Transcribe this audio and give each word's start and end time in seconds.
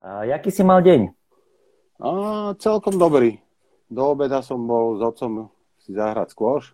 A 0.00 0.24
jaký 0.24 0.48
si 0.48 0.64
mal 0.64 0.80
deň? 0.80 1.12
A, 2.00 2.08
celkom 2.56 2.96
dobrý. 2.96 3.36
Do 3.92 4.16
obeda 4.16 4.40
som 4.40 4.64
bol 4.64 4.96
s 4.96 5.02
otcom 5.04 5.52
si 5.84 5.92
zahrať 5.92 6.32
skôš, 6.32 6.72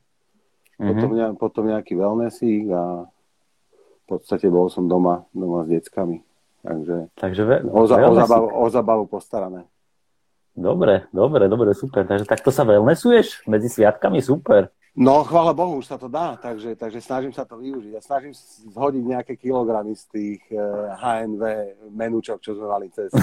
mm-hmm. 0.79 0.87
potom, 0.87 1.11
ne, 1.15 1.27
potom 1.35 1.65
nejaký 1.67 1.99
wellnessík 1.99 2.71
a 2.71 3.07
v 3.07 4.05
podstate 4.07 4.47
bol 4.47 4.71
som 4.71 4.87
doma, 4.87 5.27
doma 5.35 5.67
s 5.67 5.69
deckami. 5.71 6.23
Takže, 6.67 7.15
Takže 7.15 7.43
ve, 7.47 7.57
o, 7.67 7.87
za, 7.87 7.97
o, 7.99 8.15
zabavu, 8.15 8.49
o 8.51 8.67
zabavu 8.71 9.05
postarané. 9.07 9.67
Dobre, 10.57 11.07
dobre, 11.13 11.47
dobre, 11.47 11.75
super. 11.77 12.07
Takže 12.07 12.27
takto 12.27 12.51
sa 12.51 12.67
wellnessuješ 12.67 13.47
medzi 13.47 13.71
sviatkami, 13.71 14.23
super. 14.23 14.71
No, 14.97 15.29
chvála 15.29 15.53
Bohu, 15.53 15.77
už 15.77 15.93
sa 15.93 16.01
to 16.01 16.09
dá, 16.09 16.41
takže, 16.41 16.73
takže 16.73 17.05
snažím 17.05 17.29
sa 17.29 17.45
to 17.45 17.61
využiť. 17.61 17.93
Ja 17.93 18.01
snažím 18.01 18.33
zhodiť 18.73 19.05
nejaké 19.05 19.37
kilogramy 19.37 19.93
z 19.93 20.09
tých 20.09 20.41
uh, 20.57 20.97
eh, 20.97 21.29
HNV 21.29 21.43
menúčok, 21.93 22.41
čo 22.41 22.57
sme 22.57 22.65
mali 22.65 22.89
cez, 22.89 23.13
uh, 23.13 23.21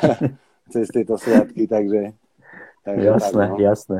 cez 0.72 0.88
tieto 0.88 1.20
sviatky, 1.20 1.68
takže... 1.68 2.16
takže 2.88 3.04
jasné, 3.04 3.44
tak, 3.44 3.52
no. 3.52 3.60
jasné. 3.60 3.98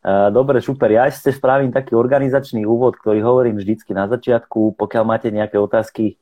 Uh, 0.00 0.32
dobre, 0.32 0.64
super. 0.64 0.88
Ja 0.88 1.04
ešte 1.12 1.28
spravím 1.28 1.76
taký 1.76 1.92
organizačný 1.92 2.64
úvod, 2.64 2.96
ktorý 2.96 3.20
hovorím 3.20 3.60
vždycky 3.60 3.92
na 3.92 4.08
začiatku. 4.08 4.80
Pokiaľ 4.80 5.04
máte 5.04 5.28
nejaké 5.28 5.60
otázky 5.60 6.16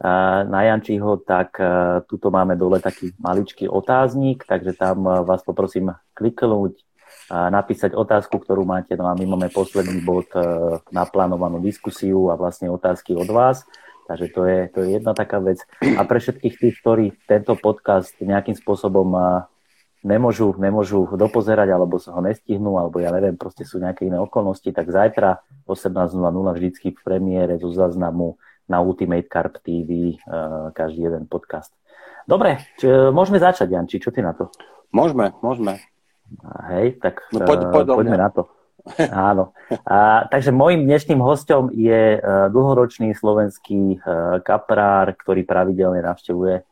na 0.00 0.64
Jančiho, 0.64 1.20
tak 1.28 1.60
tuto 2.08 2.32
máme 2.32 2.56
dole 2.56 2.80
taký 2.80 3.12
maličký 3.20 3.68
otáznik, 3.68 4.48
takže 4.48 4.72
tam 4.72 5.04
vás 5.04 5.44
poprosím 5.44 5.92
kliknúť 6.16 6.80
napísať 7.30 7.94
otázku, 7.94 8.42
ktorú 8.42 8.66
máte. 8.66 8.98
No 8.98 9.06
a 9.06 9.14
my 9.14 9.22
máme 9.22 9.48
posledný 9.54 10.02
bod 10.02 10.26
e, 10.34 10.42
naplánovanú 10.90 11.62
diskusiu 11.62 12.26
a 12.28 12.34
vlastne 12.34 12.66
otázky 12.66 13.14
od 13.14 13.30
vás. 13.30 13.62
Takže 14.10 14.26
to 14.34 14.42
je, 14.42 14.58
to 14.74 14.78
je 14.82 14.88
jedna 14.98 15.14
taká 15.14 15.38
vec. 15.38 15.62
A 15.78 16.02
pre 16.02 16.18
všetkých 16.18 16.54
tých, 16.58 16.74
ktorí 16.82 17.14
tento 17.30 17.54
podcast 17.54 18.18
nejakým 18.18 18.58
spôsobom 18.58 19.14
e, 19.14 19.20
nemôžu, 20.02 20.58
nemôžu 20.58 21.06
dopozerať, 21.14 21.70
alebo 21.70 22.02
sa 22.02 22.18
ho 22.18 22.20
nestihnú, 22.20 22.82
alebo 22.82 22.98
ja 22.98 23.14
neviem, 23.14 23.38
proste 23.38 23.62
sú 23.62 23.78
nejaké 23.78 24.10
iné 24.10 24.18
okolnosti, 24.18 24.66
tak 24.74 24.90
zajtra 24.90 25.46
18.00 25.70 26.18
vždycky 26.58 26.98
v 26.98 27.00
premiére 27.06 27.62
zo 27.62 27.70
záznamu 27.70 28.34
na 28.66 28.82
Ultimate 28.82 29.30
Carp 29.30 29.62
TV 29.62 30.18
e, 30.18 30.34
každý 30.74 31.06
jeden 31.06 31.30
podcast. 31.30 31.70
Dobre, 32.26 32.58
či, 32.74 32.90
môžeme 33.14 33.38
začať, 33.38 33.70
Janči, 33.70 34.02
čo 34.02 34.10
ty 34.10 34.18
na 34.18 34.34
to? 34.34 34.50
Môžeme, 34.90 35.30
môžeme. 35.38 35.78
Hej, 36.70 37.02
tak 37.02 37.26
no, 37.34 37.42
poď, 37.44 37.58
poď 37.74 37.86
poďme 37.98 38.18
na 38.18 38.30
to. 38.30 38.46
Áno. 39.12 39.52
A, 39.84 40.24
takže 40.32 40.54
môjim 40.54 40.88
dnešným 40.88 41.20
hostom 41.20 41.68
je 41.74 42.16
uh, 42.16 42.48
dlhoročný 42.48 43.12
slovenský 43.12 44.00
uh, 44.00 44.40
kaprár, 44.40 45.12
ktorý 45.18 45.44
pravidelne 45.44 46.02
navštevuje 46.04 46.66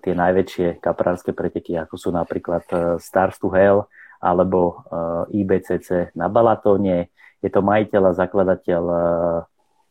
tie 0.00 0.14
najväčšie 0.16 0.80
kaprárske 0.80 1.34
preteky, 1.34 1.74
ako 1.76 1.98
sú 1.98 2.08
napríklad 2.14 2.62
Stars 3.02 3.36
to 3.42 3.50
Hell 3.50 3.90
alebo 4.22 4.86
IBCC 5.28 6.14
na 6.14 6.30
Balatóne. 6.30 7.10
Je 7.42 7.50
to 7.50 7.60
majiteľ 7.60 8.14
a 8.14 8.16
zakladateľ 8.16 8.82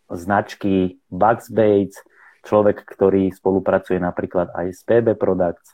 značky 0.08 0.98
Bugs 1.12 1.52
Bates, 1.52 2.00
človek, 2.48 2.86
ktorý 2.86 3.34
spolupracuje 3.34 3.98
napríklad 3.98 4.54
aj 4.54 4.68
s 4.72 4.82
PB 4.88 5.20
Products, 5.20 5.74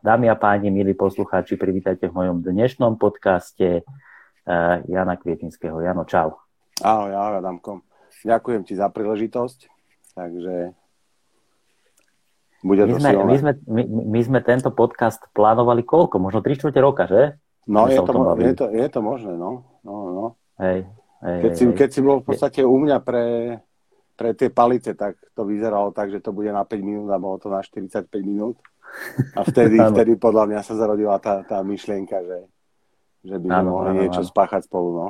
Dámy 0.00 0.32
a 0.32 0.36
páni, 0.40 0.72
milí 0.72 0.96
poslucháči, 0.96 1.60
privítajte 1.60 2.08
v 2.08 2.16
mojom 2.16 2.40
dnešnom 2.40 2.96
podcaste 2.96 3.84
Jana 4.88 5.14
Kvietinského. 5.20 5.76
Jano, 5.84 6.08
čau. 6.08 6.40
Ahoj, 6.80 7.12
ahoj, 7.12 7.44
Adamko. 7.44 7.84
Ďakujem 8.24 8.64
ti 8.64 8.80
za 8.80 8.88
príležitosť. 8.88 9.68
Takže 10.16 10.72
bude 12.64 12.82
my 12.88 12.92
to 12.96 12.96
sme, 12.96 13.10
my, 13.12 13.36
sme, 13.36 13.52
my, 13.68 13.82
my 14.08 14.20
sme 14.24 14.38
tento 14.40 14.72
podcast 14.72 15.20
plánovali 15.36 15.84
koľko? 15.84 16.16
Možno 16.16 16.40
3 16.40 16.56
čtvrte 16.56 16.80
roka, 16.80 17.04
že? 17.04 17.36
No, 17.68 17.92
je 17.92 18.00
to, 18.00 18.12
je, 18.40 18.52
to, 18.56 18.66
je 18.72 18.88
to 18.88 19.00
možné, 19.04 19.36
no. 19.36 19.68
no, 19.84 19.94
no. 20.16 20.26
Hej, 20.64 20.88
hej, 21.28 21.38
keď, 21.44 21.52
si, 21.52 21.64
hej. 21.68 21.74
keď 21.76 21.88
si 21.92 22.00
bol 22.00 22.24
v 22.24 22.26
podstate 22.32 22.60
u 22.64 22.76
mňa 22.80 23.04
pre, 23.04 23.58
pre 24.16 24.32
tie 24.32 24.48
palice, 24.48 24.96
tak 24.96 25.20
to 25.36 25.44
vyzeralo 25.44 25.92
tak, 25.92 26.08
že 26.08 26.24
to 26.24 26.32
bude 26.32 26.48
na 26.48 26.64
5 26.64 26.72
minút 26.80 27.12
a 27.12 27.20
bolo 27.20 27.36
to 27.36 27.52
na 27.52 27.60
45 27.60 28.08
minút. 28.24 28.56
A 29.36 29.40
vtedy, 29.44 29.76
vtedy 29.92 30.12
podľa 30.16 30.44
mňa 30.48 30.60
sa 30.64 30.74
zarodila 30.76 31.16
tá, 31.18 31.42
tá 31.44 31.60
myšlienka, 31.64 32.20
že, 32.22 32.38
že 33.24 33.36
by 33.38 33.46
sme 33.48 33.68
mohli 33.68 33.90
niečo 34.06 34.22
áno. 34.24 34.30
spáchať 34.30 34.68
spolu. 34.68 34.88
No. 34.94 35.06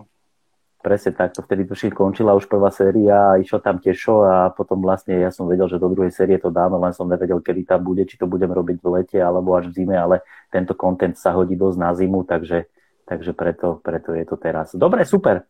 Presne 0.82 1.14
tak, 1.14 1.30
to 1.30 1.46
vtedy 1.46 1.62
tuším 1.62 1.94
končila 1.94 2.34
už 2.34 2.50
prvá 2.50 2.66
séria 2.74 3.38
išlo 3.38 3.62
tam 3.62 3.78
tešo 3.78 4.26
a 4.26 4.50
potom 4.50 4.82
vlastne 4.82 5.14
ja 5.14 5.30
som 5.30 5.46
vedel, 5.46 5.70
že 5.70 5.78
do 5.78 5.86
druhej 5.86 6.10
série 6.10 6.42
to 6.42 6.50
dáme, 6.50 6.74
len 6.74 6.90
som 6.90 7.06
nevedel, 7.06 7.38
kedy 7.38 7.62
tam 7.62 7.86
bude, 7.86 8.02
či 8.02 8.18
to 8.18 8.26
budem 8.26 8.50
robiť 8.50 8.82
v 8.82 8.86
lete 8.98 9.18
alebo 9.22 9.54
až 9.54 9.70
v 9.70 9.78
zime, 9.78 9.94
ale 9.94 10.26
tento 10.50 10.74
kontent 10.74 11.14
sa 11.14 11.30
hodí 11.38 11.54
dosť 11.54 11.78
na 11.78 11.94
zimu, 11.94 12.26
takže, 12.26 12.66
takže 13.06 13.30
preto, 13.30 13.78
preto 13.78 14.10
je 14.10 14.26
to 14.26 14.34
teraz. 14.34 14.74
Dobre, 14.74 15.06
super. 15.06 15.46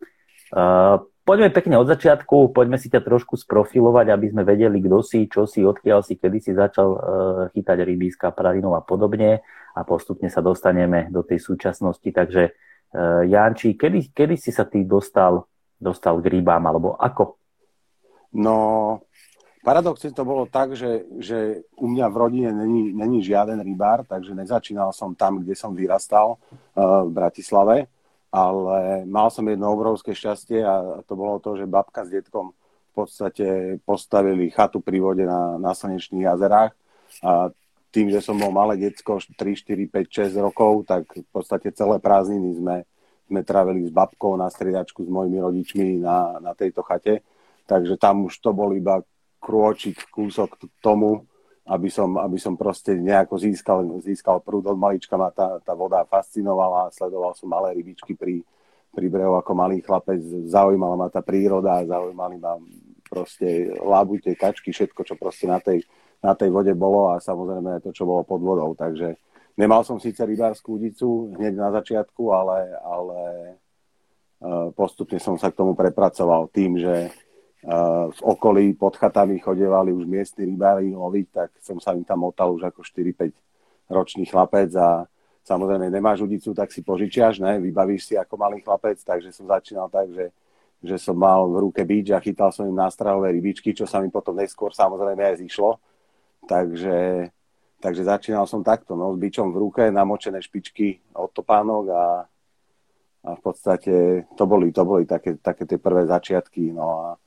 Uh, 0.53 1.01
Poďme 1.23 1.55
pekne 1.55 1.79
od 1.79 1.87
začiatku, 1.87 2.51
poďme 2.51 2.83
si 2.83 2.91
ťa 2.91 2.99
trošku 2.99 3.39
sprofilovať, 3.39 4.11
aby 4.11 4.27
sme 4.35 4.43
vedeli, 4.43 4.83
kto 4.83 5.07
si, 5.07 5.31
čo 5.31 5.47
si, 5.47 5.63
odkiaľ 5.63 6.03
si, 6.03 6.19
kedy 6.19 6.39
si 6.43 6.51
začal 6.51 6.89
uh, 6.91 6.99
chytať 7.55 7.79
rybíska, 7.79 8.35
pravinov 8.35 8.75
a 8.75 8.83
podobne 8.83 9.39
a 9.71 9.81
postupne 9.87 10.27
sa 10.27 10.43
dostaneme 10.43 11.07
do 11.15 11.23
tej 11.23 11.39
súčasnosti. 11.39 12.11
Takže 12.11 12.43
uh, 12.51 13.23
Janči, 13.23 13.79
kedy, 13.79 14.11
kedy 14.11 14.35
si 14.35 14.51
sa 14.51 14.67
ty 14.67 14.83
dostal, 14.83 15.47
dostal 15.79 16.19
k 16.19 16.27
rybám, 16.27 16.67
alebo 16.67 16.99
ako? 16.99 17.39
No, 18.35 18.57
paradoxne 19.63 20.11
to 20.11 20.27
bolo 20.27 20.51
tak, 20.51 20.75
že, 20.75 21.07
že 21.23 21.63
u 21.79 21.87
mňa 21.87 22.07
v 22.11 22.17
rodine 22.19 22.51
není, 22.51 22.91
není 22.91 23.23
žiaden 23.23 23.63
rybár, 23.63 24.03
takže 24.11 24.35
nezačínal 24.35 24.91
som 24.91 25.15
tam, 25.15 25.39
kde 25.39 25.55
som 25.55 25.71
vyrastal, 25.71 26.35
uh, 26.75 27.07
v 27.07 27.15
Bratislave 27.15 27.92
ale 28.33 29.05
mal 29.05 29.29
som 29.29 29.45
jedno 29.45 29.77
obrovské 29.77 30.17
šťastie 30.17 30.65
a 30.65 31.05
to 31.05 31.13
bolo 31.13 31.37
to, 31.37 31.53
že 31.61 31.69
babka 31.69 32.09
s 32.09 32.11
detkom 32.11 32.57
v 32.93 32.93
podstate 32.97 33.47
postavili 33.85 34.49
chatu 34.49 34.81
pri 34.81 34.99
vode 35.01 35.25
na, 35.29 35.61
na 35.61 35.77
slnečných 35.77 36.29
jazerách 36.29 36.73
a 37.21 37.53
tým, 37.93 38.09
že 38.09 38.25
som 38.25 38.41
bol 38.41 38.49
malé 38.49 38.81
detsko, 38.81 39.21
3, 39.21 39.37
4, 39.37 39.85
5, 39.93 40.33
6 40.33 40.41
rokov, 40.41 40.89
tak 40.89 41.05
v 41.13 41.29
podstate 41.29 41.69
celé 41.77 42.01
prázdniny 42.01 42.57
sme, 42.57 42.77
sme 43.29 43.41
trávili 43.45 43.85
s 43.85 43.93
babkou 43.93 44.33
na 44.41 44.49
striedačku 44.49 45.05
s 45.05 45.13
mojimi 45.13 45.39
rodičmi 45.45 46.01
na, 46.01 46.41
na 46.41 46.57
tejto 46.57 46.81
chate. 46.89 47.21
Takže 47.69 48.01
tam 48.01 48.33
už 48.33 48.41
to 48.41 48.57
bol 48.57 48.73
iba 48.73 49.05
krôčik, 49.45 50.09
kúsok 50.09 50.57
k 50.57 50.63
tomu, 50.81 51.29
aby 51.63 51.89
som, 51.89 52.19
aby 52.19 52.39
som 52.43 52.59
proste 52.59 52.99
nejako 52.99 53.39
získal, 53.39 53.87
získal 54.03 54.43
prúd 54.43 54.67
od 54.67 54.75
malička. 54.75 55.15
Ma 55.15 55.31
tá, 55.31 55.63
tá 55.63 55.79
voda 55.79 56.03
fascinovala, 56.03 56.91
sledoval 56.91 57.39
som 57.39 57.47
malé 57.47 57.71
rybičky 57.79 58.19
pri, 58.19 58.43
pri 58.91 59.07
brehu 59.07 59.39
ako 59.39 59.53
malý 59.55 59.79
chlapec. 59.79 60.19
Zaujímala 60.51 60.99
ma 60.99 61.07
tá 61.07 61.23
príroda, 61.23 61.87
zaujímali 61.87 62.37
ma 62.43 62.59
proste 63.07 63.71
lábute, 63.79 64.35
kačky, 64.35 64.75
všetko, 64.75 65.07
čo 65.07 65.15
proste 65.15 65.47
na 65.47 65.63
tej, 65.63 65.87
na 66.19 66.35
tej 66.35 66.51
vode 66.51 66.73
bolo 66.75 67.15
a 67.15 67.23
samozrejme 67.23 67.79
aj 67.79 67.83
to, 67.87 67.91
čo 67.95 68.09
bolo 68.11 68.27
pod 68.27 68.43
vodou. 68.43 68.75
Takže 68.75 69.15
nemal 69.55 69.87
som 69.87 70.03
síce 70.03 70.19
rybárskú 70.19 70.83
udicu 70.83 71.37
hneď 71.39 71.55
na 71.55 71.71
začiatku, 71.79 72.33
ale, 72.35 72.75
ale 72.83 73.21
eh, 74.43 74.67
postupne 74.75 75.23
som 75.23 75.39
sa 75.39 75.55
k 75.55 75.63
tomu 75.63 75.79
prepracoval 75.79 76.51
tým, 76.51 76.81
že 76.81 77.13
v 78.11 78.21
okolí 78.27 78.75
pod 78.75 78.99
chatami 78.99 79.39
chodevali 79.39 79.95
už 79.95 80.03
miestni 80.03 80.51
rybári 80.51 80.91
loviť, 80.91 81.27
tak 81.31 81.49
som 81.63 81.79
sa 81.79 81.95
im 81.95 82.03
tam 82.03 82.27
motal 82.27 82.51
už 82.51 82.67
ako 82.67 82.83
4-5 82.83 83.31
ročný 83.87 84.27
chlapec 84.27 84.75
a 84.75 85.07
samozrejme 85.47 85.87
nemáš 85.87 86.27
udicu, 86.27 86.51
tak 86.55 86.75
si 86.75 86.83
požičiaš, 86.83 87.39
ne? 87.39 87.63
vybavíš 87.63 88.11
si 88.11 88.15
ako 88.19 88.35
malý 88.35 88.59
chlapec, 88.67 88.99
takže 89.07 89.31
som 89.31 89.47
začínal 89.47 89.87
tak, 89.87 90.11
že, 90.11 90.35
že 90.83 90.99
som 90.99 91.15
mal 91.15 91.47
v 91.47 91.71
ruke 91.71 91.87
bič 91.87 92.11
a 92.11 92.19
chytal 92.19 92.51
som 92.51 92.67
im 92.67 92.75
nástrahové 92.75 93.31
rybičky, 93.31 93.71
čo 93.71 93.87
sa 93.87 94.03
mi 94.03 94.11
potom 94.11 94.35
neskôr 94.35 94.75
samozrejme 94.75 95.23
aj 95.23 95.47
zišlo. 95.47 95.79
Takže, 96.43 97.31
takže 97.79 98.03
začínal 98.03 98.51
som 98.51 98.67
takto, 98.67 98.99
no, 98.99 99.15
s 99.15 99.19
bičom 99.23 99.55
v 99.55 99.61
ruke, 99.63 99.83
namočené 99.87 100.43
špičky 100.43 100.99
od 101.15 101.31
topánok 101.31 101.85
a, 101.95 102.05
a 103.23 103.31
v 103.39 103.41
podstate 103.43 104.27
to 104.35 104.45
boli, 104.51 104.75
to 104.75 104.83
boli 104.83 105.07
také, 105.07 105.39
také 105.39 105.63
tie 105.63 105.79
prvé 105.79 106.11
začiatky. 106.11 106.75
No 106.75 106.87
a, 106.91 107.22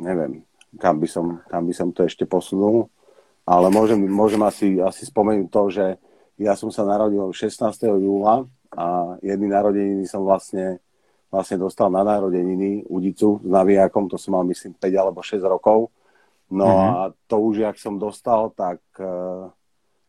neviem, 0.00 0.42
kam 0.80 0.98
by 0.98 1.08
som, 1.08 1.44
kam 1.46 1.68
by 1.68 1.74
som 1.76 1.92
to 1.92 2.08
ešte 2.08 2.24
posunul, 2.24 2.88
ale 3.44 3.68
môžem, 3.68 3.98
môžem 4.06 4.40
asi, 4.46 4.78
asi 4.80 5.04
spomenúť 5.06 5.48
to, 5.50 5.62
že 5.70 5.86
ja 6.40 6.56
som 6.56 6.72
sa 6.72 6.88
narodil 6.88 7.28
16. 7.28 7.60
júla 8.00 8.48
a 8.72 9.18
jedný 9.20 9.50
narodeniny 9.50 10.06
som 10.06 10.24
vlastne, 10.24 10.80
vlastne 11.28 11.60
dostal 11.60 11.92
na 11.92 12.00
narodeniny 12.00 12.88
udicu 12.88 13.42
s 13.42 13.48
navijakom, 13.48 14.08
to 14.08 14.16
som 14.16 14.38
mal 14.38 14.44
myslím 14.48 14.72
5 14.78 14.88
alebo 14.94 15.20
6 15.20 15.42
rokov. 15.44 15.92
No 16.50 16.66
mm-hmm. 16.66 16.90
a 16.90 16.98
to 17.30 17.36
už, 17.38 17.62
jak 17.62 17.76
som 17.78 17.98
dostal, 17.98 18.50
tak, 18.56 18.82
eh, 18.98 19.44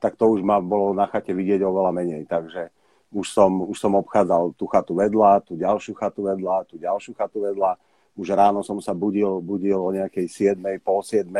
tak 0.01 0.17
to 0.17 0.25
už 0.31 0.41
ma 0.41 0.57
bolo 0.57 0.94
na 0.95 1.05
chate 1.05 1.35
vidieť 1.35 1.61
oveľa 1.61 1.91
menej. 1.94 2.25
Takže 2.25 2.73
už 3.11 3.27
som, 3.27 3.61
už 3.67 3.77
som 3.77 3.94
obchádzal 3.99 4.55
tú 4.55 4.65
chatu 4.71 4.95
vedľa, 4.95 5.44
tú 5.44 5.59
ďalšiu 5.59 5.94
chatu 5.94 6.25
vedľa, 6.25 6.65
tú 6.65 6.79
ďalšiu 6.79 7.13
chatu 7.13 7.44
vedľa 7.44 7.75
už 8.15 8.27
ráno 8.35 8.59
som 8.61 8.77
sa 8.83 8.91
budil, 8.91 9.39
budil 9.39 9.79
o 9.79 9.91
nejakej 9.95 10.55
7, 10.55 10.83
pol 10.83 10.99
7, 10.99 11.31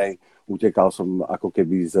utekal 0.48 0.88
som 0.88 1.20
ako 1.22 1.52
keby 1.52 1.86
z, 1.86 1.96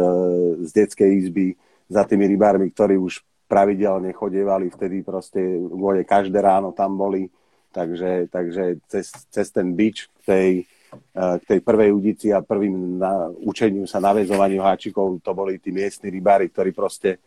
z 0.64 0.70
detskej 0.72 1.10
izby 1.26 1.54
za 1.92 2.08
tými 2.08 2.24
rybármi, 2.24 2.72
ktorí 2.72 2.96
už 2.96 3.20
pravidelne 3.44 4.16
chodievali, 4.16 4.72
vtedy 4.72 5.04
proste 5.04 5.60
vode 5.60 6.08
každé 6.08 6.40
ráno 6.40 6.72
tam 6.72 6.96
boli, 6.96 7.28
takže, 7.68 8.32
takže 8.32 8.80
cez, 8.88 9.12
cez 9.28 9.46
ten 9.52 9.76
bič 9.76 10.08
k 10.08 10.18
tej, 10.24 10.48
eh, 10.96 11.36
k 11.36 11.42
tej 11.44 11.60
prvej 11.60 11.92
udici 11.92 12.32
a 12.32 12.40
prvým 12.40 12.96
na, 12.96 13.28
učeniu 13.44 13.84
sa 13.84 14.00
navezovaniu 14.00 14.64
háčikov, 14.64 15.20
to 15.20 15.36
boli 15.36 15.60
tí 15.60 15.68
miestni 15.68 16.08
rybári, 16.08 16.48
ktorí 16.48 16.72
proste 16.72 17.20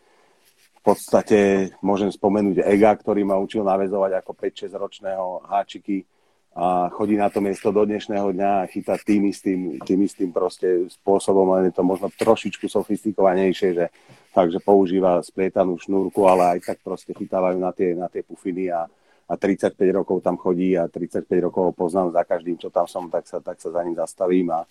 v 0.82 0.94
podstate 0.94 1.70
môžem 1.78 2.10
spomenúť 2.10 2.62
Ega, 2.62 2.94
ktorý 2.94 3.22
ma 3.22 3.38
učil 3.38 3.62
navezovať 3.62 4.22
ako 4.22 4.30
5-6 4.34 4.70
ročného 4.74 5.46
háčiky 5.46 6.06
a 6.56 6.88
chodí 6.88 7.20
na 7.20 7.28
to 7.28 7.44
miesto 7.44 7.68
do 7.68 7.84
dnešného 7.84 8.32
dňa 8.32 8.50
a 8.64 8.68
chytá 8.72 8.96
tým 8.96 9.28
istým, 9.28 9.76
tým 9.84 10.00
istým 10.08 10.32
proste 10.32 10.88
spôsobom, 10.88 11.52
len 11.52 11.68
je 11.68 11.76
to 11.76 11.84
možno 11.84 12.08
trošičku 12.08 12.64
sofistikovanejšie, 12.64 13.76
že 13.76 13.86
takže 14.32 14.64
používa 14.64 15.20
splietanú 15.20 15.76
šnúrku, 15.76 16.24
ale 16.24 16.56
aj 16.56 16.72
tak 16.72 16.78
proste 16.80 17.12
chytávajú 17.12 17.60
na 17.60 17.76
tie, 17.76 17.92
na 17.92 18.08
tie 18.08 18.24
pufiny 18.24 18.72
a, 18.72 18.88
a 19.28 19.34
35 19.36 19.76
rokov 19.92 20.24
tam 20.24 20.40
chodí 20.40 20.72
a 20.80 20.88
35 20.88 21.28
rokov 21.44 21.76
poznám 21.76 22.16
za 22.16 22.24
každým, 22.24 22.56
čo 22.56 22.72
tam 22.72 22.88
som, 22.88 23.12
tak 23.12 23.28
sa, 23.28 23.44
tak 23.44 23.60
sa 23.60 23.68
za 23.68 23.80
ním 23.84 23.92
zastavím 23.92 24.48
a, 24.56 24.64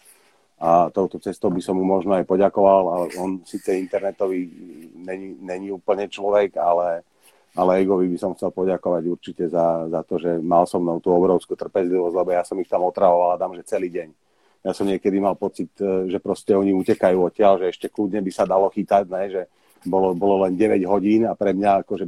a 0.58 0.90
touto 0.90 1.22
cestou 1.22 1.54
by 1.54 1.62
som 1.62 1.78
mu 1.78 1.86
možno 1.86 2.18
aj 2.18 2.26
poďakoval, 2.26 2.84
ale 2.98 3.06
on 3.22 3.46
síce 3.46 3.78
internetový 3.78 4.50
není, 5.06 5.38
není 5.38 5.70
úplne 5.70 6.10
človek, 6.10 6.58
ale, 6.58 7.06
ale 7.56 7.81
Egovi 7.81 8.12
by 8.12 8.18
som 8.19 8.36
chcel 8.36 8.52
poďakovať 8.52 9.04
určite 9.07 9.44
za, 9.48 9.88
za 9.88 10.04
to, 10.04 10.19
že 10.19 10.44
mal 10.44 10.68
som 10.68 10.84
mnou 10.84 11.00
tú 11.00 11.16
obrovskú 11.16 11.56
trpezlivosť, 11.56 12.16
lebo 12.16 12.30
ja 12.36 12.44
som 12.44 12.60
ich 12.60 12.68
tam 12.68 12.84
otravoval 12.84 13.36
a 13.36 13.40
dám, 13.40 13.56
že 13.56 13.63
celý 13.63 13.88
deň. 13.88 14.10
Ja 14.68 14.75
som 14.75 14.84
niekedy 14.84 15.24
mal 15.24 15.40
pocit, 15.40 15.72
e, 15.80 16.12
že 16.12 16.19
proste 16.19 16.52
oni 16.52 16.75
utekajú 16.75 17.16
odtiaľ, 17.16 17.63
že 17.63 17.72
ešte 17.72 17.88
kľudne 17.88 18.19
by 18.19 18.31
sa 18.34 18.44
dalo 18.44 18.68
chytať, 18.68 19.04
ne? 19.07 19.24
že 19.31 19.42
bolo, 19.88 20.12
bolo 20.12 20.44
len 20.44 20.60
9 20.60 20.84
hodín 20.90 21.24
a 21.30 21.38
pre 21.38 21.56
mňa 21.56 21.86
akože 21.86 22.06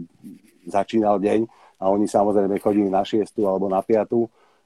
začínal 0.68 1.22
deň 1.22 1.48
a 1.80 1.94
oni 1.94 2.10
samozrejme 2.10 2.60
chodili 2.60 2.92
na 2.92 3.06
6 3.08 3.24
alebo 3.40 3.72
na 3.72 3.80
5 3.80 4.04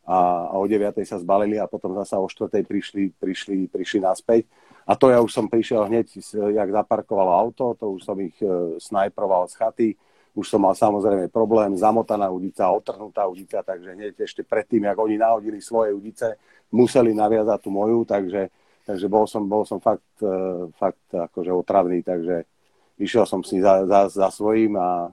a, 0.08 0.18
a 0.50 0.56
o 0.58 0.66
9 0.66 0.98
sa 1.06 1.22
zbalili 1.22 1.62
a 1.62 1.70
potom 1.70 1.94
zasa 1.94 2.18
o 2.18 2.26
4 2.26 2.66
prišli, 2.66 3.14
prišli, 3.22 3.70
prišli 3.70 4.00
naspäť. 4.02 4.50
A 4.90 4.98
to 4.98 5.14
ja 5.14 5.22
už 5.22 5.30
som 5.30 5.46
prišiel 5.46 5.86
hneď, 5.86 6.10
jak 6.34 6.70
zaparkovalo 6.74 7.30
auto, 7.38 7.78
to 7.78 7.86
už 7.94 8.02
som 8.02 8.18
ich 8.18 8.34
e, 8.42 8.82
snajproval 8.82 9.46
z 9.46 9.54
chaty, 9.62 9.90
už 10.32 10.46
som 10.48 10.64
mal 10.64 10.72
samozrejme 10.72 11.28
problém, 11.28 11.76
zamotaná 11.76 12.32
udica, 12.32 12.72
otrhnutá 12.72 13.28
udica, 13.28 13.60
takže 13.64 13.96
hneď 13.96 14.14
ešte 14.24 14.48
predtým, 14.48 14.88
jak 14.88 14.98
oni 14.98 15.20
nahodili 15.20 15.60
svoje 15.60 15.92
udice, 15.92 16.40
museli 16.72 17.12
naviazať 17.12 17.60
tú 17.60 17.70
moju, 17.70 18.08
takže, 18.08 18.48
takže 18.88 19.08
bol, 19.12 19.28
som, 19.28 19.44
bol 19.44 19.68
som 19.68 19.84
fakt, 19.84 20.08
e, 20.24 20.72
fakt 20.80 21.04
akože 21.12 21.52
otravný, 21.52 22.00
takže 22.00 22.48
išiel 22.96 23.28
som 23.28 23.44
si 23.44 23.60
za, 23.60 23.84
za, 23.84 24.08
za 24.08 24.28
svojím 24.32 24.80
a 24.80 25.12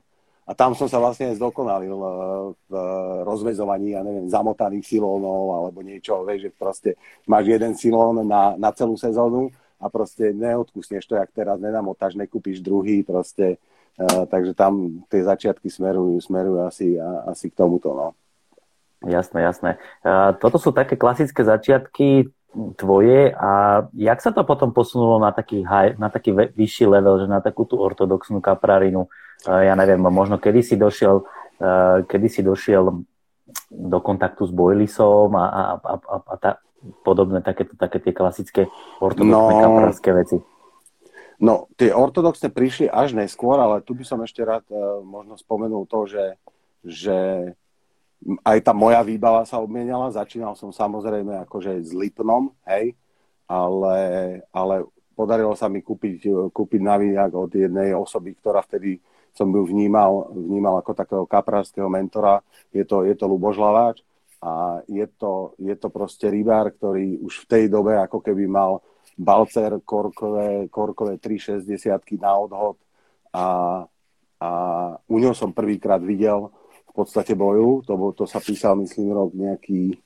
a 0.48 0.56
tam 0.56 0.72
som 0.72 0.88
sa 0.88 0.96
vlastne 0.96 1.36
zdokonalil 1.36 1.92
eh, 1.92 2.10
v 2.72 2.74
rozvezovaní, 3.28 3.92
ja 3.92 4.00
neviem, 4.00 4.32
zamotaných 4.32 4.96
silónov 4.96 5.60
alebo 5.60 5.84
niečo, 5.84 6.24
vieš, 6.24 6.48
že 6.48 6.50
proste 6.56 6.90
máš 7.28 7.52
jeden 7.52 7.76
silón 7.76 8.24
na, 8.24 8.56
na 8.56 8.72
celú 8.72 8.96
sezónu 8.96 9.52
a 9.76 9.92
proste 9.92 10.32
neodkusneš 10.32 11.04
to, 11.04 11.20
jak 11.20 11.30
teraz 11.36 11.60
nenamotáš, 11.60 12.16
nekúpiš 12.16 12.64
druhý, 12.64 13.04
proste, 13.04 13.60
takže 14.30 14.54
tam 14.54 15.02
tie 15.10 15.26
začiatky 15.26 15.66
smerujú, 15.66 16.22
smerujú 16.22 16.62
asi, 16.62 16.94
asi 17.26 17.50
k 17.50 17.58
tomuto, 17.58 17.90
no. 17.92 18.08
Jasné, 19.06 19.46
jasné. 19.46 19.70
Uh, 20.02 20.34
toto 20.42 20.58
sú 20.58 20.74
také 20.74 20.98
klasické 20.98 21.46
začiatky 21.46 22.30
tvoje 22.74 23.30
a 23.30 23.84
jak 23.94 24.18
sa 24.18 24.34
to 24.34 24.42
potom 24.42 24.74
posunulo 24.74 25.22
na 25.22 25.30
taký, 25.30 25.62
high, 25.62 25.94
na 26.00 26.10
taký 26.10 26.34
vyšší 26.34 26.90
level, 26.90 27.22
že 27.22 27.26
na 27.30 27.38
takú 27.38 27.62
tú 27.62 27.78
ortodoxnú 27.78 28.42
kaprarinu? 28.42 29.06
ja 29.46 29.74
neviem, 29.78 30.02
možno 30.02 30.40
kedy 30.40 30.60
si 30.66 30.74
došiel, 30.74 31.22
kedy 32.10 32.26
si 32.26 32.40
došiel 32.42 32.90
do 33.70 33.98
kontaktu 34.02 34.50
s 34.50 34.52
Boilisom 34.52 35.30
a, 35.38 35.46
a, 35.46 35.62
a, 35.78 35.94
a, 35.94 36.16
a 36.18 36.34
tá, 36.36 36.50
podobné 37.06 37.40
také, 37.40 37.64
také 37.78 37.98
tie 38.02 38.12
klasické 38.14 38.62
ortodoxné 38.98 39.54
no, 39.54 39.62
kaprárske 39.62 40.10
veci. 40.14 40.36
No, 41.38 41.70
tie 41.78 41.94
ortodoxné 41.94 42.50
prišli 42.50 42.90
až 42.90 43.14
neskôr, 43.14 43.54
ale 43.62 43.78
tu 43.86 43.94
by 43.94 44.02
som 44.02 44.18
ešte 44.26 44.42
rád 44.42 44.66
uh, 44.74 44.98
možno 45.06 45.38
spomenul 45.38 45.86
to, 45.86 46.10
že, 46.10 46.26
že 46.82 47.18
aj 48.42 48.58
tá 48.66 48.74
moja 48.74 48.98
výbava 49.06 49.46
sa 49.46 49.62
obmienala. 49.62 50.10
Začínal 50.10 50.58
som 50.58 50.74
samozrejme 50.74 51.46
akože 51.46 51.78
s 51.78 51.94
Lipnom, 51.94 52.50
hej, 52.66 52.98
ale, 53.46 53.98
ale 54.50 54.82
podarilo 55.14 55.54
sa 55.54 55.70
mi 55.70 55.78
kúpiť, 55.78 56.50
kúpiť 56.50 56.80
navíjak 56.82 57.30
od 57.34 57.50
jednej 57.54 57.94
osoby, 57.94 58.34
ktorá 58.34 58.62
vtedy 58.66 58.98
som 59.30 59.54
byl 59.54 59.70
vnímal, 59.70 60.34
vnímal 60.34 60.82
ako 60.82 60.92
takého 60.98 61.24
kaprárskeho 61.26 61.86
mentora. 61.86 62.42
Je 62.74 62.82
to, 62.82 63.06
je 63.06 63.14
to 63.14 63.30
Luboš 63.30 63.54
Laváč 63.62 64.02
a 64.42 64.82
je 64.90 65.06
to, 65.18 65.54
je 65.58 65.74
to 65.78 65.88
proste 65.90 66.26
rybár, 66.26 66.74
ktorý 66.74 67.22
už 67.22 67.46
v 67.46 67.48
tej 67.50 67.64
dobe 67.70 67.94
ako 67.98 68.18
keby 68.18 68.50
mal 68.50 68.82
balcer 69.18 69.82
korkové, 69.84 70.68
korkové 70.70 71.18
360 71.18 72.22
na 72.22 72.32
odhod 72.38 72.76
a, 73.34 73.46
a 74.40 74.50
u 75.10 75.16
ňo 75.18 75.34
som 75.34 75.50
prvýkrát 75.50 75.98
videl 75.98 76.54
v 76.88 76.92
podstate 76.94 77.34
boju, 77.34 77.82
to, 77.82 77.94
to 78.14 78.24
sa 78.26 78.38
písal 78.38 78.78
myslím 78.78 79.12
rok 79.12 79.34
nejaký 79.34 79.98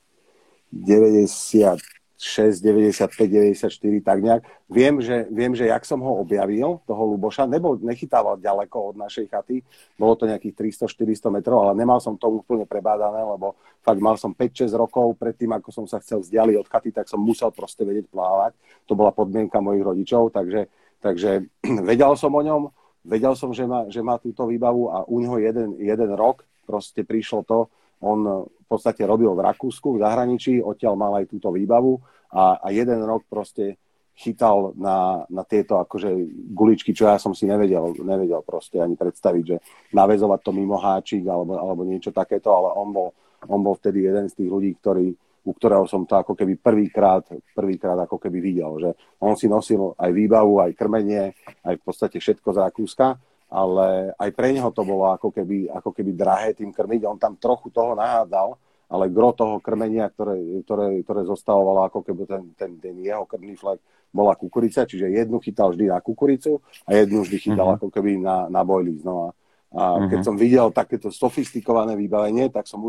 90 0.73 1.77
6, 1.77 2.02
95, 2.23 3.27
94, 3.27 3.67
tak 3.99 4.17
nejak. 4.23 4.41
Viem 4.71 5.03
že, 5.03 5.27
viem, 5.27 5.51
že 5.51 5.67
jak 5.67 5.83
som 5.83 5.99
ho 5.99 6.23
objavil, 6.23 6.79
toho 6.87 7.03
Luboša, 7.13 7.43
nebol, 7.45 7.75
nechytával 7.83 8.39
ďaleko 8.39 8.93
od 8.93 8.95
našej 8.95 9.27
chaty, 9.27 9.59
bolo 9.99 10.15
to 10.15 10.23
nejakých 10.23 10.79
300-400 10.87 11.35
metrov, 11.35 11.67
ale 11.67 11.75
nemal 11.75 11.99
som 11.99 12.15
to 12.15 12.31
úplne 12.31 12.63
prebádané, 12.63 13.19
lebo 13.19 13.59
fakt 13.83 13.99
mal 13.99 14.15
som 14.15 14.31
5-6 14.31 14.71
rokov 14.71 15.19
predtým, 15.19 15.51
ako 15.51 15.69
som 15.75 15.85
sa 15.85 15.99
chcel 15.99 16.23
vzdialiť 16.23 16.55
od 16.63 16.67
chaty, 16.71 16.89
tak 16.95 17.11
som 17.11 17.19
musel 17.19 17.51
proste 17.51 17.83
vedieť 17.83 18.07
plávať. 18.07 18.55
To 18.87 18.95
bola 18.95 19.11
podmienka 19.11 19.59
mojich 19.59 19.83
rodičov, 19.83 20.31
takže, 20.31 20.71
takže 21.03 21.51
vedel 21.91 22.15
som 22.15 22.31
o 22.31 22.41
ňom, 22.41 22.71
vedel 23.03 23.35
som, 23.35 23.51
že 23.51 23.67
má, 23.67 23.91
že 23.91 23.99
má 23.99 24.15
túto 24.15 24.47
výbavu 24.47 24.87
a 24.87 25.03
u 25.03 25.19
neho 25.19 25.35
jeden, 25.43 25.75
jeden 25.75 26.11
rok 26.15 26.47
proste 26.63 27.03
prišlo 27.03 27.43
to, 27.43 27.67
on 28.03 28.19
v 28.51 28.65
podstate 28.67 29.07
robil 29.07 29.31
v 29.31 29.45
Rakúsku, 29.47 29.95
v 29.95 30.01
zahraničí, 30.03 30.59
odtiaľ 30.59 30.93
mal 30.99 31.13
aj 31.23 31.31
túto 31.31 31.49
výbavu 31.55 31.97
a, 32.35 32.59
a 32.59 32.67
jeden 32.75 32.99
rok 33.07 33.23
proste 33.31 33.79
chytal 34.13 34.77
na, 34.77 35.25
na 35.25 35.41
tieto 35.41 35.81
akože 35.81 36.13
guličky, 36.53 36.93
čo 36.93 37.09
ja 37.09 37.17
som 37.17 37.33
si 37.33 37.49
nevedel, 37.49 37.97
nevedel 37.97 38.45
proste 38.45 38.77
ani 38.77 38.93
predstaviť, 38.93 39.43
že 39.43 39.57
navezovať 39.89 40.39
to 40.45 40.51
mimo 40.53 40.77
háčik 40.77 41.25
alebo, 41.25 41.57
alebo 41.57 41.81
niečo 41.81 42.13
takéto, 42.13 42.53
ale 42.53 42.77
on 42.77 42.93
bol, 42.93 43.09
on 43.49 43.59
bol 43.65 43.73
vtedy 43.73 44.05
jeden 44.05 44.29
z 44.29 44.37
tých 44.37 44.49
ľudí, 44.53 44.77
ktorý, 44.77 45.09
u 45.49 45.51
ktorého 45.57 45.89
som 45.89 46.05
to 46.05 46.13
ako 46.13 46.37
keby 46.37 46.61
prvýkrát, 46.61 47.25
prvýkrát 47.57 47.97
ako 48.05 48.21
keby 48.21 48.37
videl, 48.37 48.71
že 48.77 48.89
on 49.17 49.33
si 49.33 49.49
nosil 49.49 49.97
aj 49.97 50.13
výbavu, 50.13 50.61
aj 50.61 50.77
krmenie, 50.77 51.33
aj 51.65 51.73
v 51.81 51.83
podstate 51.83 52.21
všetko 52.21 52.53
z 52.53 52.57
Rakúska, 52.69 53.17
ale 53.53 54.17
aj 54.17 54.29
pre 54.33 54.49
neho 54.49 54.73
to 54.73 54.81
bolo 54.81 55.13
ako 55.13 55.29
keby, 55.29 55.69
ako 55.69 55.93
keby 55.93 56.17
drahé 56.17 56.57
tým 56.57 56.73
krmiť, 56.73 57.05
on 57.05 57.21
tam 57.21 57.37
trochu 57.37 57.69
toho 57.69 57.93
nahádzal, 57.93 58.57
ale 58.89 59.13
gro 59.13 59.29
toho 59.29 59.61
krmenia, 59.61 60.09
ktoré, 60.09 60.41
ktoré, 60.65 61.05
ktoré 61.05 61.21
zostávalo 61.21 61.85
ako 61.85 62.01
keby 62.01 62.25
ten, 62.25 62.43
ten, 62.57 62.71
ten 62.81 62.95
jeho 62.97 63.29
krmný 63.29 63.53
flek, 63.53 63.77
bola 64.13 64.33
kukurica, 64.37 64.85
čiže 64.85 65.09
jednu 65.09 65.41
chytal 65.41 65.73
vždy 65.73 65.89
na 65.89 65.97
kukuricu 66.01 66.61
a 66.85 66.97
jednu 66.97 67.25
vždy 67.25 67.37
chytal 67.41 67.73
uh-huh. 67.73 67.77
ako 67.81 67.87
keby 67.89 68.21
na, 68.21 68.45
na 68.49 68.61
bojlík 68.61 69.01
znova. 69.01 69.33
A 69.73 69.97
uh-huh. 69.97 70.09
keď 70.09 70.19
som 70.21 70.37
videl 70.37 70.69
takéto 70.69 71.09
sofistikované 71.09 71.97
vybavenie, 71.97 72.53
tak 72.53 72.69
som, 72.69 72.85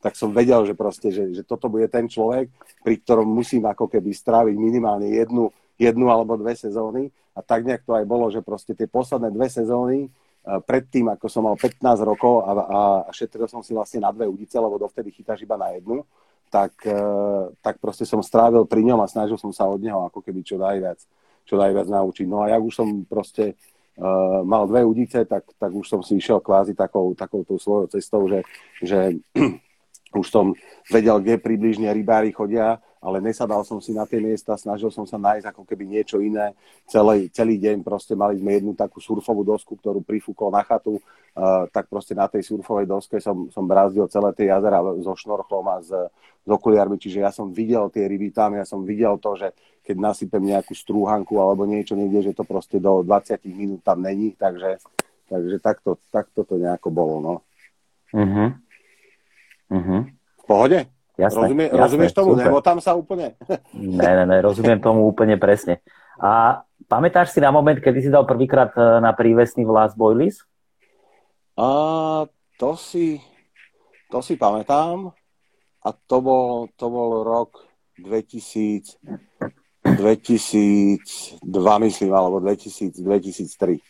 tak 0.00 0.16
som 0.16 0.32
vedel, 0.32 0.64
že 0.64 0.72
proste, 0.72 1.12
že, 1.12 1.28
že 1.36 1.44
toto 1.44 1.68
bude 1.68 1.84
ten 1.92 2.08
človek, 2.08 2.48
pri 2.80 2.94
ktorom 3.04 3.28
musím 3.28 3.68
ako 3.68 3.84
keby 3.84 4.16
stráviť 4.16 4.56
minimálne 4.56 5.12
jednu, 5.12 5.52
jednu 5.76 6.08
alebo 6.08 6.40
dve 6.40 6.56
sezóny. 6.56 7.12
A 7.32 7.40
tak 7.40 7.64
nejak 7.64 7.88
to 7.88 7.96
aj 7.96 8.04
bolo, 8.04 8.28
že 8.28 8.44
proste 8.44 8.76
tie 8.76 8.84
posledné 8.84 9.32
dve 9.32 9.48
sezóny 9.48 10.12
Eh, 10.42 10.58
predtým, 10.58 11.06
ako 11.06 11.30
som 11.30 11.46
mal 11.46 11.54
15 11.54 12.02
rokov 12.02 12.42
a, 12.42 12.50
a 12.66 12.80
šetril 13.14 13.46
som 13.46 13.62
si 13.62 13.70
vlastne 13.70 14.02
na 14.02 14.10
dve 14.10 14.26
udice, 14.26 14.58
lebo 14.58 14.74
dovtedy 14.74 15.14
chytáš 15.14 15.46
iba 15.46 15.54
na 15.54 15.70
jednu, 15.70 16.02
tak, 16.50 16.74
eh, 16.82 17.46
tak 17.62 17.78
proste 17.78 18.02
som 18.02 18.18
strávil 18.18 18.66
pri 18.66 18.82
ňom 18.82 18.98
a 18.98 19.06
snažil 19.06 19.38
som 19.38 19.54
sa 19.54 19.70
od 19.70 19.78
neho 19.78 20.02
ako 20.10 20.18
keby 20.18 20.42
čo 20.42 20.58
najviac, 20.58 20.98
čo 21.46 21.54
najviac 21.54 21.86
naučiť. 21.86 22.26
No 22.26 22.42
a 22.42 22.50
ja 22.50 22.58
už 22.58 22.74
som 22.74 23.06
proste 23.06 23.54
uh, 23.98 24.46
mal 24.46 24.66
dve 24.70 24.86
udice, 24.86 25.26
tak, 25.26 25.42
tak 25.58 25.70
už 25.74 25.86
som 25.90 26.00
si 26.06 26.18
išiel 26.22 26.38
kvázi 26.38 26.74
takou, 26.74 27.18
takou 27.18 27.42
tou 27.42 27.58
svojou 27.58 27.90
cestou, 27.90 28.30
že, 28.30 28.46
že 28.78 29.18
už 30.22 30.26
som 30.26 30.54
vedel, 30.86 31.18
kde 31.18 31.42
približne 31.42 31.90
rybári 31.90 32.30
chodia 32.30 32.78
ale 33.02 33.18
nesadal 33.18 33.66
som 33.66 33.82
si 33.82 33.90
na 33.90 34.06
tie 34.06 34.22
miesta, 34.22 34.54
snažil 34.54 34.94
som 34.94 35.02
sa 35.02 35.18
nájsť 35.18 35.50
ako 35.50 35.66
keby 35.66 35.90
niečo 35.90 36.22
iné. 36.22 36.54
Celý, 36.86 37.26
celý 37.34 37.58
deň 37.58 37.82
proste 37.82 38.14
mali 38.14 38.38
sme 38.38 38.54
jednu 38.54 38.78
takú 38.78 39.02
surfovú 39.02 39.42
dosku, 39.42 39.74
ktorú 39.74 40.06
prifúkol 40.06 40.54
na 40.54 40.62
chatu, 40.62 41.02
uh, 41.02 41.66
tak 41.74 41.90
proste 41.90 42.14
na 42.14 42.30
tej 42.30 42.46
surfovej 42.46 42.86
doske 42.86 43.18
som, 43.18 43.50
som 43.50 43.66
brázdil 43.66 44.06
celé 44.06 44.30
tie 44.38 44.54
jazera 44.54 44.78
so 45.02 45.18
šnorchlom 45.18 45.66
a 45.66 45.76
s, 45.82 45.90
s 46.46 46.48
okuliarmi, 46.48 46.94
čiže 46.94 47.26
ja 47.26 47.34
som 47.34 47.50
videl 47.50 47.90
tie 47.90 48.06
ryby 48.06 48.30
tam, 48.30 48.54
ja 48.54 48.62
som 48.62 48.86
videl 48.86 49.18
to, 49.18 49.34
že 49.34 49.50
keď 49.82 49.96
nasypem 49.98 50.54
nejakú 50.54 50.70
strúhanku 50.78 51.42
alebo 51.42 51.66
niečo 51.66 51.98
niekde, 51.98 52.30
že 52.30 52.38
to 52.38 52.46
proste 52.46 52.78
do 52.78 53.02
20 53.02 53.42
minút 53.50 53.82
tam 53.82 53.98
není, 53.98 54.38
takže, 54.38 54.78
takže 55.26 55.58
takto, 55.58 55.98
takto 56.14 56.46
to 56.46 56.54
nejako 56.54 56.94
bolo, 56.94 57.16
no. 57.18 57.34
Uh-huh. 58.14 58.54
Uh-huh. 59.74 60.02
V 60.38 60.44
pohode? 60.46 61.01
Jasné, 61.22 61.46
Rozumie, 61.46 61.66
jasné, 61.70 61.78
rozumieš 61.78 62.12
tomu? 62.12 62.30
Super. 62.34 62.44
Nebo 62.50 62.58
tam 62.58 62.78
sa 62.82 62.92
úplne? 62.98 63.38
ne, 64.00 64.10
ne, 64.18 64.24
ne, 64.26 64.38
rozumiem 64.42 64.82
tomu 64.82 65.06
úplne 65.06 65.38
presne. 65.38 65.78
A 66.18 66.62
pamätáš 66.90 67.30
si 67.30 67.38
na 67.38 67.54
moment, 67.54 67.78
kedy 67.78 67.98
si 68.02 68.10
dal 68.10 68.26
prvýkrát 68.26 68.74
e, 68.74 68.98
na 68.98 69.14
prívesný 69.14 69.62
vlas 69.62 69.94
Boilies? 69.94 70.42
A 71.54 71.68
to 72.58 72.74
si, 72.74 73.22
to 74.10 74.18
si 74.18 74.34
pamätám. 74.34 75.14
A 75.82 75.88
to 75.90 76.22
bol, 76.22 76.70
to 76.78 76.86
bol 76.86 77.26
rok 77.26 77.58
2000, 77.98 78.98
2002, 79.82 81.42
myslím, 81.86 82.10
alebo 82.14 82.38
2000, 82.38 83.02
2003. 83.02 83.82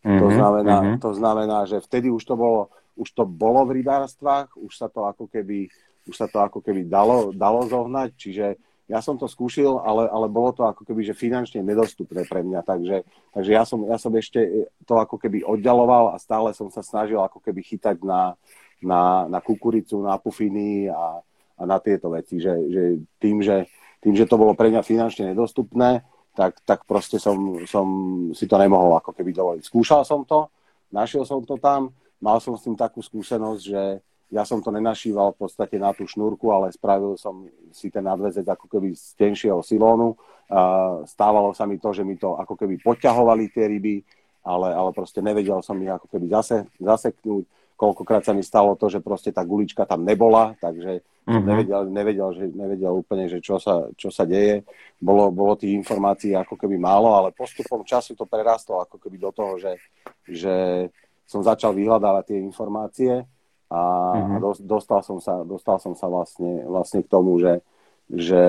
Mm-hmm, 0.00 0.16
to, 0.16 0.26
mhm, 0.26 0.34
znamená, 0.34 0.76
mm-hmm. 0.80 0.98
to 1.00 1.10
znamená, 1.12 1.58
že 1.68 1.76
vtedy 1.84 2.08
už 2.08 2.24
to 2.24 2.36
bolo, 2.36 2.72
už 2.96 3.12
to 3.12 3.28
bolo 3.28 3.68
v 3.68 3.84
rybárstvách, 3.84 4.56
už 4.56 4.72
sa 4.72 4.88
to 4.88 5.04
ako 5.04 5.28
keby 5.28 5.68
už 6.10 6.16
sa 6.18 6.26
to 6.26 6.42
ako 6.42 6.58
keby 6.58 6.90
dalo, 6.90 7.30
dalo 7.30 7.62
zohnať, 7.70 8.10
čiže 8.18 8.46
ja 8.90 8.98
som 8.98 9.14
to 9.14 9.30
skúšil, 9.30 9.78
ale, 9.86 10.10
ale 10.10 10.26
bolo 10.26 10.50
to 10.50 10.66
ako 10.66 10.82
keby, 10.82 11.06
že 11.06 11.14
finančne 11.14 11.62
nedostupné 11.62 12.26
pre 12.26 12.42
mňa, 12.42 12.66
takže, 12.66 13.06
takže 13.30 13.50
ja, 13.54 13.62
som, 13.62 13.86
ja 13.86 13.94
som 14.02 14.10
ešte 14.18 14.66
to 14.82 14.98
ako 14.98 15.14
keby 15.14 15.46
oddialoval 15.46 16.10
a 16.10 16.18
stále 16.18 16.50
som 16.50 16.66
sa 16.74 16.82
snažil 16.82 17.22
ako 17.22 17.38
keby 17.38 17.62
chytať 17.62 18.02
na, 18.02 18.34
na, 18.82 19.30
na 19.30 19.38
kukuricu, 19.38 20.02
na 20.02 20.18
pufiny 20.18 20.90
a, 20.90 21.22
a 21.54 21.62
na 21.62 21.78
tieto 21.78 22.10
veci, 22.10 22.42
že, 22.42 22.50
že, 22.66 22.82
tým, 23.22 23.38
že 23.38 23.70
tým, 24.02 24.18
že 24.18 24.26
to 24.26 24.34
bolo 24.34 24.58
pre 24.58 24.72
mňa 24.72 24.82
finančne 24.82 25.30
nedostupné, 25.30 26.02
tak, 26.34 26.58
tak 26.66 26.82
proste 26.88 27.22
som, 27.22 27.62
som 27.70 27.86
si 28.32 28.50
to 28.50 28.56
nemohol 28.58 28.98
ako 28.98 29.14
keby 29.14 29.30
dovoliť. 29.30 29.62
Skúšal 29.70 30.02
som 30.02 30.26
to, 30.26 30.50
našiel 30.90 31.22
som 31.22 31.44
to 31.46 31.60
tam, 31.60 31.94
mal 32.18 32.40
som 32.40 32.56
s 32.56 32.64
tým 32.64 32.74
takú 32.74 33.04
skúsenosť, 33.04 33.62
že, 33.62 33.84
ja 34.30 34.46
som 34.46 34.62
to 34.62 34.70
nenašíval 34.70 35.34
v 35.34 35.46
podstate 35.46 35.76
na 35.76 35.90
tú 35.90 36.06
šnúrku, 36.06 36.54
ale 36.54 36.70
spravil 36.70 37.18
som 37.18 37.50
si 37.74 37.90
ten 37.90 38.06
nadvezec 38.06 38.46
ako 38.46 38.70
keby 38.70 38.94
z 38.94 39.18
tenšieho 39.18 39.58
silónu. 39.60 40.14
Stávalo 41.06 41.50
sa 41.50 41.66
mi 41.66 41.82
to, 41.82 41.90
že 41.90 42.06
mi 42.06 42.14
to 42.14 42.38
ako 42.38 42.54
keby 42.54 42.78
poťahovali 42.78 43.50
tie 43.50 43.66
ryby, 43.66 44.06
ale, 44.46 44.70
ale 44.70 44.90
proste 44.94 45.18
nevedel 45.18 45.58
som 45.66 45.76
ich 45.82 45.90
ako 45.90 46.06
keby 46.06 46.30
zase, 46.30 46.62
zaseknúť. 46.78 47.44
Koľkokrát 47.74 48.22
sa 48.22 48.36
mi 48.36 48.44
stalo 48.44 48.76
to, 48.76 48.92
že 48.92 49.00
proste 49.00 49.32
tá 49.32 49.40
gulička 49.40 49.88
tam 49.88 50.04
nebola, 50.04 50.52
takže 50.60 51.00
mm-hmm. 51.00 51.46
nevedel, 51.48 51.82
nevedel, 51.88 52.28
že, 52.36 52.44
nevedel 52.52 52.92
úplne, 52.92 53.24
že 53.24 53.40
čo 53.40 53.56
sa, 53.56 53.88
čo 53.96 54.12
sa 54.12 54.28
deje. 54.28 54.62
Bolo, 55.00 55.32
bolo 55.32 55.56
tých 55.56 55.74
informácií 55.74 56.36
ako 56.36 56.60
keby 56.60 56.76
málo, 56.76 57.16
ale 57.16 57.32
postupom 57.32 57.80
času 57.80 58.12
to 58.12 58.28
prerastlo 58.28 58.84
ako 58.84 59.00
keby 59.00 59.16
do 59.16 59.32
toho, 59.32 59.56
že, 59.56 59.72
že 60.28 60.54
som 61.24 61.40
začal 61.40 61.72
vyhľadávať 61.72 62.24
tie 62.30 62.38
informácie 62.44 63.12
a 63.70 63.80
mm-hmm. 64.18 64.66
dostal, 64.66 64.98
som 65.06 65.22
sa, 65.22 65.46
dostal 65.46 65.78
som 65.78 65.94
sa 65.94 66.10
vlastne, 66.10 66.66
vlastne 66.66 67.06
k 67.06 67.08
tomu, 67.08 67.38
že, 67.38 67.62
že, 68.10 68.46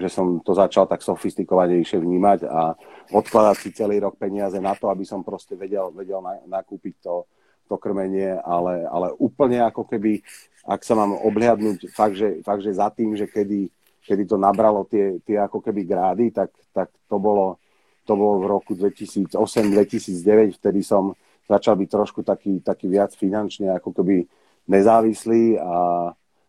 že 0.00 0.08
som 0.08 0.40
to 0.40 0.56
začal 0.56 0.88
tak 0.88 1.04
sofistikovanejšie 1.04 2.00
vnímať 2.00 2.48
a 2.48 2.72
odkladať 3.12 3.56
si 3.60 3.68
celý 3.76 4.00
rok 4.00 4.16
peniaze 4.16 4.56
na 4.56 4.72
to, 4.72 4.88
aby 4.88 5.04
som 5.04 5.20
proste 5.20 5.60
vedel, 5.60 5.92
vedel 5.92 6.24
nakúpiť 6.48 7.04
to, 7.04 7.28
to 7.68 7.76
krmenie, 7.76 8.32
ale, 8.40 8.88
ale 8.88 9.12
úplne 9.20 9.60
ako 9.60 9.84
keby, 9.84 10.24
ak 10.64 10.80
sa 10.80 10.96
mám 10.96 11.12
obhliadnúť 11.12 11.92
fakt, 11.92 12.16
že, 12.16 12.40
fakt, 12.40 12.64
že 12.64 12.72
za 12.72 12.88
tým, 12.88 13.12
že 13.12 13.28
kedy, 13.28 13.68
kedy 14.08 14.24
to 14.24 14.40
nabralo 14.40 14.88
tie, 14.88 15.20
tie 15.20 15.36
ako 15.36 15.60
keby 15.60 15.84
grády, 15.84 16.32
tak, 16.32 16.48
tak 16.72 16.88
to, 17.12 17.20
bolo, 17.20 17.60
to 18.08 18.16
bolo 18.16 18.40
v 18.40 18.46
roku 18.48 18.72
2008-2009, 18.72 20.56
vtedy 20.56 20.80
som 20.80 21.12
začal 21.48 21.74
byť 21.78 21.88
trošku 21.88 22.20
taký, 22.22 22.62
taký 22.62 22.86
viac 22.90 23.14
finančne 23.14 23.70
ako 23.74 23.90
keby 23.94 24.26
nezávislý 24.68 25.58
a, 25.58 25.64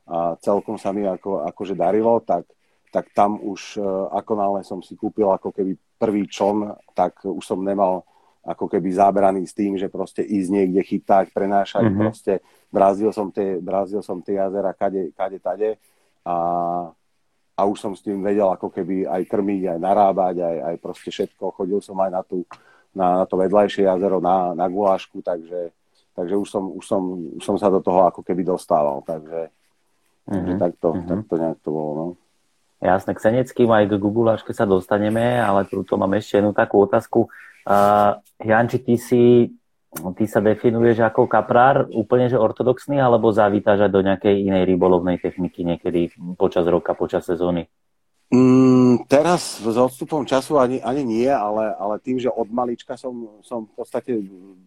a 0.05 0.17
celkom 0.41 0.77
sa 0.77 0.93
mi 0.93 1.05
ako, 1.05 1.45
akože 1.50 1.73
darilo, 1.73 2.21
tak, 2.21 2.45
tak 2.93 3.09
tam 3.17 3.41
už 3.41 3.77
e, 3.77 3.83
ako 4.13 4.31
nále 4.38 4.59
som 4.62 4.79
si 4.85 4.93
kúpil 4.93 5.29
ako 5.33 5.50
keby 5.50 5.73
prvý 5.97 6.29
čon, 6.29 6.69
tak 6.93 7.25
už 7.25 7.41
som 7.41 7.63
nemal 7.65 8.05
ako 8.43 8.67
keby 8.67 8.91
zábraný 8.91 9.47
s 9.47 9.55
tým, 9.55 9.79
že 9.79 9.88
proste 9.88 10.19
ísť 10.19 10.50
niekde 10.51 10.81
chytať, 10.83 11.31
prenášať, 11.31 11.88
mm-hmm. 11.88 12.01
proste 12.03 12.33
brázdil 12.67 13.15
som 13.15 13.31
tie, 13.31 13.55
brázdil 13.57 14.03
som 14.03 14.19
tie 14.19 14.35
jazera 14.35 14.75
kade, 14.75 15.15
kade, 15.15 15.39
tade 15.39 15.69
a, 16.27 16.35
a 17.55 17.62
už 17.63 17.77
som 17.79 17.93
s 17.95 18.03
tým 18.03 18.19
vedel 18.19 18.51
ako 18.51 18.67
keby 18.67 19.07
aj 19.07 19.23
krmiť, 19.31 19.63
aj 19.71 19.79
narábať, 19.79 20.35
aj, 20.43 20.57
aj 20.59 20.75
proste 20.83 21.09
všetko. 21.13 21.55
Chodil 21.55 21.79
som 21.79 21.95
aj 22.03 22.12
na 22.12 22.21
tú, 22.25 22.43
na, 22.93 23.21
na 23.21 23.25
to 23.25 23.35
vedľajšie 23.38 23.85
jazero, 23.85 24.23
na, 24.23 24.53
na 24.57 24.65
gulášku, 24.69 25.21
takže, 25.25 25.73
takže 26.13 26.35
už, 26.38 26.47
som, 26.47 26.63
už, 26.73 26.85
som, 26.85 27.01
už 27.38 27.43
som 27.43 27.55
sa 27.57 27.73
do 27.73 27.81
toho 27.81 28.07
ako 28.07 28.21
keby 28.21 28.45
dostával, 28.45 29.01
takže, 29.05 29.50
mm-hmm. 29.50 30.33
takže 30.33 30.53
takto, 30.57 30.88
mm-hmm. 30.93 31.09
takto 31.09 31.33
nejak 31.38 31.59
to 31.62 31.69
bolo. 31.69 31.91
No. 31.93 32.05
Jasné, 32.83 33.15
k 33.15 33.23
Seneckým 33.23 33.71
aj 33.71 33.85
k 33.89 33.93
guláške 33.95 34.51
sa 34.51 34.67
dostaneme, 34.67 35.39
ale 35.39 35.63
tu 35.65 35.93
mám 35.95 36.12
ešte 36.19 36.43
jednu 36.43 36.51
takú 36.51 36.83
otázku. 36.83 37.31
Uh, 37.63 38.19
Janči, 38.43 38.83
ty 38.83 39.00
si 39.00 39.55
ty 39.93 40.25
sa 40.25 40.41
definuješ 40.41 41.05
ako 41.05 41.29
kaprár 41.29 41.85
úplne 41.93 42.25
že 42.25 42.38
ortodoxný, 42.39 42.97
alebo 42.97 43.29
zavítaš 43.29 43.85
aj 43.88 43.91
do 43.93 44.01
nejakej 44.01 44.35
inej 44.50 44.63
rybolovnej 44.65 45.21
techniky 45.21 45.62
niekedy 45.62 46.09
počas 46.33 46.65
roka, 46.65 46.97
počas 46.97 47.29
sezóny? 47.29 47.69
Mm, 48.34 49.06
teraz 49.06 49.62
s 49.62 49.78
odstupom 49.78 50.25
času 50.25 50.58
ani, 50.58 50.82
ani 50.82 51.06
nie, 51.06 51.30
ale, 51.30 51.70
ale 51.78 52.02
tým, 52.02 52.18
že 52.18 52.34
od 52.34 52.50
malička 52.50 52.98
som, 52.98 53.30
som 53.46 53.70
v 53.70 53.72
podstate 53.78 54.18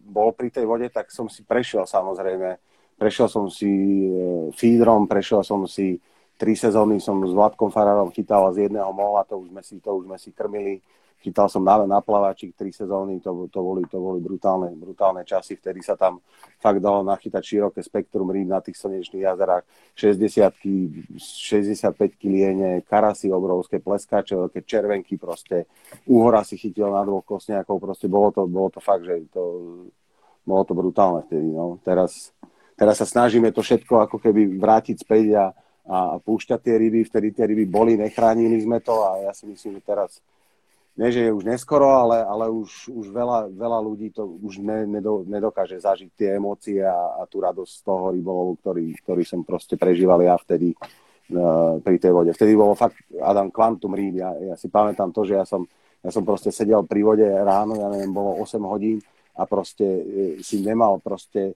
bol 0.07 0.31
pri 0.31 0.47
tej 0.47 0.63
vode, 0.63 0.87
tak 0.87 1.11
som 1.11 1.27
si 1.27 1.43
prešiel 1.43 1.83
samozrejme. 1.83 2.63
Prešiel 2.95 3.27
som 3.27 3.51
si 3.51 3.67
e, 3.67 4.55
feedrom, 4.55 5.03
prešiel 5.03 5.43
som 5.43 5.67
si 5.67 5.99
tri 6.39 6.55
sezóny 6.55 7.01
som 7.03 7.19
s 7.27 7.33
Vladkom 7.35 7.67
Farárom 7.67 8.13
chytal 8.15 8.47
z 8.55 8.71
jedného 8.71 8.87
mohla, 8.95 9.27
to 9.27 9.35
už 9.35 9.51
sme 9.51 9.61
si, 9.65 9.75
to 9.83 9.89
už 9.99 10.07
sme 10.07 10.17
si 10.21 10.29
krmili 10.31 10.79
Chytal 11.27 11.51
som 11.51 11.59
na, 11.59 11.83
na 11.83 11.99
plavačik 11.99 12.55
tri 12.55 12.71
sezóny, 12.71 13.19
to, 13.19 13.51
to, 13.51 13.59
boli, 13.59 13.83
to 13.83 13.99
boli 13.99 14.23
brutálne, 14.23 14.71
brutálne 14.79 15.27
časy, 15.27 15.59
vtedy 15.59 15.83
sa 15.83 15.99
tam 15.99 16.23
fakt 16.55 16.79
dalo 16.79 17.03
nachytať 17.03 17.43
široké 17.43 17.83
spektrum 17.83 18.31
rýb 18.31 18.47
na 18.47 18.63
tých 18.63 18.79
slnečných 18.79 19.27
jazerách. 19.27 19.67
60 19.91 20.55
65 21.19 22.15
kiliene, 22.15 22.79
karasy 22.87 23.27
obrovské, 23.27 23.83
pleskače, 23.83 24.39
veľké 24.39 24.63
červenky, 24.63 25.19
proste 25.19 25.67
úhora 26.07 26.47
si 26.47 26.55
chytil 26.55 26.95
na 26.95 27.03
dvoch 27.03 27.27
kosňákov, 27.27 27.75
proste 27.75 28.07
bolo 28.07 28.31
to, 28.31 28.47
bolo 28.47 28.71
to 28.71 28.79
fakt, 28.79 29.03
že 29.03 29.27
to, 29.27 29.43
bolo 30.47 30.63
to 30.63 30.71
brutálne 30.79 31.27
vtedy. 31.27 31.51
No. 31.51 31.75
Teraz, 31.83 32.31
teraz 32.79 33.03
sa 33.03 33.07
snažíme 33.09 33.51
to 33.51 33.59
všetko 33.59 34.07
ako 34.07 34.23
keby 34.23 34.55
vrátiť 34.55 35.03
späť 35.03 35.35
a, 35.35 35.45
a 35.91 35.97
púšťať 36.23 36.59
tie 36.63 36.75
ryby, 36.79 37.03
vtedy 37.03 37.35
tie 37.35 37.43
ryby 37.43 37.67
boli, 37.67 37.99
nechránili 37.99 38.63
sme 38.63 38.79
to 38.79 38.95
a 39.03 39.27
ja 39.27 39.35
si 39.35 39.43
myslím, 39.43 39.83
že 39.83 39.83
teraz 39.83 40.23
nie, 40.97 41.13
že 41.13 41.29
je 41.29 41.31
už 41.31 41.45
neskoro, 41.45 41.93
ale, 41.93 42.25
ale 42.25 42.49
už, 42.49 42.89
už 42.89 43.13
veľa, 43.13 43.53
veľa 43.53 43.79
ľudí 43.85 44.09
to 44.09 44.25
už 44.25 44.65
ne, 44.65 44.89
nedo, 44.89 45.21
nedokáže 45.29 45.77
zažiť 45.77 46.09
tie 46.17 46.29
emócie 46.41 46.81
a, 46.81 47.21
a 47.21 47.29
tú 47.29 47.37
radosť 47.37 47.69
z 47.69 47.81
toho 47.85 48.09
rybolovu, 48.17 48.57
ktorý, 48.65 48.97
ktorý 49.05 49.21
som 49.21 49.45
proste 49.45 49.77
prežíval 49.77 50.25
ja 50.25 50.33
vtedy 50.41 50.73
uh, 50.73 51.77
pri 51.85 52.01
tej 52.01 52.11
vode. 52.17 52.33
Vtedy 52.33 52.57
bolo 52.57 52.73
fakt 52.73 52.97
Adam 53.21 53.53
Quantum 53.53 53.93
rýb. 53.93 54.25
Ja, 54.25 54.33
ja 54.41 54.55
si 54.57 54.73
pamätám 54.73 55.13
to, 55.13 55.21
že 55.21 55.37
ja 55.37 55.45
som, 55.45 55.69
ja 56.01 56.09
som 56.09 56.25
proste 56.25 56.49
sedel 56.49 56.81
pri 56.81 57.05
vode 57.05 57.29
ráno, 57.29 57.77
ja 57.77 57.93
neviem, 57.93 58.09
bolo 58.09 58.41
8 58.41 58.57
hodín 58.65 58.97
a 59.37 59.45
proste 59.45 59.85
e, 59.85 60.01
si 60.41 60.65
nemal 60.65 60.97
proste 60.97 61.53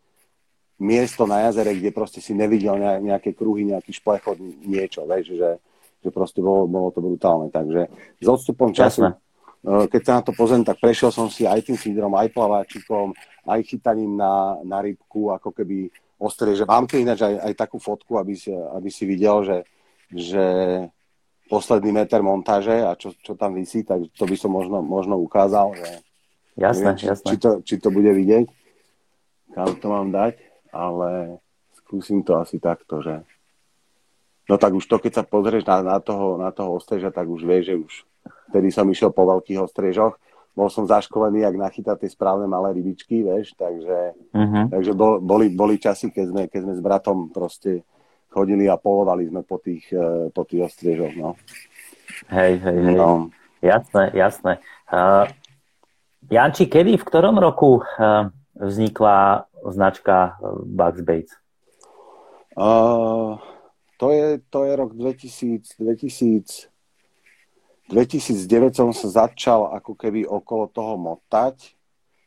miesto 0.77 1.25
na 1.25 1.49
jazere, 1.49 1.73
kde 1.81 1.89
proste 1.89 2.21
si 2.21 2.37
nevidel 2.37 2.77
nejaké 2.77 3.33
kruhy, 3.33 3.73
nejaký 3.73 3.89
šplechod, 3.89 4.37
niečo, 4.69 5.09
vieš, 5.09 5.33
že, 5.33 5.57
že 6.05 6.09
proste 6.13 6.45
bolo, 6.45 6.69
bolo 6.69 6.93
to 6.93 7.01
brutálne. 7.01 7.49
Takže 7.49 7.89
s 8.21 8.27
odstupom 8.29 8.69
času, 8.69 9.09
Jasne 9.09 9.30
keď 9.61 10.01
sa 10.01 10.13
na 10.17 10.23
to 10.25 10.33
pozriem, 10.33 10.65
tak 10.65 10.81
prešiel 10.81 11.13
som 11.13 11.29
si 11.29 11.45
aj 11.45 11.61
tým 11.61 11.77
feederom, 11.77 12.13
aj 12.17 12.33
plaváčikom, 12.33 13.13
aj 13.45 13.61
chytaním 13.61 14.17
na, 14.17 14.57
na 14.65 14.81
rybku, 14.81 15.29
ako 15.29 15.53
keby 15.53 15.93
ostrie, 16.17 16.57
že 16.57 16.65
mám 16.65 16.89
tu 16.89 16.97
ináč 16.97 17.21
aj, 17.21 17.35
aj 17.45 17.53
takú 17.53 17.77
fotku, 17.77 18.17
aby 18.17 18.33
si, 18.33 18.49
aby 18.49 18.89
si 18.89 19.05
videl, 19.05 19.45
že, 19.45 19.57
že 20.09 20.45
posledný 21.45 21.93
meter 21.93 22.25
montáže 22.25 22.73
a 22.81 22.97
čo, 22.97 23.13
čo 23.21 23.37
tam 23.37 23.53
vysí, 23.53 23.85
tak 23.85 24.01
to 24.17 24.25
by 24.25 24.33
som 24.33 24.49
možno, 24.49 24.81
možno 24.81 25.21
ukázal, 25.21 25.77
že 25.77 25.89
jasné, 26.57 26.93
neviem, 26.93 26.97
či, 26.97 27.05
jasné. 27.05 27.27
Či, 27.29 27.37
to, 27.37 27.49
či 27.61 27.75
to 27.77 27.89
bude 27.93 28.11
vidieť, 28.13 28.45
kam 29.53 29.77
to 29.77 29.87
mám 29.89 30.09
dať, 30.09 30.41
ale 30.73 31.37
skúsim 31.77 32.25
to 32.25 32.37
asi 32.41 32.57
takto, 32.57 33.01
že 33.05 33.21
No 34.49 34.59
tak 34.59 34.75
už 34.75 34.83
to, 34.83 34.99
keď 34.99 35.21
sa 35.21 35.23
pozrieš 35.23 35.63
na, 35.63 35.79
na, 35.79 35.97
toho, 36.03 36.35
na 36.35 36.51
toho 36.51 36.75
ostreža, 36.75 37.07
tak 37.07 37.23
už 37.23 37.47
vieš, 37.47 37.71
že 37.71 37.75
už 37.77 37.93
vtedy 38.51 38.67
som 38.69 38.83
išiel 38.91 39.15
po 39.15 39.23
veľkých 39.23 39.63
ostrežoch. 39.63 40.19
Bol 40.51 40.67
som 40.67 40.83
zaškolený, 40.83 41.47
jak 41.47 41.55
nachytať 41.55 42.03
tie 42.03 42.11
správne 42.11 42.43
malé 42.43 42.75
rybičky, 42.75 43.23
vieš, 43.23 43.55
takže, 43.55 44.19
uh-huh. 44.35 44.67
takže 44.67 44.91
bol, 44.91 45.23
boli, 45.23 45.47
boli 45.47 45.79
časy, 45.79 46.11
keď 46.11 46.25
sme, 46.27 46.41
keď 46.51 46.59
sme 46.67 46.73
s 46.75 46.81
bratom 46.83 47.31
proste 47.31 47.87
chodili 48.27 48.67
a 48.67 48.75
polovali 48.75 49.31
sme 49.31 49.47
po 49.47 49.63
tých, 49.63 49.87
eh, 49.95 50.27
po 50.35 50.43
tých 50.43 50.67
ostriežoch, 50.67 51.15
no. 51.15 51.39
Hej, 52.27 52.59
hej, 52.59 52.77
hej. 52.83 52.97
No. 52.99 53.31
Jasné, 53.61 54.11
jasné. 54.17 54.57
Uh, 54.89 55.29
Janči, 56.27 56.65
kedy, 56.65 56.97
v 56.97 57.07
ktorom 57.07 57.37
roku 57.37 57.79
uh, 57.79 58.33
vznikla 58.57 59.45
značka 59.69 60.41
Bugs 60.65 61.05
Bates? 61.05 61.37
Uh, 62.57 63.37
to 64.01 64.09
je, 64.09 64.41
to 64.49 64.65
je 64.65 64.71
rok 64.75 64.91
2000, 64.97 65.77
2000, 65.77 66.70
2009 67.91 68.71
som 68.71 68.89
sa 68.95 69.27
začal 69.27 69.67
ako 69.75 69.99
keby 69.99 70.23
okolo 70.23 70.71
toho 70.71 70.95
motať, 70.95 71.75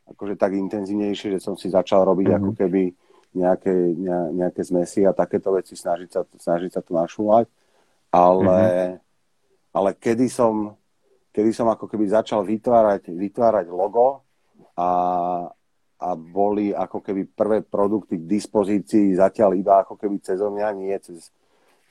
akože 0.05 0.37
tak 0.37 0.53
intenzívnejšie, 0.53 1.33
že 1.33 1.41
som 1.41 1.57
si 1.57 1.73
začal 1.73 2.05
robiť 2.05 2.29
mm-hmm. 2.29 2.45
ako 2.45 2.51
keby 2.53 2.83
nejaké, 3.35 3.73
ne, 3.97 4.45
nejaké 4.45 4.61
zmesy 4.61 5.09
a 5.09 5.17
takéto 5.17 5.57
veci, 5.57 5.73
snažiť 5.73 6.09
sa, 6.13 6.21
snažiť 6.29 6.71
sa 6.71 6.81
to 6.85 6.93
našúvať. 6.93 7.49
Ale, 8.13 8.61
mm-hmm. 8.61 8.93
ale 9.73 9.91
kedy 9.97 10.29
som, 10.29 10.77
kedy 11.33 11.51
som 11.57 11.73
ako 11.73 11.89
keby 11.89 12.13
začal 12.13 12.45
vytvárať, 12.45 13.09
vytvárať 13.11 13.67
logo 13.73 14.21
a, 14.77 14.91
a 15.99 16.09
boli 16.13 16.77
ako 16.77 17.01
keby 17.01 17.25
prvé 17.33 17.59
produkty 17.65 18.21
k 18.21 18.29
dispozícii 18.29 19.17
zatiaľ 19.17 19.57
iba 19.57 19.81
ako 19.81 19.97
keby 19.97 20.21
cez 20.21 20.39
mňa, 20.45 20.69
nie 20.77 20.95
cez, 21.01 21.33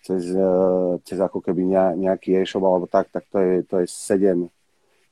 cez, 0.04 0.24
e, 0.36 0.52
cez 1.08 1.18
ako 1.18 1.40
keby 1.40 1.64
nejaký 1.96 2.44
e-shop 2.44 2.64
alebo 2.68 2.86
tak, 2.92 3.08
tak 3.10 3.24
to 3.32 3.40
je, 3.40 3.54
to 3.64 3.76
je 3.82 3.88
7, 3.88 4.52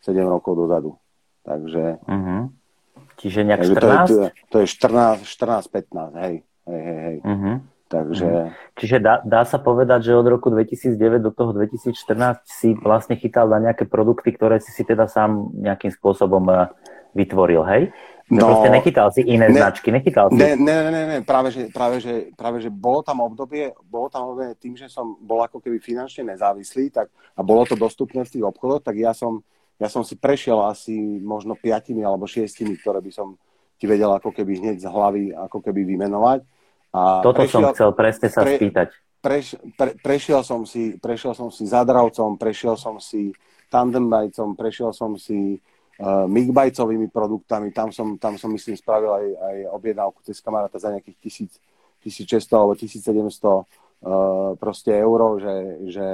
7 0.03 0.19
rokov 0.27 0.59
dozadu. 0.59 0.99
Takže... 1.47 2.03
Uh-huh. 2.05 2.51
Čiže 3.17 3.39
nejak 3.47 3.61
takže 3.65 3.75
14? 3.79 4.07
To 4.11 4.15
je, 4.19 4.29
to 4.51 4.57
je 4.61 4.67
14, 4.67 5.23
14, 5.23 5.71
15, 5.71 6.21
hej. 6.21 6.35
hej, 6.67 6.81
hej, 6.83 6.99
hej. 6.99 7.17
Uh-huh. 7.23 7.55
Takže... 7.87 8.27
Uh-huh. 8.27 8.47
Čiže 8.77 8.97
dá, 8.99 9.23
dá 9.23 9.41
sa 9.47 9.57
povedať, 9.63 10.11
že 10.11 10.19
od 10.19 10.27
roku 10.27 10.51
2009 10.51 11.23
do 11.23 11.31
toho 11.31 11.55
2014 11.55 12.43
si 12.45 12.75
vlastne 12.75 13.15
chytal 13.15 13.47
na 13.47 13.63
nejaké 13.63 13.87
produkty, 13.87 14.35
ktoré 14.35 14.59
si 14.59 14.75
si 14.75 14.83
teda 14.83 15.07
sám 15.07 15.55
nejakým 15.55 15.95
spôsobom 15.95 16.43
e, 16.51 16.67
vytvoril, 17.15 17.63
hej? 17.63 17.95
No, 18.31 18.47
proste 18.47 18.71
nechytal 18.71 19.11
si 19.11 19.21
iné 19.27 19.51
ne, 19.51 19.59
značky, 19.59 19.91
nechytal 19.91 20.31
si... 20.31 20.39
Ne, 20.39 20.55
ne, 20.55 20.75
ne, 20.87 21.03
ne, 21.03 21.17
práve 21.19 21.51
že, 21.51 21.67
práve, 21.67 21.99
že, 21.99 22.31
práve, 22.31 22.63
že 22.63 22.71
bolo 22.71 23.03
tam 23.03 23.19
obdobie, 23.19 23.75
bolo 23.83 24.07
tam 24.07 24.31
obdobie 24.31 24.55
tým, 24.55 24.79
že 24.79 24.87
som 24.87 25.19
bol 25.19 25.43
ako 25.43 25.59
keby 25.59 25.83
finančne 25.83 26.23
nezávislý 26.31 26.95
tak, 26.95 27.11
a 27.11 27.43
bolo 27.43 27.67
to 27.67 27.75
dostupné 27.75 28.23
v 28.23 28.31
tých 28.31 28.47
obchodoch, 28.47 28.87
tak 28.87 28.95
ja 28.95 29.11
som, 29.11 29.43
ja 29.75 29.91
som 29.91 30.07
si 30.07 30.15
prešiel 30.15 30.63
asi 30.63 30.95
možno 31.19 31.59
piatimi 31.59 32.07
alebo 32.07 32.23
šiestimi, 32.23 32.79
ktoré 32.79 33.03
by 33.03 33.11
som 33.11 33.35
ti 33.75 33.83
vedel 33.83 34.13
ako 34.15 34.31
keby 34.31 34.63
hneď 34.63 34.77
z 34.79 34.87
hlavy 34.87 35.23
ako 35.35 35.57
keby 35.59 35.83
vymenovať. 35.83 36.39
A 36.95 37.19
Toto 37.19 37.43
prešiel, 37.43 37.67
som 37.67 37.75
chcel 37.75 37.91
presne 37.91 38.27
sa 38.31 38.47
pre, 38.47 38.55
spýtať. 38.55 38.87
Preš, 39.19 39.45
pre, 39.75 39.91
prešiel, 39.99 40.39
som 40.47 40.63
si, 40.63 40.95
prešiel 40.95 41.35
som 41.35 41.51
si 41.51 41.67
Zadravcom, 41.67 42.39
prešiel 42.39 42.79
som 42.79 42.95
si 43.01 43.35
Tandembajcom, 43.67 44.55
prešiel 44.55 44.95
som 44.95 45.19
si 45.19 45.59
Migbajcovými 46.01 47.13
produktami. 47.13 47.69
Tam 47.69 47.93
som, 47.93 48.17
tam 48.17 48.33
som 48.35 48.49
myslím 48.53 48.73
spravil 48.73 49.11
aj, 49.13 49.25
aj 49.37 49.57
objednávku 49.77 50.19
cez 50.25 50.41
kamaráta 50.41 50.81
za 50.81 50.89
nejakých 50.89 51.17
1000, 51.21 51.61
1600 52.01 52.57
alebo 52.57 52.73
1700 52.73 53.21
uh, 53.21 54.57
proste 54.57 54.91
euro, 54.97 55.37
že, 55.37 55.55
že 55.93 56.07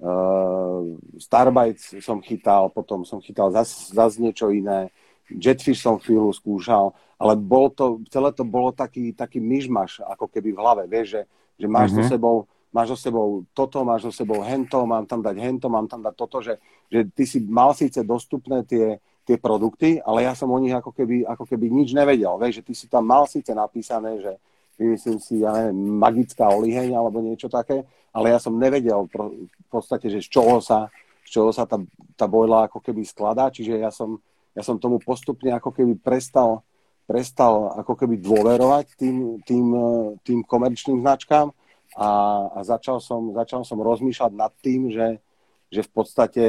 uh, 0.00 0.80
Starbites 1.20 2.00
som 2.00 2.24
chytal, 2.24 2.72
potom 2.72 3.04
som 3.04 3.20
chytal 3.20 3.52
zase 3.52 3.92
zas 3.92 4.16
niečo 4.16 4.48
iné, 4.48 4.88
Jetfish 5.28 5.80
som 5.80 5.96
chvíľu 5.96 6.32
skúšal, 6.36 6.92
ale 7.16 7.32
bol 7.36 7.72
to, 7.72 8.04
celé 8.12 8.28
to 8.32 8.44
bolo 8.44 8.72
taký, 8.72 9.12
taký 9.16 9.40
myšmaš, 9.40 10.04
ako 10.04 10.28
keby 10.28 10.52
v 10.52 10.60
hlave, 10.60 10.82
vieš, 10.84 11.16
že, 11.16 11.22
že 11.64 11.66
máš 11.68 11.92
mm-hmm. 11.92 12.08
so 12.08 12.12
sebou 12.12 12.36
máš 12.74 12.98
so 12.98 12.98
sebou 12.98 13.46
toto, 13.54 13.86
máš 13.86 14.10
so 14.10 14.12
sebou 14.12 14.42
hento, 14.42 14.82
mám 14.82 15.06
tam 15.06 15.22
dať 15.22 15.38
hento, 15.38 15.70
mám 15.70 15.86
tam 15.86 16.02
dať 16.02 16.14
toto, 16.18 16.42
že, 16.42 16.58
že 16.90 17.06
ty 17.14 17.22
si 17.22 17.38
mal 17.46 17.70
síce 17.70 18.02
dostupné 18.02 18.66
tie, 18.66 18.98
tie 19.22 19.38
produkty, 19.38 20.02
ale 20.02 20.26
ja 20.26 20.34
som 20.34 20.50
o 20.50 20.58
nich 20.58 20.74
ako 20.74 20.90
keby, 20.90 21.22
ako 21.22 21.46
keby 21.46 21.70
nič 21.70 21.94
nevedel. 21.94 22.34
Vieš, 22.36 22.60
že 22.60 22.66
ty 22.66 22.72
si 22.74 22.86
tam 22.90 23.06
mal 23.06 23.30
síce 23.30 23.54
napísané, 23.54 24.18
že 24.18 24.32
vymyslím 24.74 25.22
si, 25.22 25.46
ja 25.46 25.54
neviem, 25.54 25.78
magická 26.02 26.50
oliheň 26.50 26.98
alebo 26.98 27.22
niečo 27.22 27.46
také, 27.46 27.86
ale 28.10 28.34
ja 28.34 28.42
som 28.42 28.58
nevedel 28.58 29.06
v 29.06 29.70
podstate, 29.70 30.10
že 30.10 30.18
z 30.18 30.34
čoho 30.34 30.58
sa, 30.58 30.90
z 31.22 31.40
čoho 31.40 31.54
sa 31.54 31.64
tá, 31.64 31.78
tá 32.18 32.26
bojla 32.26 32.66
ako 32.66 32.82
keby 32.82 33.06
skladá, 33.06 33.54
čiže 33.54 33.78
ja 33.78 33.94
som, 33.94 34.18
ja 34.50 34.66
som 34.66 34.82
tomu 34.82 34.98
postupne 34.98 35.54
ako 35.54 35.70
keby 35.70 35.94
prestal, 36.02 36.66
prestal 37.06 37.70
ako 37.78 37.94
keby 37.94 38.18
dôverovať 38.18 38.98
tým, 38.98 39.38
tým, 39.46 39.66
tým 40.26 40.42
komerčným 40.42 41.06
značkám 41.06 41.54
a, 41.94 42.10
a 42.54 42.60
začal, 42.66 42.98
som, 42.98 43.30
začal 43.34 43.62
som 43.62 43.78
rozmýšľať 43.78 44.32
nad 44.34 44.50
tým, 44.58 44.90
že, 44.90 45.22
že 45.70 45.80
v 45.86 45.90
podstate 45.90 46.44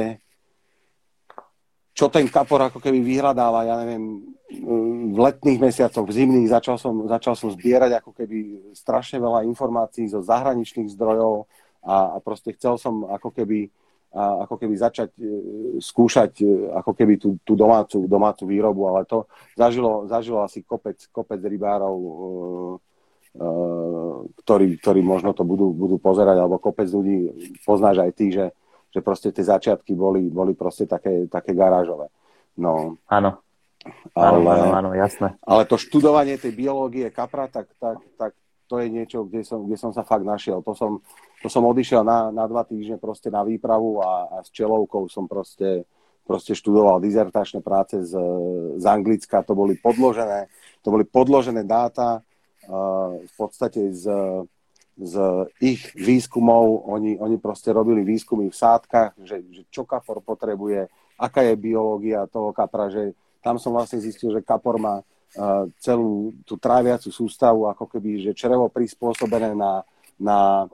čo 1.96 2.12
ten 2.12 2.28
kapor 2.28 2.60
ako 2.60 2.76
keby 2.76 3.00
vyhľadáva, 3.00 3.64
ja 3.64 3.80
neviem, 3.80 4.20
v 5.10 5.16
letných 5.16 5.58
mesiacoch, 5.58 6.04
v 6.04 6.12
zimných, 6.12 6.52
začal 6.52 6.76
som, 6.76 7.08
začal 7.08 7.32
som 7.34 7.48
zbierať 7.48 8.04
ako 8.04 8.12
keby 8.12 8.68
strašne 8.76 9.16
veľa 9.16 9.48
informácií 9.48 10.04
zo 10.12 10.20
zahraničných 10.20 10.92
zdrojov 10.92 11.48
a, 11.80 12.14
a 12.14 12.16
proste 12.20 12.52
chcel 12.52 12.76
som 12.76 13.08
ako 13.08 13.32
keby, 13.32 13.72
a, 14.12 14.44
ako 14.44 14.54
keby 14.60 14.74
začať 14.76 15.10
e, 15.16 15.24
skúšať 15.80 16.44
e, 16.44 16.46
ako 16.76 16.92
keby 16.92 17.16
tú, 17.16 17.40
tú 17.40 17.56
domácu, 17.56 18.04
domácu 18.04 18.44
výrobu, 18.44 18.92
ale 18.92 19.08
to 19.08 19.24
zažilo, 19.56 20.04
zažilo 20.04 20.44
asi 20.44 20.60
kopec, 20.68 21.00
kopec 21.10 21.40
rybárov 21.40 21.96
e, 21.96 22.12
ktorí, 24.42 24.80
ktorí 24.80 25.00
možno 25.04 25.36
to 25.36 25.44
budú, 25.44 25.72
budú 25.72 26.00
pozerať, 26.00 26.40
alebo 26.40 26.60
kopec 26.60 26.88
ľudí 26.88 27.32
poznáš 27.68 28.00
aj 28.00 28.12
ty, 28.16 28.32
že, 28.32 28.46
že 28.90 29.00
proste 29.04 29.28
tie 29.32 29.44
začiatky 29.44 29.92
boli, 29.92 30.28
boli 30.32 30.56
proste 30.56 30.88
také, 30.88 31.28
také 31.28 31.52
garážové. 31.52 32.08
No. 32.56 32.96
Áno. 33.06 33.44
Ale, 34.16 34.42
áno, 34.42 34.66
áno, 34.74 34.90
jasné. 34.98 35.38
Ale 35.46 35.62
to 35.68 35.78
študovanie 35.78 36.40
tej 36.40 36.56
biológie 36.56 37.06
kapra, 37.14 37.46
tak, 37.46 37.70
tak, 37.78 38.02
tak 38.18 38.32
to 38.66 38.82
je 38.82 38.90
niečo, 38.90 39.22
kde 39.22 39.46
som, 39.46 39.62
kde 39.62 39.78
som 39.78 39.94
sa 39.94 40.02
fakt 40.02 40.26
našiel. 40.26 40.58
To 40.66 40.74
som, 40.74 40.98
to 41.38 41.46
som 41.46 41.62
odišiel 41.62 42.02
na, 42.02 42.34
na 42.34 42.50
dva 42.50 42.66
týždne 42.66 42.98
proste 42.98 43.30
na 43.30 43.46
výpravu 43.46 44.02
a, 44.02 44.26
a 44.26 44.36
s 44.42 44.50
čelovkou 44.50 45.06
som 45.06 45.30
proste, 45.30 45.86
proste 46.26 46.58
študoval 46.58 46.98
dizertačné 46.98 47.62
práce 47.62 47.94
z, 48.02 48.14
z 48.74 48.84
Anglicka. 48.90 49.46
To 49.46 49.54
boli 49.54 49.78
podložené, 49.78 50.50
to 50.82 50.90
boli 50.90 51.06
podložené 51.06 51.62
dáta, 51.62 52.26
v 53.22 53.32
podstate 53.38 53.94
z, 53.94 54.10
z 54.98 55.14
ich 55.62 55.94
výskumov, 55.94 56.86
oni, 56.90 57.16
oni 57.18 57.36
proste 57.38 57.70
robili 57.70 58.02
výskumy 58.02 58.50
v 58.50 58.56
sádkach, 58.56 59.14
že, 59.22 59.42
že 59.54 59.62
čo 59.70 59.86
kapor 59.86 60.18
potrebuje, 60.18 60.90
aká 61.16 61.46
je 61.46 61.54
biológia 61.56 62.26
toho 62.26 62.50
kapra, 62.50 62.90
že 62.90 63.14
tam 63.40 63.62
som 63.62 63.70
vlastne 63.72 64.02
zistil, 64.02 64.34
že 64.34 64.42
kapor 64.42 64.76
má 64.82 65.06
celú 65.84 66.32
tú 66.48 66.56
tráviacu 66.56 67.12
sústavu, 67.12 67.68
ako 67.68 67.86
keby, 67.86 68.30
že 68.30 68.38
črevo 68.38 68.72
prispôsobené 68.72 69.52
na, 69.52 69.84
na, 70.16 70.64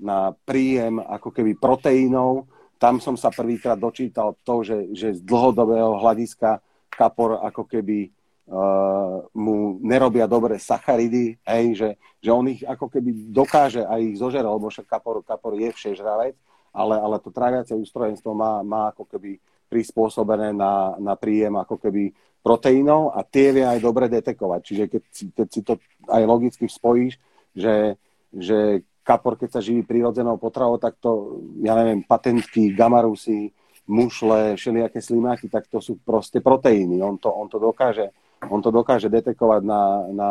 na 0.00 0.32
príjem 0.48 0.98
ako 1.00 1.28
keby 1.32 1.56
proteínov. 1.60 2.48
Tam 2.80 3.00
som 3.00 3.16
sa 3.16 3.32
prvýkrát 3.32 3.76
dočítal 3.76 4.36
to, 4.44 4.64
že, 4.64 4.92
že 4.92 5.08
z 5.16 5.20
dlhodobého 5.24 6.00
hľadiska 6.00 6.60
kapor 6.92 7.40
ako 7.44 7.68
keby 7.68 8.08
uh, 8.50 9.26
mu 9.34 9.78
nerobia 9.82 10.30
dobre 10.30 10.58
sacharidy, 10.58 11.38
hej, 11.42 11.66
že, 11.74 11.88
že 12.22 12.30
on 12.30 12.46
ich 12.46 12.62
ako 12.62 12.86
keby 12.90 13.30
dokáže 13.34 13.82
aj 13.82 14.00
ich 14.02 14.16
zožerať, 14.18 14.50
lebo 14.50 14.70
však 14.70 14.86
kapor, 14.86 15.22
kapor 15.26 15.54
je 15.58 15.70
všežravec, 15.74 16.34
ale, 16.70 16.94
ale 16.98 17.16
to 17.18 17.34
tráviace 17.34 17.72
ústrojenstvo 17.74 18.36
má, 18.36 18.62
má 18.62 18.92
ako 18.94 19.08
keby 19.08 19.38
prispôsobené 19.66 20.54
na, 20.54 20.94
na 21.02 21.18
príjem 21.18 21.58
ako 21.58 21.82
keby 21.82 22.14
proteínov 22.46 23.10
a 23.10 23.26
tie 23.26 23.50
vie 23.50 23.66
aj 23.66 23.82
dobre 23.82 24.06
detekovať. 24.06 24.60
Čiže 24.62 24.84
keď 24.86 25.02
keď 25.34 25.48
si 25.50 25.60
to 25.66 25.72
aj 26.06 26.22
logicky 26.22 26.70
spojíš, 26.70 27.18
že, 27.50 27.98
že 28.30 28.86
kapor, 29.02 29.34
keď 29.34 29.58
sa 29.58 29.60
živí 29.64 29.82
prírodzenou 29.82 30.38
potravou, 30.38 30.78
tak 30.78 31.02
to, 31.02 31.42
ja 31.66 31.74
neviem, 31.74 32.06
patentky, 32.06 32.70
gamarusy, 32.70 33.50
mušle, 33.86 34.54
všelijaké 34.54 34.98
slimáky, 35.02 35.46
tak 35.50 35.66
to 35.66 35.78
sú 35.78 35.98
proste 36.02 36.38
proteíny. 36.38 37.02
On 37.02 37.18
to, 37.18 37.30
on 37.30 37.50
to 37.50 37.58
dokáže 37.58 38.10
on 38.44 38.60
to 38.60 38.68
dokáže 38.68 39.08
detekovať 39.08 39.62
na, 39.64 39.82
na, 40.12 40.30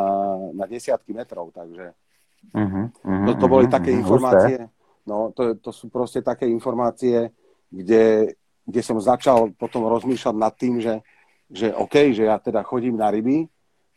na 0.54 0.66
desiatky 0.70 1.12
metrov, 1.12 1.50
takže 1.50 1.92
uh-huh, 2.54 2.86
uh-huh, 2.94 3.26
to, 3.26 3.32
to 3.42 3.46
boli 3.50 3.66
uh-huh, 3.66 3.76
také 3.76 3.90
uh-huh, 3.92 4.02
informácie, 4.06 4.70
no 5.10 5.34
to, 5.34 5.58
to 5.58 5.72
sú 5.74 5.90
proste 5.90 6.22
také 6.22 6.46
informácie, 6.46 7.34
kde, 7.74 8.38
kde 8.66 8.82
som 8.86 8.98
začal 9.02 9.52
potom 9.58 9.90
rozmýšľať 9.90 10.36
nad 10.38 10.54
tým, 10.54 10.78
že, 10.80 11.02
že 11.50 11.74
OK, 11.74 12.14
že 12.14 12.30
ja 12.30 12.38
teda 12.38 12.62
chodím 12.62 12.98
na 12.98 13.10
ryby, 13.10 13.50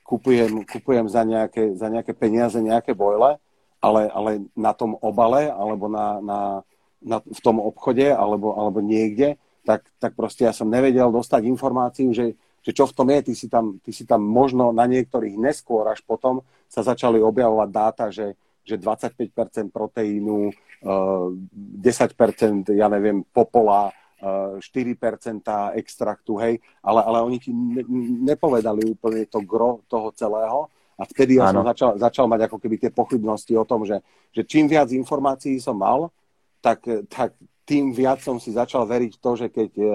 kupujem, 0.09 0.65
kupujem 0.65 1.07
za, 1.09 1.23
nejaké, 1.29 1.77
za 1.77 1.93
nejaké 1.93 2.17
peniaze 2.17 2.57
nejaké 2.57 2.97
bojle, 2.97 3.37
ale, 3.79 4.03
ale 4.11 4.31
na 4.57 4.73
tom 4.73 4.97
obale 5.05 5.53
alebo 5.53 5.87
na, 5.87 6.19
na, 6.25 6.41
na, 6.99 7.17
v 7.21 7.41
tom 7.45 7.61
obchode 7.61 8.09
alebo, 8.09 8.57
alebo 8.57 8.81
niekde, 8.81 9.37
tak, 9.69 9.85
tak 10.01 10.17
proste 10.17 10.49
ja 10.49 10.57
som 10.57 10.73
nevedel 10.73 11.13
dostať 11.13 11.45
informáciu, 11.45 12.09
že, 12.17 12.35
že 12.69 12.77
čo 12.77 12.85
v 12.85 12.93
tom 12.93 13.09
je. 13.09 13.33
Ty 13.33 13.33
si, 13.33 13.47
tam, 13.49 13.81
ty 13.81 13.97
si 13.97 14.05
tam 14.05 14.21
možno 14.21 14.77
na 14.77 14.85
niektorých 14.85 15.41
neskôr 15.41 15.89
až 15.89 16.05
potom 16.05 16.45
sa 16.69 16.85
začali 16.85 17.17
objavovať 17.17 17.69
dáta, 17.73 18.13
že, 18.13 18.37
že 18.61 18.77
25% 18.77 19.73
proteínu, 19.73 20.53
10%, 20.85 20.85
eh, 20.85 22.77
ja 22.77 22.93
neviem, 22.93 23.25
popola, 23.33 23.89
4% 24.21 24.61
eh, 24.61 25.81
extraktu, 25.81 26.37
hej, 26.45 26.61
ale, 26.85 27.01
ale 27.01 27.19
oni 27.25 27.41
ti 27.41 27.57
nepovedali 28.29 28.85
úplne 28.85 29.25
to 29.25 29.41
gro 29.41 29.81
toho 29.89 30.13
celého 30.13 30.69
a 30.99 31.07
vtedy 31.09 31.39
ja 31.39 31.49
ano. 31.49 31.63
som 31.63 31.71
začal, 31.73 31.91
začal 31.97 32.27
mať 32.27 32.51
ako 32.51 32.59
keby 32.59 32.77
tie 32.83 32.91
pochybnosti 32.91 33.55
o 33.55 33.65
tom, 33.65 33.87
že, 33.87 34.03
že 34.35 34.43
čím 34.43 34.67
viac 34.67 34.91
informácií 34.91 35.63
som 35.63 35.79
mal, 35.79 36.11
tak, 36.59 36.83
tak 37.07 37.39
tým 37.63 37.95
viac 37.95 38.19
som 38.19 38.43
si 38.43 38.51
začal 38.51 38.85
veriť 38.91 39.23
to, 39.23 39.31
že 39.39 39.47
keď 39.49 39.71
eh, 39.81 39.91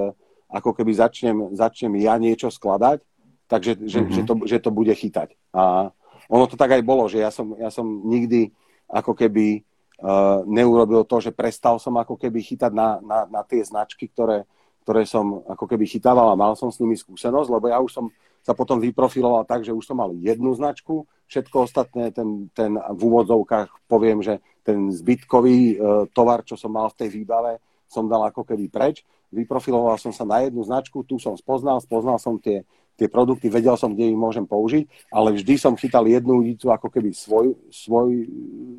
ako 0.53 0.77
keby 0.77 0.93
začnem, 0.93 1.37
začnem 1.57 1.97
ja 1.97 2.13
niečo 2.21 2.53
skladať, 2.53 3.01
takže 3.49 3.81
že, 3.89 3.99
mm-hmm. 4.05 4.13
že, 4.13 4.21
to, 4.21 4.33
že 4.45 4.57
to 4.61 4.69
bude 4.69 4.93
chytať. 4.93 5.33
A 5.49 5.89
ono 6.29 6.45
to 6.45 6.53
tak 6.53 6.77
aj 6.77 6.85
bolo, 6.85 7.09
že 7.09 7.19
ja 7.19 7.33
som, 7.33 7.57
ja 7.57 7.73
som 7.73 7.85
nikdy 8.05 8.53
ako 8.85 9.17
keby 9.17 9.65
uh, 9.99 10.45
neurobil 10.45 11.03
to, 11.09 11.17
že 11.19 11.33
prestal 11.33 11.81
som 11.81 11.97
ako 11.97 12.15
keby 12.15 12.39
chytať 12.45 12.71
na, 12.71 13.01
na, 13.01 13.19
na 13.25 13.41
tie 13.41 13.65
značky, 13.65 14.05
ktoré, 14.07 14.45
ktoré 14.85 15.09
som 15.09 15.41
ako 15.49 15.65
keby 15.65 15.89
chytával 15.89 16.29
a 16.29 16.39
mal 16.39 16.53
som 16.53 16.69
s 16.69 16.77
nimi 16.77 16.93
skúsenosť, 16.93 17.49
lebo 17.49 17.65
ja 17.67 17.81
už 17.81 17.91
som 17.91 18.05
sa 18.43 18.51
potom 18.51 18.77
vyprofiloval 18.77 19.47
tak, 19.47 19.63
že 19.63 19.71
už 19.71 19.87
som 19.87 19.97
mal 19.97 20.11
jednu 20.19 20.51
značku, 20.51 21.07
všetko 21.31 21.63
ostatné, 21.63 22.11
ten, 22.11 22.51
ten 22.51 22.75
v 22.75 23.01
úvodzovkách 23.01 23.87
poviem, 23.87 24.19
že 24.19 24.43
ten 24.61 24.91
zbytkový 24.91 25.57
uh, 25.57 25.75
tovar, 26.11 26.43
čo 26.45 26.59
som 26.59 26.75
mal 26.75 26.91
v 26.91 26.99
tej 27.03 27.09
výbave, 27.23 27.57
som 27.87 28.05
dal 28.05 28.27
ako 28.27 28.43
keby 28.43 28.67
preč. 28.67 29.01
Vyprofiloval 29.33 29.97
som 29.97 30.13
sa 30.13 30.23
na 30.23 30.45
jednu 30.45 30.61
značku, 30.61 31.01
tu 31.01 31.17
som 31.17 31.33
spoznal, 31.33 31.81
spoznal 31.81 32.21
som 32.21 32.37
tie, 32.37 32.61
tie 32.93 33.09
produkty, 33.09 33.49
vedel 33.49 33.73
som, 33.73 33.91
kde 33.91 34.13
ich 34.13 34.19
môžem 34.19 34.45
použiť, 34.45 34.85
ale 35.09 35.33
vždy 35.33 35.57
som 35.57 35.73
chytal 35.73 36.05
jednu 36.05 36.45
udicu 36.45 36.69
ako 36.69 36.93
keby 36.93 37.09
svoj, 37.09 37.57
svoj, 37.73 38.29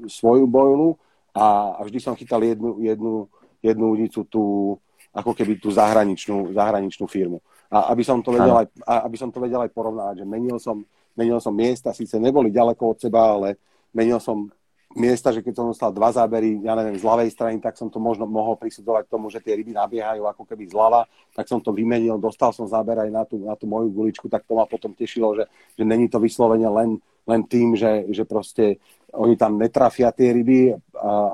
svoju 0.06 0.46
bojlu 0.46 0.94
a, 1.34 1.74
a 1.76 1.80
vždy 1.82 1.98
som 1.98 2.14
chytal 2.14 2.38
jednu, 2.46 2.78
jednu, 2.78 3.26
jednu 3.58 3.84
udicu 3.90 4.22
tú, 4.30 4.44
ako 5.10 5.34
keby 5.34 5.58
tú 5.58 5.74
zahraničnú, 5.74 6.54
zahraničnú 6.54 7.10
firmu. 7.10 7.42
A 7.66 7.90
aby 7.90 8.06
som 8.06 8.22
to 8.22 8.30
vedel, 8.30 8.54
aj, 8.54 8.70
aby 8.86 9.16
som 9.18 9.34
to 9.34 9.42
vedel 9.42 9.58
aj 9.58 9.74
porovnať, 9.74 10.22
že 10.22 10.26
menil 10.26 10.62
som, 10.62 10.86
menil 11.18 11.42
som 11.42 11.50
miesta, 11.50 11.90
síce 11.90 12.14
neboli 12.22 12.54
ďaleko 12.54 12.94
od 12.94 12.98
seba, 13.02 13.34
ale 13.34 13.58
menil 13.90 14.22
som 14.22 14.46
miesta, 14.94 15.34
že 15.34 15.42
keď 15.42 15.54
som 15.58 15.66
dostal 15.70 15.90
dva 15.90 16.10
zábery, 16.10 16.62
ja 16.62 16.74
neviem, 16.78 16.98
z 16.98 17.04
ľavej 17.04 17.30
strany, 17.30 17.56
tak 17.58 17.74
som 17.74 17.90
to 17.90 17.98
možno 17.98 18.24
mohol 18.24 18.54
prisudzovať 18.54 19.10
tomu, 19.10 19.28
že 19.28 19.42
tie 19.42 19.54
ryby 19.58 19.74
nabiehajú 19.74 20.26
ako 20.26 20.42
keby 20.46 20.70
zľava, 20.70 21.06
tak 21.34 21.46
som 21.50 21.58
to 21.58 21.74
vymenil, 21.74 22.18
dostal 22.18 22.54
som 22.54 22.64
záber 22.70 22.98
aj 23.02 23.10
na 23.10 23.22
tú, 23.26 23.42
na 23.42 23.54
tú 23.58 23.66
moju 23.66 23.90
guličku, 23.90 24.30
tak 24.30 24.46
to 24.46 24.54
ma 24.54 24.64
potom 24.64 24.94
tešilo, 24.94 25.34
že, 25.36 25.44
že 25.74 25.84
není 25.84 26.06
to 26.06 26.22
vyslovene 26.22 26.66
len, 26.70 26.96
len 27.26 27.40
tým, 27.44 27.74
že, 27.74 28.08
že 28.14 28.22
proste 28.24 28.78
oni 29.14 29.38
tam 29.38 29.58
netrafia 29.58 30.10
tie 30.10 30.34
ryby, 30.34 30.74
a, 30.74 30.78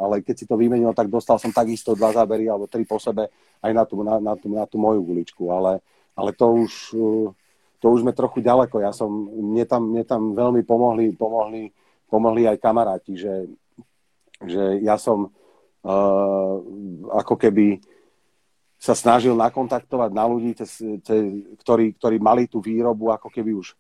ale 0.04 0.24
keď 0.24 0.34
si 0.34 0.44
to 0.48 0.56
vymenil, 0.56 0.92
tak 0.96 1.12
dostal 1.12 1.36
som 1.38 1.52
takisto 1.52 1.92
dva 1.92 2.12
zábery 2.12 2.48
alebo 2.48 2.68
tri 2.68 2.82
po 2.84 3.00
sebe 3.00 3.28
aj 3.60 3.72
na 3.72 3.84
tú, 3.84 4.00
na, 4.00 4.16
na 4.20 4.34
tú, 4.36 4.48
na 4.52 4.64
tú 4.64 4.76
moju 4.76 5.04
guličku, 5.04 5.48
ale, 5.52 5.80
ale 6.16 6.32
to 6.36 6.46
už 6.48 6.72
to 7.80 7.86
už 7.88 8.04
sme 8.04 8.12
trochu 8.12 8.44
ďaleko. 8.44 8.84
Ja 8.84 8.92
som, 8.92 9.08
mne 9.32 9.64
tam, 9.64 9.88
mne 9.88 10.04
tam 10.04 10.36
veľmi 10.36 10.62
pomohli, 10.68 11.16
pomohli 11.16 11.72
pomohli 12.10 12.50
aj 12.50 12.58
kamaráti, 12.58 13.14
že, 13.14 13.46
že 14.42 14.82
ja 14.82 14.98
som 14.98 15.30
uh, 15.30 16.54
ako 17.14 17.38
keby 17.38 17.78
sa 18.80 18.96
snažil 18.96 19.36
nakontaktovať 19.36 20.10
na 20.10 20.24
ľudí, 20.24 20.56
cez, 20.56 20.80
cez, 21.04 21.20
ktorí, 21.60 21.94
ktorí 22.00 22.16
mali 22.16 22.48
tú 22.48 22.64
výrobu 22.64 23.12
ako 23.12 23.28
keby 23.28 23.52
už 23.52 23.76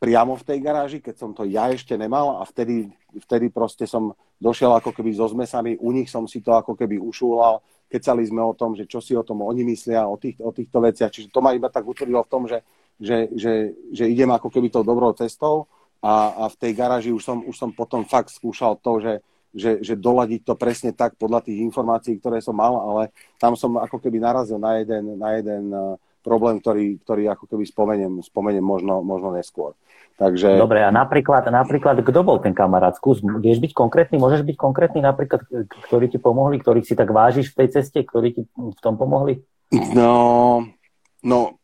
priamo 0.00 0.34
v 0.34 0.46
tej 0.48 0.58
garáži, 0.64 0.98
keď 0.98 1.14
som 1.14 1.30
to 1.30 1.46
ja 1.46 1.70
ešte 1.70 1.94
nemal 1.94 2.40
a 2.40 2.42
vtedy, 2.42 2.90
vtedy 3.14 3.52
proste 3.52 3.86
som 3.86 4.16
došiel 4.40 4.72
ako 4.72 4.96
keby 4.96 5.12
so 5.12 5.28
zmesami, 5.28 5.76
u 5.78 5.92
nich 5.92 6.08
som 6.08 6.24
si 6.24 6.40
to 6.40 6.56
ako 6.56 6.72
keby 6.74 6.96
ušúlal, 6.96 7.60
kecali 7.86 8.24
sme 8.24 8.40
o 8.40 8.56
tom, 8.56 8.72
že 8.74 8.88
čo 8.88 8.98
si 8.98 9.12
o 9.12 9.22
tom 9.22 9.44
oni 9.44 9.62
myslia, 9.70 10.08
o, 10.08 10.16
tých, 10.16 10.40
o 10.40 10.50
týchto 10.50 10.80
veciach. 10.80 11.12
Čiže 11.12 11.28
to 11.28 11.44
ma 11.44 11.52
iba 11.52 11.68
tak 11.68 11.84
utvrdilo 11.84 12.24
v 12.24 12.32
tom, 12.32 12.48
že, 12.48 12.64
že, 12.96 13.28
že, 13.36 13.76
že 13.92 14.04
idem 14.08 14.32
ako 14.32 14.48
keby 14.48 14.72
tou 14.72 14.82
dobrou 14.82 15.12
cestou 15.12 15.68
a, 16.00 16.32
a 16.32 16.44
v 16.48 16.56
tej 16.56 16.72
garáži 16.72 17.10
už 17.12 17.22
som, 17.22 17.38
už 17.44 17.56
som 17.56 17.70
potom 17.70 18.08
fakt 18.08 18.32
skúšal 18.32 18.80
to, 18.80 19.04
že, 19.04 19.14
že, 19.52 19.70
že 19.84 19.94
doladiť 20.00 20.48
to 20.48 20.54
presne 20.56 20.96
tak 20.96 21.20
podľa 21.20 21.44
tých 21.44 21.60
informácií, 21.60 22.16
ktoré 22.16 22.40
som 22.40 22.56
mal, 22.56 22.72
ale 22.72 23.12
tam 23.36 23.52
som 23.52 23.76
ako 23.76 24.00
keby 24.00 24.16
narazil 24.16 24.56
na 24.56 24.80
jeden, 24.80 25.20
na 25.20 25.36
jeden 25.36 25.64
uh, 25.68 26.00
problém, 26.24 26.60
ktorý, 26.60 27.00
ktorý 27.04 27.28
ako 27.28 27.44
keby 27.52 27.64
spomeniem, 27.68 28.12
spomeniem 28.24 28.64
možno, 28.64 29.04
možno 29.04 29.36
neskôr. 29.36 29.76
Takže... 30.16 30.60
Dobre, 30.60 30.84
a 30.84 30.92
napríklad, 30.92 31.48
napríklad, 31.48 32.04
kto 32.04 32.20
bol 32.20 32.40
ten 32.44 32.52
kamarát? 32.52 32.92
Skús, 32.92 33.24
vieš 33.40 33.60
byť 33.60 33.72
konkrétny? 33.72 34.20
Môžeš 34.20 34.44
byť 34.44 34.56
konkrétny 34.56 35.00
napríklad, 35.00 35.48
ktorí 35.88 36.12
ti 36.12 36.20
pomohli, 36.20 36.60
ktorých 36.60 36.84
si 36.84 36.92
tak 36.92 37.08
vážiš 37.08 37.56
v 37.56 37.64
tej 37.64 37.68
ceste, 37.80 38.04
ktorí 38.04 38.36
ti 38.36 38.42
v 38.52 38.80
tom 38.84 39.00
pomohli? 39.00 39.40
No, 39.96 40.60
no 41.24 41.59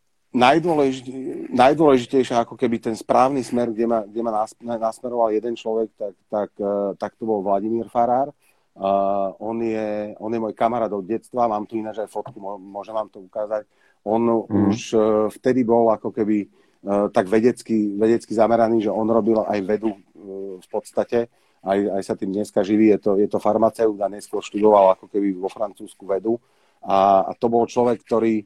najdôležitejšie 1.57 2.37
ako 2.37 2.61
keby 2.61 2.77
ten 2.77 2.93
správny 2.93 3.41
smer, 3.41 3.73
kde 3.73 3.89
ma, 3.89 4.05
kde 4.05 4.21
ma 4.21 4.45
nasmeroval 4.77 5.33
jeden 5.33 5.57
človek, 5.57 5.89
tak, 5.97 6.15
tak, 6.29 6.51
eh, 6.61 6.93
tak 7.01 7.17
to 7.17 7.25
bol 7.25 7.41
Vladimír 7.41 7.89
Farár. 7.89 8.37
Uh, 8.77 9.33
on, 9.41 9.57
je, 9.65 10.13
on 10.21 10.29
je 10.29 10.37
môj 10.37 10.53
kamarát 10.53 10.93
od 10.93 11.01
detstva, 11.01 11.49
mám 11.49 11.65
tu 11.65 11.81
ináč 11.81 11.97
aj 11.97 12.13
fotku, 12.13 12.37
môžem 12.61 12.93
vám 12.93 13.09
to 13.09 13.25
ukázať. 13.25 13.65
On 14.05 14.21
mm. 14.21 14.69
už 14.69 14.79
uh, 14.93 15.33
vtedy 15.33 15.65
bol 15.65 15.89
ako 15.89 16.13
keby 16.13 16.45
uh, 16.45 17.09
tak 17.09 17.25
vedecky, 17.25 17.97
vedecky 17.97 18.37
zameraný, 18.37 18.85
že 18.85 18.93
on 18.93 19.09
robil 19.09 19.41
aj 19.49 19.65
vedu 19.65 19.97
uh, 19.97 20.61
v 20.61 20.69
podstate, 20.69 21.33
aj, 21.65 21.79
aj 21.89 22.03
sa 22.05 22.21
tým 22.21 22.37
dneska 22.37 22.61
živí, 22.61 22.93
je 22.93 23.01
to, 23.01 23.11
je 23.17 23.25
to 23.33 23.41
farmaceut 23.41 23.97
a 23.97 24.13
neskôr 24.13 24.45
študoval 24.45 24.93
ako 24.93 25.09
keby 25.09 25.33
vo 25.41 25.49
Francúzsku 25.49 26.05
vedu. 26.05 26.37
A, 26.85 27.25
a 27.25 27.33
to 27.33 27.49
bol 27.49 27.65
človek, 27.65 28.05
ktorý 28.05 28.45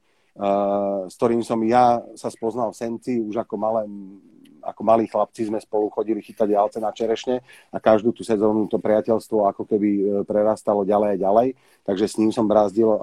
s 1.08 1.14
ktorým 1.18 1.42
som 1.42 1.58
ja 1.66 2.00
sa 2.14 2.30
spoznal 2.30 2.70
v 2.70 2.78
Senci, 2.78 3.18
už 3.18 3.42
ako, 3.42 3.54
malé, 3.58 3.82
ako 4.62 4.82
malí 4.86 5.10
chlapci 5.10 5.48
sme 5.48 5.58
spolu 5.58 5.90
chodili 5.90 6.22
chytať 6.22 6.48
jalce 6.54 6.78
na 6.78 6.94
čerešne 6.94 7.42
a 7.72 7.76
každú 7.82 8.14
tú 8.14 8.22
sezónu 8.22 8.70
to 8.70 8.78
priateľstvo 8.78 9.50
ako 9.50 9.62
keby 9.66 9.90
e, 9.90 10.02
prerastalo 10.24 10.86
ďalej 10.86 11.08
a 11.16 11.20
ďalej, 11.20 11.48
takže 11.82 12.06
s 12.06 12.18
ním 12.20 12.30
som 12.30 12.46
brázdil 12.46 12.88
e, 12.88 13.00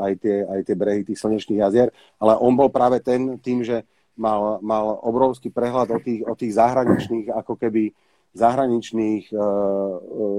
aj 0.00 0.12
tie, 0.22 0.36
aj 0.48 0.60
tie 0.64 0.76
brehy 0.78 1.02
tých 1.04 1.20
slnečných 1.20 1.60
jazier, 1.60 1.88
ale 2.16 2.38
on 2.40 2.56
bol 2.56 2.72
práve 2.72 3.04
ten 3.04 3.36
tým, 3.38 3.60
že 3.62 3.84
mal, 4.16 4.62
mal 4.64 4.96
obrovský 5.04 5.52
prehľad 5.52 5.92
o 5.92 5.98
tých, 6.00 6.22
o 6.24 6.34
tých 6.36 6.56
zahraničných 6.56 7.32
ako 7.32 7.56
keby 7.60 7.92
zahraničných 8.32 9.28
e, 9.28 9.36
e, 9.36 9.40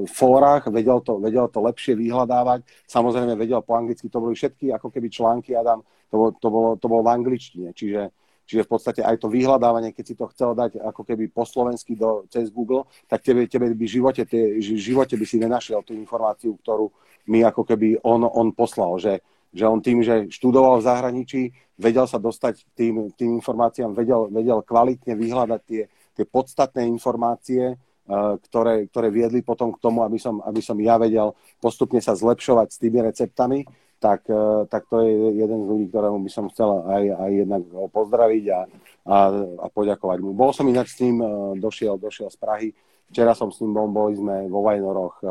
fórach, 0.10 0.66
vedel 0.74 0.98
to, 1.06 1.22
vedel 1.22 1.46
to 1.46 1.62
lepšie 1.62 1.94
vyhľadávať. 1.94 2.66
Samozrejme 2.90 3.38
vedel 3.38 3.62
po 3.62 3.78
anglicky, 3.78 4.10
to 4.10 4.18
boli 4.18 4.34
všetky 4.34 4.74
ako 4.74 4.90
keby 4.90 5.08
články, 5.14 5.54
Adam, 5.54 5.86
to 6.14 6.16
bolo, 6.22 6.30
to 6.38 6.50
bolo, 6.54 6.70
to 6.78 6.86
bolo 6.86 7.02
v 7.02 7.14
angličtine. 7.18 7.74
Čiže, 7.74 8.14
čiže 8.46 8.62
v 8.62 8.70
podstate 8.70 9.02
aj 9.02 9.18
to 9.18 9.34
vyhľadávanie, 9.34 9.98
keď 9.98 10.06
si 10.06 10.14
to 10.14 10.30
chcel 10.30 10.54
dať 10.54 10.78
ako 10.78 11.02
keby 11.02 11.26
po 11.34 11.42
slovensky 11.42 11.98
do, 11.98 12.30
cez 12.30 12.54
Google, 12.54 12.86
tak 13.10 13.26
tebe, 13.26 13.50
tebe 13.50 13.74
by 13.74 13.82
v 13.82 13.90
živote, 13.98 14.22
tie, 14.30 14.62
živote 14.62 15.18
by 15.18 15.26
si 15.26 15.42
nenašiel 15.42 15.82
tú 15.82 15.98
informáciu, 15.98 16.54
ktorú 16.62 16.94
mi 17.26 17.42
ako 17.42 17.66
keby 17.66 18.06
on, 18.06 18.30
on 18.30 18.54
poslal, 18.54 19.02
že, 19.02 19.26
že 19.50 19.66
on 19.66 19.82
tým, 19.82 20.06
že 20.06 20.30
študoval 20.30 20.78
v 20.78 20.86
zahraničí, 20.86 21.42
vedel 21.82 22.06
sa 22.06 22.22
dostať 22.22 22.78
tým, 22.78 23.10
tým 23.18 23.42
informáciám, 23.42 23.98
vedel, 23.98 24.30
vedel 24.30 24.62
kvalitne 24.62 25.18
vyhľadať 25.18 25.62
tie, 25.66 25.90
tie 26.14 26.26
podstatné 26.30 26.86
informácie, 26.86 27.74
eh, 27.74 28.34
ktoré, 28.46 28.86
ktoré 28.86 29.10
viedli 29.10 29.42
potom 29.42 29.74
k 29.74 29.82
tomu, 29.82 30.06
aby 30.06 30.22
som, 30.22 30.46
aby 30.46 30.62
som 30.62 30.78
ja 30.78 31.02
vedel 31.02 31.34
postupne 31.58 31.98
sa 32.06 32.14
zlepšovať 32.14 32.68
s 32.70 32.78
tými 32.78 33.02
receptami, 33.02 33.66
tak, 34.04 34.28
eh, 34.28 34.68
tak 34.68 34.92
to 34.92 35.00
je 35.00 35.40
jeden 35.40 35.64
z 35.64 35.68
ľudí, 35.72 35.86
ktorému 35.88 36.20
by 36.20 36.32
som 36.32 36.52
chcel 36.52 36.84
aj, 36.84 37.04
aj 37.16 37.32
jednak 37.32 37.64
pozdraviť 37.96 38.44
a, 38.52 38.60
a, 39.08 39.18
a 39.64 39.68
poďakovať 39.72 40.18
mu. 40.20 40.36
Bol 40.36 40.52
som 40.52 40.68
inak 40.68 40.92
s 40.92 41.00
ním, 41.00 41.24
eh, 41.24 41.28
došiel, 41.64 41.96
došiel 41.96 42.28
z 42.28 42.38
Prahy, 42.38 42.68
včera 43.08 43.32
som 43.32 43.48
s 43.48 43.64
ním 43.64 43.72
bol, 43.72 43.88
boli 43.88 44.20
sme 44.20 44.52
vo 44.52 44.66
Vajnoroch 44.68 45.22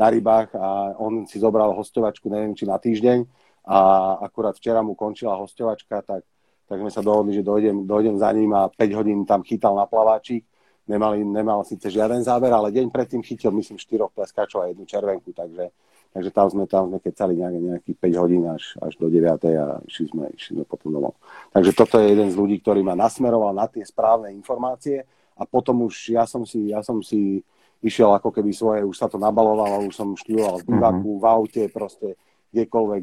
na 0.00 0.06
rybách 0.08 0.56
a 0.56 0.96
on 0.96 1.28
si 1.28 1.36
zobral 1.36 1.76
hostovačku, 1.76 2.32
neviem, 2.32 2.56
či 2.56 2.64
na 2.64 2.80
týždeň 2.80 3.28
a 3.68 3.78
akurát 4.24 4.56
včera 4.56 4.80
mu 4.80 4.96
končila 4.96 5.36
hostovačka, 5.36 6.00
tak 6.02 6.24
tak 6.72 6.80
sme 6.80 6.88
sa 6.88 7.04
dohodli, 7.04 7.36
že 7.36 7.44
dojdem, 7.44 7.84
dojdem 7.84 8.16
za 8.16 8.32
ním 8.32 8.56
a 8.56 8.64
5 8.72 8.96
hodín 8.96 9.28
tam 9.28 9.44
chytal 9.44 9.76
na 9.76 9.84
plaváčik. 9.84 10.48
Nemali, 10.88 11.20
nemal 11.20 11.60
síce 11.68 11.92
žiaden 11.92 12.24
záber, 12.24 12.48
ale 12.48 12.72
deň 12.72 12.88
predtým 12.88 13.20
chytil, 13.20 13.52
myslím, 13.52 13.76
4 13.76 14.08
pleskačov 14.08 14.64
a 14.64 14.66
jednu 14.72 14.88
červenku, 14.88 15.36
takže, 15.36 15.68
takže 16.12 16.30
tam 16.30 16.46
sme, 16.52 16.64
tam 16.68 16.92
sme 16.92 16.98
kecali 17.00 17.40
nejakých 17.40 17.96
5 17.96 18.22
hodín 18.22 18.44
až, 18.48 18.76
až 18.84 18.96
do 19.00 19.08
9 19.08 19.32
a 19.56 19.80
išli 19.88 20.06
sme, 20.12 20.28
išli 20.36 20.60
sme 20.60 20.64
potom 20.68 20.92
domov. 20.92 21.16
Takže 21.56 21.72
toto 21.72 21.96
je 21.96 22.12
jeden 22.12 22.28
z 22.28 22.36
ľudí, 22.36 22.60
ktorý 22.60 22.84
ma 22.84 22.92
nasmeroval 22.92 23.56
na 23.56 23.64
tie 23.66 23.82
správne 23.82 24.28
informácie 24.32 25.08
a 25.36 25.42
potom 25.48 25.88
už 25.88 26.12
ja 26.12 26.28
som 26.28 26.44
si, 26.44 26.70
ja 26.70 26.84
som 26.84 27.00
si 27.00 27.40
išiel 27.82 28.14
ako 28.14 28.30
keby 28.30 28.54
svoje, 28.54 28.86
už 28.86 28.94
sa 28.94 29.10
to 29.10 29.18
nabalovalo, 29.18 29.88
už 29.88 29.96
som 29.96 30.14
štíval 30.14 30.62
v 30.62 30.70
bivaku, 30.70 31.18
mm-hmm. 31.18 31.22
v 31.22 31.24
aute, 31.26 31.62
proste 31.72 32.08
kdekoľvek, 32.52 33.02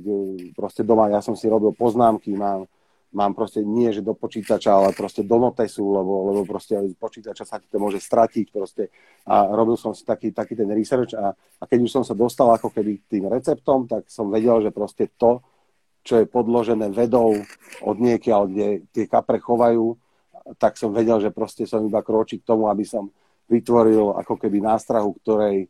proste 0.56 0.86
doma, 0.86 1.12
ja 1.12 1.20
som 1.20 1.34
si 1.34 1.50
robil 1.50 1.74
poznámky, 1.76 2.32
mám, 2.38 2.70
mám 3.10 3.34
proste 3.34 3.66
nie, 3.66 3.90
že 3.90 4.06
do 4.06 4.14
počítača, 4.14 4.70
ale 4.70 4.94
proste 4.94 5.26
do 5.26 5.38
notesu, 5.42 5.82
lebo, 5.82 6.30
lebo 6.30 6.42
proste 6.46 6.78
z 6.78 6.94
počítača 6.94 7.44
sa 7.46 7.58
ti 7.58 7.66
to 7.66 7.82
môže 7.82 7.98
stratiť 7.98 8.46
proste. 8.54 8.94
A 9.26 9.50
robil 9.50 9.78
som 9.82 9.98
si 9.98 10.06
taký, 10.06 10.30
taký 10.30 10.54
ten 10.54 10.70
research 10.70 11.18
a, 11.18 11.34
a 11.34 11.64
keď 11.66 11.80
už 11.90 11.92
som 11.92 12.04
sa 12.06 12.14
dostal 12.14 12.54
ako 12.54 12.70
keby 12.70 13.02
tým 13.10 13.26
receptom, 13.26 13.90
tak 13.90 14.06
som 14.14 14.30
vedel, 14.30 14.62
že 14.62 14.70
proste 14.70 15.10
to, 15.18 15.42
čo 16.06 16.22
je 16.22 16.26
podložené 16.30 16.94
vedou 16.94 17.34
od 17.82 17.98
niekiaľ, 17.98 18.42
kde 18.50 18.68
tie 18.94 19.06
kapre 19.10 19.42
chovajú, 19.42 19.98
tak 20.58 20.78
som 20.78 20.94
vedel, 20.94 21.18
že 21.22 21.34
proste 21.34 21.66
som 21.66 21.82
iba 21.86 22.02
kročí 22.06 22.42
k 22.42 22.48
tomu, 22.48 22.70
aby 22.70 22.86
som 22.86 23.10
vytvoril 23.50 24.14
ako 24.18 24.38
keby 24.38 24.62
nástrahu, 24.62 25.18
ktorej 25.26 25.66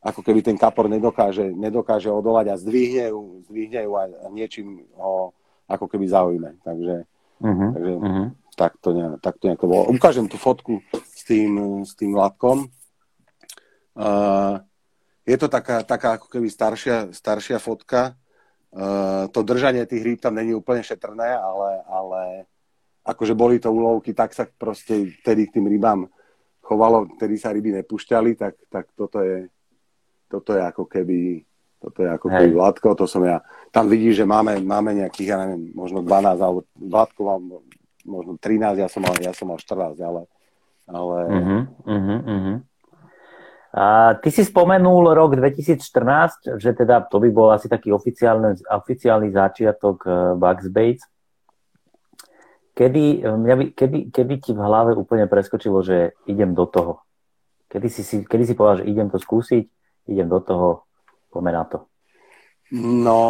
ako 0.00 0.24
keby 0.24 0.40
ten 0.40 0.56
kapor 0.56 0.88
nedokáže, 0.88 1.52
nedokáže 1.52 2.08
odolať 2.08 2.56
a 2.56 2.60
zdvihne 2.60 3.12
ju, 3.12 3.44
zdvihne 3.46 3.84
ju 3.84 3.92
a 4.00 4.02
niečím 4.32 4.88
ho 4.96 5.36
ako 5.70 5.86
keby 5.86 6.10
zaujme. 6.10 6.50
Takže, 6.66 7.06
uh-huh, 7.38 7.70
takže 7.78 7.94
uh-huh. 7.94 8.28
Tak, 8.58 8.76
to 8.82 8.92
ne, 8.92 9.16
tak 9.24 9.40
to 9.40 9.48
nejak 9.48 9.62
to 9.62 9.70
bolo. 9.70 9.88
Ukážem 9.88 10.28
tú 10.28 10.36
fotku 10.36 10.84
s 10.92 11.24
tým, 11.24 11.80
s 11.80 11.96
tým 11.96 12.12
latkom. 12.12 12.68
Uh, 13.96 14.60
je 15.24 15.36
to 15.40 15.48
taká, 15.48 15.80
taká 15.80 16.20
ako 16.20 16.28
keby 16.28 16.52
staršia, 16.52 17.08
staršia 17.08 17.56
fotka. 17.56 18.20
Uh, 18.68 19.32
to 19.32 19.40
držanie 19.40 19.88
tých 19.88 20.04
rýb 20.04 20.18
tam 20.20 20.36
není 20.36 20.52
úplne 20.52 20.84
šetrné, 20.84 21.40
ale, 21.40 21.80
ale 21.88 22.20
akože 23.06 23.32
boli 23.32 23.56
to 23.56 23.72
úlovky, 23.72 24.12
tak 24.12 24.36
sa 24.36 24.44
proste 24.44 25.08
vtedy 25.24 25.48
k 25.48 25.56
tým 25.56 25.66
rybám 25.66 26.04
chovalo, 26.60 27.08
vtedy 27.16 27.40
sa 27.40 27.56
ryby 27.56 27.80
nepúšťali, 27.80 28.36
tak, 28.36 28.54
tak 28.68 28.92
toto, 28.92 29.24
je, 29.24 29.48
toto 30.28 30.52
je 30.52 30.62
ako 30.62 30.84
keby 30.84 31.42
toto 31.80 32.04
je 32.04 32.08
ako 32.12 32.28
keby 32.28 32.52
Vládko, 32.52 32.88
to 32.92 33.08
som 33.08 33.24
ja. 33.24 33.40
Tam 33.72 33.88
vidíš, 33.88 34.22
že 34.22 34.26
máme, 34.28 34.60
máme 34.60 34.92
nejakých, 35.00 35.28
ja 35.32 35.36
neviem, 35.40 35.72
možno 35.72 36.04
12, 36.04 36.36
alebo 36.36 36.68
Vládko 36.76 37.20
mám 37.24 37.42
možno 38.04 38.36
13, 38.36 38.76
ja 38.76 38.88
som 38.92 39.00
mal, 39.00 39.16
ja 39.16 39.32
som 39.32 39.48
mal 39.48 39.56
14, 39.56 39.96
ale... 40.04 40.28
ale... 40.84 41.18
Uh-huh, 41.24 41.62
uh-huh, 41.88 42.20
uh-huh. 42.20 42.56
A 43.70 44.18
ty 44.18 44.34
si 44.34 44.42
spomenul 44.42 45.14
rok 45.14 45.38
2014, 45.38 46.58
že 46.58 46.74
teda 46.74 47.06
to 47.06 47.22
by 47.22 47.30
bol 47.30 47.54
asi 47.54 47.70
taký 47.70 47.94
oficiálny, 47.94 48.66
oficiálny 48.66 49.30
začiatok 49.30 49.96
uh, 50.04 50.34
Bugs 50.34 50.66
Bates. 50.66 51.06
Kedy, 52.74 53.22
mňa 53.22 53.54
by, 53.54 53.64
kedy, 53.76 53.98
kedy 54.10 54.34
ti 54.42 54.50
v 54.56 54.60
hlave 54.60 54.98
úplne 54.98 55.30
preskočilo, 55.30 55.86
že 55.86 56.18
idem 56.26 56.50
do 56.50 56.66
toho? 56.66 56.98
Kedy 57.70 57.86
si, 57.86 58.02
si, 58.02 58.26
kedy 58.26 58.42
si 58.50 58.54
povedal, 58.58 58.82
že 58.82 58.90
idem 58.90 59.06
to 59.06 59.22
skúsiť, 59.22 59.64
idem 60.10 60.26
do 60.26 60.42
toho, 60.42 60.89
poďme 61.30 61.52
na 61.54 61.64
to. 61.64 61.78
No, 62.76 63.22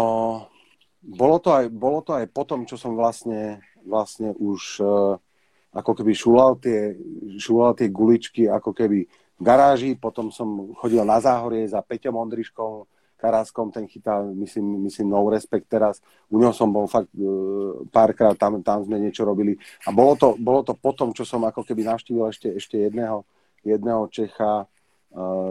bolo 1.00 1.36
to 1.40 1.56
aj, 1.56 1.72
bolo 1.72 2.04
to 2.04 2.12
aj 2.12 2.28
potom, 2.28 2.68
čo 2.68 2.76
som 2.76 2.92
vlastne, 2.92 3.64
vlastne 3.88 4.36
už 4.36 4.60
uh, 4.84 5.16
ako 5.72 5.92
keby 5.96 6.12
šulal 6.12 6.60
tie, 6.60 6.92
šulal 7.40 7.72
tie 7.72 7.88
guličky 7.88 8.50
ako 8.50 8.76
keby 8.76 9.08
v 9.40 9.42
garáži, 9.42 9.96
potom 9.96 10.28
som 10.28 10.76
chodil 10.76 11.00
na 11.00 11.16
záhorie 11.16 11.64
za 11.64 11.80
Peťom 11.80 12.12
Ondriškom, 12.12 12.84
Karáskom, 13.20 13.68
ten 13.68 13.84
chytal, 13.84 14.32
myslím, 14.32 14.88
myslím, 14.88 15.12
no 15.12 15.28
respect 15.28 15.68
teraz. 15.68 16.00
U 16.32 16.40
neho 16.40 16.56
som 16.56 16.72
bol 16.72 16.88
fakt 16.88 17.12
uh, 17.16 17.84
párkrát, 17.92 18.36
tam, 18.36 18.64
tam 18.64 18.84
sme 18.84 18.96
niečo 18.96 19.28
robili. 19.28 19.56
A 19.84 19.92
bolo 19.92 20.16
to, 20.16 20.36
bolo 20.40 20.64
to 20.64 20.72
potom, 20.72 21.12
čo 21.12 21.28
som 21.28 21.44
ako 21.44 21.64
keby 21.64 21.84
navštívil 21.84 22.28
ešte, 22.28 22.48
ešte 22.56 22.76
jedného, 22.80 23.24
jedného 23.64 24.08
Čecha, 24.08 24.64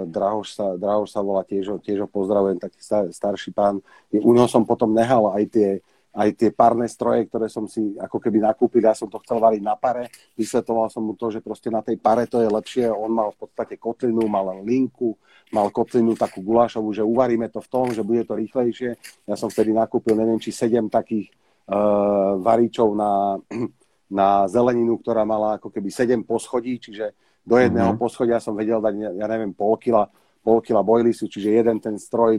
Drahoš, 0.08 0.48
sa, 0.56 0.66
Drahoš 0.80 1.12
sa 1.12 1.20
volá, 1.20 1.44
tiež, 1.44 1.84
tiež 1.84 2.04
ho 2.04 2.08
pozdravujem, 2.08 2.64
taký 2.64 2.80
star, 2.80 3.12
starší 3.12 3.52
pán. 3.52 3.84
U 4.16 4.32
neho 4.32 4.48
som 4.48 4.64
potom 4.64 4.96
nehal 4.96 5.36
aj 5.36 5.44
tie, 5.52 5.70
aj 6.16 6.30
tie 6.34 6.50
párne 6.50 6.90
stroje, 6.90 7.28
ktoré 7.30 7.52
som 7.52 7.70
si 7.70 7.94
ako 8.00 8.18
keby 8.18 8.42
nakúpil, 8.42 8.82
ja 8.82 8.98
som 8.98 9.12
to 9.12 9.22
chcel 9.22 9.38
variť 9.38 9.62
na 9.62 9.78
pare, 9.78 10.10
vysvetoval 10.34 10.90
som 10.90 11.06
mu 11.06 11.14
to, 11.14 11.30
že 11.30 11.44
proste 11.44 11.70
na 11.70 11.86
tej 11.86 12.02
pare 12.02 12.26
to 12.26 12.42
je 12.42 12.50
lepšie, 12.50 12.90
on 12.90 13.14
mal 13.14 13.36
v 13.36 13.46
podstate 13.46 13.78
kotlinu, 13.78 14.26
mal 14.26 14.64
linku, 14.66 15.14
mal 15.54 15.70
kotlinu 15.70 16.18
takú 16.18 16.42
gulášovú, 16.42 16.96
že 16.96 17.06
uvaríme 17.06 17.46
to 17.54 17.62
v 17.62 17.70
tom, 17.70 17.86
že 17.94 18.02
bude 18.02 18.26
to 18.26 18.34
rýchlejšie. 18.34 18.98
Ja 19.30 19.36
som 19.38 19.54
vtedy 19.54 19.70
nakúpil, 19.76 20.18
neviem, 20.18 20.42
či 20.42 20.50
sedem 20.50 20.90
takých 20.90 21.30
uh, 21.70 22.42
varičov 22.42 22.98
na, 22.98 23.38
na 24.20 24.50
zeleninu, 24.50 24.98
ktorá 24.98 25.28
mala 25.28 25.62
ako 25.62 25.70
keby 25.70 25.94
sedem 25.94 26.22
poschodí, 26.26 26.82
čiže 26.82 27.14
do 27.50 27.58
jedného 27.58 27.98
mm-hmm. 27.98 28.04
poschodia 28.06 28.38
som 28.38 28.54
vedel 28.54 28.78
dať, 28.78 29.18
ja 29.18 29.26
neviem, 29.26 29.50
pol 29.58 29.74
kila, 29.82 30.06
pol 30.46 30.62
kila 30.62 30.86
bojlisu, 30.86 31.26
čiže 31.26 31.50
jeden 31.50 31.82
ten 31.82 31.98
stroj 31.98 32.38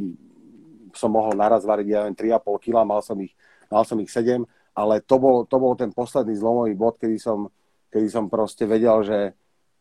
som 0.94 1.10
mohol 1.10 1.34
naraz 1.34 1.66
variť, 1.66 1.86
ja 1.90 1.98
neviem, 2.06 2.38
3,5 2.38 2.46
kila, 2.62 2.86
mal 2.86 3.02
som 3.02 3.18
ich, 3.18 3.34
mal 3.66 3.82
som 3.82 3.98
ich 3.98 4.10
7, 4.10 4.46
ale 4.78 5.02
to 5.02 5.18
bol, 5.18 5.42
to 5.42 5.58
bol 5.58 5.74
ten 5.74 5.90
posledný 5.90 6.38
zlomový 6.38 6.78
bod, 6.78 7.02
kedy 7.02 7.18
som, 7.18 7.50
kedy 7.90 8.06
som 8.06 8.30
proste 8.30 8.70
vedel, 8.70 9.02
že 9.02 9.18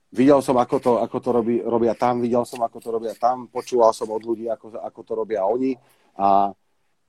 videl 0.10 0.42
som, 0.42 0.58
ako 0.58 0.76
to, 0.82 0.92
ako 0.98 1.18
to 1.22 1.30
robí, 1.30 1.56
robia 1.62 1.94
tam, 1.94 2.22
videl 2.26 2.42
som, 2.46 2.66
ako 2.66 2.78
to 2.82 2.90
robia 2.90 3.14
tam, 3.14 3.46
počúval 3.46 3.94
som 3.94 4.10
od 4.10 4.26
ľudí, 4.26 4.50
ako, 4.50 4.82
ako 4.82 5.00
to 5.06 5.14
robia 5.14 5.46
oni 5.46 5.78
a, 6.18 6.50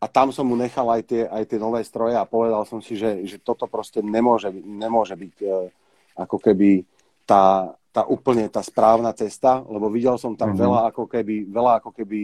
a 0.00 0.04
tam 0.09 0.28
som 0.33 0.44
mu 0.44 0.56
nechal 0.56 0.85
aj 0.92 1.02
tie, 1.09 1.22
aj 1.24 1.44
tie 1.48 1.59
nové 1.61 1.80
stroje 1.85 2.16
a 2.16 2.28
povedal 2.28 2.68
som 2.68 2.85
si, 2.85 3.00
že, 3.00 3.24
že 3.24 3.40
toto 3.40 3.64
proste 3.64 4.04
nemôže, 4.04 4.52
nemôže 4.52 5.16
byť 5.16 5.35
e, 5.40 5.48
ako 6.20 6.37
keby 6.37 6.85
tá, 7.24 7.72
tá 7.90 8.07
úplne 8.07 8.46
tá 8.46 8.62
správna 8.62 9.11
cesta, 9.11 9.62
lebo 9.66 9.90
videl 9.90 10.14
som 10.14 10.38
tam 10.38 10.55
mm-hmm. 10.55 10.62
veľa 10.62 10.81
ako 10.94 11.05
keby, 11.11 11.37
veľa 11.50 11.72
ako 11.83 11.90
keby 11.90 12.20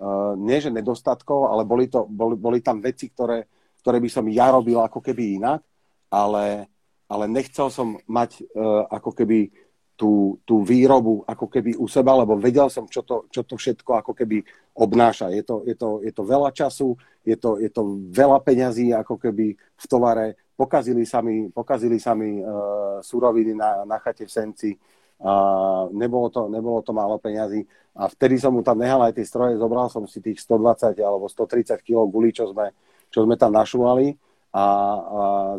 uh, 0.00 0.32
nie 0.40 0.58
že 0.60 0.72
nedostatkov, 0.72 1.52
ale 1.52 1.68
boli, 1.68 1.92
to, 1.92 2.08
boli, 2.08 2.34
boli 2.40 2.64
tam 2.64 2.80
veci, 2.80 3.12
ktoré, 3.12 3.44
ktoré 3.84 4.00
by 4.00 4.08
som 4.08 4.24
ja 4.32 4.48
robil 4.48 4.80
ako 4.80 5.04
keby 5.04 5.36
inak, 5.36 5.60
ale, 6.08 6.72
ale 7.04 7.24
nechcel 7.28 7.68
som 7.68 8.00
mať 8.08 8.40
uh, 8.56 8.88
ako 8.88 9.12
keby 9.12 9.52
tú, 9.94 10.42
tú 10.42 10.66
výrobu 10.66 11.22
ako 11.22 11.46
keby 11.46 11.78
u 11.78 11.86
seba, 11.86 12.18
lebo 12.18 12.34
vedel 12.34 12.66
som, 12.66 12.90
čo 12.90 13.06
to, 13.06 13.30
čo 13.30 13.46
to 13.46 13.54
všetko 13.54 14.02
ako 14.02 14.12
keby 14.12 14.42
obnáša. 14.74 15.30
Je 15.30 15.42
to, 15.46 15.62
je 15.62 15.74
to, 15.78 16.02
je 16.02 16.10
to 16.10 16.22
veľa 16.26 16.50
času, 16.50 16.98
je 17.22 17.36
to, 17.38 17.62
je 17.62 17.70
to 17.70 17.82
veľa 18.10 18.42
peňazí 18.42 18.90
ako 18.90 19.14
keby 19.16 19.54
v 19.54 19.84
tovare. 19.86 20.34
Pokazili 20.54 21.02
sa 21.02 21.18
mi, 21.18 21.50
pokazili 21.50 21.98
sa 21.98 22.14
mi 22.14 22.38
uh, 22.38 23.02
suroviny 23.02 23.58
na, 23.58 23.82
na 23.82 23.98
chate 23.98 24.26
v 24.26 24.32
Senci. 24.32 24.70
Uh, 25.18 25.90
nebolo, 25.94 26.30
to, 26.30 26.46
nebolo 26.50 26.82
to 26.82 26.94
málo 26.94 27.18
peňazí. 27.18 27.66
A 27.94 28.10
vtedy 28.10 28.38
som 28.38 28.54
mu 28.54 28.62
tam 28.62 28.78
nehal 28.78 29.02
aj 29.06 29.14
tie 29.14 29.26
stroje, 29.26 29.58
zobral 29.58 29.86
som 29.86 30.06
si 30.06 30.18
tých 30.18 30.42
120 30.42 30.98
alebo 30.98 31.30
130 31.30 31.78
kg 31.82 32.06
gulí, 32.10 32.34
čo 32.34 32.50
sme, 32.50 32.74
čo 33.10 33.22
sme 33.22 33.38
tam 33.38 33.54
našúvali 33.54 34.14
a, 34.50 34.58
a 34.58 34.64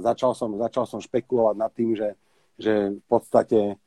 začal, 0.04 0.36
som, 0.36 0.56
začal 0.60 0.84
som 0.88 1.00
špekulovať 1.00 1.56
nad 1.56 1.72
tým, 1.72 1.96
že, 1.96 2.16
že 2.60 2.96
v 2.96 3.06
podstate 3.08 3.80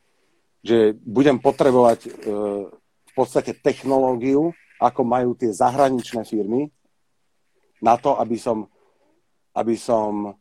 že 0.62 0.94
budem 1.06 1.38
potrebovať 1.38 2.00
e, 2.06 2.10
v 3.08 3.12
podstate 3.14 3.54
technológiu, 3.54 4.50
ako 4.78 5.00
majú 5.06 5.34
tie 5.34 5.50
zahraničné 5.50 6.22
firmy, 6.26 6.70
na 7.78 7.94
to, 7.94 8.18
aby 8.18 8.34
som, 8.38 8.66
aby 9.54 9.78
som 9.78 10.34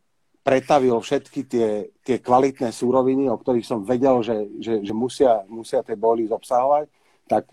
pretavil 0.47 0.95
všetky 1.03 1.43
tie, 1.43 1.91
tie 2.07 2.23
kvalitné 2.23 2.71
súroviny, 2.71 3.27
o 3.27 3.35
ktorých 3.35 3.67
som 3.67 3.83
vedel, 3.83 4.23
že, 4.23 4.47
že, 4.63 4.79
že 4.79 4.93
musia, 4.95 5.43
musia 5.51 5.83
tie 5.83 5.99
boli 5.99 6.23
obsahovať, 6.31 6.87
tak, 7.27 7.51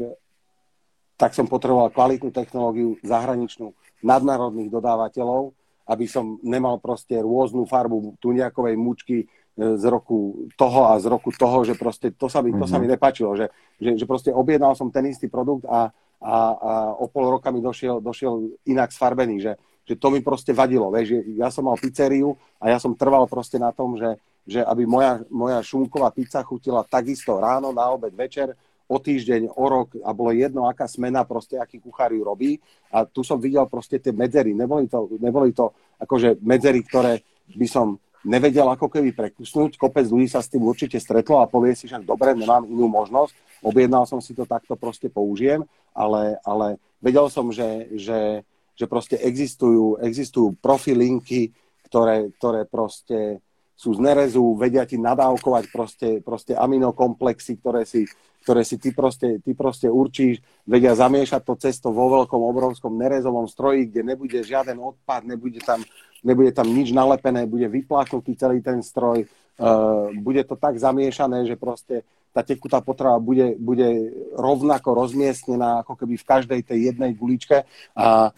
tak 1.19 1.35
som 1.35 1.51
potreboval 1.51 1.91
kvalitnú 1.91 2.31
technológiu 2.31 2.95
zahraničnú 3.03 3.75
nadnárodných 4.07 4.71
dodávateľov, 4.71 5.51
aby 5.91 6.07
som 6.07 6.39
nemal 6.47 6.79
proste 6.79 7.19
rôznu 7.19 7.67
farbu 7.67 8.15
tuniakovej 8.23 8.79
mučky, 8.79 9.27
E, 9.55 9.79
z 9.79 9.85
roku 9.87 10.51
toho 10.59 10.91
a 10.91 10.99
z 10.99 11.07
roku 11.07 11.31
toho, 11.31 11.63
že 11.63 11.79
proste 11.79 12.11
to 12.11 12.27
sa 12.27 12.43
mi, 12.43 12.51
to 12.51 12.67
sa 12.67 12.83
mi 12.83 12.91
mhm. 12.91 12.99
nepáčilo, 12.99 13.39
že, 13.39 13.47
že, 13.79 13.95
že 13.95 14.05
proste 14.05 14.35
objednal 14.35 14.75
som 14.75 14.91
ten 14.91 15.07
istý 15.07 15.31
produkt 15.31 15.63
a, 15.71 15.95
a, 16.19 16.35
a 16.59 16.73
o 16.99 17.07
pol 17.07 17.39
roka 17.39 17.55
mi 17.55 17.63
došiel, 17.63 18.03
došiel 18.03 18.51
inak 18.67 18.91
sfarbený, 18.91 19.39
že, 19.39 19.53
že 19.85 19.95
to 20.01 20.09
mi 20.09 20.25
proste 20.25 20.57
vadilo, 20.57 20.89
vieš, 20.89 21.13
že 21.13 21.19
ja 21.37 21.53
som 21.53 21.69
mal 21.69 21.77
pizzeriu 21.77 22.37
a 22.57 22.73
ja 22.73 22.81
som 22.81 22.97
trval 22.97 23.29
proste 23.29 23.61
na 23.61 23.69
tom, 23.71 24.01
že, 24.01 24.17
že 24.49 24.65
aby 24.65 24.89
moja, 24.89 25.21
moja 25.29 25.61
šunková 25.61 26.09
pizza 26.11 26.41
chutila 26.41 26.85
takisto 26.85 27.37
ráno, 27.37 27.71
na 27.73 27.93
obed, 27.93 28.17
večer, 28.17 28.57
o 28.85 29.01
týždeň, 29.01 29.49
o 29.57 29.65
rok 29.69 29.97
a 30.05 30.13
bolo 30.13 30.33
jedno, 30.37 30.69
aká 30.69 30.85
smena 30.85 31.25
proste, 31.25 31.57
aký 31.57 31.81
kuchár 31.81 32.13
ju 32.13 32.21
robí. 32.21 32.61
A 32.93 33.09
tu 33.09 33.25
som 33.25 33.41
videl 33.41 33.65
proste 33.65 33.97
tie 33.97 34.13
medzery, 34.13 34.53
neboli 34.53 34.89
to, 34.89 35.09
neboli 35.21 35.57
to 35.57 35.73
akože 36.01 36.41
medzery, 36.45 36.85
ktoré 36.85 37.25
by 37.57 37.65
som 37.69 37.97
nevedel 38.25 38.69
ako 38.69 38.89
keby 38.89 39.13
prekusnúť. 39.13 39.77
Kopec 39.81 40.05
ľudí 40.09 40.29
sa 40.29 40.45
s 40.45 40.53
tým 40.53 40.65
určite 40.65 41.01
stretlo 41.01 41.41
a 41.41 41.49
povie 41.49 41.77
si, 41.77 41.89
že 41.89 42.01
dobre, 42.01 42.37
nemám 42.37 42.65
inú 42.69 42.89
možnosť, 42.89 43.33
objednal 43.65 44.05
som 44.05 44.21
si 44.21 44.37
to, 44.37 44.49
takto 44.49 44.77
proste 44.77 45.09
použijem, 45.09 45.65
ale, 45.97 46.37
ale 46.45 46.77
vedel 47.01 47.29
som, 47.33 47.49
že, 47.53 47.89
že, 47.97 48.45
že 48.75 48.91
proste 48.91 49.17
existujú, 49.19 50.03
existujú 50.03 50.59
profilinky, 50.59 51.55
ktoré, 51.87 52.31
ktoré 52.39 52.67
proste 52.67 53.39
sú 53.75 53.95
z 53.95 54.01
nerezu, 54.03 54.55
vedia 54.55 54.87
ti 54.87 54.95
nadávkovať 54.95 55.65
proste, 55.75 56.09
proste 56.23 56.55
aminokomplexy, 56.55 57.59
ktoré 57.59 57.83
si, 57.83 58.07
ktoré 58.47 58.63
si 58.63 58.79
ty, 58.79 58.95
proste, 58.95 59.43
ty 59.43 59.51
proste 59.57 59.91
určíš, 59.91 60.39
vedia 60.63 60.95
zamiešať 60.95 61.43
to 61.43 61.55
cesto 61.59 61.89
vo 61.91 62.07
veľkom, 62.15 62.39
obrovskom 62.39 62.95
nerezovom 62.95 63.51
stroji, 63.51 63.91
kde 63.91 64.15
nebude 64.15 64.39
žiaden 64.47 64.79
odpad, 64.79 65.27
nebude 65.27 65.59
tam, 65.59 65.83
nebude 66.23 66.55
tam 66.55 66.71
nič 66.71 66.95
nalepené, 66.95 67.51
bude 67.51 67.67
vypláchnutý 67.67 68.39
celý 68.39 68.63
ten 68.63 68.79
stroj, 68.79 69.27
uh, 69.27 70.13
bude 70.23 70.47
to 70.47 70.55
tak 70.55 70.79
zamiešané, 70.79 71.51
že 71.51 71.59
proste 71.59 72.07
tá 72.31 72.47
tekutá 72.47 72.79
potrava 72.83 73.19
bude, 73.19 73.55
bude 73.59 74.11
rovnako 74.35 74.93
rozmiestnená 74.93 75.87
ako 75.87 75.99
keby 75.99 76.15
v 76.19 76.29
každej 76.29 76.61
tej 76.67 76.79
jednej 76.91 77.15
guličke. 77.15 77.63
A 77.95 78.35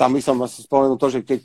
tam 0.00 0.16
by 0.16 0.20
som 0.24 0.40
spomenul 0.48 0.96
to, 0.96 1.12
že 1.12 1.20
keď 1.20 1.44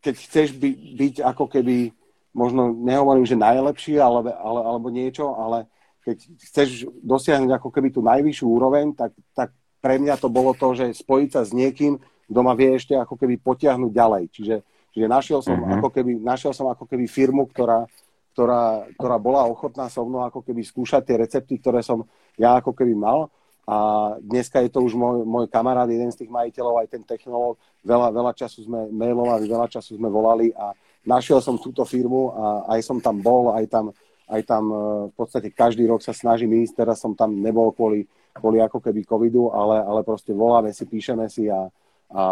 keď 0.00 0.14
chceš 0.16 0.48
by, 0.56 0.70
byť 0.96 1.14
ako 1.22 1.44
keby, 1.46 1.92
možno 2.32 2.72
nehovorím, 2.72 3.28
že 3.28 3.36
najlepší 3.36 4.00
ale, 4.00 4.32
ale, 4.32 4.60
alebo 4.64 4.88
niečo, 4.88 5.36
ale 5.36 5.68
keď 6.00 6.16
chceš 6.40 6.88
dosiahnuť 7.04 7.60
ako 7.60 7.68
keby 7.68 7.92
tú 7.92 8.00
najvyššiu 8.00 8.46
úroveň, 8.48 8.96
tak, 8.96 9.12
tak 9.36 9.52
pre 9.84 10.00
mňa 10.00 10.16
to 10.16 10.32
bolo 10.32 10.56
to, 10.56 10.72
že 10.72 11.04
spojiť 11.04 11.28
sa 11.28 11.44
s 11.44 11.52
niekým, 11.52 12.00
kto 12.00 12.40
ma 12.40 12.56
vie 12.56 12.72
ešte 12.72 12.96
ako 12.96 13.20
keby 13.20 13.36
potiahnuť 13.44 13.92
ďalej. 13.92 14.24
Čiže, 14.32 14.56
čiže 14.96 15.06
našiel, 15.06 15.44
som 15.44 15.60
mm-hmm. 15.60 15.76
ako 15.76 15.88
keby, 15.92 16.12
našiel 16.24 16.52
som 16.56 16.72
ako 16.72 16.88
keby 16.88 17.04
firmu, 17.04 17.44
ktorá, 17.52 17.84
ktorá, 18.32 18.88
ktorá 18.96 19.16
bola 19.20 19.44
ochotná 19.44 19.92
so 19.92 20.08
mnou 20.08 20.24
ako 20.24 20.40
keby 20.40 20.64
skúšať 20.64 21.12
tie 21.12 21.16
recepty, 21.20 21.60
ktoré 21.60 21.84
som 21.84 22.08
ja 22.40 22.56
ako 22.56 22.72
keby 22.72 22.96
mal 22.96 23.28
a 23.70 23.76
dneska 24.18 24.58
je 24.66 24.70
to 24.74 24.82
už 24.82 24.98
môj, 24.98 25.22
môj 25.22 25.46
kamarát, 25.46 25.86
jeden 25.86 26.10
z 26.10 26.26
tých 26.26 26.30
majiteľov, 26.34 26.82
aj 26.82 26.88
ten 26.90 27.06
technológ. 27.06 27.54
Veľa, 27.86 28.10
veľa 28.10 28.32
času 28.34 28.66
sme 28.66 28.90
mailovali, 28.90 29.46
veľa 29.46 29.70
času 29.70 29.94
sme 29.94 30.10
volali 30.10 30.50
a 30.58 30.74
našiel 31.06 31.38
som 31.38 31.54
túto 31.54 31.86
firmu 31.86 32.34
a 32.34 32.44
aj 32.74 32.80
som 32.82 32.98
tam 32.98 33.22
bol, 33.22 33.54
aj 33.54 33.70
tam, 33.70 33.94
aj 34.26 34.42
tam 34.42 34.64
e, 34.74 34.78
v 35.08 35.14
podstate 35.14 35.54
každý 35.54 35.86
rok 35.86 36.02
sa 36.02 36.10
snažím 36.10 36.50
ísť, 36.66 36.82
teraz 36.82 36.98
som 36.98 37.14
tam 37.14 37.30
nebol 37.38 37.70
kvôli, 37.70 38.10
kvôli 38.34 38.58
ako 38.58 38.82
keby 38.82 39.06
covidu, 39.06 39.54
ale, 39.54 39.86
ale 39.86 40.02
proste 40.02 40.34
voláme 40.34 40.74
si, 40.74 40.82
píšeme 40.90 41.30
si 41.30 41.46
a, 41.46 41.70
a, 42.10 42.24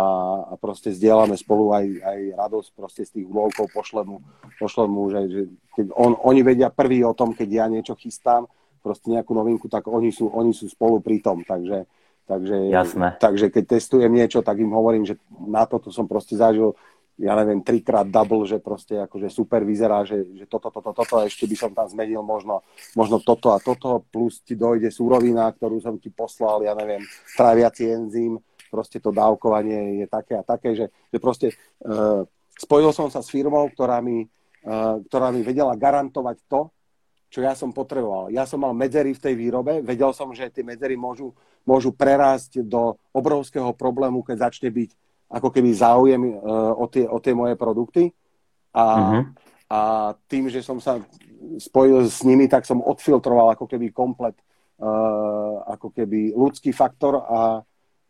a 0.43 0.55
proste 0.59 0.91
zdieľame 0.91 1.39
spolu 1.39 1.71
aj, 1.71 1.87
aj 2.03 2.19
radosť 2.35 2.69
proste 2.75 3.07
z 3.07 3.11
tých 3.15 3.27
úlovkov 3.31 3.71
pošlem 3.71 4.11
mu, 4.11 4.19
pošlem 4.59 4.91
mu 4.91 5.07
že, 5.07 5.21
že 5.31 5.43
keď 5.79 5.95
on, 5.95 6.19
oni 6.19 6.43
vedia 6.43 6.67
prvý 6.67 7.07
o 7.07 7.15
tom, 7.15 7.31
keď 7.31 7.49
ja 7.63 7.65
niečo 7.71 7.95
chystám, 7.95 8.51
proste 8.89 9.13
nejakú 9.13 9.37
novinku, 9.37 9.69
tak 9.69 9.85
oni 9.85 10.09
sú, 10.09 10.33
oni 10.33 10.57
sú 10.57 10.73
spolu 10.73 11.05
pri 11.05 11.21
tom. 11.21 11.45
Takže, 11.45 11.85
takže, 12.25 12.57
Jasné. 12.73 13.21
takže 13.21 13.53
keď 13.53 13.77
testujem 13.77 14.09
niečo, 14.09 14.41
tak 14.41 14.57
im 14.57 14.73
hovorím, 14.73 15.05
že 15.05 15.21
na 15.45 15.69
toto 15.69 15.93
som 15.93 16.09
proste 16.09 16.41
zažil 16.41 16.73
ja 17.19 17.35
neviem, 17.35 17.67
trikrát 17.67 18.07
double, 18.07 18.47
že 18.47 18.63
proste 18.63 18.95
akože 18.95 19.27
super 19.27 19.67
vyzerá, 19.67 20.07
že, 20.07 20.23
že 20.39 20.47
toto, 20.47 20.71
toto, 20.71 20.95
toto, 20.95 21.19
ešte 21.27 21.51
by 21.51 21.57
som 21.59 21.71
tam 21.75 21.91
zmenil 21.91 22.23
možno, 22.23 22.63
možno 22.95 23.19
toto 23.19 23.51
a 23.51 23.59
toto, 23.59 24.07
plus 24.15 24.39
ti 24.47 24.55
dojde 24.55 24.95
súrovina, 24.95 25.51
ktorú 25.51 25.83
som 25.83 25.99
ti 25.99 26.15
poslal, 26.15 26.63
ja 26.63 26.79
neviem, 26.79 27.03
tráviaci 27.35 27.91
enzym, 27.91 28.39
proste 28.71 29.03
to 29.03 29.11
dávkovanie 29.11 29.99
je 29.99 30.07
také 30.07 30.39
a 30.39 30.47
také, 30.47 30.79
že, 30.79 30.87
že 31.11 31.19
proste 31.19 31.51
uh, 31.83 32.23
spojil 32.55 32.95
som 32.95 33.11
sa 33.11 33.19
s 33.19 33.35
firmou, 33.35 33.67
ktorá 33.75 33.99
mi, 33.99 34.23
uh, 34.63 35.03
ktorá 35.11 35.35
mi 35.35 35.43
vedela 35.43 35.75
garantovať 35.75 36.39
to, 36.47 36.71
čo 37.29 37.45
ja 37.45 37.53
som 37.53 37.73
potreboval. 37.77 38.33
Ja 38.33 38.49
som 38.49 38.65
mal 38.65 38.73
medzery 38.73 39.13
v 39.13 39.23
tej 39.23 39.35
výrobe, 39.37 39.85
vedel 39.85 40.13
som, 40.17 40.33
že 40.33 40.49
tie 40.49 40.65
medzery 40.65 40.97
môžu, 40.97 41.37
môžu 41.69 41.93
prerásť 41.93 42.65
do 42.65 42.97
obrovského 43.13 43.69
problému, 43.77 44.25
keď 44.25 44.49
začne 44.49 44.73
byť 44.73 44.91
ako 45.29 45.49
keby 45.53 45.71
záujem 45.77 46.23
uh, 46.25 46.73
o, 46.73 46.89
tie, 46.89 47.05
o 47.05 47.21
tie 47.21 47.37
moje 47.37 47.53
produkty. 47.61 48.09
A, 48.73 48.85
uh-huh. 48.85 49.23
a 49.69 49.81
tým, 50.25 50.49
že 50.49 50.65
som 50.65 50.81
sa 50.81 50.97
spojil 51.61 52.09
s 52.09 52.25
nimi, 52.25 52.49
tak 52.49 52.65
som 52.65 52.81
odfiltroval 52.81 53.53
ako 53.53 53.69
keby 53.69 53.93
komplet 53.93 54.37
uh, 54.81 55.61
ako 55.69 55.93
keby 55.93 56.33
ľudský 56.33 56.73
faktor, 56.73 57.21
a, 57.21 57.61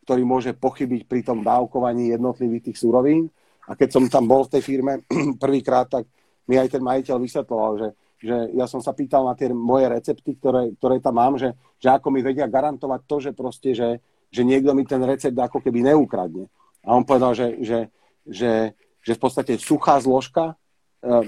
ktorý 0.07 0.22
môže 0.24 0.52
pochybiť 0.57 1.04
pri 1.04 1.20
tom 1.26 1.42
dávkovaní 1.42 2.14
jednotlivých 2.14 2.72
tých 2.72 2.81
súrovín. 2.81 3.28
A 3.68 3.76
keď 3.76 3.98
som 3.98 4.04
tam 4.09 4.24
bol 4.24 4.46
v 4.46 4.57
tej 4.57 4.62
firme 4.64 5.04
prvýkrát, 5.42 5.90
tak 5.90 6.09
mi 6.48 6.57
aj 6.57 6.78
ten 6.78 6.83
majiteľ 6.87 7.16
vysvetloval, 7.20 7.72
že 7.76 7.88
že 8.18 8.50
ja 8.54 8.66
som 8.66 8.83
sa 8.83 8.90
pýtal 8.90 9.22
na 9.22 9.38
tie 9.38 9.54
moje 9.54 9.87
recepty, 9.87 10.35
ktoré, 10.35 10.74
ktoré 10.76 10.98
tam 10.98 11.22
mám, 11.22 11.38
že, 11.38 11.54
že 11.78 11.94
ako 11.94 12.11
mi 12.11 12.20
vedia 12.20 12.50
garantovať 12.50 13.00
to, 13.07 13.16
že 13.22 13.31
proste, 13.31 13.70
že, 13.78 14.02
že 14.28 14.42
niekto 14.42 14.74
mi 14.74 14.83
ten 14.83 14.98
recept 15.07 15.38
ako 15.38 15.62
keby 15.62 15.87
neukradne. 15.87 16.50
A 16.83 16.98
on 16.98 17.07
povedal, 17.07 17.38
že, 17.38 17.62
že, 17.62 17.78
že, 18.26 18.74
že 19.07 19.12
v 19.14 19.22
podstate 19.22 19.54
suchá 19.62 20.02
zložka 20.02 20.52
e, 20.52 20.54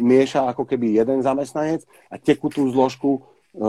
mieša 0.02 0.50
ako 0.50 0.66
keby 0.66 0.98
jeden 0.98 1.22
zamestnanec 1.22 1.86
a 2.10 2.18
tekutú 2.18 2.66
zložku 2.74 3.22
e, 3.54 3.66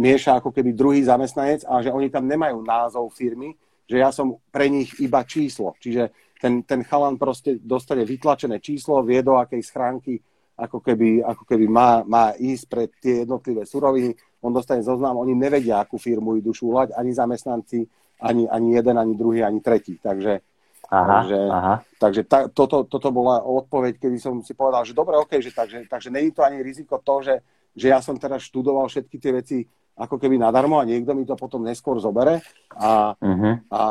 mieša 0.00 0.40
ako 0.40 0.56
keby 0.56 0.72
druhý 0.72 1.04
zamestnanec 1.04 1.68
a 1.68 1.84
že 1.84 1.92
oni 1.92 2.08
tam 2.08 2.24
nemajú 2.24 2.64
názov 2.64 3.12
firmy, 3.12 3.52
že 3.84 4.00
ja 4.00 4.08
som 4.08 4.40
pre 4.48 4.72
nich 4.72 4.88
iba 5.04 5.20
číslo. 5.28 5.76
Čiže 5.76 6.32
ten, 6.40 6.64
ten 6.64 6.80
chalan 6.80 7.20
proste 7.20 7.60
dostane 7.60 8.08
vytlačené 8.08 8.56
číslo, 8.56 9.04
vie 9.04 9.20
do 9.20 9.36
akej 9.36 9.60
schránky 9.60 10.16
ako 10.62 10.78
keby, 10.78 11.26
ako 11.26 11.42
keby 11.42 11.66
má, 11.66 12.06
má 12.06 12.30
ísť 12.38 12.64
pre 12.70 12.86
tie 13.02 13.26
jednotlivé 13.26 13.66
suroviny, 13.66 14.14
on 14.46 14.54
dostane 14.54 14.86
zoznam, 14.86 15.18
oni 15.18 15.34
nevedia, 15.34 15.82
akú 15.82 15.98
firmu 15.98 16.38
idú 16.38 16.54
šúľať, 16.54 16.94
ani 16.94 17.10
zamestnanci, 17.10 17.82
ani, 18.22 18.46
ani 18.46 18.78
jeden, 18.78 18.94
ani 18.94 19.14
druhý, 19.18 19.42
ani 19.42 19.58
tretí. 19.58 19.98
Takže, 19.98 20.38
aha, 20.86 21.26
takže, 21.26 21.38
aha. 21.50 21.74
takže 21.98 22.22
ta, 22.30 22.38
toto, 22.46 22.86
toto 22.86 23.10
bola 23.10 23.42
odpoveď, 23.42 23.98
kedy 23.98 24.16
som 24.22 24.38
si 24.46 24.54
povedal, 24.54 24.86
že 24.86 24.94
dobre, 24.94 25.18
okay, 25.18 25.42
že 25.42 25.50
takže, 25.50 25.90
takže 25.90 26.14
není 26.14 26.30
to 26.30 26.46
ani 26.46 26.62
riziko 26.62 27.02
to, 27.02 27.26
že, 27.26 27.34
že 27.74 27.90
ja 27.90 27.98
som 27.98 28.14
teraz 28.14 28.46
študoval 28.46 28.86
všetky 28.86 29.16
tie 29.18 29.32
veci 29.34 29.58
ako 29.98 30.16
keby 30.16 30.40
nadarmo 30.40 30.80
a 30.80 30.88
niekto 30.88 31.12
mi 31.12 31.28
to 31.28 31.36
potom 31.36 31.68
neskôr 31.68 32.00
zobere 32.00 32.40
a, 32.72 33.12
uh-huh. 33.12 33.54
a, 33.68 33.84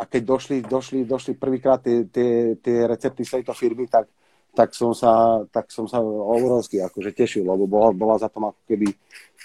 a 0.00 0.02
keď 0.08 0.22
došli, 0.24 0.56
došli, 0.64 1.04
došli 1.04 1.36
prvýkrát 1.36 1.84
tie, 1.84 2.08
tie, 2.08 2.56
tie 2.56 2.88
recepty 2.88 3.28
z 3.28 3.40
tejto 3.40 3.52
firmy, 3.52 3.84
tak, 3.92 4.08
tak 4.54 4.70
som 4.72 4.94
sa, 4.94 5.42
tak 5.50 5.68
som 5.74 5.90
sa 5.90 5.98
obrovsky 6.00 6.78
akože 6.78 7.10
tešil, 7.10 7.42
lebo 7.42 7.66
bola, 7.66 7.90
bola 7.90 8.16
za 8.16 8.30
tom 8.30 8.48
ako 8.48 8.60
keby 8.70 8.94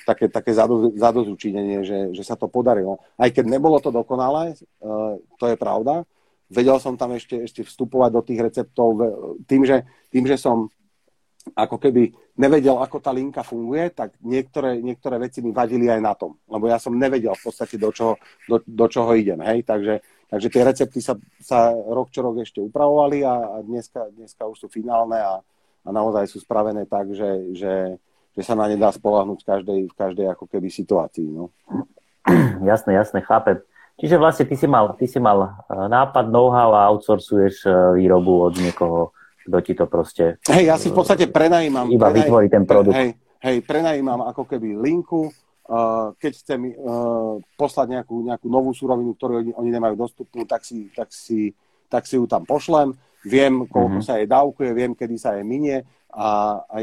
také, 0.05 0.29
také 0.29 0.53
zadozučinenie, 0.95 1.81
že, 1.81 1.99
že 2.13 2.23
sa 2.23 2.37
to 2.37 2.45
podarilo. 2.45 3.01
Aj 3.17 3.29
keď 3.33 3.45
nebolo 3.49 3.81
to 3.81 3.89
dokonalé, 3.89 4.53
uh, 4.81 5.17
to 5.41 5.45
je 5.49 5.57
pravda, 5.57 6.05
vedel 6.49 6.77
som 6.77 6.97
tam 6.97 7.13
ešte, 7.17 7.41
ešte 7.45 7.61
vstupovať 7.65 8.09
do 8.13 8.21
tých 8.25 8.39
receptov 8.41 8.87
tým 9.45 9.65
že, 9.65 9.85
tým, 10.09 10.25
že 10.25 10.37
som 10.37 10.69
ako 11.53 11.81
keby 11.81 12.13
nevedel, 12.37 12.77
ako 12.77 13.01
tá 13.01 13.09
linka 13.09 13.41
funguje, 13.41 13.89
tak 13.89 14.13
niektoré, 14.21 14.77
niektoré 14.79 15.17
veci 15.17 15.41
mi 15.41 15.49
vadili 15.49 15.89
aj 15.89 16.01
na 16.01 16.13
tom. 16.13 16.37
Lebo 16.45 16.69
ja 16.69 16.77
som 16.77 16.93
nevedel 16.93 17.33
v 17.33 17.43
podstate, 17.49 17.79
do 17.79 17.89
čoho, 17.89 18.21
do, 18.45 18.61
do 18.63 18.85
čoho 18.85 19.09
idem. 19.17 19.41
Hej? 19.41 19.65
Takže, 19.65 19.93
Takže 20.29 20.47
tie 20.53 20.61
recepty 20.61 21.01
sa, 21.01 21.17
sa 21.41 21.73
rok 21.73 22.13
čo 22.13 22.21
rok 22.21 22.37
ešte 22.37 22.61
upravovali 22.61 23.25
a, 23.25 23.33
a 23.33 23.65
dneska, 23.65 24.13
dneska 24.13 24.45
už 24.45 24.65
sú 24.65 24.67
finálne 24.69 25.17
a, 25.17 25.41
a 25.81 25.89
naozaj 25.89 26.29
sú 26.29 26.37
spravené 26.37 26.85
tak, 26.85 27.09
že, 27.17 27.57
že, 27.57 27.97
že 28.37 28.41
sa 28.45 28.53
na 28.53 28.69
ne 28.69 28.77
dá 28.77 28.93
spolahnuť 28.93 29.41
v 29.41 29.47
každej, 29.49 29.79
v 29.89 29.95
každej 29.97 30.25
ako 30.29 30.45
keby 30.45 30.69
situácii. 30.69 31.33
No. 31.33 31.49
Jasné, 32.61 32.93
jasné, 32.93 33.25
chápem. 33.25 33.57
Čiže 33.99 34.15
vlastne 34.15 34.45
ty 34.47 34.55
si 34.55 34.69
mal, 34.69 34.95
ty 34.95 35.09
si 35.09 35.19
mal 35.19 35.39
e, 35.43 35.49
nápad, 35.75 36.31
know-how 36.31 36.71
a 36.71 36.87
outsourcuješ 36.93 37.67
e, 37.67 37.69
výrobu 37.99 38.47
od 38.47 38.55
niekoho, 38.55 39.11
kto 39.43 39.57
ti 39.59 39.73
to 39.75 39.89
proste... 39.91 40.39
Hej, 40.47 40.63
ja 40.71 40.75
si 40.79 40.93
v 40.93 40.95
podstate 40.95 41.27
prenajímam... 41.27 41.89
Iba 41.91 42.07
prenaj... 42.07 42.17
vytvorí 42.23 42.47
ten 42.47 42.63
produkt. 42.63 42.95
Hej, 42.95 43.17
hej, 43.43 43.57
prenajímam 43.65 44.23
ako 44.23 44.47
keby 44.47 44.77
linku, 44.77 45.33
keď 46.17 46.31
chcem 46.33 46.73
uh, 46.73 47.37
poslať 47.53 47.93
nejakú, 47.93 48.25
nejakú 48.25 48.47
novú 48.49 48.73
súrovinu, 48.73 49.13
ktorú 49.13 49.33
oni, 49.45 49.51
oni 49.53 49.69
nemajú 49.69 49.95
dostupnú, 50.01 50.41
tak 50.49 50.65
si, 50.65 50.89
tak, 50.97 51.13
si, 51.13 51.53
tak 51.85 52.09
si 52.09 52.17
ju 52.17 52.25
tam 52.25 52.41
pošlem. 52.41 52.97
Viem, 53.21 53.69
koľko 53.69 54.01
mm-hmm. 54.01 54.07
sa 54.07 54.17
jej 54.17 54.27
dávkuje, 54.31 54.69
viem, 54.73 54.91
kedy 54.97 55.15
sa 55.19 55.37
jej 55.37 55.45
minie 55.45 55.85
a, 56.09 56.57
a 56.65 56.75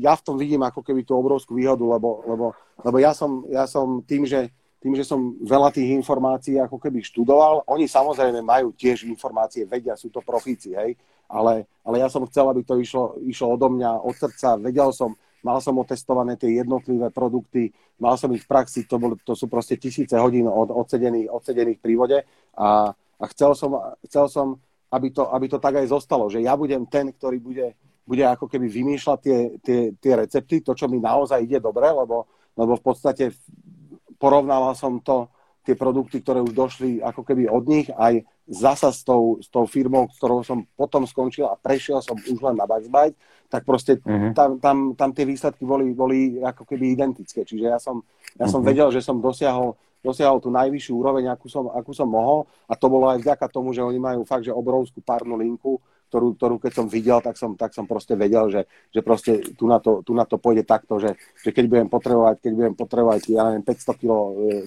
ja 0.00 0.16
v 0.16 0.24
tom 0.24 0.40
vidím 0.40 0.64
ako 0.64 0.80
keby 0.80 1.04
tú 1.04 1.12
obrovskú 1.12 1.60
výhodu, 1.60 1.84
lebo, 1.84 2.24
lebo, 2.24 2.46
lebo 2.80 2.96
ja, 2.96 3.12
som, 3.12 3.44
ja 3.52 3.68
som 3.68 4.00
tým, 4.00 4.24
že 4.24 4.48
tým, 4.80 4.96
že 4.96 5.04
som 5.04 5.36
veľa 5.44 5.76
tých 5.76 5.92
informácií 5.92 6.56
ako 6.56 6.80
keby 6.80 7.04
študoval, 7.04 7.68
oni 7.68 7.84
samozrejme 7.84 8.40
majú 8.40 8.72
tiež 8.72 9.04
informácie, 9.04 9.68
vedia, 9.68 9.92
sú 9.92 10.08
to 10.08 10.24
profíci, 10.24 10.72
hej, 10.72 10.96
ale, 11.28 11.68
ale 11.84 12.00
ja 12.00 12.08
som 12.08 12.24
chcel, 12.24 12.48
aby 12.48 12.64
to 12.64 12.80
išlo, 12.80 13.20
išlo 13.20 13.60
odo 13.60 13.68
mňa, 13.68 14.00
od 14.00 14.16
srdca, 14.16 14.56
vedel 14.56 14.88
som, 14.96 15.12
mal 15.42 15.58
som 15.64 15.76
otestované 15.80 16.36
tie 16.36 16.60
jednotlivé 16.60 17.08
produkty, 17.12 17.72
mal 18.00 18.16
som 18.20 18.30
ich 18.32 18.44
v 18.44 18.50
praxi, 18.50 18.84
to, 18.84 18.96
bol, 19.00 19.16
to 19.20 19.32
sú 19.32 19.48
proste 19.48 19.80
tisíce 19.80 20.16
hodín 20.16 20.48
od, 20.48 20.68
odsedených, 20.72 21.28
odsedených 21.30 21.80
pri 21.80 21.94
vode 21.96 22.18
a, 22.56 22.92
a 22.94 23.24
chcel 23.32 23.56
som, 23.56 23.76
chcel 24.04 24.26
som 24.28 24.60
aby, 24.90 25.08
to, 25.14 25.30
aby 25.30 25.46
to 25.46 25.58
tak 25.62 25.78
aj 25.78 25.86
zostalo, 25.86 26.26
že 26.26 26.42
ja 26.42 26.58
budem 26.58 26.82
ten, 26.90 27.14
ktorý 27.14 27.38
bude, 27.38 27.66
bude 28.02 28.26
ako 28.26 28.50
keby 28.50 28.66
vymýšľať 28.66 29.18
tie, 29.22 29.38
tie, 29.62 29.78
tie 29.94 30.12
recepty, 30.18 30.66
to, 30.66 30.74
čo 30.74 30.90
mi 30.90 30.98
naozaj 30.98 31.46
ide 31.46 31.62
dobre, 31.62 31.86
lebo, 31.86 32.26
lebo 32.58 32.74
v 32.74 32.82
podstate 32.82 33.30
porovnával 34.18 34.74
som 34.74 34.98
to, 34.98 35.30
tie 35.60 35.76
produkty, 35.76 36.24
ktoré 36.24 36.40
už 36.42 36.56
došli 36.56 37.04
ako 37.04 37.22
keby 37.22 37.46
od 37.46 37.64
nich, 37.68 37.86
aj 37.92 38.24
zasa 38.50 38.90
s 38.90 39.06
tou, 39.06 39.38
s 39.38 39.46
tou 39.46 39.62
firmou, 39.70 40.10
ktorou 40.10 40.42
som 40.42 40.66
potom 40.74 41.06
skončil 41.06 41.46
a 41.46 41.54
prešiel 41.54 42.02
som 42.02 42.18
už 42.18 42.42
len 42.42 42.58
na 42.58 42.66
Backbite, 42.66 43.14
tak 43.46 43.62
proste 43.62 44.02
uh-huh. 44.02 44.34
tam, 44.34 44.58
tam, 44.58 44.76
tam 44.98 45.10
tie 45.14 45.22
výsledky 45.22 45.62
boli, 45.62 45.94
boli 45.94 46.42
ako 46.42 46.66
keby 46.66 46.98
identické. 46.98 47.46
Čiže 47.46 47.66
ja 47.70 47.78
som, 47.78 48.02
ja 48.34 48.50
som 48.50 48.58
uh-huh. 48.58 48.70
vedel, 48.74 48.90
že 48.90 49.06
som 49.06 49.22
dosiahol, 49.22 49.78
dosiahol 50.02 50.42
tú 50.42 50.50
najvyššiu 50.50 50.92
úroveň, 50.98 51.30
akú 51.30 51.46
som, 51.46 51.70
akú 51.70 51.94
som 51.94 52.10
mohol 52.10 52.50
a 52.66 52.74
to 52.74 52.90
bolo 52.90 53.06
aj 53.06 53.22
vďaka 53.22 53.46
tomu, 53.46 53.70
že 53.70 53.86
oni 53.86 54.02
majú 54.02 54.26
fakt, 54.26 54.50
že 54.50 54.54
obrovskú 54.54 54.98
párnu 54.98 55.38
linku, 55.38 55.78
ktorú, 56.10 56.34
ktorú 56.34 56.56
keď 56.58 56.72
som 56.74 56.86
videl, 56.90 57.22
tak 57.22 57.38
som, 57.38 57.54
tak 57.54 57.70
som 57.70 57.86
proste 57.86 58.18
vedel, 58.18 58.50
že, 58.50 58.66
že 58.90 59.00
proste 59.06 59.54
tu 59.54 59.70
na, 59.70 59.78
to, 59.78 60.02
tu 60.02 60.10
na 60.10 60.26
to 60.26 60.42
pôjde 60.42 60.66
takto, 60.66 60.98
že, 60.98 61.14
že 61.38 61.54
keď 61.54 61.64
budem 61.70 61.88
potrebovať, 61.88 62.42
keď 62.42 62.52
budem 62.58 62.74
potrebovať, 62.74 63.20
ja 63.30 63.46
neviem, 63.46 63.62
500 63.62 63.94
kg 63.94 64.10
e, 64.10 64.20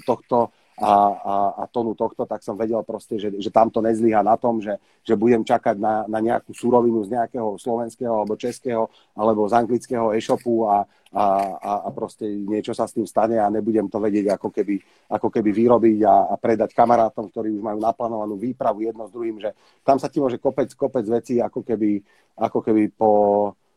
tohto, 0.08 0.56
a, 0.82 0.94
a, 1.14 1.36
a 1.62 1.64
tonu 1.70 1.94
tohto, 1.94 2.26
tak 2.26 2.42
som 2.42 2.58
vedel 2.58 2.82
proste, 2.82 3.22
že, 3.22 3.30
že 3.38 3.54
tam 3.54 3.70
to 3.70 3.78
nezlyha 3.78 4.26
na 4.26 4.34
tom, 4.42 4.58
že, 4.58 4.82
že 5.06 5.14
budem 5.14 5.46
čakať 5.46 5.78
na, 5.78 6.10
na 6.10 6.18
nejakú 6.18 6.50
surovinu 6.50 7.06
z 7.06 7.14
nejakého 7.14 7.62
slovenského 7.62 8.10
alebo 8.10 8.34
českého 8.34 8.90
alebo 9.14 9.46
z 9.46 9.54
anglického 9.54 10.18
e-shopu 10.18 10.66
a, 10.66 10.82
a, 11.14 11.26
a, 11.62 11.72
a 11.86 11.90
proste 11.94 12.26
niečo 12.26 12.74
sa 12.74 12.90
s 12.90 12.98
tým 12.98 13.06
stane 13.06 13.38
a 13.38 13.54
nebudem 13.54 13.86
to 13.86 14.02
vedieť 14.02 14.34
ako 14.34 14.50
keby, 14.50 14.82
ako 15.14 15.30
keby 15.30 15.50
vyrobiť 15.54 16.00
a, 16.10 16.34
a 16.34 16.36
predať 16.42 16.74
kamarátom, 16.74 17.30
ktorí 17.30 17.54
už 17.54 17.62
majú 17.62 17.78
naplánovanú 17.78 18.34
výpravu 18.34 18.82
jedno 18.82 19.06
s 19.06 19.14
druhým, 19.14 19.38
že 19.38 19.54
tam 19.86 20.02
sa 20.02 20.10
ti 20.10 20.18
môže 20.18 20.42
kopec, 20.42 20.74
kopec 20.74 21.06
vecí 21.06 21.38
ako 21.38 21.62
keby, 21.62 22.02
ako 22.34 22.60
keby 22.66 22.90
po, 22.98 23.12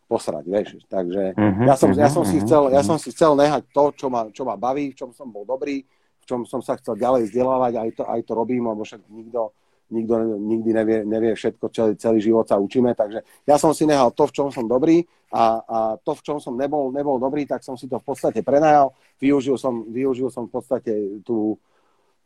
posrať, 0.09 0.45
vieš. 0.49 0.81
Takže 0.89 1.35
uh-huh, 1.37 1.67
ja, 1.67 1.75
som, 1.77 1.91
ja, 1.93 2.09
som 2.09 2.25
si 2.25 2.39
mhm, 2.41 2.43
chcel, 2.47 2.63
ja 2.73 2.81
mhm. 2.81 2.89
som 2.89 2.97
si 2.97 3.09
chcel 3.13 3.33
nehať 3.37 3.63
to, 3.75 3.85
čo 3.93 4.07
ma, 4.09 4.31
čo 4.33 4.43
ma 4.47 4.57
baví, 4.57 4.95
v 4.95 4.99
čom 4.99 5.11
som 5.13 5.29
bol 5.29 5.45
dobrý, 5.45 5.83
čom 6.27 6.43
som 6.45 6.61
sa 6.61 6.75
chcel 6.77 6.99
ďalej 6.99 7.31
vzdelávať, 7.31 7.73
aj 7.79 7.91
to, 7.97 8.03
aj 8.05 8.21
to 8.27 8.33
robím, 8.35 8.67
lebo 8.67 8.83
však 8.83 9.07
nikto, 9.09 9.55
nikto 9.95 10.15
nikdy 10.37 10.71
nevie, 10.75 10.99
nevie 11.07 11.33
všetko, 11.39 11.65
celý, 11.71 11.93
celý 11.95 12.19
život 12.19 12.45
sa 12.45 12.59
učíme, 12.59 12.93
takže 12.99 13.23
ja 13.47 13.57
som 13.57 13.71
si 13.71 13.87
nehal 13.87 14.11
to, 14.11 14.27
v 14.27 14.35
čom 14.35 14.49
som 14.51 14.67
dobrý 14.67 15.07
a, 15.31 15.63
a 15.63 15.79
to, 16.03 16.13
v 16.19 16.23
čom 16.27 16.39
som 16.43 16.59
nebol, 16.59 16.91
nebol 16.91 17.23
dobrý, 17.23 17.47
tak 17.47 17.63
som 17.63 17.79
si 17.79 17.87
to 17.87 18.03
v 18.03 18.07
podstate 18.11 18.43
prenajal, 18.43 18.91
využil 19.23 19.55
som, 19.55 19.87
využil 19.87 20.29
som 20.29 20.51
v 20.51 20.53
podstate 20.59 20.93
tú 21.23 21.55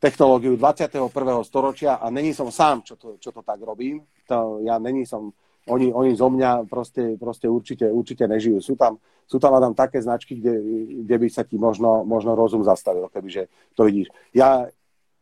technológiu 0.01 0.57
21. 0.57 1.13
storočia 1.45 2.01
a 2.01 2.09
není 2.09 2.33
som 2.33 2.49
sám, 2.49 2.81
čo 2.81 2.97
to, 2.97 3.21
čo 3.21 3.31
to 3.37 3.45
tak 3.45 3.61
robím, 3.61 4.01
to, 4.25 4.65
ja 4.65 4.81
není 4.81 5.05
som 5.05 5.29
oni, 5.71 5.95
oni 5.95 6.13
zo 6.19 6.27
mňa 6.27 6.67
proste, 6.67 7.15
proste 7.15 7.47
určite, 7.47 7.87
určite 7.87 8.27
nežijú. 8.27 8.59
Sú 8.59 8.75
tam, 8.75 8.99
sú 9.31 9.39
tam 9.39 9.55
tam 9.63 9.75
také 9.79 10.03
značky, 10.03 10.37
kde, 10.43 10.59
kde 11.07 11.17
by 11.17 11.29
sa 11.31 11.47
ti 11.47 11.55
možno, 11.55 12.03
možno 12.03 12.35
rozum 12.35 12.67
zastavil, 12.67 13.07
kebyže 13.07 13.47
to 13.79 13.87
vidíš. 13.87 14.11
Ja 14.35 14.67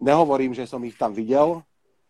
nehovorím, 0.00 0.56
že 0.56 0.64
som 0.64 0.80
ich 0.88 0.96
tam 0.96 1.12
videl, 1.12 1.60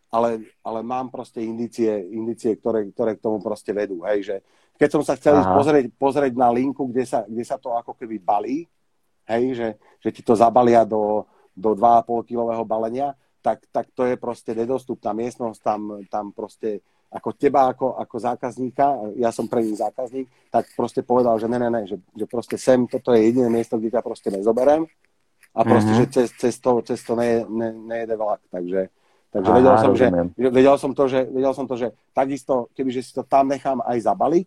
ale, 0.08 0.46
ale 0.64 0.80
mám 0.80 1.10
proste 1.10 1.44
indície, 1.44 1.90
indície 2.14 2.56
ktoré, 2.56 2.88
ktoré 2.94 3.18
k 3.18 3.24
tomu 3.24 3.42
proste 3.42 3.74
vedú. 3.74 4.06
Hej, 4.06 4.18
že 4.24 4.36
keď 4.78 4.88
som 4.94 5.02
sa 5.02 5.18
chcel 5.18 5.42
pozrieť, 5.42 5.84
pozrieť 5.98 6.32
na 6.38 6.48
linku, 6.54 6.86
kde 6.88 7.04
sa, 7.04 7.26
kde 7.26 7.44
sa 7.44 7.58
to 7.58 7.74
ako 7.74 7.92
keby 7.98 8.22
balí, 8.22 8.64
hej, 9.26 9.44
že, 9.58 9.68
že 10.00 10.10
ti 10.14 10.22
to 10.22 10.38
zabalia 10.38 10.86
do, 10.86 11.26
do 11.52 11.74
2,5 11.74 12.30
kilového 12.30 12.64
balenia, 12.64 13.12
tak, 13.42 13.66
tak 13.74 13.90
to 13.92 14.06
je 14.06 14.14
proste 14.14 14.54
nedostupná 14.54 15.10
miestnosť, 15.12 15.58
tam, 15.60 15.80
tam 16.06 16.30
proste 16.30 16.80
ako 17.08 17.32
teba 17.32 17.72
ako, 17.72 17.96
ako 17.96 18.16
zákazníka, 18.20 19.16
ja 19.16 19.32
som 19.32 19.48
pre 19.48 19.64
nich 19.64 19.80
zákazník, 19.80 20.28
tak 20.52 20.68
proste 20.76 21.00
povedal, 21.00 21.40
že 21.40 21.48
ne, 21.48 21.56
ne, 21.56 21.68
ne, 21.72 21.82
že, 21.88 21.96
že 22.12 22.24
proste 22.28 22.60
sem, 22.60 22.84
toto 22.84 23.16
je 23.16 23.24
jediné 23.24 23.48
miesto, 23.48 23.80
kde 23.80 23.96
ťa 23.96 24.02
proste 24.04 24.28
nezoberem 24.28 24.84
a 25.56 25.60
proste, 25.64 25.92
mm-hmm. 25.96 26.12
že 26.12 26.14
cez, 26.14 26.28
cez, 26.36 26.54
to, 26.60 26.84
cez 26.84 27.00
to 27.00 27.16
ne, 27.16 27.48
ne, 27.48 27.72
nejede 27.72 28.12
vlak, 28.12 28.44
takže, 28.52 28.92
takže 29.32 29.50
Aha, 29.50 29.56
vedel, 29.56 29.76
som, 29.80 29.92
že, 29.96 30.06
vedel, 30.36 30.76
som 30.76 30.92
to, 30.92 31.04
že, 31.08 31.20
vedel 31.32 31.52
som 31.56 31.64
to, 31.64 31.74
že 31.80 31.88
takisto, 32.12 32.68
kebyže 32.76 33.00
si 33.00 33.12
to 33.16 33.24
tam 33.24 33.48
nechám 33.48 33.80
aj 33.88 34.04
zabaliť, 34.04 34.46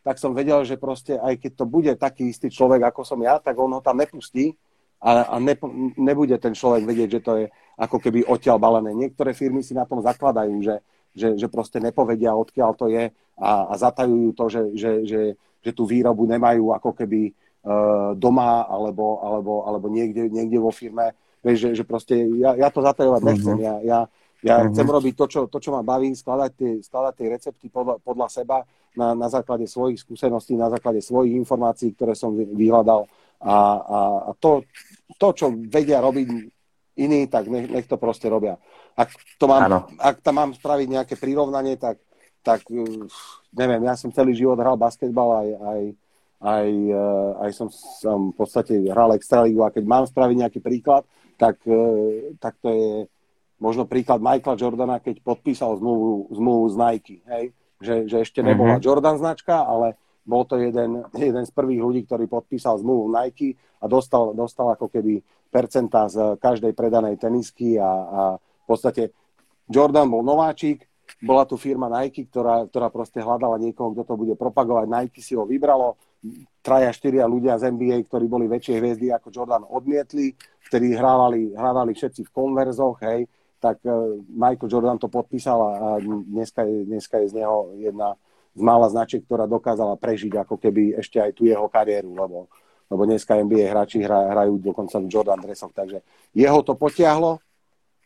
tak 0.00 0.16
som 0.16 0.32
vedel, 0.32 0.64
že 0.64 0.80
proste 0.80 1.20
aj 1.20 1.36
keď 1.36 1.52
to 1.52 1.64
bude 1.68 1.92
taký 2.00 2.32
istý 2.32 2.48
človek, 2.48 2.88
ako 2.88 3.04
som 3.04 3.20
ja, 3.20 3.36
tak 3.36 3.52
on 3.60 3.68
ho 3.76 3.84
tam 3.84 4.00
nepustí 4.00 4.56
a, 5.04 5.28
a 5.28 5.36
ne, 5.36 5.52
nebude 6.00 6.32
ten 6.40 6.56
človek 6.56 6.88
vedieť, 6.88 7.20
že 7.20 7.20
to 7.20 7.32
je 7.44 7.46
ako 7.76 8.00
keby 8.00 8.24
odtiaľ 8.24 8.56
balené. 8.56 8.96
Niektoré 8.96 9.36
firmy 9.36 9.60
si 9.60 9.76
na 9.76 9.84
tom 9.84 10.00
zakladajú, 10.00 10.56
že 10.64 10.80
že, 11.18 11.30
že 11.34 11.46
proste 11.50 11.82
nepovedia, 11.82 12.38
odkiaľ 12.38 12.70
to 12.78 12.86
je 12.86 13.10
a, 13.38 13.50
a 13.68 13.74
zatajujú 13.74 14.30
to, 14.38 14.44
že, 14.46 14.62
že, 14.78 14.92
že, 15.02 15.22
že 15.60 15.70
tú 15.74 15.84
výrobu 15.84 16.24
nemajú 16.30 16.70
ako 16.70 16.94
keby 16.94 17.34
uh, 17.66 18.14
doma 18.14 18.64
alebo, 18.70 19.18
alebo, 19.20 19.52
alebo 19.66 19.86
niekde, 19.90 20.30
niekde 20.30 20.62
vo 20.62 20.70
firme. 20.70 21.12
Vieš, 21.42 21.58
že, 21.58 21.70
že 21.82 21.84
proste 21.86 22.14
ja, 22.38 22.54
ja 22.54 22.68
to 22.70 22.82
zatajovať 22.82 23.20
nechcem. 23.26 23.56
Uh-huh. 23.58 23.66
Ja, 23.66 23.74
ja, 23.82 24.00
ja 24.42 24.54
uh-huh. 24.62 24.70
chcem 24.74 24.86
robiť 24.86 25.14
to 25.18 25.24
čo, 25.26 25.40
to, 25.46 25.58
čo 25.58 25.70
ma 25.74 25.82
baví, 25.82 26.14
skladať 26.14 26.50
tie, 26.54 26.72
skladať 26.82 27.14
tie 27.14 27.28
recepty 27.30 27.66
podľa, 27.70 27.98
podľa 28.02 28.26
seba 28.30 28.62
na, 28.94 29.14
na 29.14 29.30
základe 29.30 29.66
svojich 29.66 30.02
skúseností, 30.02 30.58
na 30.58 30.70
základe 30.70 30.98
svojich 30.98 31.34
informácií, 31.38 31.94
ktoré 31.94 32.18
som 32.18 32.34
vyhľadal. 32.34 33.06
A, 33.38 33.54
a, 33.54 33.98
a 34.26 34.30
to, 34.42 34.66
to, 35.14 35.28
čo 35.30 35.46
vedia 35.54 36.02
robiť 36.02 36.57
iní, 36.98 37.30
tak 37.30 37.46
nech, 37.46 37.70
nech 37.70 37.86
to 37.86 37.94
proste 37.96 38.26
robia. 38.26 38.58
Ak, 38.98 39.14
to 39.38 39.46
mám, 39.46 39.86
ak 39.96 40.18
tam 40.20 40.34
mám 40.42 40.50
spraviť 40.52 40.88
nejaké 40.90 41.14
prirovnanie, 41.14 41.78
tak, 41.78 42.02
tak 42.42 42.66
uh, 42.68 43.06
neviem, 43.54 43.82
ja 43.86 43.94
som 43.94 44.10
celý 44.10 44.34
život 44.34 44.58
hral 44.58 44.74
basketbal, 44.74 45.46
aj, 45.46 45.48
aj, 45.54 45.82
aj, 46.42 46.68
uh, 46.90 47.30
aj 47.46 47.50
som, 47.54 47.68
som 47.72 48.18
v 48.30 48.36
podstate 48.36 48.74
hral 48.90 49.14
extraligu 49.14 49.62
a 49.62 49.70
keď 49.70 49.84
mám 49.86 50.04
spraviť 50.10 50.36
nejaký 50.42 50.60
príklad, 50.60 51.06
tak, 51.38 51.62
uh, 51.70 52.34
tak 52.42 52.58
to 52.58 52.68
je 52.74 52.90
možno 53.62 53.86
príklad 53.86 54.22
Michaela 54.22 54.58
Jordana, 54.58 54.96
keď 54.98 55.22
podpísal 55.22 55.78
zmluvu, 55.78 56.34
zmluvu 56.34 56.64
z 56.70 56.76
Nike, 56.78 57.16
hej? 57.26 57.44
Že, 57.78 57.94
že 58.10 58.16
ešte 58.26 58.42
nebola 58.42 58.78
mm-hmm. 58.78 58.86
Jordan 58.90 59.22
značka, 59.22 59.62
ale 59.62 59.94
bol 60.28 60.44
to 60.44 60.60
jeden, 60.60 61.08
jeden 61.16 61.44
z 61.48 61.52
prvých 61.56 61.80
ľudí, 61.80 62.00
ktorý 62.04 62.28
podpísal 62.28 62.76
zmluvu 62.84 63.08
Nike 63.08 63.56
a 63.80 63.88
dostal, 63.88 64.36
dostal 64.36 64.68
ako 64.76 64.92
keby 64.92 65.24
percentá 65.48 66.04
z 66.12 66.36
každej 66.36 66.76
predanej 66.76 67.16
tenisky 67.16 67.80
a, 67.80 67.88
a 67.88 68.22
v 68.36 68.64
podstate 68.68 69.16
Jordan 69.64 70.12
bol 70.12 70.20
nováčik, 70.20 70.84
bola 71.24 71.48
tu 71.48 71.56
firma 71.56 71.88
Nike, 71.88 72.28
ktorá, 72.28 72.68
ktorá 72.68 72.92
proste 72.92 73.24
hľadala 73.24 73.56
niekoho, 73.56 73.96
kto 73.96 74.04
to 74.04 74.14
bude 74.20 74.36
propagovať. 74.36 74.86
Nike 74.92 75.24
si 75.24 75.32
ho 75.32 75.48
vybralo, 75.48 75.96
traja, 76.60 76.92
štyria 76.92 77.24
ľudia 77.24 77.56
z 77.56 77.72
NBA, 77.72 78.04
ktorí 78.04 78.28
boli 78.28 78.44
väčšie 78.44 78.76
hviezdy 78.76 79.08
ako 79.08 79.32
Jordan, 79.32 79.64
odmietli, 79.64 80.36
ktorí 80.68 80.92
hrávali, 80.92 81.56
hrávali 81.56 81.96
všetci 81.96 82.28
v 82.28 82.34
konverzoch, 82.34 83.00
hej, 83.08 83.24
tak 83.56 83.80
uh, 83.88 84.20
Michael 84.28 84.68
Jordan 84.68 85.00
to 85.00 85.08
podpísal 85.08 85.58
a 85.58 85.88
dneska 86.04 86.62
je, 86.62 86.86
dneska 86.86 87.18
je 87.24 87.32
z 87.32 87.42
neho 87.42 87.72
jedna 87.80 88.14
z 88.58 88.62
mála 88.66 88.90
značiek, 88.90 89.22
ktorá 89.22 89.46
dokázala 89.46 89.94
prežiť 89.94 90.42
ako 90.42 90.58
keby 90.58 90.98
ešte 90.98 91.22
aj 91.22 91.30
tú 91.38 91.46
jeho 91.46 91.70
kariéru, 91.70 92.10
lebo, 92.18 92.50
lebo 92.90 93.02
dneska 93.06 93.38
NBA 93.38 93.70
hráči 93.70 94.02
hrajú 94.02 94.58
dokonca 94.58 94.98
v 94.98 95.06
Jordan 95.06 95.38
dresoch, 95.38 95.70
takže 95.70 96.02
jeho 96.34 96.60
to 96.66 96.74
potiahlo, 96.74 97.38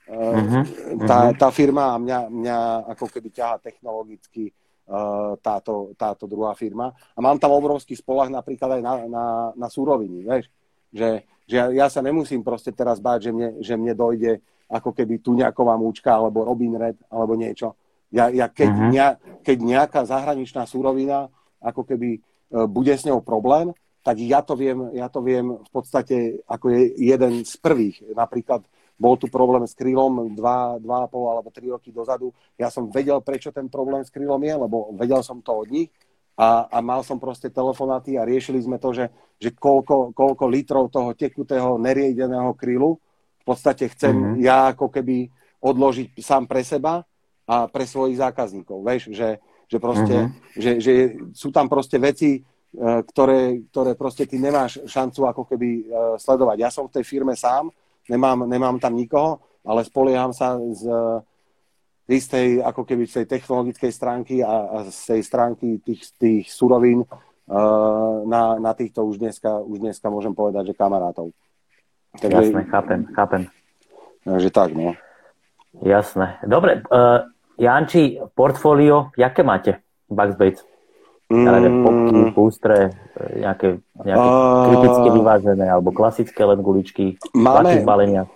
Uh-huh, 0.02 0.66
tá, 1.06 1.30
tá 1.30 1.48
firma 1.54 1.94
a 1.94 1.96
mňa, 1.96 2.18
mňa 2.26 2.58
ako 2.90 3.06
keby 3.06 3.28
ťaha 3.30 3.56
technologicky 3.62 4.50
uh, 4.90 5.38
táto, 5.38 5.94
táto 5.94 6.26
druhá 6.26 6.58
firma. 6.58 6.90
A 7.14 7.18
mám 7.22 7.38
tam 7.38 7.54
obrovský 7.54 7.94
spolach 7.94 8.26
napríklad 8.26 8.76
aj 8.76 8.82
na, 8.82 8.94
na, 9.06 9.24
na 9.54 9.68
súroviny, 9.70 10.26
vieš? 10.26 10.50
Že, 10.90 11.08
že 11.46 11.54
ja, 11.54 11.66
ja 11.70 11.86
sa 11.86 12.02
nemusím 12.02 12.42
proste 12.42 12.74
teraz 12.74 12.98
báť, 12.98 13.30
že 13.30 13.32
mne, 13.32 13.48
že 13.62 13.74
mne 13.78 13.94
dojde 13.94 14.32
ako 14.66 14.90
keby 14.90 15.22
tu 15.22 15.38
nejaková 15.38 15.78
múčka 15.78 16.10
alebo 16.10 16.42
Robin 16.42 16.74
Red 16.74 16.98
alebo 17.06 17.38
niečo. 17.38 17.78
Ja, 18.12 18.28
ja 18.28 18.46
keď, 18.46 18.70
uh-huh. 18.70 18.92
ne, 18.92 19.06
keď 19.40 19.56
nejaká 19.58 20.00
zahraničná 20.04 20.68
súrovina 20.68 21.32
ako 21.64 21.88
keby 21.88 22.20
uh, 22.20 22.68
bude 22.68 22.92
s 22.92 23.08
ňou 23.08 23.24
problém, 23.24 23.72
tak 24.02 24.18
ja 24.20 24.42
to 24.42 24.58
viem, 24.58 24.92
ja 24.92 25.06
to 25.08 25.22
viem 25.22 25.56
v 25.62 25.70
podstate 25.70 26.42
ako 26.44 26.74
je 26.74 26.82
jeden 27.00 27.46
z 27.46 27.54
prvých. 27.56 28.02
Napríklad 28.12 28.66
bol 28.98 29.14
tu 29.18 29.30
problém 29.30 29.64
s 29.66 29.74
krylom 29.74 30.34
2, 30.34 30.38
2,5 30.38 31.32
alebo 31.32 31.48
3 31.50 31.74
roky 31.74 31.90
dozadu. 31.90 32.34
Ja 32.58 32.68
som 32.68 32.90
vedel, 32.90 33.18
prečo 33.22 33.54
ten 33.54 33.66
problém 33.66 34.02
s 34.04 34.10
krylom 34.10 34.42
je, 34.42 34.54
lebo 34.54 34.94
vedel 34.94 35.22
som 35.22 35.42
to 35.42 35.64
od 35.64 35.70
nich 35.70 35.90
a, 36.38 36.66
a 36.70 36.78
mal 36.80 37.04
som 37.04 37.20
proste 37.20 37.52
telefonáty 37.52 38.16
a 38.16 38.26
riešili 38.26 38.62
sme 38.62 38.80
to, 38.80 38.94
že, 38.96 39.06
že 39.36 39.52
koľko, 39.52 40.16
koľko 40.16 40.44
litrov 40.48 40.88
toho 40.88 41.12
tekutého 41.12 41.76
neriedeného 41.76 42.56
krylu 42.56 42.96
v 43.42 43.44
podstate 43.44 43.90
chcem 43.92 44.14
mm-hmm. 44.14 44.38
ja 44.40 44.72
ako 44.72 44.88
keby 44.88 45.28
odložiť 45.60 46.16
sám 46.22 46.48
pre 46.48 46.64
seba 46.64 47.04
a 47.52 47.68
pre 47.68 47.84
svojich 47.84 48.16
zákazníkov. 48.16 48.80
Vieš, 48.80 49.02
že, 49.12 49.36
že 49.68 49.76
proste, 49.76 50.16
mm-hmm. 50.32 50.56
že, 50.56 50.70
že 50.80 50.92
sú 51.36 51.52
tam 51.52 51.68
proste 51.68 52.00
veci, 52.00 52.40
e, 52.40 52.40
ktoré, 53.04 53.60
ktoré 53.68 53.92
proste 53.92 54.24
ty 54.24 54.40
nemáš 54.40 54.80
šancu 54.88 55.28
ako 55.28 55.42
keby 55.44 55.68
e, 55.68 55.84
sledovať. 56.16 56.56
Ja 56.56 56.72
som 56.72 56.88
v 56.88 56.96
tej 56.96 57.04
firme 57.04 57.36
sám 57.36 57.68
nemám, 58.08 58.48
nemám 58.48 58.80
tam 58.80 58.96
nikoho, 58.96 59.44
ale 59.60 59.84
spolieham 59.84 60.32
sa 60.32 60.56
z, 60.56 60.88
istej, 62.08 62.60
ako 62.62 62.82
keby 62.84 63.06
z 63.06 63.22
tej 63.22 63.26
technologickej 63.38 63.92
stránky 63.92 64.36
a, 64.42 64.50
a 64.50 64.76
z 64.90 65.16
tej 65.16 65.22
stránky 65.22 65.78
tých, 65.80 66.02
tých 66.18 66.44
surovín 66.50 67.06
uh, 67.06 68.26
na, 68.26 68.58
na 68.58 68.72
týchto 68.74 69.06
už 69.06 69.22
dneska, 69.22 69.62
už 69.62 69.80
dneska 69.80 70.10
môžem 70.10 70.34
povedať, 70.34 70.72
že 70.72 70.78
kamarátov. 70.78 71.30
Takže, 72.20 72.52
Jasné, 72.52 72.62
chápem, 72.68 73.00
chápem. 73.16 73.42
Takže 74.26 74.50
tak, 74.52 74.70
no. 74.76 74.92
Jasné. 75.80 76.36
Dobre, 76.44 76.84
uh, 76.92 77.31
Janči, 77.60 78.20
portfólio, 78.32 79.12
jaké 79.16 79.42
máte? 79.44 79.84
Bugs 80.08 80.36
Bates? 80.36 80.64
Ja 81.32 81.48
neviem, 81.56 81.80
popky, 81.80 82.20
mm. 82.28 82.32
pústre, 82.36 82.76
nejaké, 83.40 83.80
nejaké 83.96 84.28
uh, 84.28 84.64
kriticky 84.68 85.08
vyvážené, 85.16 85.64
alebo 85.64 85.88
klasické 85.88 86.44
len 86.44 86.60
guličky, 86.60 87.16
máme, 87.32 87.80
balenia. 87.88 88.28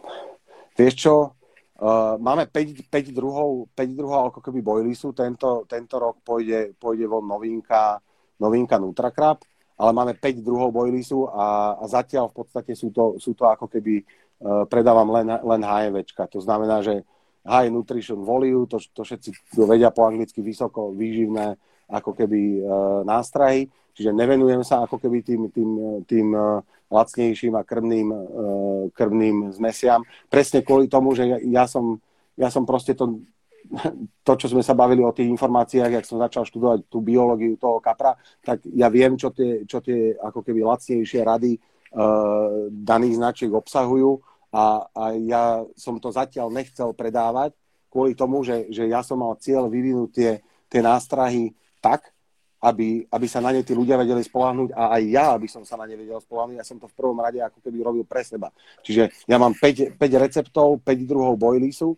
Vieš 0.80 0.94
čo, 0.96 1.14
uh, 1.28 2.16
máme 2.16 2.48
5, 2.48 2.88
5, 2.88 3.12
druhov, 3.12 3.68
5 3.76 3.92
druhov 3.92 4.32
ako 4.32 4.40
keby 4.40 4.64
bojlisu, 4.64 5.12
tento, 5.12 5.68
tento 5.68 6.00
rok 6.00 6.24
pôjde, 6.24 6.72
pôjde 6.80 7.04
von 7.04 7.28
novinka, 7.28 8.00
novinka 8.40 8.80
Nutrakrab, 8.80 9.44
ale 9.76 9.90
máme 9.92 10.16
5 10.16 10.40
druhov 10.40 10.72
bojlisu 10.72 11.28
a, 11.36 11.76
a 11.76 11.84
zatiaľ 11.84 12.32
v 12.32 12.34
podstate 12.40 12.72
sú 12.72 12.96
to, 12.96 13.20
sú 13.20 13.36
to 13.36 13.44
ako 13.44 13.68
keby 13.68 14.00
uh, 14.40 14.64
predávam 14.64 15.12
len, 15.12 15.28
len 15.28 15.60
HMVčka. 15.60 16.32
To 16.32 16.40
znamená, 16.40 16.80
že 16.80 17.04
High 17.46 17.70
Nutrition 17.70 18.26
Volume, 18.26 18.66
to, 18.66 18.82
to 18.92 19.06
všetci 19.06 19.54
vedia 19.62 19.94
po 19.94 20.04
anglicky 20.04 20.42
vysoko 20.42 20.90
výživné 20.90 21.54
ako 21.86 22.18
keby 22.18 22.58
e, 22.58 22.60
nástrahy, 23.06 23.70
čiže 23.94 24.10
nevenujem 24.10 24.66
sa 24.66 24.82
ako 24.82 24.98
keby 24.98 25.22
tým, 25.22 25.42
tým, 25.54 25.70
tým 26.02 26.34
e, 26.34 26.42
lacnejším 26.90 27.54
a 27.54 27.62
krvným, 27.62 28.08
e, 28.10 28.20
krvným 28.90 29.54
zmesiam. 29.54 30.02
Presne 30.26 30.66
kvôli 30.66 30.90
tomu, 30.90 31.14
že 31.14 31.30
ja, 31.30 31.38
ja, 31.38 31.64
som, 31.70 32.02
ja 32.34 32.50
som 32.50 32.66
proste 32.66 32.98
to, 32.98 33.22
to, 34.26 34.32
čo 34.34 34.46
sme 34.50 34.66
sa 34.66 34.74
bavili 34.74 35.06
o 35.06 35.14
tých 35.14 35.30
informáciách, 35.30 35.94
jak 35.94 36.06
som 36.06 36.18
začal 36.18 36.42
študovať 36.42 36.90
tú 36.90 36.98
biológiu 37.02 37.54
toho 37.54 37.78
kapra, 37.78 38.18
tak 38.42 38.66
ja 38.74 38.90
viem, 38.90 39.14
čo 39.14 39.30
tie, 39.30 39.62
čo 39.66 39.78
tie 39.78 40.14
ako 40.18 40.42
keby 40.42 40.62
lacnejšie 40.62 41.20
rady 41.26 41.58
uh, 41.58 42.70
daných 42.70 43.18
značiek 43.18 43.50
obsahujú 43.50 44.22
a, 44.56 44.88
a 44.88 45.04
ja 45.20 45.44
som 45.76 46.00
to 46.00 46.08
zatiaľ 46.08 46.48
nechcel 46.48 46.96
predávať 46.96 47.52
kvôli 47.92 48.16
tomu, 48.16 48.40
že, 48.40 48.72
že 48.72 48.88
ja 48.88 49.04
som 49.04 49.20
mal 49.20 49.36
cieľ 49.36 49.68
vyvinúť 49.68 50.08
tie, 50.12 50.30
tie 50.72 50.80
nástrahy 50.80 51.52
tak, 51.84 52.12
aby, 52.60 53.04
aby 53.08 53.26
sa 53.28 53.44
na 53.44 53.52
ne 53.52 53.60
tí 53.60 53.76
ľudia 53.76 54.00
vedeli 54.00 54.24
spolahnuť 54.24 54.72
a 54.72 54.96
aj 54.96 55.02
ja, 55.12 55.26
aby 55.36 55.48
som 55.48 55.62
sa 55.62 55.76
na 55.76 55.84
ne 55.84 55.96
vedel 55.96 56.16
spolahnuť. 56.16 56.56
Ja 56.56 56.66
som 56.66 56.80
to 56.80 56.88
v 56.88 56.96
prvom 56.96 57.20
rade 57.20 57.36
ako 57.40 57.60
keby 57.60 57.84
robil 57.84 58.04
pre 58.08 58.24
seba. 58.24 58.48
Čiže 58.80 59.28
ja 59.28 59.36
mám 59.36 59.52
5, 59.52 60.00
5 60.00 60.22
receptov, 60.24 60.80
5 60.80 61.04
druhov 61.04 61.36
bojlisu. 61.36 61.96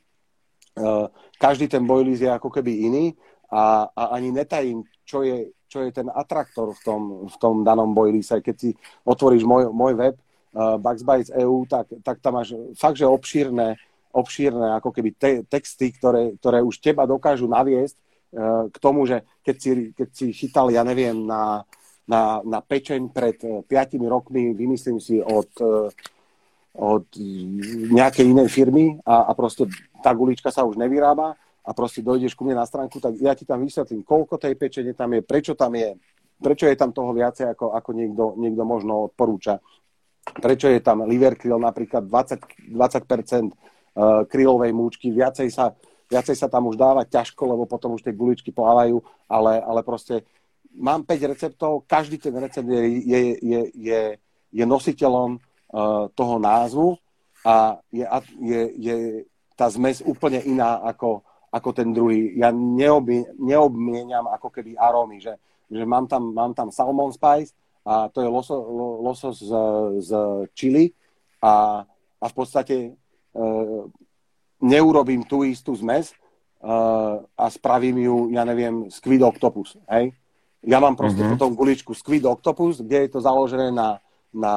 Uh, 0.79 1.11
každý 1.39 1.67
ten 1.67 1.83
bojlis 1.83 2.23
je 2.23 2.31
ako 2.31 2.51
keby 2.51 2.87
iný 2.87 3.05
a, 3.51 3.91
a 3.91 4.15
ani 4.15 4.31
netajím, 4.31 4.87
čo 5.03 5.27
je, 5.27 5.51
čo 5.67 5.83
je 5.83 5.91
ten 5.91 6.07
atraktor 6.07 6.71
v 6.75 6.81
tom, 6.87 7.03
v 7.27 7.37
tom 7.43 7.67
danom 7.67 7.91
bojlise. 7.91 8.39
Keď 8.39 8.55
si 8.55 8.71
otvoríš 9.03 9.43
môj, 9.43 9.75
môj 9.75 9.99
web 9.99 10.15
Bugs 10.55 11.05
Bites 11.05 11.31
EU, 11.37 11.69
tak, 11.69 11.93
tak 12.01 12.19
tam 12.25 12.41
máš 12.41 12.57
fakt, 12.75 12.97
že 12.97 13.05
obšírne, 13.05 13.77
obšírne 14.13 14.81
ako 14.81 14.91
keby 14.91 15.11
te, 15.15 15.31
texty, 15.45 15.93
ktoré, 15.93 16.37
ktoré 16.41 16.65
už 16.65 16.81
teba 16.81 17.05
dokážu 17.05 17.47
naviesť 17.47 17.97
k 18.69 18.77
tomu, 18.77 19.09
že 19.09 19.25
keď 19.41 19.57
si, 19.57 19.71
keď 19.97 20.09
si 20.13 20.27
chytal, 20.37 20.69
ja 20.69 20.85
neviem, 20.85 21.17
na, 21.25 21.65
na, 22.05 22.45
na 22.45 22.61
pečeň 22.61 23.09
pred 23.09 23.41
5 23.41 23.65
eh, 23.69 23.97
rokmi, 24.05 24.53
vymyslím 24.53 25.01
si 25.01 25.21
od, 25.21 25.49
od 26.77 27.07
nejakej 27.93 28.27
inej 28.29 28.49
firmy 28.53 29.01
a, 29.05 29.29
a 29.29 29.33
proste 29.33 29.69
tá 30.05 30.13
gulička 30.13 30.53
sa 30.53 30.65
už 30.69 30.77
nevyrába 30.77 31.41
a 31.65 31.71
proste 31.77 32.01
dojdeš 32.01 32.33
ku 32.33 32.49
mne 32.49 32.61
na 32.61 32.69
stránku, 32.69 32.97
tak 32.97 33.17
ja 33.21 33.37
ti 33.37 33.45
tam 33.45 33.61
vysvetlím, 33.61 34.05
koľko 34.05 34.41
tej 34.41 34.57
pečene 34.57 34.97
tam 34.97 35.13
je, 35.13 35.21
prečo 35.21 35.53
tam 35.53 35.77
je, 35.77 36.01
prečo 36.41 36.65
je 36.65 36.77
tam 36.77 36.97
toho 36.97 37.13
viacej, 37.13 37.53
ako, 37.53 37.77
ako 37.77 37.91
niekto, 37.93 38.25
niekto 38.41 38.63
možno 38.65 39.13
odporúča. 39.13 39.61
Prečo 40.37 40.69
je 40.69 40.81
tam 40.85 41.09
liver 41.09 41.35
krill 41.39 41.57
napríklad 41.57 42.05
20%, 42.05 42.75
20% 42.75 44.29
krylovej 44.31 44.71
múčky, 44.71 45.11
viacej 45.11 45.51
sa 45.51 45.75
viacej 46.09 46.37
sa 46.37 46.49
tam 46.49 46.67
už 46.73 46.81
dáva 46.81 47.05
ťažko, 47.05 47.45
lebo 47.45 47.69
potom 47.69 47.95
už 47.95 48.03
tie 48.03 48.17
guličky 48.17 48.51
plávajú, 48.51 49.05
ale, 49.29 49.61
ale 49.61 49.81
proste 49.85 50.25
mám 50.73 51.05
5 51.05 51.31
receptov, 51.31 51.85
každý 51.85 52.17
ten 52.17 52.35
recept 52.35 52.65
je, 52.65 52.83
je, 53.05 53.21
je, 53.45 53.61
je, 53.77 54.01
je 54.53 54.65
nositeľom 54.65 55.37
uh, 55.37 56.09
toho 56.17 56.35
názvu 56.41 56.97
a 57.45 57.77
je, 57.93 58.05
je, 58.41 58.61
je 58.81 58.97
tá 59.55 59.69
zmes 59.69 60.01
úplne 60.03 60.41
iná 60.49 60.81
ako, 60.81 61.23
ako 61.53 61.69
ten 61.77 61.93
druhý. 61.93 62.35
Ja 62.41 62.51
neobi, 62.51 63.23
neobmieniam 63.37 64.27
ako 64.33 64.49
keby 64.49 64.81
arómy, 64.81 65.21
že, 65.21 65.37
že 65.69 65.85
mám, 65.85 66.09
tam, 66.09 66.33
mám 66.33 66.57
tam 66.57 66.73
salmon 66.73 67.13
spice 67.13 67.53
a 67.89 68.13
to 68.13 68.21
je 68.21 68.29
loso, 68.29 68.57
losos 69.01 69.41
z, 69.41 69.53
z 70.05 70.11
chili 70.53 70.93
a, 71.41 71.81
a 72.21 72.27
v 72.29 72.35
podstate 72.37 72.93
uh, 73.33 73.89
neurobím 74.61 75.25
tú 75.25 75.41
istú 75.49 75.73
zmes 75.73 76.13
uh, 76.61 77.25
a 77.33 77.45
spravím 77.49 78.05
ju, 78.05 78.17
ja 78.37 78.45
neviem, 78.45 78.93
squid 78.93 79.25
octopus, 79.25 79.81
hej? 79.89 80.13
Ja 80.67 80.83
mám 80.83 80.99
proste 80.99 81.23
mm-hmm. 81.23 81.39
potom 81.39 81.55
guličku 81.55 81.95
squid 81.95 82.27
octopus, 82.27 82.83
kde 82.83 83.07
je 83.07 83.11
to 83.15 83.23
založené 83.23 83.71
na, 83.71 84.03
na, 84.35 84.55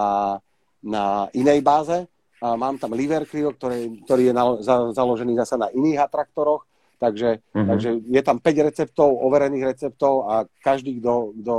na 0.81 1.29
inej 1.37 1.61
báze. 1.61 2.09
A 2.41 2.57
mám 2.57 2.81
tam 2.81 2.97
liver 2.97 3.21
krill, 3.29 3.53
ktorý, 3.53 4.01
ktorý 4.09 4.23
je 4.27 4.33
na, 4.33 4.43
za, 4.65 4.97
založený 4.97 5.37
zase 5.45 5.61
na 5.61 5.69
iných 5.69 6.01
atraktoroch. 6.01 6.65
Takže, 6.97 7.45
mm-hmm. 7.53 7.69
takže 7.69 7.89
je 8.01 8.21
tam 8.25 8.41
5 8.41 8.67
receptov, 8.67 9.13
overených 9.13 9.77
receptov 9.77 10.25
a 10.25 10.49
každý, 10.65 10.97
kto, 10.97 11.37
kto 11.37 11.53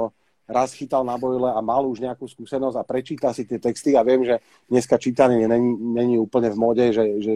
raz 0.49 0.74
chytal 0.74 1.07
na 1.07 1.14
bojle 1.14 1.51
a 1.51 1.61
mal 1.62 1.86
už 1.86 2.03
nejakú 2.03 2.26
skúsenosť 2.26 2.76
a 2.78 2.86
prečíta 2.86 3.30
si 3.30 3.47
tie 3.47 3.62
texty 3.62 3.95
a 3.95 4.03
viem, 4.03 4.26
že 4.26 4.43
dneska 4.66 4.99
čítanie 4.99 5.47
není, 5.47 5.70
není 5.78 6.16
úplne 6.18 6.51
v 6.51 6.59
móde, 6.59 6.84
že, 6.90 7.22
že 7.22 7.32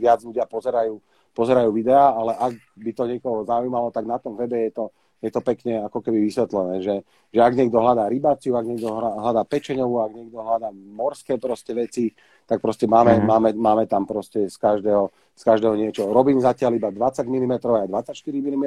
viac 0.00 0.24
ľudia 0.24 0.48
pozerajú, 0.48 0.96
pozerajú 1.36 1.70
videá, 1.72 2.16
ale 2.16 2.32
ak 2.32 2.52
by 2.80 2.90
to 2.96 3.04
niekoho 3.04 3.44
zaujímalo, 3.44 3.92
tak 3.92 4.08
na 4.08 4.16
tom 4.16 4.40
webe 4.40 4.56
je 4.68 4.72
to, 4.72 4.84
je 5.20 5.30
to 5.32 5.40
pekne 5.40 5.84
ako 5.84 6.00
keby 6.04 6.20
vysvetlené, 6.24 6.84
že, 6.84 6.96
že 7.32 7.40
ak 7.40 7.56
niekto 7.56 7.80
hľadá 7.80 8.08
rybáciu, 8.08 8.56
ak 8.56 8.68
niekto 8.68 8.88
hľadá 8.92 9.42
pečeňovú, 9.48 9.96
ak 10.00 10.12
niekto 10.12 10.38
hľadá 10.40 10.68
morské 10.72 11.40
proste 11.40 11.72
veci, 11.72 12.12
tak 12.44 12.60
proste 12.60 12.84
máme, 12.84 13.20
mm. 13.20 13.24
máme, 13.24 13.50
máme 13.56 13.84
tam 13.88 14.04
proste 14.04 14.48
z 14.48 14.56
každého, 14.60 15.08
z 15.36 15.42
každého 15.42 15.74
niečo. 15.76 16.08
Robím 16.12 16.40
zatiaľ 16.40 16.76
iba 16.76 16.88
20 16.92 17.24
mm 17.26 17.54
a 17.64 17.84
24 17.88 18.16
mm 18.16 18.66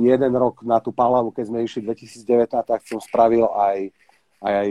jeden 0.00 0.32
rok 0.32 0.64
na 0.64 0.80
tú 0.80 0.92
Palavu, 0.92 1.30
keď 1.30 1.44
sme 1.52 1.64
išli 1.64 1.84
2019, 1.84 2.48
tak 2.64 2.80
som 2.88 2.98
spravil 2.98 3.44
aj, 3.52 3.92
aj, 4.40 4.54
aj 4.54 4.70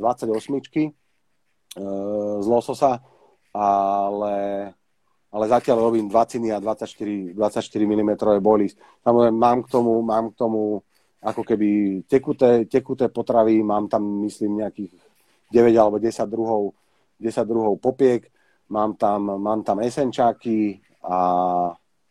28 0.00 0.32
uh, 0.32 0.92
z 2.40 2.46
lososa, 2.48 3.04
ale, 3.52 4.36
ale 5.28 5.44
zatiaľ 5.48 5.92
robím 5.92 6.08
20 6.08 6.48
a 6.52 6.58
24, 6.60 7.36
24 7.36 7.92
mm 7.92 8.10
boilies. 8.40 8.76
Samozrejme, 9.04 9.36
mám 9.36 9.64
k 9.64 9.68
tomu, 9.68 10.00
mám 10.00 10.32
k 10.32 10.38
tomu 10.40 10.80
ako 11.20 11.42
keby 11.42 12.02
tekuté, 12.06 12.64
tekuté 12.70 13.08
potravy, 13.08 13.60
mám 13.60 13.88
tam, 13.88 14.24
myslím, 14.24 14.64
nejakých 14.64 14.92
9 15.52 15.76
alebo 15.76 15.96
10 15.98 16.12
druhov, 16.28 16.72
10 17.20 17.44
druhov 17.44 17.80
popiek, 17.80 18.28
mám 18.68 18.94
tam, 18.94 19.40
mám 19.40 19.60
tam 19.66 19.80
esenčáky 19.80 20.80
a 21.02 21.16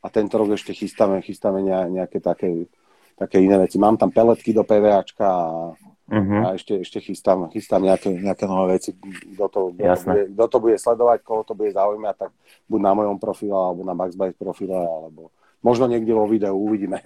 a 0.06 0.08
tento 0.14 0.38
rok 0.38 0.54
ešte 0.54 0.78
chystáme, 0.78 1.18
chystáme 1.26 1.66
nejaké 1.66 2.22
také, 2.22 2.70
také 3.18 3.42
iné 3.42 3.58
veci. 3.58 3.82
Mám 3.82 3.98
tam 3.98 4.14
peletky 4.14 4.54
do 4.54 4.62
PVAčka 4.62 5.26
a, 5.26 5.74
uh-huh. 6.14 6.42
a 6.46 6.48
ešte, 6.54 6.78
ešte 6.78 7.02
chystám, 7.02 7.50
chystám 7.50 7.82
nejaké, 7.82 8.14
nejaké 8.14 8.46
nové 8.46 8.78
veci. 8.78 8.94
Kto 8.94 9.46
to, 9.50 9.60
kto, 9.74 9.82
to 9.82 10.06
bude, 10.06 10.24
kto 10.38 10.46
to 10.46 10.58
bude 10.62 10.78
sledovať, 10.78 11.18
koho 11.26 11.42
to 11.42 11.58
bude 11.58 11.74
zaujímať, 11.74 12.16
tak 12.22 12.32
buď 12.70 12.80
na 12.86 12.94
mojom 12.94 13.18
profile, 13.18 13.58
alebo 13.58 13.82
na 13.82 13.98
Maxbite 13.98 14.38
profile, 14.38 14.78
alebo 14.78 15.34
možno 15.66 15.90
niekde 15.90 16.14
vo 16.14 16.30
videu, 16.30 16.54
uvidíme. 16.54 17.02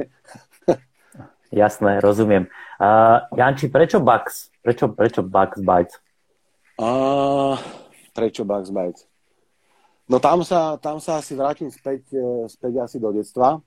Jasné, 1.56 2.04
rozumiem. 2.04 2.52
Uh, 2.78 3.26
Janči, 3.34 3.72
prečo 3.72 4.04
Bugs? 4.04 4.54
Prečo, 4.62 4.92
prečo 4.92 5.26
Bugs 5.26 5.58
Bites? 5.64 5.98
Uh, 6.78 7.58
prečo 8.14 8.46
Bugs 8.46 8.70
Bites? 8.70 9.09
No 10.10 10.18
tam 10.18 10.42
sa, 10.42 10.74
tam 10.82 10.98
sa 10.98 11.22
asi 11.22 11.38
vrátim 11.38 11.70
späť, 11.70 12.10
e, 12.18 12.50
späť 12.50 12.82
asi 12.82 12.98
do 12.98 13.14
detstva. 13.14 13.62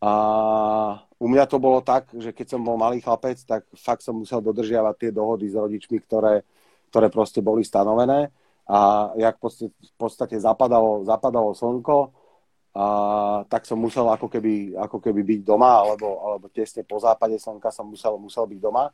A 0.00 0.12
u 1.20 1.28
mňa 1.28 1.44
to 1.44 1.60
bolo 1.60 1.84
tak, 1.84 2.08
že 2.16 2.32
keď 2.32 2.56
som 2.56 2.64
bol 2.64 2.80
malý 2.80 3.04
chlapec, 3.04 3.36
tak 3.44 3.68
fakt 3.76 4.00
som 4.00 4.16
musel 4.16 4.40
dodržiavať 4.40 4.94
tie 4.96 5.10
dohody 5.12 5.52
s 5.52 5.56
rodičmi, 5.56 6.00
ktoré, 6.08 6.40
ktoré 6.88 7.12
proste 7.12 7.44
boli 7.44 7.68
stanovené. 7.68 8.32
A 8.64 9.12
jak 9.20 9.36
v 9.36 9.94
podstate 10.00 10.40
zapadalo, 10.40 11.04
zapadalo 11.04 11.52
slnko, 11.52 12.16
a, 12.72 12.84
tak 13.48 13.68
som 13.68 13.76
musel 13.76 14.08
ako 14.08 14.32
keby, 14.32 14.72
ako 14.72 15.04
keby 15.04 15.20
byť 15.20 15.40
doma, 15.44 15.84
alebo, 15.84 16.16
alebo 16.24 16.48
tesne 16.48 16.80
po 16.80 16.96
západe 16.96 17.36
slnka 17.36 17.68
som 17.68 17.88
musel, 17.88 18.16
musel 18.16 18.48
byť 18.48 18.60
doma. 18.60 18.88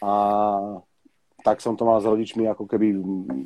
A 0.00 0.10
tak 1.44 1.60
som 1.60 1.76
to 1.76 1.84
mal 1.84 2.00
s 2.00 2.08
rodičmi, 2.08 2.48
ako 2.48 2.64
keby, 2.64 2.96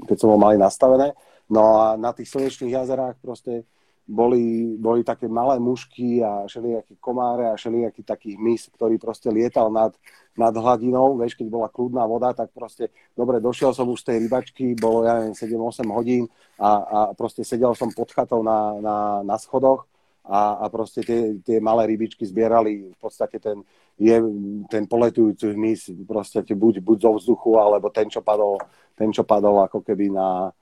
keď 0.07 0.16
som 0.16 0.30
bol 0.30 0.40
mali 0.40 0.59
nastavené. 0.59 1.11
No 1.47 1.78
a 1.78 1.94
na 1.94 2.11
tých 2.11 2.30
slnečných 2.30 2.74
jazerách 2.74 3.22
proste 3.22 3.62
boli, 4.07 4.74
boli 4.78 5.03
také 5.03 5.26
malé 5.26 5.59
mušky 5.59 6.22
a 6.22 6.47
všelijakí 6.47 6.94
komáre 7.03 7.51
a 7.51 7.59
všelijaký 7.59 8.07
taký 8.07 8.38
hmyz, 8.38 8.70
ktorý 8.78 9.03
proste 9.03 9.34
lietal 9.34 9.66
nad, 9.74 9.90
nad 10.38 10.55
hladinou, 10.55 11.18
vieš, 11.18 11.34
keď 11.34 11.51
bola 11.51 11.66
kľudná 11.66 12.07
voda, 12.07 12.30
tak 12.30 12.55
proste, 12.55 12.94
dobre, 13.18 13.42
došiel 13.42 13.74
som 13.74 13.90
už 13.90 14.07
z 14.07 14.07
tej 14.07 14.16
rybačky, 14.26 14.64
bolo, 14.78 15.03
ja 15.03 15.18
neviem, 15.18 15.34
7-8 15.34 15.90
hodín 15.90 16.30
a, 16.55 16.70
a 16.70 16.99
proste 17.18 17.42
sedel 17.42 17.74
som 17.74 17.90
pod 17.90 18.14
chatou 18.14 18.47
na, 18.47 18.78
na, 18.78 18.97
na 19.26 19.36
schodoch 19.42 19.90
a, 20.22 20.62
a 20.62 20.64
proste 20.70 21.03
tie, 21.03 21.38
tie 21.42 21.59
malé 21.59 21.90
rybičky 21.90 22.22
zbierali 22.22 22.94
v 22.94 22.99
podstate 23.03 23.42
ten, 23.42 23.66
je, 23.99 24.22
ten 24.70 24.86
poletujúci 24.86 25.51
hmyz 25.51 25.94
proste 26.07 26.47
buď, 26.47 26.78
buď 26.78 26.99
zo 27.03 27.12
vzduchu, 27.18 27.59
alebo 27.59 27.90
ten, 27.90 28.07
čo 28.07 28.22
padol, 28.22 28.59
ten, 28.94 29.11
čo 29.11 29.26
padol 29.26 29.66
ako 29.66 29.82
keby 29.82 30.14
na, 30.14 30.55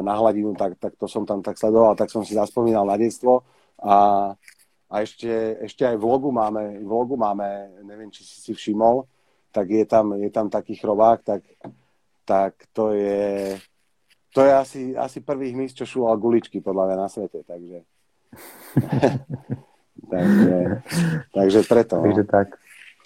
na 0.00 0.14
hladinu, 0.16 0.56
tak, 0.56 0.80
tak 0.80 0.96
to 0.96 1.04
som 1.04 1.28
tam 1.28 1.44
tak 1.44 1.60
sledoval, 1.60 1.92
tak 1.92 2.08
som 2.08 2.24
si 2.24 2.32
zaspomínal 2.32 2.88
na 2.88 2.96
detstvo 2.96 3.44
a, 3.76 4.32
a 4.88 4.94
ešte, 5.04 5.60
ešte 5.60 5.84
aj 5.84 6.00
v 6.00 6.04
logu 6.08 6.32
máme, 6.32 6.80
v 6.80 6.88
logu 6.88 7.20
máme, 7.20 7.68
neviem, 7.84 8.08
či 8.08 8.24
si 8.24 8.40
si 8.40 8.52
všimol, 8.56 9.04
tak 9.52 9.68
je 9.68 9.84
tam, 9.84 10.16
je 10.16 10.30
tam 10.32 10.48
taký 10.48 10.80
chrobák, 10.80 11.20
tak, 11.20 11.44
tak 12.24 12.56
to 12.72 12.96
je, 12.96 13.60
to 14.32 14.40
je 14.48 14.52
asi, 14.54 14.80
asi 14.96 15.20
prvý 15.20 15.52
hmyz, 15.52 15.76
čo 15.76 15.84
šúval 15.84 16.16
guličky 16.16 16.64
podľa 16.64 16.88
mňa 16.88 16.96
na 16.96 17.08
svete, 17.12 17.44
takže 17.44 17.84
takže, 20.12 20.58
takže 21.34 21.60
preto. 21.66 21.94
No. 21.98 22.04
Takže 22.06 22.24
tak. 22.30 22.48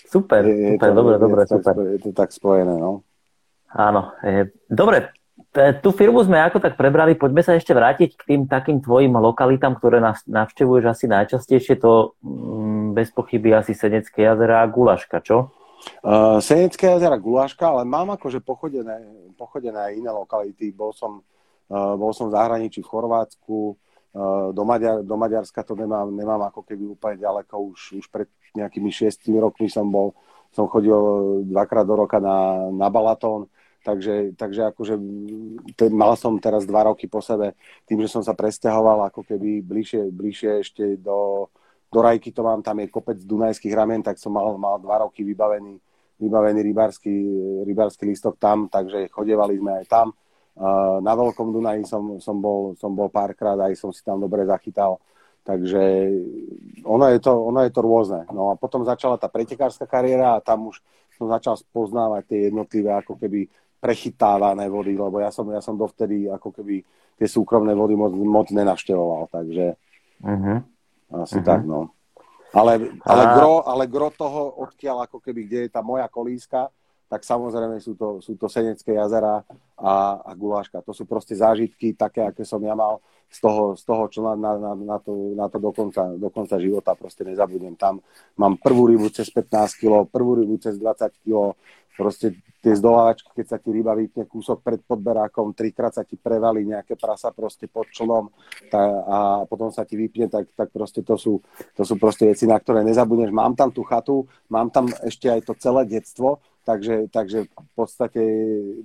Super, 0.04 0.46
je, 0.46 0.76
super, 0.76 0.88
je 0.88 0.92
to, 0.92 0.94
dobre, 0.94 1.14
dobre, 1.18 1.42
super. 1.48 1.74
je 1.96 1.98
to 1.98 2.10
tak 2.14 2.30
spojené, 2.30 2.78
no. 2.78 3.02
Áno, 3.74 4.14
je, 4.22 4.54
dobre, 4.70 5.10
tú 5.82 5.90
firmu 5.90 6.22
sme 6.22 6.38
ako 6.38 6.62
tak 6.62 6.78
prebrali, 6.78 7.18
poďme 7.18 7.42
sa 7.42 7.58
ešte 7.58 7.74
vrátiť 7.74 8.10
k 8.14 8.22
tým 8.22 8.42
takým 8.46 8.78
tvojim 8.78 9.10
lokalitám, 9.14 9.78
ktoré 9.78 9.98
navštevuješ 10.30 10.84
asi 10.86 11.04
najčastejšie, 11.10 11.78
to 11.82 12.14
mm, 12.22 12.94
bez 12.94 13.10
pochyby 13.10 13.54
asi 13.54 13.74
Senecké 13.74 14.26
jazera 14.26 14.62
a 14.62 14.70
Gulaška, 14.70 15.18
čo? 15.22 15.50
Uh, 16.00 16.38
Senecké 16.38 16.86
jazera 16.86 17.18
Gulaška, 17.18 17.66
ale 17.66 17.82
mám 17.82 18.14
akože 18.14 18.38
pochodené, 18.40 19.04
pochodené 19.34 19.90
aj 19.90 19.92
iné 19.98 20.10
lokality. 20.14 20.70
Bol 20.70 20.94
som, 20.94 21.20
uh, 21.70 21.94
bol 21.98 22.14
som 22.14 22.30
v 22.30 22.34
zahraničí 22.38 22.80
v 22.80 22.90
Chorvátsku, 22.90 23.74
uh, 23.74 24.50
do, 24.54 24.62
Maďar, 24.62 25.02
do 25.02 25.16
Maďarska 25.18 25.66
to 25.66 25.74
nemám, 25.74 26.14
nemám 26.14 26.46
ako 26.46 26.62
keby 26.62 26.94
úplne 26.94 27.18
ďaleko. 27.18 27.74
Už, 27.74 28.00
už 28.00 28.06
pred 28.08 28.30
nejakými 28.54 28.88
šiestimi 28.88 29.42
rokmi 29.42 29.66
som 29.66 29.90
bol, 29.90 30.14
som 30.54 30.70
chodil 30.70 30.94
dvakrát 31.50 31.84
do 31.84 31.94
roka 31.98 32.22
na, 32.22 32.70
na 32.70 32.86
Balatón. 32.86 33.50
Takže, 33.84 34.32
takže 34.40 34.72
akože 34.72 34.96
ten, 35.76 35.92
mal 35.92 36.16
som 36.16 36.40
teraz 36.40 36.64
dva 36.64 36.88
roky 36.88 37.04
po 37.04 37.20
sebe 37.20 37.52
tým, 37.84 38.00
že 38.00 38.08
som 38.08 38.24
sa 38.24 38.32
presťahoval 38.32 39.12
ako 39.12 39.20
keby 39.28 39.60
bližšie, 39.60 40.08
bližšie 40.08 40.50
ešte 40.64 40.84
do, 40.96 41.52
do 41.92 41.98
Rajky 42.00 42.32
to 42.32 42.40
mám, 42.40 42.64
tam 42.64 42.80
je 42.80 42.88
kopec 42.88 43.20
Dunajských 43.20 43.76
ramien, 43.76 44.00
tak 44.00 44.16
som 44.16 44.32
mal, 44.32 44.56
mal 44.56 44.80
dva 44.80 45.04
roky 45.04 45.20
vybavený, 45.20 45.76
vybavený 46.16 46.60
rybársky, 46.64 47.12
rybársky 47.68 48.08
listok 48.08 48.40
tam, 48.40 48.72
takže 48.72 49.12
chodievali 49.12 49.60
sme 49.60 49.84
aj 49.84 49.86
tam. 49.86 50.16
Na 51.04 51.12
Veľkom 51.18 51.52
Dunaji 51.52 51.84
som, 51.84 52.16
som, 52.22 52.40
bol, 52.40 52.78
som 52.80 52.94
bol 52.96 53.12
párkrát, 53.12 53.58
aj 53.58 53.76
som 53.76 53.92
si 53.92 54.00
tam 54.00 54.16
dobre 54.16 54.48
zachytal. 54.48 54.96
Takže 55.44 56.08
ono 56.88 57.04
je, 57.12 57.18
to, 57.20 57.32
ono 57.36 57.60
je 57.68 57.70
to 57.74 57.84
rôzne. 57.84 58.24
No 58.32 58.48
a 58.48 58.56
potom 58.56 58.80
začala 58.80 59.20
tá 59.20 59.28
pretekárska 59.28 59.84
kariéra 59.84 60.38
a 60.38 60.40
tam 60.40 60.72
už 60.72 60.80
som 61.20 61.28
začal 61.28 61.60
spoznávať 61.60 62.22
tie 62.26 62.38
jednotlivé 62.48 62.90
ako 62.96 63.20
keby 63.20 63.46
prechytávané 63.84 64.64
vody, 64.72 64.96
lebo 64.96 65.20
ja 65.20 65.28
som, 65.28 65.44
ja 65.52 65.60
som 65.60 65.76
dovtedy 65.76 66.24
ako 66.32 66.56
keby 66.56 66.80
tie 67.20 67.28
súkromné 67.28 67.76
vody 67.76 67.92
moc, 67.92 68.16
moc 68.16 68.48
nenavštevoval, 68.48 69.28
takže 69.28 69.76
uh-huh. 70.24 70.58
asi 71.20 71.36
uh-huh. 71.36 71.44
tak, 71.44 71.68
no. 71.68 71.92
Ale, 72.56 72.96
ale, 73.04 73.22
a... 73.28 73.32
gro, 73.36 73.60
ale 73.68 73.84
gro 73.84 74.08
toho, 74.08 74.64
odkiaľ 74.64 75.04
ako 75.04 75.20
keby, 75.20 75.40
kde 75.44 75.58
je 75.68 75.70
tá 75.74 75.84
moja 75.84 76.08
kolíska, 76.08 76.72
tak 77.12 77.20
samozrejme 77.22 77.76
sú 77.78 77.92
to, 77.94 78.18
sú 78.24 78.34
to 78.40 78.48
Senecké 78.48 78.96
jazera 78.96 79.44
a, 79.76 80.18
a 80.24 80.30
Guláška. 80.32 80.80
To 80.82 80.96
sú 80.96 81.04
proste 81.04 81.36
zážitky 81.36 81.92
také, 81.92 82.24
aké 82.24 82.42
som 82.42 82.58
ja 82.64 82.72
mal 82.72 82.98
z 83.28 83.38
toho, 83.38 83.76
z 83.76 83.82
toho 83.84 84.08
čo 84.08 84.24
na, 84.24 84.34
na, 84.34 84.56
na, 84.56 84.72
na 84.74 84.98
to, 84.98 85.12
na 85.36 85.46
to 85.46 85.60
do, 85.60 85.70
konca, 85.70 86.16
do 86.16 86.26
konca 86.32 86.56
života 86.58 86.96
proste 86.96 87.22
nezabudnem. 87.22 87.76
Tam 87.76 88.00
mám 88.34 88.56
prvú 88.58 88.88
rybu 88.90 89.12
cez 89.12 89.28
15 89.30 89.78
kg, 89.78 90.08
prvú 90.08 90.42
rybu 90.42 90.58
cez 90.58 90.74
20 90.80 91.22
kg, 91.22 91.52
proste 91.94 92.34
tie 92.58 92.74
zdolávačky, 92.74 93.30
keď 93.30 93.46
sa 93.46 93.58
ti 93.60 93.70
ryba 93.70 93.94
vypne 93.94 94.26
kúsok 94.26 94.64
pred 94.64 94.80
podberákom, 94.82 95.54
trikrát 95.54 95.94
sa 95.94 96.02
ti 96.02 96.18
prevalí 96.18 96.66
nejaké 96.66 96.98
prasa 96.98 97.30
proste 97.30 97.70
pod 97.70 97.86
člnom 97.92 98.32
tá, 98.72 98.82
a 99.04 99.18
potom 99.44 99.70
sa 99.70 99.86
ti 99.86 99.94
vypne, 99.94 100.26
tak, 100.26 100.50
tak 100.56 100.72
proste 100.74 101.04
to 101.04 101.14
sú, 101.14 101.38
to 101.76 101.82
sú 101.84 101.94
proste 102.00 102.24
veci, 102.24 102.48
na 102.48 102.58
ktoré 102.58 102.82
nezabudneš. 102.82 103.30
Mám 103.30 103.54
tam 103.54 103.70
tú 103.70 103.84
chatu, 103.84 104.26
mám 104.48 104.72
tam 104.72 104.88
ešte 105.04 105.28
aj 105.28 105.44
to 105.44 105.52
celé 105.60 105.84
detstvo, 105.86 106.40
takže, 106.64 107.12
takže 107.12 107.46
v 107.46 107.70
podstate 107.76 108.22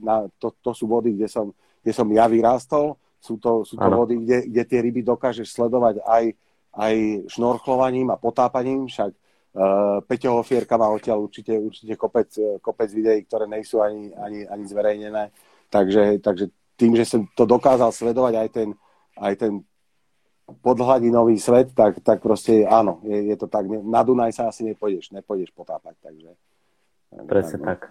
na, 0.03 0.27
to, 0.37 0.53
to 0.59 0.71
sú 0.75 0.85
vody, 0.85 1.15
kde 1.15 1.31
som, 1.31 1.55
kde 1.81 1.91
som 1.95 2.07
ja 2.11 2.27
vyrástol, 2.27 2.99
sú 3.19 3.39
to, 3.39 3.63
sú 3.63 3.75
to 3.75 3.89
vody, 3.89 4.21
kde, 4.21 4.47
kde 4.47 4.63
tie 4.67 4.79
ryby 4.79 5.01
dokážeš 5.03 5.51
sledovať 5.55 6.03
aj, 6.03 6.35
aj 6.75 6.95
šnorchlovaním 7.31 8.11
a 8.11 8.19
potápaním, 8.19 8.87
však 8.87 9.15
Peťo 10.05 10.39
Hofierka 10.39 10.77
má 10.77 10.87
odtiaľ 10.93 11.25
určite, 11.25 11.57
určite 11.57 11.97
kopec, 11.97 12.29
kopec 12.61 12.89
videí, 12.93 13.25
ktoré 13.25 13.49
nie 13.49 13.65
sú 13.65 13.81
ani, 13.81 14.13
ani, 14.13 14.45
ani 14.45 14.63
zverejnené. 14.69 15.23
Takže, 15.73 16.21
takže 16.21 16.53
tým, 16.77 16.93
že 16.93 17.05
som 17.05 17.25
to 17.33 17.49
dokázal 17.49 17.89
sledovať 17.89 18.33
aj 18.45 18.49
ten, 18.53 18.69
aj 19.17 19.33
ten 19.35 19.53
podhladinový 20.61 21.37
svet, 21.37 21.73
tak, 21.73 22.01
tak 22.01 22.21
proste 22.21 22.65
áno, 22.65 23.01
je, 23.05 23.33
je 23.33 23.35
to 23.37 23.49
tak. 23.49 23.65
Na 23.69 24.01
Dunaj 24.05 24.37
sa 24.37 24.49
asi 24.49 24.65
nepôjdeš, 24.65 25.13
nepôjdeš 25.13 25.53
potápať. 25.53 25.97
Takže, 26.01 26.29
Presne 27.25 27.57
tak. 27.57 27.61
No. 27.61 27.65
tak. 27.65 27.81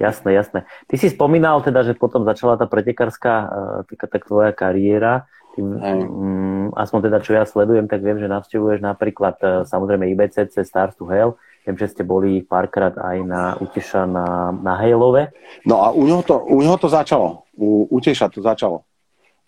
Jasné, 0.00 0.32
jasné. 0.32 0.60
Ty 0.88 0.96
si 0.96 1.12
spomínal 1.12 1.60
teda, 1.60 1.84
že 1.84 1.92
potom 1.92 2.24
začala 2.24 2.56
tá 2.56 2.64
pretekárska 2.64 3.32
uh, 3.84 4.08
tak 4.08 4.24
tvoja 4.24 4.48
kariéra. 4.56 5.28
Um, 5.58 6.70
aspoň 6.78 7.10
teda, 7.10 7.18
čo 7.18 7.34
ja 7.34 7.42
sledujem, 7.42 7.90
tak 7.90 8.06
viem, 8.06 8.22
že 8.22 8.30
navštevuješ 8.30 8.78
napríklad 8.84 9.36
uh, 9.42 9.50
samozrejme 9.66 10.06
IBCC 10.14 10.62
Stars 10.62 10.94
to 10.94 11.10
Hell. 11.10 11.34
Viem, 11.66 11.76
že 11.76 11.90
ste 11.90 12.02
boli 12.06 12.40
párkrát 12.40 12.94
aj 12.96 13.16
na 13.26 13.42
Uteša 13.58 14.06
na, 14.06 14.54
na 14.54 14.78
Hejlove. 14.80 15.34
No 15.66 15.82
a 15.82 15.92
u 15.92 16.06
neho 16.06 16.22
to, 16.22 16.40
u 16.40 16.62
neho 16.62 16.78
to 16.78 16.88
začalo. 16.88 17.44
U 17.58 17.90
Uteša 17.90 18.30
to 18.30 18.40
začalo. 18.40 18.86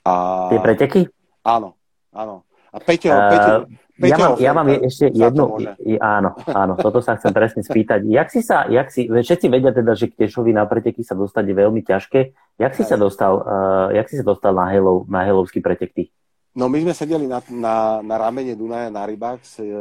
A... 0.03 0.47
Tie 0.51 0.59
preteky? 0.59 1.07
Áno, 1.47 1.79
áno. 2.11 2.45
A 2.73 2.81
Peťo, 2.81 3.13
uh, 3.13 3.29
Peťo, 3.29 3.53
ja 4.01 4.17
mám, 4.17 4.33
ja 4.41 4.53
mám 4.57 4.69
ešte 4.73 5.13
jednu, 5.13 5.61
áno, 6.01 6.31
áno, 6.49 6.73
toto 6.81 7.05
sa 7.05 7.21
chcem 7.21 7.29
presne 7.29 7.61
spýtať. 7.61 8.09
Jak 8.09 8.29
si 8.33 8.41
sa, 8.41 8.65
jak 8.65 8.89
si, 8.89 9.05
všetci 9.05 9.53
vedia 9.53 9.69
teda, 9.69 9.93
že 9.93 10.09
k 10.09 10.25
Tešovi 10.25 10.57
na 10.57 10.65
preteky 10.65 11.05
sa 11.05 11.13
dostať 11.13 11.45
je 11.53 11.55
veľmi 11.61 11.85
ťažké. 11.85 12.21
Jak 12.57 12.73
si 12.73 12.89
Aj. 12.89 12.89
sa 12.89 12.97
dostal, 12.97 13.45
uh, 13.45 13.93
jak 13.93 14.09
si 14.09 14.17
sa 14.17 14.25
dostal 14.25 14.57
na, 14.57 14.73
Helov, 14.73 15.05
na 15.13 15.29
Helovský 15.29 15.61
pretek 15.61 15.93
ty? 15.93 16.09
No 16.57 16.73
my 16.73 16.81
sme 16.85 16.97
sedeli 16.97 17.29
na, 17.29 17.45
na, 17.53 18.01
na 18.01 18.17
ramene 18.17 18.57
Dunaja 18.57 18.93
na 18.93 19.09
rybách 19.09 19.41
s, 19.41 19.57
e, 19.57 19.73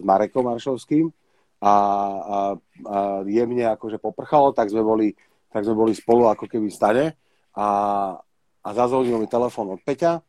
Marekom 0.00 0.48
Maršovským 0.48 1.12
a, 1.60 1.68
a, 1.68 1.72
a 1.76 2.38
jemne 3.28 3.68
akože 3.76 4.00
poprchalo, 4.00 4.56
tak 4.56 4.72
sme 4.72 4.80
boli, 4.80 5.12
tak 5.52 5.68
sme 5.68 5.76
boli 5.76 5.92
spolu 5.92 6.32
ako 6.32 6.48
keby 6.48 6.72
stane 6.72 7.12
a, 7.52 7.68
a 8.64 8.68
zazvonil 8.72 9.20
mi 9.20 9.28
telefón 9.28 9.76
od 9.76 9.84
Peťa 9.84 10.24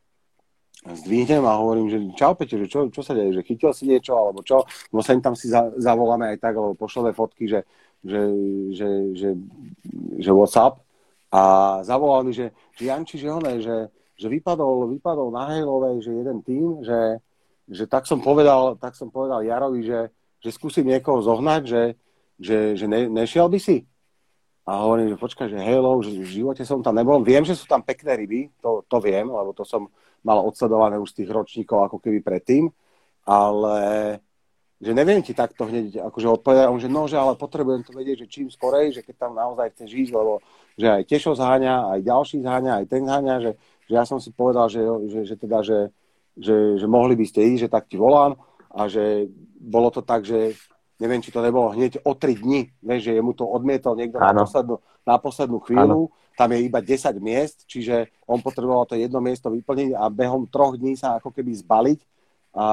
zdvihnem 0.93 1.41
a 1.41 1.57
hovorím, 1.57 1.89
že 1.89 1.97
čau 2.13 2.37
Peťo, 2.37 2.61
že 2.61 2.69
čo, 2.69 2.79
čo 2.93 3.01
sa 3.01 3.17
deje, 3.17 3.41
že 3.41 3.45
chytil 3.47 3.73
si 3.73 3.89
niečo, 3.89 4.13
alebo 4.13 4.45
čo, 4.45 4.61
no 4.93 5.01
sem 5.01 5.17
tam 5.17 5.33
si 5.33 5.49
za, 5.49 5.73
zavoláme 5.81 6.29
aj 6.35 6.37
tak, 6.37 6.53
alebo 6.53 6.77
pošleme 6.77 7.09
fotky, 7.09 7.49
že, 7.49 7.65
že, 8.05 8.21
že, 8.77 8.89
že, 9.17 9.29
že 10.21 10.31
WhatsApp 10.31 10.77
a 11.33 11.41
zavolal 11.81 12.21
mi, 12.21 12.37
že, 12.37 12.53
že 12.77 12.85
Janči, 12.85 13.17
že 13.17 13.33
one, 13.33 13.57
že, 13.59 13.89
že 14.13 14.27
vypadol, 14.29 14.93
vypadol 14.93 15.33
na 15.33 15.49
Hejlovej, 15.51 16.05
že 16.05 16.11
jeden 16.13 16.37
tým, 16.45 16.85
že, 16.85 17.19
že 17.65 17.83
tak 17.89 18.05
som 18.05 18.21
povedal, 18.21 18.77
tak 18.77 18.93
som 18.93 19.09
povedal 19.09 19.41
Jarovi, 19.41 19.81
že, 19.81 20.13
že 20.39 20.49
skúsim 20.53 20.85
niekoho 20.85 21.17
zohnať, 21.25 21.61
že, 21.65 21.83
že, 22.37 22.57
že 22.77 22.85
ne, 22.85 23.09
nešiel 23.09 23.49
by 23.49 23.57
si. 23.57 23.83
A 24.65 24.81
hovorím, 24.81 25.13
že 25.13 25.21
počkaj, 25.21 25.47
že 25.49 25.61
Halo, 25.61 26.01
že 26.01 26.09
v 26.13 26.41
živote 26.41 26.65
som 26.65 26.81
tam 26.81 26.97
nebol. 26.97 27.21
Viem, 27.21 27.45
že 27.45 27.53
sú 27.53 27.69
tam 27.69 27.85
pekné 27.85 28.17
ryby, 28.17 28.49
to, 28.61 28.81
to 28.89 28.97
viem, 28.97 29.29
lebo 29.29 29.53
to 29.53 29.61
som, 29.61 29.85
mal 30.25 30.41
odsledované 30.41 30.97
už 30.97 31.13
z 31.13 31.23
tých 31.23 31.29
ročníkov 31.29 31.85
ako 31.85 31.97
keby 32.01 32.25
predtým, 32.25 32.73
ale 33.29 33.77
že 34.81 34.91
neviem 34.91 35.23
ti 35.23 35.31
takto 35.31 35.69
hneď 35.69 36.03
akože 36.11 36.27
odpovedať, 36.41 36.67
že 36.81 36.89
no, 36.91 37.07
že 37.07 37.15
ale 37.15 37.39
potrebujem 37.39 37.85
to 37.85 37.95
vedieť, 37.95 38.25
že 38.25 38.31
čím 38.33 38.47
skorej, 38.51 38.91
že 38.91 39.01
keď 39.05 39.15
tam 39.15 39.31
naozaj 39.37 39.71
chceš 39.77 39.89
ísť, 40.09 40.11
lebo 40.11 40.43
že 40.75 40.87
aj 40.91 41.01
Tešo 41.07 41.31
zháňa, 41.37 41.95
aj 41.95 41.99
ďalší 42.03 42.37
zháňa, 42.43 42.71
aj 42.83 42.85
ten 42.91 43.03
zháňa, 43.07 43.35
že, 43.39 43.51
že 43.87 43.93
ja 43.95 44.03
som 44.03 44.19
si 44.19 44.35
povedal, 44.35 44.67
že, 44.67 44.83
že, 45.07 45.19
že 45.23 45.35
teda, 45.39 45.63
že, 45.63 45.95
že, 46.35 46.75
že 46.75 46.87
mohli 46.89 47.15
by 47.15 47.23
ste 47.23 47.55
ísť, 47.55 47.61
že 47.69 47.69
tak 47.71 47.87
ti 47.87 47.95
volám. 47.95 48.35
A 48.75 48.91
že 48.91 49.31
bolo 49.55 49.87
to 49.87 50.03
tak, 50.03 50.27
že 50.27 50.51
neviem, 50.99 51.23
či 51.23 51.31
to 51.31 51.39
nebolo 51.39 51.71
hneď 51.71 52.03
o 52.03 52.11
tri 52.11 52.35
dni, 52.35 52.75
vieš, 52.83 53.07
že 53.07 53.15
jemu 53.15 53.31
to 53.31 53.47
odmietol 53.47 53.95
niekto 53.95 54.19
na 54.19 54.35
poslednú, 54.35 54.75
na 55.07 55.15
poslednú 55.15 55.63
chvíľu. 55.63 56.11
Ano 56.11 56.24
tam 56.35 56.51
je 56.51 56.59
iba 56.67 56.79
10 56.83 57.15
miest, 57.23 57.63
čiže 57.65 58.11
on 58.27 58.43
potreboval 58.43 58.83
to 58.85 58.99
jedno 58.99 59.23
miesto 59.23 59.47
vyplniť 59.47 59.95
a 59.95 60.11
behom 60.11 60.45
troch 60.51 60.75
dní 60.75 60.99
sa 60.99 61.17
ako 61.17 61.31
keby 61.31 61.51
zbaliť 61.63 61.99
a, 62.55 62.67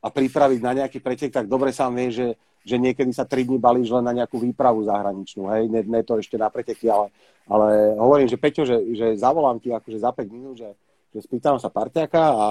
a 0.00 0.06
pripraviť 0.08 0.60
na 0.62 0.72
nejaký 0.82 1.02
pretek, 1.02 1.34
tak 1.34 1.50
dobre 1.50 1.74
sám 1.74 1.98
vie, 1.98 2.14
že, 2.14 2.28
že 2.62 2.78
niekedy 2.78 3.10
sa 3.10 3.26
3 3.26 3.50
dní 3.50 3.58
balíš 3.58 3.90
len 3.90 4.06
na 4.06 4.14
nejakú 4.14 4.38
výpravu 4.38 4.86
zahraničnú, 4.86 5.50
hej, 5.50 5.66
ne, 5.66 5.82
ne 5.82 6.00
to 6.06 6.16
ešte 6.16 6.38
na 6.38 6.46
preteky, 6.46 6.86
ale, 6.86 7.10
ale 7.50 7.98
hovorím, 7.98 8.30
že 8.30 8.38
Peťo, 8.38 8.62
že, 8.62 8.78
že 8.94 9.18
zavolám 9.18 9.58
ti 9.58 9.74
akože 9.74 9.98
za 9.98 10.14
5 10.14 10.30
minút, 10.30 10.56
že, 10.62 10.70
že 11.10 11.26
spýtam 11.26 11.58
sa 11.58 11.68
parťaka 11.68 12.22
a, 12.22 12.48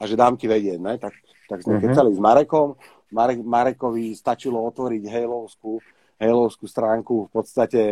a 0.00 0.02
že 0.08 0.16
dám 0.16 0.40
ti 0.40 0.48
vedieť, 0.48 0.80
ne? 0.80 0.96
Tak, 0.96 1.14
tak 1.46 1.58
sme 1.60 1.76
mm-hmm. 1.76 1.92
kecali 1.92 2.10
s 2.16 2.20
Marekom, 2.20 2.68
Marek, 3.12 3.44
Marekovi 3.44 4.16
stačilo 4.16 4.64
otvoriť 4.72 5.04
hejlovskú, 5.04 5.78
hejlovskú 6.16 6.64
stránku 6.64 7.28
v 7.28 7.30
podstate 7.30 7.82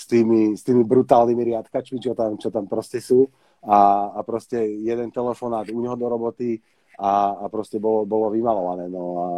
s 0.00 0.08
tými, 0.08 0.56
s 0.56 0.64
tými 0.64 0.80
brutálnymi 0.88 1.52
riadkačmi, 1.52 2.00
čo 2.00 2.16
tam, 2.16 2.40
čo 2.40 2.48
tam 2.48 2.64
proste 2.64 3.04
sú 3.04 3.28
a, 3.60 4.08
a 4.16 4.20
proste 4.24 4.56
jeden 4.80 5.12
telefonát 5.12 5.68
u 5.68 5.76
neho 5.76 5.92
do 5.92 6.08
roboty 6.08 6.56
a, 6.96 7.44
a 7.44 7.44
proste 7.52 7.76
bolo, 7.76 8.08
bolo 8.08 8.32
vymalované. 8.32 8.88
No 8.88 9.04
a 9.20 9.28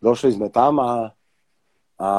došli 0.00 0.40
sme 0.40 0.48
tam 0.48 0.80
a, 0.80 1.12
a, 2.00 2.10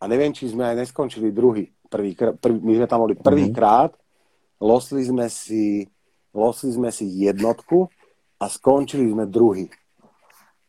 a 0.00 0.04
neviem, 0.08 0.32
či 0.32 0.48
sme 0.48 0.64
aj 0.64 0.80
neskončili 0.80 1.28
druhý. 1.28 1.68
Prvý, 1.92 2.16
prvý, 2.16 2.58
my 2.64 2.72
sme 2.80 2.88
tam 2.88 3.04
boli 3.04 3.14
prvýkrát, 3.14 3.92
mm-hmm. 3.92 4.64
losli 4.64 5.04
sme 5.04 5.28
si 5.28 5.84
losli 6.32 6.72
sme 6.72 6.92
si 6.92 7.04
jednotku 7.04 7.88
a 8.40 8.44
skončili 8.48 9.08
sme 9.08 9.28
druhý. 9.28 9.68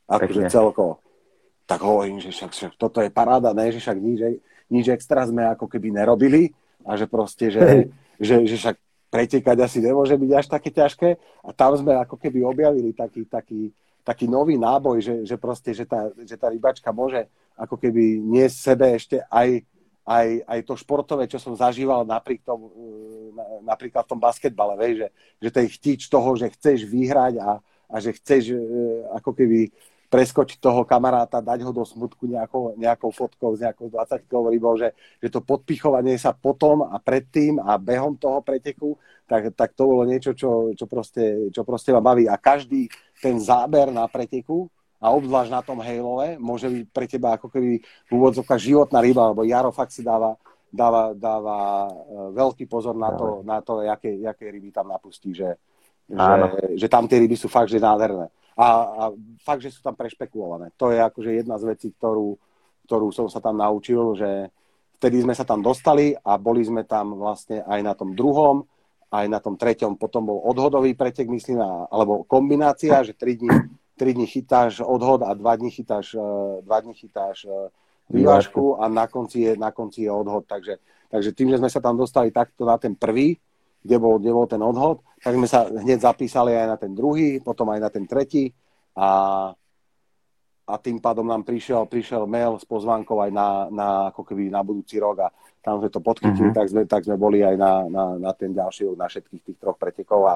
Akože 0.08 0.48
celkovo. 0.48 1.04
Tak 1.68 1.84
hovorím, 1.84 2.24
že 2.24 2.32
však, 2.32 2.52
však 2.56 2.74
toto 2.80 3.04
je 3.04 3.12
paráda, 3.12 3.52
ne, 3.52 3.68
že 3.68 3.84
však 3.84 4.00
nič, 4.00 4.20
nič 4.68 4.92
extra 4.92 5.24
sme 5.28 5.48
ako 5.48 5.66
keby 5.68 5.96
nerobili 5.96 6.52
a 6.84 6.96
že 6.96 7.08
proste, 7.08 7.52
že, 7.52 7.92
že, 8.20 8.44
že 8.48 8.56
však 8.56 8.78
pretekať 9.08 9.58
asi 9.64 9.80
nemôže 9.80 10.16
byť 10.20 10.32
až 10.36 10.46
také 10.52 10.70
ťažké. 10.72 11.10
A 11.48 11.50
tam 11.56 11.76
sme 11.80 11.96
ako 11.96 12.20
keby 12.20 12.44
objavili 12.44 12.92
taký, 12.92 13.24
taký, 13.28 13.72
taký 14.04 14.26
nový 14.28 14.60
náboj, 14.60 15.00
že, 15.00 15.16
že 15.24 15.36
proste, 15.40 15.72
že 15.72 15.88
tá, 15.88 16.12
že 16.24 16.36
tá 16.36 16.52
rybačka 16.52 16.92
môže 16.92 17.28
ako 17.58 17.80
keby 17.80 18.22
nie 18.22 18.46
sebe 18.52 18.94
ešte 18.94 19.24
aj, 19.32 19.66
aj, 20.06 20.28
aj 20.46 20.60
to 20.64 20.74
športové, 20.78 21.26
čo 21.26 21.42
som 21.42 21.58
zažíval 21.58 22.06
napríklad, 22.06 22.46
tom, 22.46 22.70
napríklad 23.66 24.06
v 24.06 24.12
tom 24.14 24.22
basketbale, 24.22 24.78
vieš, 24.78 24.96
že, 24.96 25.08
že 25.42 25.50
ten 25.50 25.66
chtič 25.68 26.08
toho, 26.08 26.38
že 26.38 26.54
chceš 26.54 26.86
vyhrať 26.86 27.42
a, 27.42 27.60
a 27.92 27.96
že 27.98 28.14
chceš 28.16 28.54
e, 28.54 28.60
ako 29.18 29.32
keby 29.34 29.74
preskočiť 30.08 30.64
toho 30.64 30.88
kamaráta, 30.88 31.44
dať 31.44 31.68
ho 31.68 31.72
do 31.76 31.84
smutku 31.84 32.32
nejakou, 32.32 32.80
nejakou 32.80 33.12
fotkou 33.12 33.52
z 33.60 33.68
nejakou 33.68 33.92
20 33.92 34.24
rybou, 34.56 34.80
že, 34.80 34.96
že 35.20 35.28
to 35.28 35.44
podpichovanie 35.44 36.16
sa 36.16 36.32
potom 36.32 36.88
a 36.88 36.96
predtým 36.96 37.60
a 37.60 37.76
behom 37.76 38.16
toho 38.16 38.40
preteku, 38.40 38.96
tak, 39.28 39.52
tak 39.52 39.76
to 39.76 39.84
bolo 39.84 40.08
niečo, 40.08 40.32
čo, 40.32 40.72
čo, 40.72 40.88
proste, 40.88 41.52
čo 41.52 41.68
proste 41.68 41.92
ma 41.92 42.00
baví. 42.00 42.24
A 42.24 42.40
každý 42.40 42.88
ten 43.20 43.36
záber 43.36 43.92
na 43.92 44.08
preteku, 44.08 44.72
a 44.98 45.14
obzvlášť 45.14 45.52
na 45.54 45.62
tom 45.62 45.78
hejlove, 45.78 46.42
môže 46.42 46.66
byť 46.74 46.86
pre 46.90 47.06
teba 47.06 47.38
ako 47.38 47.54
keby 47.54 47.78
v 47.86 48.12
úvodzovkách 48.18 48.58
životná 48.58 48.98
ryba, 48.98 49.30
lebo 49.30 49.46
Jaro 49.46 49.70
fakt 49.70 49.94
si 49.94 50.02
dáva, 50.02 50.34
dáva, 50.74 51.14
dáva 51.14 51.58
e, 51.86 51.90
veľký 52.34 52.66
pozor 52.66 52.98
na 52.98 53.14
to, 53.14 53.46
na 53.46 53.62
to 53.62 53.86
jaké, 53.86 54.18
jaké 54.18 54.50
ryby 54.50 54.74
tam 54.74 54.90
napustí, 54.90 55.38
že, 55.38 55.54
že, 56.10 56.34
že 56.82 56.88
tam 56.90 57.06
tie 57.06 57.22
ryby 57.22 57.38
sú 57.38 57.46
fakt, 57.46 57.70
že 57.70 57.78
nádherné 57.78 58.34
a, 58.58 58.68
a 58.90 59.04
fakt, 59.46 59.62
že 59.62 59.70
sú 59.70 59.86
tam 59.86 59.94
prešpekulované. 59.94 60.74
To 60.82 60.90
je 60.90 60.98
akože 60.98 61.30
jedna 61.38 61.62
z 61.62 61.78
vecí, 61.78 61.88
ktorú, 61.94 62.34
ktorú 62.90 63.08
som 63.14 63.30
sa 63.30 63.38
tam 63.38 63.62
naučil, 63.62 64.18
že 64.18 64.50
vtedy 64.98 65.22
sme 65.22 65.38
sa 65.38 65.46
tam 65.46 65.62
dostali 65.62 66.18
a 66.18 66.42
boli 66.42 66.66
sme 66.66 66.82
tam 66.82 67.14
vlastne 67.14 67.62
aj 67.62 67.80
na 67.86 67.94
tom 67.94 68.18
druhom, 68.18 68.66
aj 69.14 69.26
na 69.30 69.40
tom 69.40 69.56
treťom, 69.56 69.96
potom 69.96 70.28
bol 70.28 70.42
odhodový 70.44 70.98
pretek, 70.98 71.30
myslím, 71.30 71.62
alebo 71.88 72.26
kombinácia, 72.26 73.06
že 73.06 73.14
3 73.16 73.40
dní, 73.40 73.50
3 73.96 74.18
dní 74.18 74.28
chytáš 74.28 74.82
odhod 74.84 75.24
a 75.24 75.32
2 75.32 75.60
dní 75.62 75.72
chytáš, 75.72 76.18
2 76.18 76.66
e, 76.66 76.82
dní 76.82 76.94
chytáš 76.98 77.46
e, 77.46 77.72
vyvážku 78.10 78.82
a 78.82 78.90
na 78.90 79.08
konci 79.08 79.48
je, 79.48 79.52
na 79.56 79.72
konci 79.72 80.10
je 80.10 80.12
odhod. 80.12 80.44
Takže, 80.50 80.82
takže 81.08 81.30
tým, 81.32 81.56
že 81.56 81.60
sme 81.62 81.70
sa 81.72 81.80
tam 81.80 81.96
dostali 81.96 82.34
takto 82.34 82.68
na 82.68 82.76
ten 82.76 82.98
prvý, 82.98 83.40
kde 83.84 83.98
bol, 84.02 84.20
kde 84.20 84.32
bol 84.34 84.48
ten 84.50 84.62
odhod, 84.62 85.00
tak 85.22 85.34
sme 85.34 85.48
sa 85.50 85.66
hneď 85.66 86.00
zapísali 86.04 86.54
aj 86.54 86.68
na 86.68 86.78
ten 86.78 86.92
druhý, 86.94 87.42
potom 87.42 87.72
aj 87.74 87.80
na 87.82 87.90
ten 87.90 88.06
tretí 88.06 88.54
a, 88.98 89.10
a 90.68 90.74
tým 90.78 91.02
pádom 91.02 91.26
nám 91.26 91.48
prišiel, 91.48 91.88
prišiel 91.90 92.30
mail 92.30 92.60
s 92.60 92.66
pozvánkou 92.66 93.18
aj 93.24 93.32
na, 93.34 93.48
na, 93.72 93.88
ako 94.14 94.22
keby 94.28 94.52
na 94.52 94.62
budúci 94.62 95.02
rok 95.02 95.26
a 95.26 95.28
tam 95.64 95.82
sme 95.82 95.90
to 95.90 96.00
podchytili, 96.04 96.52
mm-hmm. 96.52 96.58
tak, 96.58 96.68
sme, 96.70 96.82
tak 96.86 97.02
sme 97.08 97.16
boli 97.20 97.42
aj 97.44 97.56
na, 97.56 97.72
na, 97.90 98.04
na 98.18 98.32
ten 98.36 98.54
ďalší 98.54 98.92
rok, 98.92 98.98
na 99.00 99.08
všetkých 99.10 99.42
tých 99.42 99.58
troch 99.58 99.78
pretekov 99.80 100.22
a, 100.28 100.36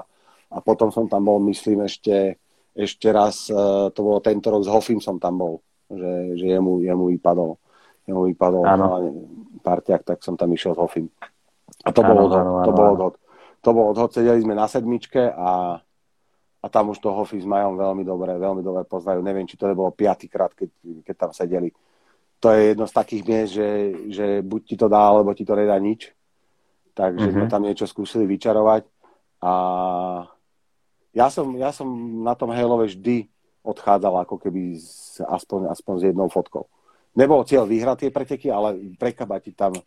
a 0.52 0.58
potom 0.60 0.89
som 0.89 1.06
tam 1.06 1.28
bol, 1.28 1.38
myslím, 1.48 1.86
ešte, 1.86 2.42
ešte 2.74 3.08
raz, 3.12 3.52
uh, 3.52 3.92
to 3.92 4.00
bolo 4.02 4.20
tento 4.24 4.50
rok 4.50 4.64
s 4.66 4.70
Hofim 4.72 5.00
som 5.00 5.22
tam 5.22 5.39
bol, 5.39 5.54
že, 5.92 6.39
že 6.39 6.46
jemu, 6.58 6.84
jemu 6.84 7.04
vypadol, 7.18 7.52
jemu 8.08 8.22
vypadol 8.34 8.64
parťák, 9.62 10.02
tak 10.04 10.18
som 10.26 10.34
tam 10.34 10.50
išiel 10.52 10.74
s 10.74 10.80
Hofim. 10.82 11.08
A 11.86 11.89
to 11.96 12.04
bolo 12.04 12.28
odhod. 12.28 12.46
To 12.68 12.72
bolo 12.74 12.89
odhod 12.98 13.14
to 13.62 13.70
bol 13.72 13.93
odhod, 13.93 14.09
sedeli 14.09 14.41
sme 14.41 14.57
na 14.57 14.66
sedmičke 14.66 15.30
a, 15.32 15.78
a 16.62 16.66
tam 16.68 16.91
už 16.91 16.97
toho 16.97 17.22
Hofi 17.22 17.38
s 17.38 17.45
Majom 17.45 17.78
veľmi 17.78 18.01
dobre, 18.01 18.34
veľmi 18.34 18.66
dobre 18.66 18.84
poznajú. 18.89 19.22
Neviem, 19.22 19.45
či 19.45 19.57
to 19.57 19.70
nebolo 19.70 19.93
piatýkrát, 19.93 20.51
keď, 20.57 20.70
keď 21.05 21.16
tam 21.16 21.32
sedeli. 21.32 21.70
To 22.41 22.49
je 22.49 22.74
jedno 22.74 22.89
z 22.89 22.93
takých 22.97 23.24
miest, 23.30 23.51
že, 23.53 23.70
že 24.09 24.26
buď 24.41 24.62
ti 24.66 24.76
to 24.76 24.89
dá, 24.89 25.14
alebo 25.14 25.30
ti 25.38 25.45
to 25.45 25.53
nedá 25.53 25.78
nič. 25.78 26.09
Takže 26.97 27.22
mm-hmm. 27.22 27.45
sme 27.45 27.53
tam 27.53 27.62
niečo 27.62 27.86
skúsili 27.86 28.26
vyčarovať. 28.26 28.89
A 29.45 29.53
ja 31.14 31.28
som, 31.30 31.53
ja 31.53 31.70
som 31.70 31.86
na 32.26 32.34
tom 32.34 32.49
Hejlove 32.49 32.89
vždy 32.89 33.30
odchádzal 33.62 34.26
ako 34.26 34.41
keby 34.41 34.82
z, 34.82 35.22
aspoň, 35.22 35.70
aspoň 35.70 35.93
s 36.01 36.03
jednou 36.09 36.28
fotkou. 36.34 36.66
Nebol 37.14 37.45
cieľ 37.45 37.70
vyhrať 37.70 38.07
tie 38.07 38.12
preteky, 38.12 38.47
ale 38.49 38.97
prekabatiť 38.97 39.53
tam 39.53 39.78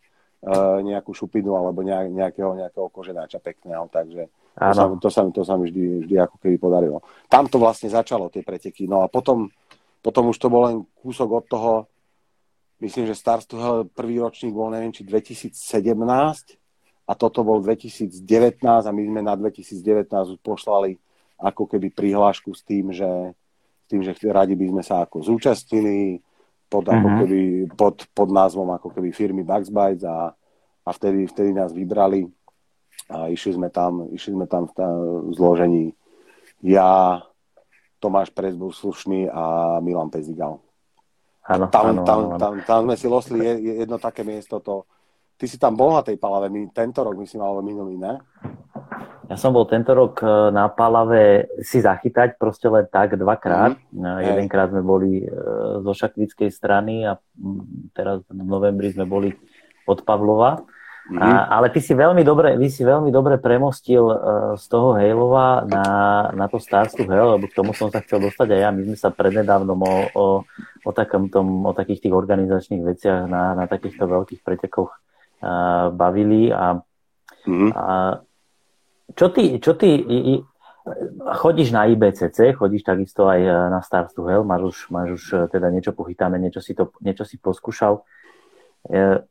nejakú 0.84 1.16
šupinu 1.16 1.56
alebo 1.56 1.80
nejakého, 1.84 2.52
nejakého 2.52 2.88
koženáča 2.92 3.40
pekného, 3.40 3.88
takže 3.88 4.28
to 4.54 4.70
sa, 4.70 4.84
to, 4.86 5.08
sa, 5.10 5.20
to 5.34 5.42
sa 5.42 5.54
mi 5.58 5.66
vždy, 5.66 6.06
vždy 6.06 6.14
ako 6.20 6.36
keby 6.38 6.56
podarilo. 6.62 7.02
Tam 7.26 7.50
to 7.50 7.58
vlastne 7.58 7.90
začalo, 7.90 8.30
tie 8.30 8.46
preteky. 8.46 8.86
No 8.86 9.02
a 9.02 9.10
potom, 9.10 9.50
potom 9.98 10.30
už 10.30 10.38
to 10.38 10.46
bol 10.46 10.62
len 10.68 10.86
kúsok 11.02 11.28
od 11.42 11.44
toho, 11.50 11.72
myslím, 12.78 13.10
že 13.10 13.18
Stars 13.18 13.50
prvý 13.90 14.22
ročník 14.22 14.54
bol, 14.54 14.70
neviem, 14.70 14.94
či 14.94 15.02
2017 15.02 15.58
a 17.08 17.12
toto 17.18 17.40
bol 17.42 17.58
2019 17.58 18.22
a 18.62 18.90
my 18.92 19.02
sme 19.02 19.20
na 19.26 19.34
2019 19.34 20.06
už 20.36 20.40
poslali 20.44 21.00
ako 21.40 21.66
keby 21.66 21.90
prihlášku 21.90 22.54
s 22.54 22.62
tým, 22.62 22.94
že, 22.94 23.34
s 23.84 23.86
tým, 23.90 24.06
že 24.06 24.14
radi 24.30 24.54
by 24.54 24.70
sme 24.70 24.82
sa 24.86 25.02
ako 25.02 25.24
zúčastnili, 25.24 26.22
pod, 26.74 26.90
ako 26.90 27.06
mhm. 27.06 27.18
keby, 27.22 27.40
pod, 27.78 27.96
pod 28.10 28.28
názvom 28.34 28.74
ako 28.74 28.90
keby 28.90 29.14
firmy 29.14 29.46
Bugs 29.46 29.70
Bites 29.70 30.02
a, 30.02 30.34
a 30.82 30.90
vtedy, 30.90 31.30
vtedy 31.30 31.54
nás 31.54 31.70
vybrali 31.70 32.26
a 33.06 33.30
išli 33.30 33.54
sme 33.54 33.70
tam, 33.70 34.10
išli 34.10 34.34
sme 34.34 34.50
tam 34.50 34.66
v, 34.66 34.74
v 35.30 35.32
zložení 35.38 35.84
ja, 36.64 37.22
Tomáš 38.02 38.32
Prezbul 38.34 38.72
Slušný 38.72 39.28
a 39.28 39.76
Milan 39.84 40.08
Pezigal. 40.08 40.58
Ano, 41.44 41.68
tam, 41.68 41.92
ano, 41.92 42.02
tam, 42.08 42.18
ano. 42.24 42.36
Tam, 42.40 42.52
tam 42.64 42.78
sme 42.88 42.96
si 42.96 43.06
losli 43.06 43.38
jedno 43.60 44.00
také 44.00 44.24
miesto, 44.24 44.64
to, 44.64 44.88
ty 45.36 45.44
si 45.44 45.60
tam 45.60 45.76
bol 45.76 45.92
na 45.92 46.00
tej 46.00 46.16
palave 46.16 46.48
tento 46.72 47.04
rok, 47.04 47.20
myslím, 47.20 47.44
alebo 47.44 47.60
minulý, 47.60 48.00
ne? 48.00 48.16
Ja 49.24 49.36
som 49.40 49.56
bol 49.56 49.64
tento 49.64 49.96
rok 49.96 50.20
e, 50.20 50.28
na 50.52 50.68
Palave 50.68 51.48
si 51.64 51.80
zachytať 51.80 52.36
proste 52.36 52.68
len 52.68 52.84
tak 52.90 53.16
dvakrát. 53.16 53.76
Mm-hmm. 53.92 54.20
Jedenkrát 54.20 54.68
sme 54.68 54.84
boli 54.84 55.24
e, 55.24 55.26
zo 55.80 55.92
Šakvickej 55.96 56.52
strany 56.52 57.08
a 57.08 57.16
teraz 57.96 58.20
v 58.28 58.44
novembri 58.44 58.92
sme 58.92 59.08
boli 59.08 59.32
od 59.88 60.04
Pavlova. 60.04 60.60
Mm-hmm. 61.04 61.20
A, 61.20 61.60
ale 61.60 61.68
ty 61.68 61.84
si 61.84 61.92
veľmi 61.92 62.24
dobre, 62.24 62.56
vy 62.56 62.72
si 62.72 62.80
veľmi 62.80 63.12
dobre 63.12 63.36
premostil 63.36 64.08
uh, 64.08 64.16
z 64.56 64.64
toho 64.72 64.96
Hejlova 64.96 65.68
na, 65.68 65.84
na 66.32 66.48
to 66.48 66.56
Stars 66.56 66.96
to 66.96 67.04
Hell, 67.04 67.36
lebo 67.36 67.44
k 67.44 67.60
tomu 67.60 67.76
som 67.76 67.92
sa 67.92 68.00
chcel 68.00 68.24
dostať 68.24 68.56
aj 68.56 68.60
ja. 68.64 68.72
My 68.72 68.88
sme 68.88 68.96
sa 68.96 69.12
prednedávnom 69.12 69.76
o, 69.84 69.94
o, 70.16 70.24
o, 70.80 70.90
takom 70.96 71.28
tom, 71.28 71.68
o 71.68 71.76
takých 71.76 72.08
tých 72.08 72.14
organizačných 72.16 72.80
veciach 72.80 73.28
na, 73.28 73.52
na 73.52 73.68
takýchto 73.68 74.08
veľkých 74.08 74.40
pretekoch 74.40 74.96
uh, 74.96 75.92
bavili 75.92 76.48
a, 76.48 76.80
mm-hmm. 77.44 77.70
a 77.76 77.84
čo 79.12 79.28
ty, 79.28 79.60
čo 79.60 79.76
ty 79.76 80.00
chodíš 81.40 81.72
na 81.72 81.88
IBCC, 81.88 82.56
chodíš 82.56 82.84
takisto 82.84 83.24
aj 83.24 83.40
e, 83.40 83.52
na 83.72 83.80
Stars 83.80 84.12
to 84.12 84.28
Hell, 84.28 84.44
máš 84.44 84.62
už, 84.62 84.76
máš 84.92 85.08
už 85.16 85.24
e, 85.32 85.36
teda 85.48 85.72
niečo 85.72 85.96
pochytáme, 85.96 86.36
niečo 86.36 86.60
si, 86.60 86.76
to, 86.76 86.92
niečo 87.00 87.24
si 87.24 87.40
poskúšal. 87.40 88.04
E, 88.92 89.24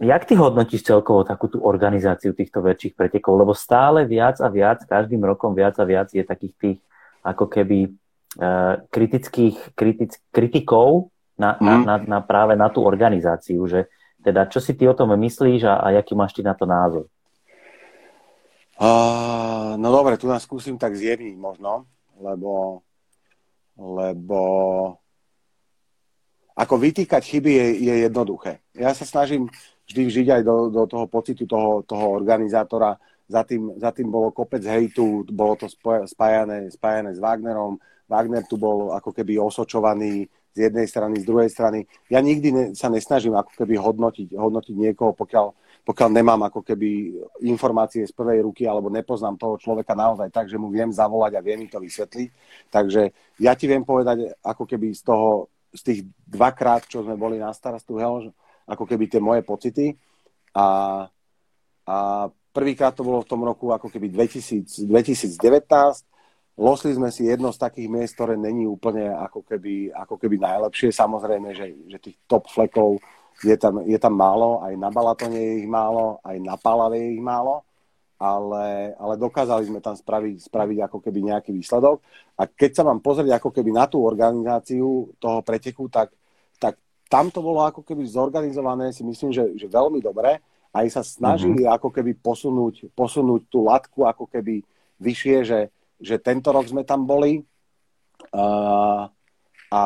jak 0.00 0.22
ty 0.24 0.34
hodnotíš 0.40 0.88
celkovo 0.88 1.28
takú 1.28 1.52
tú 1.52 1.60
organizáciu 1.60 2.32
týchto 2.32 2.64
väčších 2.64 2.96
pretekov? 2.96 3.36
Lebo 3.36 3.52
stále 3.52 4.08
viac 4.08 4.40
a 4.40 4.48
viac, 4.48 4.80
každým 4.88 5.20
rokom 5.20 5.52
viac 5.52 5.76
a 5.76 5.84
viac 5.84 6.08
je 6.16 6.24
takých 6.24 6.54
tých 6.56 6.78
ako 7.20 7.52
keby 7.52 7.92
kritických 8.94 9.74
kritic, 9.74 10.22
kritikov 10.30 11.10
na, 11.34 11.58
mm. 11.58 11.66
na, 11.66 11.74
na, 11.82 11.94
na 11.98 12.18
práve 12.22 12.54
na 12.54 12.70
tú 12.70 12.86
organizáciu, 12.86 13.66
že 13.66 13.90
teda 14.22 14.46
čo 14.46 14.62
si 14.62 14.78
ty 14.78 14.86
o 14.86 14.94
tom 14.94 15.12
myslíš 15.18 15.66
a, 15.66 15.82
a 15.82 15.98
aký 15.98 16.14
máš 16.14 16.38
ty 16.38 16.46
na 16.46 16.54
to 16.54 16.62
názor? 16.64 17.10
Uh, 18.80 19.76
no 19.76 19.92
dobre, 19.92 20.16
tu 20.16 20.24
nás 20.24 20.40
skúsim 20.40 20.80
tak 20.80 20.96
zjemniť 20.96 21.36
možno, 21.36 21.84
lebo, 22.16 22.80
lebo 23.76 24.40
ako 26.56 26.74
vytýkať 26.80 27.20
chyby 27.20 27.52
je, 27.60 27.66
je 27.76 27.94
jednoduché. 28.08 28.64
Ja 28.72 28.96
sa 28.96 29.04
snažím 29.04 29.52
vždy 29.84 30.02
žiť 30.08 30.26
aj 30.32 30.42
do, 30.48 30.72
do 30.72 30.88
toho 30.88 31.04
pocitu 31.12 31.44
toho, 31.44 31.84
toho 31.84 32.08
organizátora, 32.08 32.96
za 33.30 33.44
tým, 33.44 33.76
za 33.76 33.92
tým 33.92 34.08
bolo 34.08 34.32
kopec 34.32 34.64
hejtu, 34.64 35.28
bolo 35.28 35.60
to 35.60 35.68
spájané, 36.08 36.72
spájané 36.72 37.14
s 37.14 37.20
Wagnerom, 37.20 37.78
Wagner 38.10 38.42
tu 38.42 38.58
bol 38.58 38.90
ako 38.90 39.14
keby 39.14 39.38
osočovaný 39.38 40.26
z 40.50 40.66
jednej 40.66 40.86
strany, 40.90 41.22
z 41.22 41.28
druhej 41.30 41.46
strany. 41.46 41.86
Ja 42.10 42.18
nikdy 42.18 42.48
ne, 42.50 42.64
sa 42.74 42.90
nesnažím 42.90 43.38
ako 43.38 43.54
keby 43.54 43.78
hodnotiť, 43.78 44.34
hodnotiť 44.34 44.74
niekoho, 44.74 45.14
pokiaľ, 45.14 45.54
pokiaľ 45.84 46.08
nemám 46.12 46.40
ako 46.46 46.60
keby 46.60 47.16
informácie 47.44 48.04
z 48.04 48.12
prvej 48.12 48.44
ruky 48.44 48.68
alebo 48.68 48.92
nepoznám 48.92 49.40
toho 49.40 49.56
človeka 49.56 49.96
naozaj 49.96 50.28
tak, 50.28 50.46
že 50.46 50.60
mu 50.60 50.68
viem 50.68 50.92
zavolať 50.92 51.36
a 51.36 51.44
viem 51.44 51.64
mi 51.64 51.68
to 51.68 51.80
vysvetliť. 51.80 52.28
Takže 52.68 53.02
ja 53.40 53.52
ti 53.56 53.64
viem 53.66 53.82
povedať 53.82 54.36
ako 54.44 54.64
keby 54.68 54.92
z 54.92 55.02
toho, 55.02 55.48
z 55.72 55.80
tých 55.82 56.00
dvakrát, 56.28 56.84
čo 56.84 57.02
sme 57.02 57.16
boli 57.16 57.40
na 57.40 57.50
starostu 57.50 57.96
Helž, 57.96 58.30
ako 58.68 58.84
keby 58.84 59.08
tie 59.08 59.22
moje 59.22 59.42
pocity. 59.42 59.96
A, 60.54 60.66
a 61.86 61.96
prvýkrát 62.52 62.94
to 62.94 63.06
bolo 63.06 63.22
v 63.22 63.30
tom 63.30 63.42
roku 63.42 63.70
ako 63.72 63.88
keby 63.88 64.10
2000, 64.12 64.86
2019, 64.86 66.10
Losli 66.60 66.92
sme 66.92 67.08
si 67.08 67.24
jedno 67.24 67.48
z 67.56 67.62
takých 67.62 67.88
miest, 67.88 68.12
ktoré 68.20 68.36
není 68.36 68.68
úplne 68.68 69.08
ako 69.08 69.40
keby, 69.48 69.96
ako 69.96 70.20
keby 70.20 70.36
najlepšie. 70.36 70.92
Samozrejme, 70.92 71.56
že, 71.56 71.72
že 71.88 71.96
tých 71.96 72.20
top 72.28 72.52
flekov 72.52 73.00
je 73.40 73.56
tam, 73.56 73.80
je 73.84 73.98
tam 73.98 74.14
málo, 74.14 74.60
aj 74.60 74.74
na 74.76 74.88
Balatone 74.92 75.36
je 75.36 75.52
ich 75.64 75.68
málo, 75.68 76.20
aj 76.24 76.36
na 76.40 76.54
Palave 76.60 77.00
je 77.00 77.08
ich 77.16 77.24
málo, 77.24 77.64
ale, 78.20 78.92
ale 79.00 79.14
dokázali 79.16 79.64
sme 79.64 79.80
tam 79.80 79.96
spraviť, 79.96 80.44
spraviť 80.44 80.78
ako 80.84 80.98
keby 81.00 81.32
nejaký 81.32 81.56
výsledok. 81.56 82.04
A 82.36 82.44
keď 82.44 82.70
sa 82.76 82.82
mám 82.84 83.00
pozrieť 83.00 83.40
ako 83.40 83.48
keby 83.48 83.72
na 83.72 83.88
tú 83.88 84.04
organizáciu 84.04 85.16
toho 85.16 85.40
preteku, 85.40 85.88
tak, 85.88 86.12
tak 86.60 86.76
tam 87.08 87.32
to 87.32 87.40
bolo 87.40 87.64
ako 87.64 87.80
keby 87.80 88.04
zorganizované, 88.04 88.92
si 88.92 89.00
myslím, 89.08 89.32
že, 89.32 89.56
že 89.56 89.66
veľmi 89.72 90.04
dobre. 90.04 90.36
Aj 90.70 90.86
sa 90.92 91.00
snažili 91.00 91.64
mm-hmm. 91.64 91.76
ako 91.80 91.88
keby 91.90 92.12
posunúť, 92.20 92.92
posunúť 92.92 93.42
tú 93.48 93.64
latku 93.66 94.06
ako 94.06 94.28
keby 94.28 94.62
vyššie, 95.00 95.36
že, 95.42 95.60
že 95.98 96.20
tento 96.20 96.52
rok 96.52 96.68
sme 96.68 96.84
tam 96.84 97.08
boli 97.08 97.42
a, 98.30 99.08
a 99.70 99.80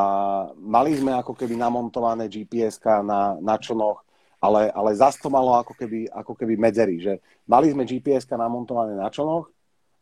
mali 0.56 0.96
sme 0.96 1.12
ako 1.12 1.36
keby 1.36 1.60
namontované 1.60 2.24
gps 2.26 2.80
na, 3.04 3.36
na 3.36 3.54
člnoch, 3.60 4.00
ale, 4.40 4.72
ale 4.72 4.90
zase 4.96 5.20
to 5.20 5.28
malo 5.28 5.60
ako 5.60 5.76
keby, 5.76 6.08
ako 6.08 6.32
keby 6.32 6.56
medzery, 6.56 6.96
že 7.00 7.20
mali 7.44 7.68
sme 7.68 7.84
gps 7.84 8.24
namontované 8.32 8.96
na 8.96 9.12
člnoch 9.12 9.52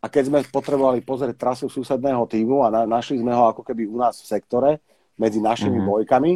a 0.02 0.06
keď 0.06 0.22
sme 0.30 0.38
potrebovali 0.50 1.02
pozrieť 1.02 1.34
trasu 1.34 1.66
susedného 1.66 2.22
týmu 2.30 2.62
a 2.62 2.70
na, 2.70 2.80
našli 2.86 3.18
sme 3.18 3.34
ho 3.34 3.50
ako 3.50 3.66
keby 3.66 3.90
u 3.90 3.98
nás 3.98 4.22
v 4.22 4.30
sektore 4.30 4.70
medzi 5.18 5.42
našimi 5.42 5.78
mm-hmm. 5.78 5.90
bojkami 5.90 6.32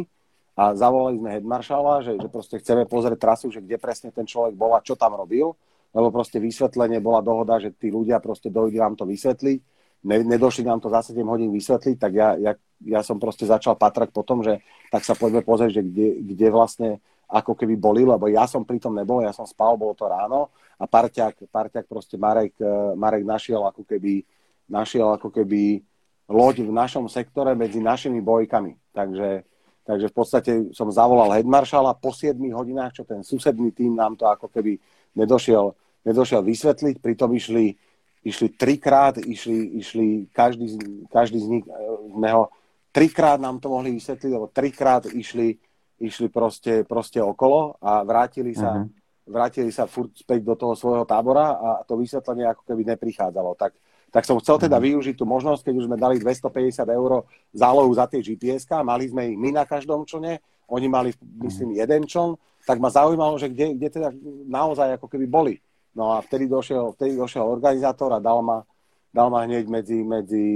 a 0.59 0.75
zavolali 0.75 1.15
sme 1.19 1.29
headmaršala, 1.39 1.93
že, 2.03 2.13
že 2.19 2.27
proste 2.27 2.59
chceme 2.59 2.83
pozrieť 2.83 3.19
trasu, 3.19 3.47
že 3.47 3.63
kde 3.63 3.79
presne 3.79 4.11
ten 4.11 4.27
človek 4.27 4.55
bol 4.55 4.75
a 4.75 4.83
čo 4.83 4.99
tam 4.99 5.15
robil 5.15 5.55
lebo 5.97 6.11
proste 6.11 6.37
vysvetlenie 6.37 6.99
bola 6.99 7.23
dohoda, 7.23 7.57
že 7.57 7.71
tí 7.73 7.89
ľudia 7.89 8.19
proste 8.19 8.51
dojde 8.51 8.77
vám 8.77 8.93
to 8.93 9.09
vysvetliť, 9.09 9.59
ne, 10.07 10.23
nedošli 10.23 10.63
nám 10.63 10.79
to 10.79 10.87
za 10.87 11.03
7 11.03 11.19
hodín 11.27 11.51
vysvetliť, 11.51 11.95
tak 11.99 12.11
ja, 12.15 12.39
ja, 12.39 12.55
ja 12.87 13.01
som 13.03 13.19
proste 13.19 13.43
začal 13.43 13.75
patrať 13.75 14.15
po 14.15 14.23
tom, 14.23 14.39
že 14.39 14.63
tak 14.87 15.03
sa 15.03 15.13
poďme 15.13 15.43
pozrieť, 15.43 15.71
že 15.77 15.83
kde, 15.83 16.07
kde 16.23 16.47
vlastne 16.47 16.89
ako 17.27 17.59
keby 17.59 17.75
boli, 17.75 18.07
lebo 18.07 18.31
ja 18.31 18.47
som 18.47 18.63
pri 18.63 18.79
tom 18.79 18.95
nebol, 18.95 19.19
ja 19.19 19.35
som 19.35 19.43
spal, 19.43 19.75
bolo 19.75 19.91
to 19.91 20.07
ráno 20.07 20.47
a 20.79 20.87
parťák, 20.87 21.51
parťák 21.51 21.85
proste 21.85 22.15
Marek, 22.15 22.55
eh, 22.63 22.95
Marek 22.95 23.27
našiel 23.27 23.59
ako 23.67 23.83
keby, 23.83 24.23
našiel 24.71 25.11
ako 25.11 25.27
keby 25.35 25.83
loď 26.31 26.63
v 26.63 26.71
našom 26.71 27.11
sektore 27.11 27.51
medzi 27.55 27.83
našimi 27.83 28.23
bojkami. 28.23 28.79
Takže, 28.95 29.43
takže 29.83 30.07
v 30.07 30.15
podstate 30.15 30.51
som 30.71 30.87
zavolal 30.87 31.35
headmaršala 31.35 31.99
po 31.99 32.15
7 32.15 32.39
hodinách, 32.55 32.95
čo 32.95 33.03
ten 33.03 33.23
susedný 33.23 33.75
tým 33.75 33.95
nám 33.95 34.15
to 34.15 34.27
ako 34.27 34.47
keby 34.47 34.79
nedošiel, 35.15 35.75
nedošiel 36.07 36.43
vysvetliť, 36.43 37.03
pritom 37.03 37.31
išli, 37.35 37.75
išli 38.25 38.53
trikrát, 38.53 39.17
išli, 39.21 39.77
išli 39.81 40.05
každý, 40.33 40.77
každý 41.07 41.39
z 41.39 41.47
nich, 41.47 41.65
e, 41.65 41.71
sme 42.11 42.29
ho, 42.33 42.43
trikrát 42.91 43.37
nám 43.37 43.61
to 43.61 43.69
mohli 43.69 43.93
vysvetliť, 43.93 44.31
lebo 44.33 44.49
trikrát 44.49 45.05
išli, 45.07 45.57
išli 46.01 46.27
proste, 46.33 46.81
proste 46.83 47.21
okolo 47.21 47.77
a 47.77 48.01
vrátili 48.01 48.57
sa, 48.57 48.81
uh-huh. 48.81 48.89
vrátili 49.29 49.69
sa 49.69 49.85
furt 49.85 50.17
späť 50.17 50.41
do 50.41 50.55
toho 50.57 50.73
svojho 50.73 51.05
tábora 51.05 51.57
a 51.57 51.69
to 51.85 51.97
vysvetlenie 51.97 52.49
ako 52.49 52.65
keby 52.65 52.83
neprichádzalo. 52.95 53.53
Tak, 53.53 53.77
tak 54.09 54.23
som 54.25 54.41
chcel 54.41 54.57
teda 54.57 54.81
uh-huh. 54.81 54.87
využiť 54.97 55.15
tú 55.15 55.29
možnosť, 55.29 55.69
keď 55.69 55.73
už 55.77 55.85
sme 55.85 55.97
dali 55.97 56.17
250 56.17 56.89
eur 56.89 57.11
zálohu 57.53 57.91
za 57.93 58.09
tie 58.09 58.23
gps 58.23 58.65
mali 58.81 59.07
sme 59.07 59.29
ich 59.29 59.37
my 59.37 59.61
na 59.61 59.63
každom 59.63 60.03
člne, 60.03 60.41
oni 60.67 60.87
mali, 60.91 61.15
myslím, 61.47 61.79
jeden 61.79 62.03
čln, 62.03 62.35
tak 62.67 62.83
ma 62.83 62.91
zaujímalo, 62.91 63.39
že 63.39 63.47
kde, 63.47 63.79
kde 63.79 63.87
teda 63.87 64.09
naozaj 64.51 64.99
ako 64.99 65.07
keby 65.07 65.23
boli. 65.23 65.55
No 65.97 66.13
a 66.13 66.21
vtedy 66.21 66.45
došiel, 66.45 66.93
vtedy 66.93 67.17
došiel 67.17 67.41
organizátor 67.41 68.13
a 68.13 68.21
dal 68.21 68.45
ma, 68.45 68.61
dal 69.09 69.33
ma 69.33 69.49
hneď 69.49 69.65
medzi, 69.65 70.05
medzi, 70.05 70.47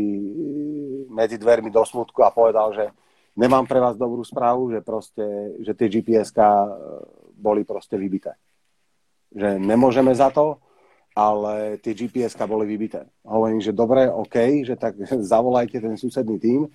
medzi 1.09 1.35
dvermi 1.41 1.73
do 1.73 1.81
smutku 1.81 2.21
a 2.21 2.29
povedal, 2.29 2.69
že 2.77 2.93
nemám 3.33 3.65
pre 3.65 3.81
vás 3.81 3.97
dobrú 3.97 4.21
správu, 4.21 4.69
že, 4.69 4.85
proste, 4.85 5.25
že 5.65 5.73
tie 5.73 5.89
gps 5.89 6.29
e, 6.37 6.45
boli 7.33 7.65
proste 7.65 7.97
vybité. 7.97 8.37
Že 9.33 9.57
nemôžeme 9.57 10.13
za 10.13 10.29
to, 10.29 10.61
ale 11.17 11.81
tie 11.81 11.97
gps 11.97 12.37
boli 12.45 12.69
vybité. 12.69 13.09
Hovorím, 13.25 13.65
že 13.65 13.73
dobre, 13.73 14.05
OK, 14.13 14.61
že 14.61 14.77
tak 14.77 14.93
zavolajte 15.33 15.81
ten 15.81 15.97
susedný 15.97 16.37
tým, 16.37 16.69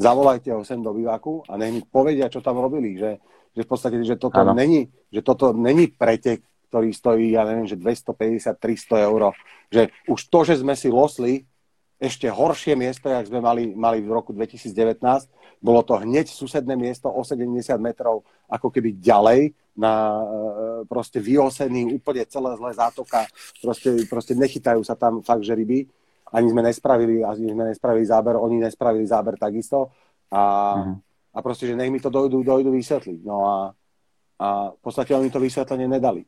zavolajte 0.00 0.48
ho 0.56 0.64
sem 0.64 0.80
do 0.80 0.96
bývaku 0.96 1.44
a 1.44 1.60
nech 1.60 1.76
mi 1.76 1.82
povedia, 1.84 2.32
čo 2.32 2.40
tam 2.40 2.56
robili, 2.56 2.96
že 2.96 3.20
že 3.58 3.66
v 3.66 3.70
podstate, 3.74 3.96
že 4.06 4.14
toto, 4.14 4.38
není, 4.54 4.86
že 5.10 5.18
toto 5.18 5.50
není 5.50 5.90
pretek, 5.90 6.46
ktorý 6.68 6.92
stojí, 6.92 7.34
ja 7.34 7.48
neviem, 7.48 7.66
že 7.66 7.80
250-300 7.80 9.08
eur. 9.08 9.32
Že 9.72 9.82
už 10.08 10.20
to, 10.28 10.38
že 10.44 10.54
sme 10.60 10.76
si 10.76 10.88
losli 10.92 11.48
ešte 11.98 12.30
horšie 12.30 12.78
miesto, 12.78 13.10
jak 13.10 13.26
sme 13.26 13.42
mali, 13.42 13.74
mali 13.74 13.98
v 13.98 14.14
roku 14.14 14.30
2019, 14.30 15.02
bolo 15.58 15.82
to 15.82 15.98
hneď 15.98 16.30
susedné 16.30 16.78
miesto 16.78 17.10
o 17.10 17.26
70 17.26 17.50
metrov 17.82 18.22
ako 18.46 18.70
keby 18.70 19.02
ďalej 19.02 19.50
na 19.74 20.22
e, 20.22 20.24
proste 20.86 21.18
vyosený, 21.18 21.98
úplne 21.98 22.22
celé 22.30 22.54
zlé 22.54 22.70
zátoka, 22.78 23.26
proste, 23.58 23.90
proste 24.06 24.38
nechytajú 24.38 24.86
sa 24.86 24.94
tam 24.94 25.26
fakt, 25.26 25.42
že 25.42 25.58
ryby. 25.58 25.90
Ani 26.30 26.52
sme 26.54 26.62
nespravili, 26.62 27.26
ani 27.26 27.50
sme 27.50 27.64
nespravili 27.66 28.04
záber, 28.06 28.38
oni 28.38 28.62
nespravili 28.62 29.02
záber 29.02 29.34
takisto. 29.34 29.90
A, 30.30 30.42
mm-hmm 30.78 31.08
a 31.34 31.38
proste, 31.38 31.70
že 31.70 31.78
nech 31.78 31.92
mi 31.94 32.02
to 32.02 32.10
dojdu, 32.10 32.42
dojdu 32.42 32.74
vysvetliť. 32.74 33.20
No 33.22 33.46
a, 33.46 33.56
a 34.42 34.48
v 34.74 34.80
podstate 34.82 35.14
oni 35.14 35.30
to 35.30 35.38
vysvetlenie 35.38 35.86
nedali. 35.86 36.26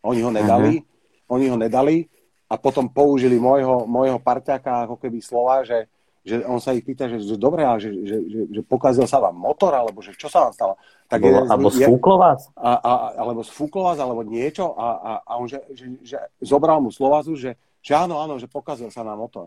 Oni 0.00 0.20
ho 0.24 0.30
nedali, 0.32 0.80
uh-huh. 0.80 1.34
oni 1.36 1.46
ho 1.52 1.56
nedali 1.60 2.08
a 2.50 2.58
potom 2.58 2.90
použili 2.90 3.38
môjho, 3.38 3.86
môjho 3.86 4.18
parťaka 4.18 4.88
ako 4.88 4.96
keby 4.98 5.22
slova, 5.22 5.62
že, 5.62 5.86
že 6.26 6.42
on 6.42 6.58
sa 6.58 6.74
ich 6.74 6.82
pýta, 6.82 7.06
že, 7.06 7.22
že 7.22 7.36
dobre, 7.38 7.62
ale 7.62 7.78
že, 7.78 7.94
že, 8.02 8.16
že, 8.26 8.40
že 8.58 8.60
pokazil 8.66 9.06
sa 9.06 9.22
vám 9.22 9.36
motor, 9.38 9.70
alebo 9.70 10.02
že 10.02 10.16
čo 10.18 10.26
sa 10.26 10.48
vám 10.48 10.52
stalo? 10.56 10.74
Tak 11.06 11.20
Bolo, 11.22 11.46
alebo 11.46 11.68
sfúklo 11.70 12.16
vás? 12.18 12.50
A, 12.58 12.70
a, 12.80 12.92
alebo 13.22 13.40
sfúklo 13.46 13.82
vás, 13.86 13.98
alebo 14.02 14.26
niečo 14.26 14.74
a, 14.74 14.88
a, 14.98 15.12
a 15.22 15.32
on 15.38 15.46
že, 15.46 15.62
že, 15.76 15.86
že 16.02 16.16
zobral 16.42 16.82
mu 16.82 16.90
slovazu, 16.90 17.38
že, 17.38 17.54
že 17.84 17.92
áno, 17.94 18.18
áno, 18.18 18.40
že 18.40 18.50
pokazil 18.50 18.90
sa 18.90 19.06
nám 19.06 19.22
motor. 19.22 19.46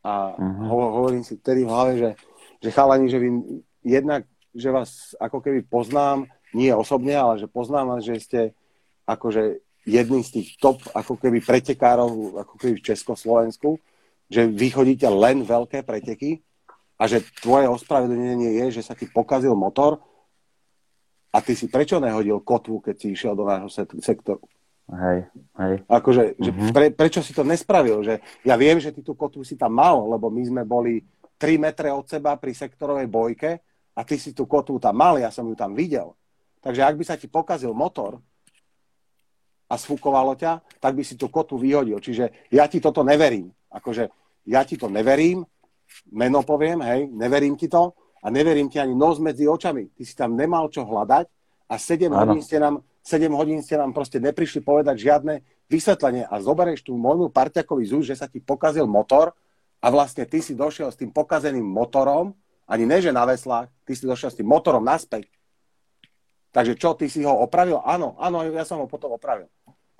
A 0.00 0.32
uh-huh. 0.32 0.72
hovorím 0.72 1.20
si 1.20 1.36
vtedy 1.36 1.68
v 1.68 1.72
hlave, 1.72 1.92
že, 2.00 2.10
že 2.64 2.68
chalani, 2.72 3.12
že 3.12 3.20
vy 3.20 3.28
jednak, 3.84 4.24
že 4.56 4.72
vás 4.72 5.12
ako 5.20 5.44
keby 5.44 5.68
poznám, 5.68 6.24
nie 6.56 6.72
osobne, 6.72 7.12
ale 7.12 7.36
že 7.36 7.46
poznám 7.46 7.96
vás, 7.96 8.02
že 8.02 8.16
ste 8.16 8.40
akože 9.10 9.58
jedným 9.88 10.22
z 10.22 10.40
tých 10.40 10.48
top 10.60 10.78
ako 10.94 11.18
keby 11.18 11.42
pretekárov 11.42 12.38
ako 12.46 12.54
keby 12.60 12.78
v 12.78 12.86
Československu, 12.94 13.80
že 14.30 14.46
vy 14.46 14.70
chodíte 14.70 15.08
len 15.10 15.42
veľké 15.42 15.82
preteky 15.82 16.44
a 17.00 17.08
že 17.08 17.24
tvoje 17.42 17.66
ospravedlnenie 17.66 18.60
je, 18.62 18.80
že 18.80 18.86
sa 18.86 18.94
ti 18.94 19.08
pokazil 19.08 19.56
motor 19.56 19.98
a 21.34 21.38
ty 21.40 21.56
si 21.56 21.66
prečo 21.66 21.98
nehodil 21.98 22.42
kotvu, 22.42 22.82
keď 22.82 22.94
si 22.98 23.06
išiel 23.14 23.34
do 23.34 23.46
nášho 23.46 23.70
sektoru? 24.02 24.42
Hej, 24.90 25.30
hej. 25.62 25.74
Akože, 25.86 26.34
mm-hmm. 26.34 26.42
že 26.42 26.50
mhm. 26.50 26.72
pre, 26.74 26.86
prečo 26.90 27.20
si 27.22 27.30
to 27.30 27.46
nespravil? 27.46 28.02
Že 28.02 28.18
ja 28.42 28.58
viem, 28.58 28.82
že 28.82 28.90
ty 28.90 29.06
tú 29.06 29.14
kotvu 29.14 29.46
si 29.46 29.54
tam 29.54 29.78
mal, 29.78 30.02
lebo 30.10 30.26
my 30.28 30.42
sme 30.42 30.62
boli 30.66 31.06
3 31.38 31.62
metre 31.62 31.88
od 31.94 32.04
seba 32.10 32.34
pri 32.36 32.52
sektorovej 32.52 33.06
bojke 33.06 33.50
a 33.94 34.00
ty 34.02 34.18
si 34.18 34.34
tú 34.34 34.44
kotvu 34.50 34.82
tam 34.82 34.98
mal, 34.98 35.16
ja 35.16 35.30
som 35.30 35.46
ju 35.46 35.54
tam 35.54 35.78
videl. 35.78 36.12
Takže 36.60 36.82
ak 36.84 36.94
by 36.98 37.04
sa 37.06 37.16
ti 37.16 37.30
pokazil 37.30 37.72
motor 37.72 38.20
a 39.70 39.74
sfúkovalo 39.78 40.34
ťa, 40.34 40.82
tak 40.82 40.98
by 40.98 41.02
si 41.06 41.14
tú 41.14 41.30
kotvu 41.30 41.62
vyhodil. 41.62 42.02
Čiže 42.02 42.50
ja 42.50 42.66
ti 42.66 42.82
toto 42.82 43.06
neverím. 43.06 43.54
Akože 43.70 44.10
ja 44.50 44.66
ti 44.66 44.74
to 44.74 44.90
neverím, 44.90 45.46
meno 46.10 46.42
poviem, 46.42 46.82
hej, 46.82 47.06
neverím 47.06 47.54
ti 47.54 47.70
to 47.70 47.94
a 48.18 48.26
neverím 48.28 48.66
ti 48.66 48.82
ani 48.82 48.98
nos 48.98 49.22
medzi 49.22 49.46
očami. 49.46 49.94
Ty 49.94 50.02
si 50.02 50.14
tam 50.18 50.34
nemal 50.34 50.66
čo 50.74 50.82
hľadať 50.82 51.26
a 51.70 51.74
7 51.78 52.10
hodín, 52.10 52.42
ste 52.42 52.58
nám, 52.58 52.82
7 53.06 53.30
hodín 53.30 53.62
ste 53.62 53.78
nám 53.78 53.94
proste 53.94 54.18
neprišli 54.18 54.60
povedať 54.66 54.98
žiadne 54.98 55.38
vysvetlenie 55.70 56.26
a 56.26 56.34
zoberieš 56.42 56.90
tú 56.90 56.98
môjmu 56.98 57.30
parťakovi 57.30 57.86
zúž, 57.86 58.10
že 58.10 58.18
sa 58.18 58.26
ti 58.26 58.42
pokazil 58.42 58.90
motor 58.90 59.30
a 59.78 59.86
vlastne 59.88 60.26
ty 60.26 60.42
si 60.42 60.58
došiel 60.58 60.90
s 60.90 60.98
tým 60.98 61.14
pokazeným 61.14 61.64
motorom 61.64 62.34
ani 62.70 62.86
ne, 62.86 63.02
že 63.02 63.10
na 63.10 63.26
veslách, 63.26 63.66
ty 63.82 63.98
si 63.98 64.06
došiel 64.06 64.30
s 64.30 64.38
tým 64.38 64.46
motorom 64.46 64.82
naspäť. 64.86 65.26
Takže 66.50 66.74
čo, 66.74 66.98
ty 66.98 67.06
si 67.06 67.22
ho 67.22 67.30
opravil? 67.30 67.78
Áno, 67.86 68.18
áno, 68.18 68.42
ja 68.42 68.66
som 68.66 68.82
ho 68.82 68.86
potom 68.90 69.14
opravil. 69.14 69.46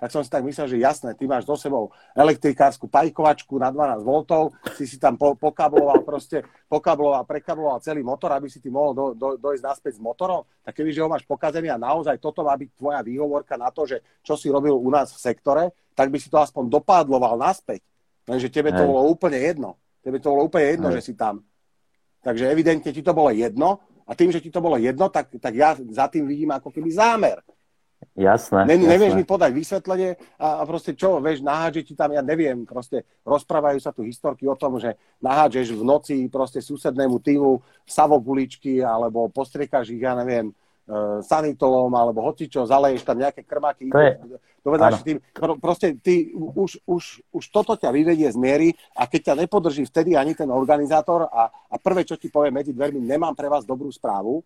tak 0.01 0.09
som 0.09 0.25
si 0.25 0.33
tak 0.33 0.41
myslel, 0.41 0.65
že 0.65 0.81
jasné, 0.81 1.13
ty 1.13 1.29
máš 1.29 1.45
so 1.45 1.53
sebou 1.53 1.93
elektrikárskú 2.17 2.89
pajkovačku 2.89 3.53
na 3.61 3.69
12 3.69 4.01
V, 4.01 4.11
si 4.73 4.89
si 4.89 4.97
tam 4.97 5.13
po, 5.13 5.37
pokabloval 5.37 6.01
proste, 6.01 6.41
pokabloval, 6.65 7.21
prekabloval 7.29 7.77
celý 7.85 8.01
motor, 8.01 8.33
aby 8.33 8.49
si 8.49 8.57
ty 8.57 8.73
mohol 8.73 8.97
do, 8.97 9.05
do, 9.13 9.27
dojsť 9.37 9.61
naspäť 9.61 9.93
s 9.95 10.01
motorom, 10.01 10.41
tak 10.65 10.73
kebyže 10.73 11.05
ho 11.05 11.07
máš 11.07 11.21
pokazený 11.29 11.69
a 11.69 11.77
naozaj 11.77 12.17
toto 12.17 12.41
má 12.41 12.57
byť 12.57 12.69
tvoja 12.73 12.99
výhovorka 13.05 13.61
na 13.61 13.69
to, 13.69 13.85
že 13.85 14.01
čo 14.25 14.33
si 14.33 14.49
robil 14.49 14.73
u 14.73 14.89
nás 14.89 15.13
v 15.13 15.21
sektore, 15.21 15.69
tak 15.93 16.09
by 16.09 16.17
si 16.17 16.33
to 16.33 16.41
aspoň 16.41 16.81
dopádloval 16.81 17.37
naspäť. 17.37 17.85
Lenže 18.25 18.49
tebe 18.49 18.73
to 18.73 18.81
Hej. 18.81 18.89
bolo 18.89 19.05
úplne 19.05 19.37
jedno. 19.37 19.77
Tebe 20.01 20.17
to 20.17 20.33
bolo 20.33 20.49
úplne 20.49 20.65
jedno, 20.65 20.87
Hej. 20.89 20.97
že 20.97 21.01
si 21.07 21.13
tam. 21.13 21.45
Takže 22.25 22.49
evidentne 22.49 22.89
ti 22.89 23.05
to 23.05 23.13
bolo 23.13 23.29
jedno 23.29 23.81
a 24.11 24.13
tým, 24.13 24.27
že 24.27 24.43
ti 24.43 24.51
to 24.51 24.59
bolo 24.59 24.75
jedno, 24.75 25.07
tak, 25.07 25.31
tak 25.39 25.55
ja 25.55 25.71
za 25.95 26.11
tým 26.11 26.27
vidím 26.27 26.51
ako 26.51 26.67
keby 26.67 26.91
zámer. 26.91 27.39
Jasné. 28.17 28.67
Ne, 28.67 28.75
jasné. 28.75 28.91
Nevieš 28.91 29.13
mi 29.15 29.23
podať 29.23 29.55
vysvetlenie 29.55 30.19
a, 30.35 30.59
a 30.59 30.63
proste 30.67 30.91
čo, 30.97 31.23
vieš, 31.23 31.39
naháže 31.45 31.85
ti 31.85 31.95
tam, 31.95 32.11
ja 32.11 32.19
neviem, 32.19 32.67
proste 32.67 33.07
rozprávajú 33.23 33.79
sa 33.79 33.95
tu 33.95 34.03
historky 34.03 34.43
o 34.51 34.57
tom, 34.57 34.81
že 34.81 34.99
nahážeš 35.23 35.71
v 35.77 35.83
noci 35.85 36.15
proste 36.27 36.59
susednému 36.59 37.23
týmu 37.23 37.63
savo 37.87 38.19
guličky 38.19 38.83
alebo 38.83 39.31
postriekaš 39.31 39.95
ich, 39.95 40.03
ja 40.03 40.17
neviem, 40.17 40.51
sanitolom 41.23 41.91
alebo 41.95 42.25
hocičo, 42.27 42.67
zaleješ 42.67 43.07
tam 43.07 43.17
nejaké 43.19 43.47
je... 43.97 44.37
dovedáš 44.61 45.01
tým, 45.01 45.17
pro, 45.31 45.55
proste 45.57 45.95
ty 45.97 46.35
už, 46.35 46.83
už, 46.83 47.03
už 47.31 47.43
toto 47.49 47.73
ťa 47.79 47.89
vyvedie 47.89 48.27
z 48.29 48.37
miery 48.37 48.69
a 48.93 49.07
keď 49.07 49.31
ťa 49.31 49.35
nepodrží 49.47 49.87
vtedy 49.87 50.19
ani 50.19 50.35
ten 50.35 50.51
organizátor 50.51 51.31
a, 51.31 51.49
a 51.49 51.75
prvé, 51.79 52.03
čo 52.03 52.19
ti 52.19 52.27
povie 52.27 52.53
medzi 52.53 52.75
dvermi, 52.75 52.99
nemám 52.99 53.33
pre 53.33 53.47
vás 53.47 53.63
dobrú 53.63 53.89
správu, 53.89 54.43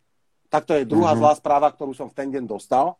tak 0.47 0.63
to 0.63 0.77
je 0.77 0.87
druhá 0.87 1.17
mm-hmm. 1.17 1.25
zlá 1.25 1.33
správa, 1.35 1.67
ktorú 1.73 1.91
som 1.91 2.07
v 2.07 2.15
ten 2.15 2.31
deň 2.31 2.47
dostal 2.47 2.95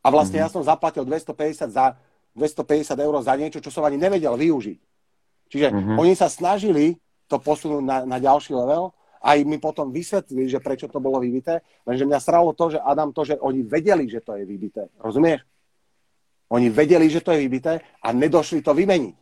a 0.00 0.08
vlastne 0.08 0.40
mm-hmm. 0.40 0.48
ja 0.48 0.54
som 0.54 0.62
zaplatil 0.64 1.04
250, 1.04 1.68
za, 1.68 1.98
250 2.32 2.96
eur 2.96 3.14
za 3.20 3.34
niečo, 3.36 3.60
čo 3.60 3.68
som 3.68 3.84
ani 3.84 4.00
nevedel 4.00 4.32
využiť. 4.32 4.80
Čiže 5.52 5.66
mm-hmm. 5.70 5.96
oni 6.00 6.12
sa 6.16 6.32
snažili 6.32 6.96
to 7.26 7.36
posunúť 7.42 7.82
na, 7.82 7.98
na 8.06 8.16
ďalší 8.22 8.54
level, 8.54 8.95
aj 9.26 9.38
mi 9.42 9.58
potom 9.58 9.90
vysvetlili, 9.90 10.46
že 10.46 10.62
prečo 10.62 10.86
to 10.86 11.02
bolo 11.02 11.18
vybité, 11.18 11.58
lenže 11.82 12.06
mňa 12.06 12.20
sralo 12.22 12.54
to, 12.54 12.78
že 12.78 12.78
Adam, 12.78 13.10
to, 13.10 13.26
že 13.26 13.34
oni 13.42 13.66
vedeli, 13.66 14.06
že 14.06 14.22
to 14.22 14.38
je 14.38 14.46
vybité. 14.46 14.86
Rozumieš? 15.02 15.42
Oni 16.54 16.70
vedeli, 16.70 17.10
že 17.10 17.26
to 17.26 17.34
je 17.34 17.42
vybité 17.42 17.82
a 17.98 18.14
nedošli 18.14 18.62
to 18.62 18.70
vymeniť. 18.70 19.16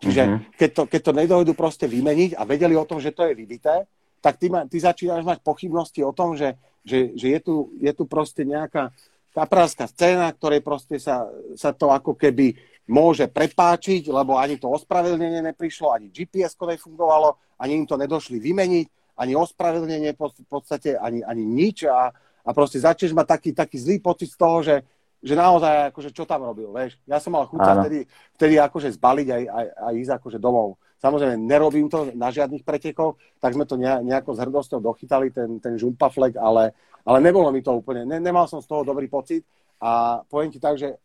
Čiže 0.00 0.22
mm-hmm. 0.24 0.56
keď, 0.56 0.70
to, 0.72 0.82
keď 0.88 1.00
to 1.04 1.12
nedojdu 1.12 1.52
proste 1.52 1.84
vymeniť 1.84 2.40
a 2.40 2.48
vedeli 2.48 2.72
o 2.72 2.88
tom, 2.88 2.96
že 3.00 3.12
to 3.12 3.28
je 3.28 3.36
vybité, 3.36 3.84
tak 4.24 4.40
ty, 4.40 4.48
ma, 4.48 4.64
ty 4.64 4.80
začínaš 4.80 5.28
mať 5.28 5.44
pochybnosti 5.44 6.00
o 6.00 6.16
tom, 6.16 6.32
že, 6.32 6.56
že, 6.80 7.12
že 7.12 7.36
je, 7.36 7.40
tu, 7.44 7.54
je 7.76 7.92
tu 7.92 8.08
proste 8.08 8.48
nejaká, 8.48 8.92
kaprálska 9.36 9.84
scéna, 9.84 10.32
ktorej 10.32 10.64
proste 10.64 10.96
sa, 10.96 11.28
sa 11.52 11.76
to 11.76 11.92
ako 11.92 12.16
keby 12.16 12.56
môže 12.86 13.26
prepáčiť, 13.26 14.06
lebo 14.08 14.38
ani 14.38 14.62
to 14.62 14.70
ospravedlnenie 14.70 15.42
neprišlo, 15.52 15.90
ani 15.90 16.10
GPS 16.10 16.54
nefungovalo, 16.54 17.34
ani 17.58 17.82
im 17.82 17.86
to 17.86 17.98
nedošli 17.98 18.38
vymeniť, 18.38 18.86
ani 19.18 19.32
ospravedlnenie 19.34 20.14
v 20.14 20.48
podstate, 20.48 20.94
ani, 20.94 21.24
ani 21.26 21.42
nič 21.42 21.88
a, 21.90 22.14
a 22.46 22.50
proste 22.54 22.78
začneš 22.78 23.10
mať 23.10 23.26
taký, 23.26 23.50
taký 23.50 23.76
zlý 23.82 23.96
pocit 23.98 24.30
z 24.30 24.38
toho, 24.38 24.62
že, 24.62 24.86
že 25.18 25.34
naozaj, 25.34 25.90
akože 25.90 26.14
čo 26.14 26.22
tam 26.28 26.46
robil, 26.46 26.70
vieš. 26.70 27.00
Ja 27.08 27.18
som 27.18 27.34
mal 27.34 27.50
chuť 27.50 27.60
sa 27.60 27.72
vtedy, 27.82 28.06
vtedy 28.38 28.54
akože 28.62 28.94
zbaliť 28.94 29.28
aj, 29.34 29.42
aj, 29.50 29.66
aj 29.82 29.94
ísť 30.06 30.12
akože 30.22 30.38
domov. 30.38 30.78
Samozrejme, 30.96 31.36
nerobím 31.36 31.90
to 31.92 32.08
na 32.16 32.32
žiadnych 32.32 32.64
pretekoch, 32.64 33.18
tak 33.42 33.52
sme 33.52 33.68
to 33.68 33.76
nejako 33.76 34.32
s 34.32 34.40
hrdosťou 34.40 34.80
dochytali, 34.80 35.28
ten, 35.34 35.60
ten 35.60 35.76
žumpaflek, 35.76 36.38
ale, 36.40 36.72
ale 37.04 37.18
nebolo 37.20 37.50
mi 37.52 37.60
to 37.60 37.74
úplne, 37.74 38.08
ne, 38.08 38.16
nemal 38.22 38.48
som 38.48 38.62
z 38.62 38.68
toho 38.68 38.86
dobrý 38.86 39.10
pocit 39.10 39.44
a 39.76 40.24
poviem 40.24 40.48
ti 40.48 40.56
tak, 40.56 40.80
že 40.80 40.96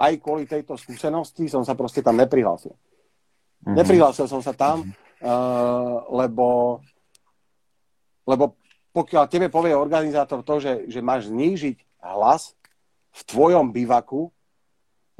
aj 0.00 0.12
kvôli 0.24 0.48
tejto 0.48 0.80
skúsenosti 0.80 1.52
som 1.52 1.60
sa 1.60 1.76
proste 1.76 2.00
tam 2.00 2.16
neprihlásil. 2.16 2.72
Mm-hmm. 2.72 3.76
Neprihlásil 3.76 4.24
som 4.24 4.40
sa 4.40 4.56
tam, 4.56 4.88
uh, 4.88 5.96
lebo, 6.08 6.80
lebo 8.24 8.56
pokiaľ 8.96 9.24
tebe 9.28 9.52
povie 9.52 9.76
organizátor 9.76 10.40
to, 10.40 10.56
že, 10.56 10.72
že 10.88 11.04
máš 11.04 11.28
znížiť 11.28 12.00
hlas 12.00 12.56
v 13.12 13.20
tvojom 13.28 13.68
bivaku, 13.68 14.32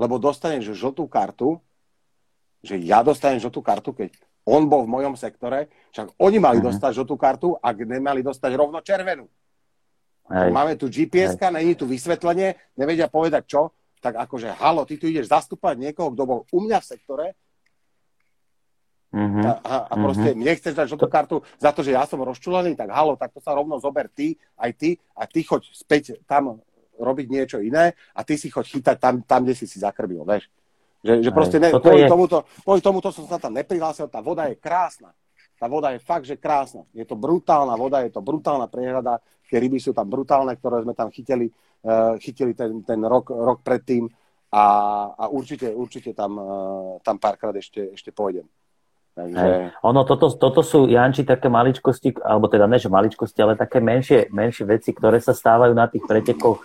lebo 0.00 0.16
dostaneš 0.16 0.72
žltú 0.72 1.04
kartu, 1.04 1.60
že 2.64 2.80
ja 2.80 3.04
dostanem 3.04 3.36
žltú 3.36 3.60
kartu, 3.60 3.92
keď 3.92 4.16
on 4.48 4.64
bol 4.64 4.88
v 4.88 4.92
mojom 4.96 5.14
sektore, 5.20 5.68
však 5.92 6.16
oni 6.16 6.40
mali 6.40 6.64
mm-hmm. 6.64 6.72
dostať 6.72 6.90
žltú 6.96 7.14
kartu, 7.20 7.48
ak 7.60 7.76
nemali 7.84 8.24
dostať 8.24 8.50
rovno 8.56 8.80
červenú. 8.80 9.28
Hej. 10.30 10.48
Máme 10.54 10.78
tu 10.80 10.88
gps 10.88 11.36
není 11.52 11.76
tu 11.76 11.84
vysvetlenie, 11.84 12.56
nevedia 12.78 13.10
povedať 13.10 13.44
čo, 13.44 13.74
tak 14.00 14.16
akože, 14.16 14.56
halo, 14.56 14.88
ty 14.88 14.96
tu 14.96 15.06
ideš 15.06 15.28
zastúpať 15.28 15.76
niekoho, 15.76 16.10
kto 16.10 16.22
bol 16.24 16.40
u 16.48 16.58
mňa 16.64 16.78
v 16.80 16.88
sektore 16.88 17.26
mm-hmm. 19.12 19.44
a, 19.44 19.52
a, 19.60 19.74
a 19.92 19.94
proste 19.94 20.32
mm-hmm. 20.32 20.40
mne 20.40 20.52
chceš 20.56 20.74
dať 20.74 20.86
žltú 20.96 21.06
kartu 21.06 21.36
za 21.60 21.70
to, 21.76 21.84
že 21.84 21.92
ja 21.92 22.08
som 22.08 22.24
rozčulený, 22.24 22.74
tak 22.74 22.90
halo, 22.90 23.20
tak 23.20 23.36
to 23.36 23.44
sa 23.44 23.52
rovno 23.52 23.76
zober 23.76 24.08
ty, 24.08 24.34
aj 24.56 24.70
ty 24.74 24.90
a 25.14 25.28
ty 25.28 25.44
choď 25.44 25.68
späť 25.76 26.18
tam 26.24 26.64
robiť 26.96 27.26
niečo 27.28 27.58
iné 27.60 27.92
a 28.16 28.20
ty 28.24 28.40
si 28.40 28.48
choď 28.48 28.80
chytať 28.80 28.96
tam, 28.96 29.14
tam 29.24 29.44
kde 29.44 29.54
si 29.56 29.68
si 29.68 29.80
zakrbil, 29.80 30.24
vieš. 30.24 30.48
Že, 31.00 31.12
že 31.24 31.30
proste 31.32 31.56
ne, 31.56 31.72
kvôli, 31.72 32.04
je... 32.04 32.12
tomuto, 32.12 32.44
kvôli 32.60 32.80
tomuto 32.84 33.08
som 33.08 33.24
sa 33.24 33.40
tam 33.40 33.56
neprihlásil, 33.56 34.08
tá 34.12 34.20
voda 34.20 34.48
je 34.52 34.56
krásna. 34.60 35.16
Tá 35.60 35.68
voda 35.68 35.92
je 35.92 36.00
fakt, 36.00 36.24
že 36.24 36.40
krásna. 36.40 36.88
Je 36.96 37.04
to 37.04 37.16
brutálna 37.20 37.76
voda, 37.76 38.00
je 38.00 38.08
to 38.08 38.24
brutálna 38.24 38.64
priehrada. 38.64 39.20
Tie 39.50 39.58
ryby 39.58 39.82
sú 39.82 39.90
tam 39.90 40.06
brutálne, 40.06 40.54
ktoré 40.54 40.86
sme 40.86 40.94
tam 40.94 41.10
chytili, 41.10 41.50
uh, 41.82 42.14
chytili 42.22 42.54
ten, 42.54 42.86
ten 42.86 43.02
rok, 43.02 43.34
rok 43.34 43.66
predtým 43.66 44.06
a, 44.54 44.64
a 45.18 45.24
určite, 45.26 45.74
určite 45.74 46.14
tam, 46.14 46.38
uh, 46.38 47.02
tam 47.02 47.18
párkrát 47.18 47.50
ešte, 47.58 47.90
ešte 47.98 48.14
pôjdem. 48.14 48.46
Takže... 49.10 49.42
Hey. 49.42 49.74
Ono, 49.82 50.06
toto, 50.06 50.30
toto 50.38 50.62
sú, 50.62 50.86
Janči, 50.86 51.26
také 51.26 51.50
maličkosti, 51.50 52.22
alebo 52.22 52.46
teda 52.46 52.70
ne, 52.70 52.78
že 52.78 52.86
maličkosti, 52.86 53.42
ale 53.42 53.58
také 53.58 53.82
menšie, 53.82 54.30
menšie 54.30 54.64
veci, 54.64 54.94
ktoré 54.94 55.18
sa 55.18 55.34
stávajú 55.34 55.74
na 55.74 55.90
tých 55.90 56.06
pretekoch. 56.06 56.62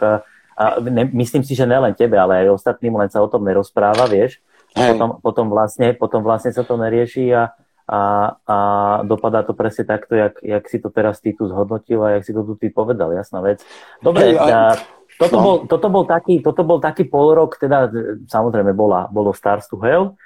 A 0.55 0.79
ne, 0.79 1.09
myslím 1.09 1.41
si, 1.41 1.57
že 1.57 1.67
nelen 1.67 1.97
tebe, 1.97 2.15
ale 2.15 2.45
aj 2.45 2.55
ostatným, 2.55 2.95
len 3.01 3.09
sa 3.09 3.19
o 3.19 3.27
tom 3.27 3.43
nerozpráva, 3.43 4.05
vieš. 4.05 4.39
Hey. 4.77 4.93
Potom, 4.93 5.09
potom, 5.19 5.45
vlastne, 5.49 5.97
potom 5.97 6.21
vlastne 6.21 6.53
sa 6.53 6.61
to 6.61 6.77
nerieši 6.77 7.33
a, 7.33 7.49
a, 7.86 8.33
a 8.49 8.57
dopadá 9.05 9.45
to 9.45 9.53
presne 9.53 9.86
takto, 9.86 10.17
jak, 10.17 10.41
jak 10.41 10.65
si 10.65 10.81
to 10.81 10.89
teraz 10.89 11.21
ty 11.21 11.38
tu 11.38 11.45
zhodnotil 11.45 12.01
a 12.01 12.17
jak 12.17 12.25
si 12.25 12.33
to 12.33 12.41
tu 12.41 12.57
ty 12.57 12.73
povedal, 12.73 13.13
jasná 13.13 13.45
vec. 13.45 13.61
Dobre, 14.01 14.33
hey, 14.33 14.41
a, 14.41 14.73
toto, 15.21 15.38
no. 15.38 15.43
bol, 15.43 15.55
toto, 15.69 15.88
bol 15.88 16.03
taký, 16.03 16.41
toto 16.41 16.61
bol 16.65 16.79
taký 16.81 17.07
rok, 17.13 17.61
teda 17.61 17.93
samozrejme 18.25 18.73
bola, 18.73 19.07
bolo 19.07 19.31
Stars 19.31 19.69
to 19.69 19.77
Hell 19.79 20.17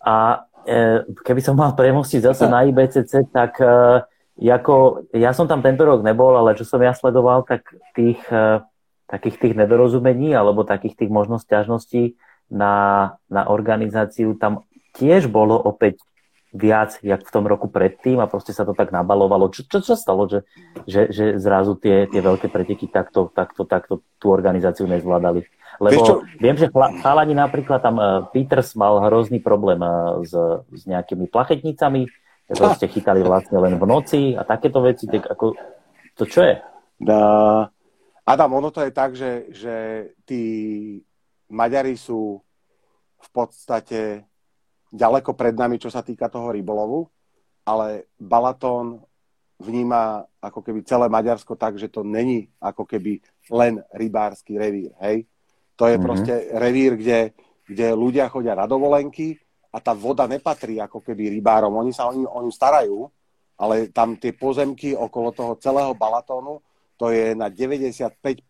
a 0.00 0.46
e, 0.64 1.04
keby 1.04 1.40
som 1.42 1.58
mal 1.58 1.74
premostiť 1.74 2.30
zase 2.30 2.46
na 2.46 2.64
IBCC, 2.64 3.28
tak 3.34 3.58
e, 3.60 4.00
ako, 4.40 5.04
ja 5.12 5.36
som 5.36 5.44
tam 5.44 5.60
tento 5.60 5.84
rok 5.84 6.00
nebol, 6.00 6.32
ale 6.32 6.56
čo 6.56 6.64
som 6.64 6.80
ja 6.80 6.96
sledoval, 6.96 7.44
tak 7.44 7.68
tých, 7.92 8.22
e, 8.32 8.64
takých 9.10 9.36
tých 9.36 9.54
nedorozumení 9.58 10.32
alebo 10.32 10.64
takých 10.64 10.94
tých 10.94 11.10
možnosť 11.12 11.44
ťažností 11.44 12.16
na, 12.48 12.74
na 13.28 13.50
organizáciu 13.50 14.38
tam 14.40 14.64
tiež 14.96 15.28
bolo 15.30 15.58
opäť 15.58 16.02
viac, 16.50 16.98
jak 17.02 17.22
v 17.22 17.30
tom 17.30 17.46
roku 17.46 17.70
predtým 17.70 18.18
a 18.18 18.26
proste 18.26 18.50
sa 18.50 18.66
to 18.66 18.74
tak 18.74 18.90
nabalovalo. 18.90 19.54
Čo, 19.54 19.70
čo 19.70 19.78
sa 19.82 19.94
stalo, 19.94 20.26
že, 20.26 20.42
že, 20.84 21.10
že 21.14 21.38
zrazu 21.38 21.78
tie, 21.78 22.10
tie 22.10 22.18
veľké 22.18 22.50
preteky 22.50 22.90
takto, 22.90 23.30
takto, 23.30 23.62
takto 23.62 24.02
tú 24.18 24.34
organizáciu 24.34 24.90
nezvládali? 24.90 25.46
Lebo 25.80 26.26
viem, 26.42 26.58
že 26.58 26.68
chalani 26.74 27.32
napríklad 27.32 27.80
tam 27.80 27.96
uh, 27.96 28.26
Peters 28.34 28.76
mal 28.76 29.00
hrozný 29.08 29.40
problém 29.40 29.80
uh, 29.80 30.20
s, 30.20 30.34
s 30.68 30.82
nejakými 30.84 31.30
plachetnicami, 31.30 32.10
proste 32.50 32.90
chytali 32.90 33.22
vlastne 33.22 33.56
len 33.56 33.78
v 33.78 33.84
noci 33.86 34.22
a 34.34 34.42
takéto 34.42 34.82
veci, 34.82 35.06
tak 35.06 35.24
ako, 35.30 35.54
to 36.18 36.26
čo 36.26 36.42
je? 36.44 36.54
Da, 37.00 37.20
Adam, 38.26 38.50
ono 38.58 38.68
to 38.70 38.84
je 38.84 38.92
tak, 38.92 39.16
že, 39.16 39.50
že 39.54 39.74
tí 40.26 40.42
Maďari 41.50 41.98
sú 41.98 42.38
v 43.20 43.28
podstate 43.34 44.29
ďaleko 44.90 45.38
pred 45.38 45.54
nami, 45.54 45.78
čo 45.78 45.88
sa 45.88 46.02
týka 46.02 46.26
toho 46.26 46.50
rybolovu, 46.50 47.06
ale 47.66 48.10
Balatón 48.18 49.02
vníma 49.60 50.24
ako 50.40 50.64
keby 50.64 50.80
celé 50.82 51.06
Maďarsko 51.06 51.54
tak, 51.54 51.76
že 51.76 51.92
to 51.92 52.00
není 52.00 52.48
ako 52.58 52.88
keby 52.88 53.20
len 53.52 53.78
rybársky 53.92 54.56
revír, 54.56 54.90
hej? 55.04 55.28
To 55.76 55.86
je 55.86 55.96
mm-hmm. 55.96 56.04
proste 56.04 56.32
revír, 56.56 56.96
kde, 56.96 57.36
kde 57.68 57.86
ľudia 57.92 58.28
chodia 58.32 58.56
na 58.56 58.64
dovolenky 58.64 59.36
a 59.70 59.78
tá 59.78 59.94
voda 59.94 60.24
nepatrí 60.26 60.80
ako 60.80 61.04
keby 61.04 61.30
rybárom. 61.38 61.76
Oni 61.76 61.92
sa 61.92 62.08
o 62.08 62.12
ňu, 62.16 62.26
o 62.26 62.40
ňu 62.42 62.52
starajú, 62.52 62.98
ale 63.60 63.92
tam 63.92 64.16
tie 64.16 64.32
pozemky 64.32 64.96
okolo 64.96 65.30
toho 65.36 65.52
celého 65.60 65.92
Balatónu, 65.92 66.64
to 66.96 67.12
je 67.12 67.36
na 67.36 67.52
95% 67.52 68.40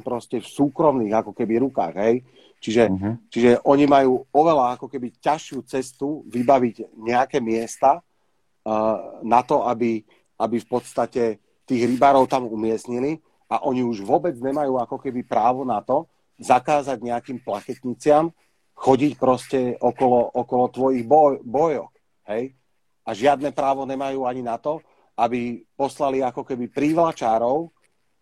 proste 0.00 0.38
v 0.38 0.46
súkromných 0.46 1.14
ako 1.22 1.34
keby 1.34 1.58
rukách, 1.66 1.94
hej? 1.98 2.22
Čiže, 2.60 2.92
uh-huh. 2.92 3.14
čiže 3.32 3.50
oni 3.64 3.88
majú 3.88 4.28
oveľa 4.36 4.76
ako 4.76 4.86
keby 4.92 5.16
ťažšiu 5.16 5.64
cestu 5.64 6.28
vybaviť 6.28 6.92
nejaké 6.92 7.40
miesta 7.40 7.98
uh, 7.98 9.20
na 9.24 9.40
to, 9.40 9.64
aby, 9.64 10.04
aby 10.36 10.56
v 10.60 10.68
podstate 10.68 11.40
tých 11.64 11.82
rybárov 11.88 12.28
tam 12.28 12.44
umiestnili 12.44 13.16
a 13.48 13.64
oni 13.64 13.80
už 13.80 14.04
vôbec 14.04 14.36
nemajú 14.36 14.76
ako 14.76 15.00
keby 15.00 15.24
právo 15.24 15.64
na 15.64 15.80
to, 15.80 16.04
zakázať 16.40 17.00
nejakým 17.00 17.40
plachetniciam 17.40 18.32
chodiť 18.80 19.12
proste 19.20 19.60
okolo, 19.76 20.32
okolo 20.32 20.64
tvojich 20.72 21.04
boj, 21.04 21.44
bojok. 21.44 21.92
Hej? 22.32 22.56
A 23.04 23.10
žiadne 23.12 23.52
právo 23.52 23.84
nemajú 23.84 24.24
ani 24.24 24.40
na 24.40 24.56
to, 24.56 24.80
aby 25.20 25.60
poslali 25.76 26.24
ako 26.24 26.48
keby 26.48 26.72
prívlačárov, 26.72 27.68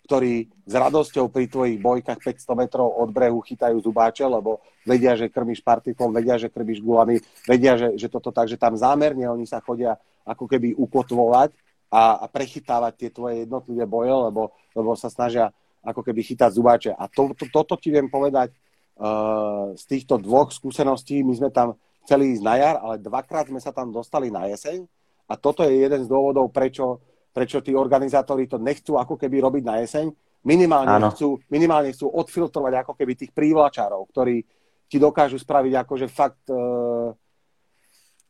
ktorí 0.09 0.49
s 0.65 0.73
radosťou 0.73 1.29
pri 1.29 1.53
tvojich 1.53 1.77
bojkách 1.85 2.17
500 2.17 2.57
metrov 2.57 2.89
od 2.97 3.13
brehu 3.13 3.45
chytajú 3.45 3.77
zubáče, 3.85 4.25
lebo 4.25 4.65
vedia, 4.89 5.13
že 5.13 5.29
krmiš 5.29 5.61
partiklom, 5.61 6.17
vedia, 6.17 6.41
že 6.41 6.49
krmiš 6.49 6.81
gulami, 6.81 7.21
vedia, 7.45 7.77
že, 7.77 7.93
že 8.01 8.09
toto 8.09 8.33
tak, 8.33 8.49
že 8.49 8.57
tam 8.57 8.73
zámerne 8.73 9.29
oni 9.29 9.45
sa 9.45 9.61
chodia 9.61 10.01
ako 10.25 10.49
keby 10.49 10.73
ukotvovať 10.81 11.53
a, 11.93 12.25
a 12.25 12.27
prechytávať 12.33 12.93
tie 12.97 13.11
tvoje 13.13 13.45
jednotlivé 13.45 13.85
boje, 13.85 14.09
lebo, 14.09 14.57
lebo 14.73 14.97
sa 14.97 15.13
snažia 15.13 15.53
ako 15.85 16.01
keby 16.01 16.25
chytať 16.25 16.57
zubáče. 16.57 16.91
A 16.97 17.05
to, 17.13 17.37
to, 17.37 17.45
toto 17.53 17.77
ti 17.77 17.93
viem 17.93 18.09
povedať 18.09 18.49
uh, 18.97 19.77
z 19.77 19.85
týchto 19.93 20.17
dvoch 20.17 20.57
skúseností. 20.57 21.21
My 21.21 21.37
sme 21.37 21.53
tam 21.53 21.77
chceli 22.09 22.33
ísť 22.33 22.45
na 22.49 22.55
jar, 22.57 22.77
ale 22.81 22.97
dvakrát 22.97 23.53
sme 23.53 23.61
sa 23.61 23.77
tam 23.77 23.93
dostali 23.93 24.33
na 24.33 24.49
jeseň 24.49 24.89
a 25.29 25.37
toto 25.37 25.61
je 25.69 25.85
jeden 25.85 26.01
z 26.01 26.09
dôvodov, 26.09 26.49
prečo, 26.49 27.05
prečo 27.33 27.63
tí 27.63 27.77
organizátori 27.77 28.51
to 28.51 28.59
nechcú 28.59 28.99
ako 28.99 29.15
keby 29.21 29.39
robiť 29.43 29.63
na 29.65 29.81
jeseň. 29.85 30.07
Minimálne 30.47 31.11
chcú, 31.13 31.43
minimálne 31.51 31.91
chcú 31.93 32.09
odfiltrovať 32.15 32.87
ako 32.87 32.93
keby 32.95 33.13
tých 33.19 33.33
prívlačárov, 33.35 34.07
ktorí 34.15 34.47
ti 34.89 34.97
dokážu 34.97 35.37
spraviť 35.37 35.73
akože 35.85 36.07
fakt 36.09 36.49
uh, 36.49 37.13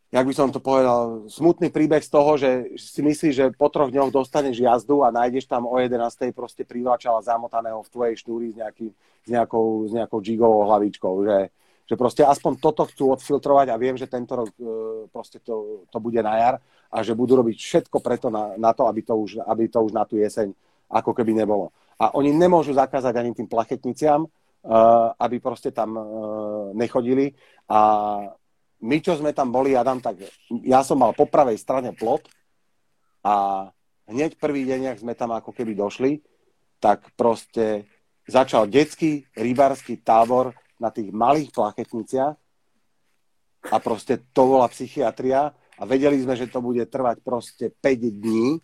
jak 0.08 0.24
by 0.24 0.34
som 0.34 0.48
to 0.48 0.60
povedal, 0.60 1.28
smutný 1.28 1.68
príbeh 1.68 2.00
z 2.00 2.08
toho, 2.08 2.40
že 2.40 2.72
si 2.80 3.04
myslíš, 3.04 3.32
že 3.36 3.46
po 3.52 3.68
troch 3.68 3.92
dňoch 3.92 4.08
dostaneš 4.08 4.56
jazdu 4.56 5.04
a 5.04 5.12
nájdeš 5.12 5.44
tam 5.44 5.68
o 5.68 5.76
11. 5.76 6.32
proste 6.32 6.64
privlačala 6.64 7.20
zamotaného 7.20 7.84
v 7.84 7.92
tvojej 7.92 8.14
šnúri 8.24 8.48
s, 8.52 8.56
nejaký, 8.56 8.86
s, 8.96 9.28
nejakou, 9.28 9.84
s 9.84 9.92
nejakou 9.92 10.20
jigovou 10.24 10.64
hlavičkou, 10.64 11.14
že, 11.28 11.52
že 11.84 11.94
proste 12.00 12.24
aspoň 12.24 12.52
toto 12.56 12.88
chcú 12.88 13.12
odfiltrovať 13.20 13.68
a 13.68 13.76
viem, 13.76 14.00
že 14.00 14.08
tento 14.08 14.32
rok 14.32 14.48
e, 14.56 14.64
proste 15.12 15.44
to, 15.44 15.84
to 15.92 15.98
bude 16.00 16.24
na 16.24 16.40
jar 16.40 16.54
a 16.88 17.04
že 17.04 17.12
budú 17.12 17.40
robiť 17.44 17.56
všetko 17.56 18.00
preto 18.00 18.32
na, 18.32 18.56
na 18.56 18.72
to, 18.72 18.88
aby 18.88 19.04
to, 19.04 19.14
už, 19.14 19.44
aby 19.44 19.68
to 19.68 19.78
už 19.84 19.92
na 19.92 20.08
tú 20.08 20.16
jeseň 20.16 20.52
ako 20.88 21.12
keby 21.12 21.36
nebolo. 21.36 21.72
A 22.00 22.16
oni 22.16 22.32
nemôžu 22.32 22.72
zakázať 22.72 23.12
ani 23.20 23.36
tým 23.36 23.44
plachetniciam, 23.44 24.24
uh, 24.24 24.30
aby 25.20 25.36
proste 25.42 25.68
tam 25.68 25.94
uh, 25.94 26.04
nechodili 26.72 27.36
a 27.68 27.80
my, 28.78 28.96
čo 29.02 29.18
sme 29.18 29.34
tam 29.34 29.50
boli, 29.50 29.74
Adam, 29.74 29.98
tak 29.98 30.22
ja 30.62 30.86
som 30.86 31.02
mal 31.02 31.10
po 31.10 31.26
pravej 31.26 31.58
strane 31.58 31.90
plot 31.90 32.30
a 33.26 33.66
hneď 34.06 34.38
prvý 34.38 34.62
deň, 34.70 34.94
ak 34.94 35.02
sme 35.02 35.18
tam 35.18 35.34
ako 35.34 35.50
keby 35.50 35.74
došli, 35.74 36.22
tak 36.78 37.10
proste 37.18 37.90
začal 38.30 38.70
detský 38.70 39.26
rybársky 39.34 39.98
tábor 39.98 40.54
na 40.78 40.94
tých 40.94 41.10
malých 41.10 41.50
plachetniciach 41.50 42.34
a 43.66 43.76
proste 43.82 44.22
to 44.30 44.42
bola 44.46 44.70
psychiatria 44.70 45.50
a 45.78 45.82
vedeli 45.86 46.18
sme, 46.18 46.34
že 46.34 46.50
to 46.50 46.58
bude 46.58 46.82
trvať 46.90 47.22
proste 47.22 47.70
5 47.70 48.18
dní 48.18 48.58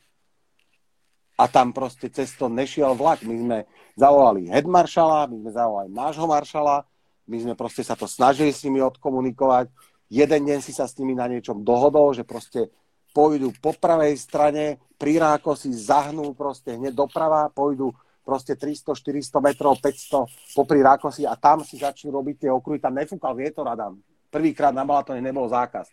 a 1.38 1.44
tam 1.46 1.70
proste 1.70 2.10
cez 2.10 2.34
to 2.34 2.50
nešiel 2.50 2.94
vlak. 2.94 3.22
My 3.22 3.34
sme 3.38 3.58
zavolali 3.94 4.50
headmaršala, 4.50 5.30
my 5.30 5.36
sme 5.46 5.50
zavolali 5.50 5.90
nášho 5.90 6.26
maršala, 6.26 6.86
my 7.30 7.36
sme 7.38 7.54
proste 7.54 7.86
sa 7.86 7.94
to 7.94 8.10
snažili 8.10 8.50
s 8.50 8.66
nimi 8.66 8.82
odkomunikovať, 8.82 9.70
jeden 10.10 10.42
deň 10.46 10.58
si 10.62 10.74
sa 10.74 10.86
s 10.86 10.98
nimi 10.98 11.14
na 11.14 11.30
niečom 11.30 11.62
dohodol, 11.62 12.14
že 12.14 12.26
proste 12.26 12.70
pôjdu 13.14 13.54
po 13.62 13.70
pravej 13.74 14.18
strane, 14.18 14.82
pri 14.98 15.18
si 15.58 15.70
zahnú 15.70 16.34
proste 16.34 16.74
hneď 16.74 16.94
doprava, 16.94 17.50
pôjdu 17.50 17.94
proste 18.24 18.56
300, 18.56 18.96
400 18.96 19.38
metrov, 19.44 19.78
500 19.78 20.56
popri 20.56 20.80
rákosi 20.80 21.28
a 21.28 21.36
tam 21.36 21.60
si 21.60 21.76
začnú 21.76 22.10
robiť 22.10 22.46
tie 22.46 22.50
okruhy. 22.50 22.80
Tam 22.80 22.96
nefúkal 22.96 23.36
vietor, 23.36 23.68
Adam. 23.68 24.00
Prvýkrát 24.32 24.72
na 24.72 24.82
Balatone 24.82 25.20
nebol 25.20 25.44
zákaz. 25.46 25.92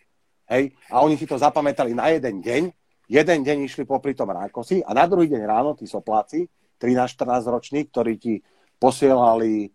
Hej? 0.52 0.76
A 0.92 1.00
oni 1.00 1.16
si 1.16 1.24
to 1.24 1.40
zapamätali 1.40 1.96
na 1.96 2.12
jeden 2.12 2.44
deň. 2.44 2.62
Jeden 3.08 3.40
deň 3.44 3.66
išli 3.66 3.88
popri 3.88 4.12
tom 4.12 4.28
rákosi 4.28 4.84
a 4.84 4.92
na 4.92 5.08
druhý 5.08 5.28
deň 5.28 5.42
ráno 5.44 5.72
tí 5.76 5.88
sopláci, 5.88 6.48
13-14 6.80 7.48
roční, 7.48 7.80
ktorí 7.88 8.14
ti 8.16 8.34
posielali 8.80 9.68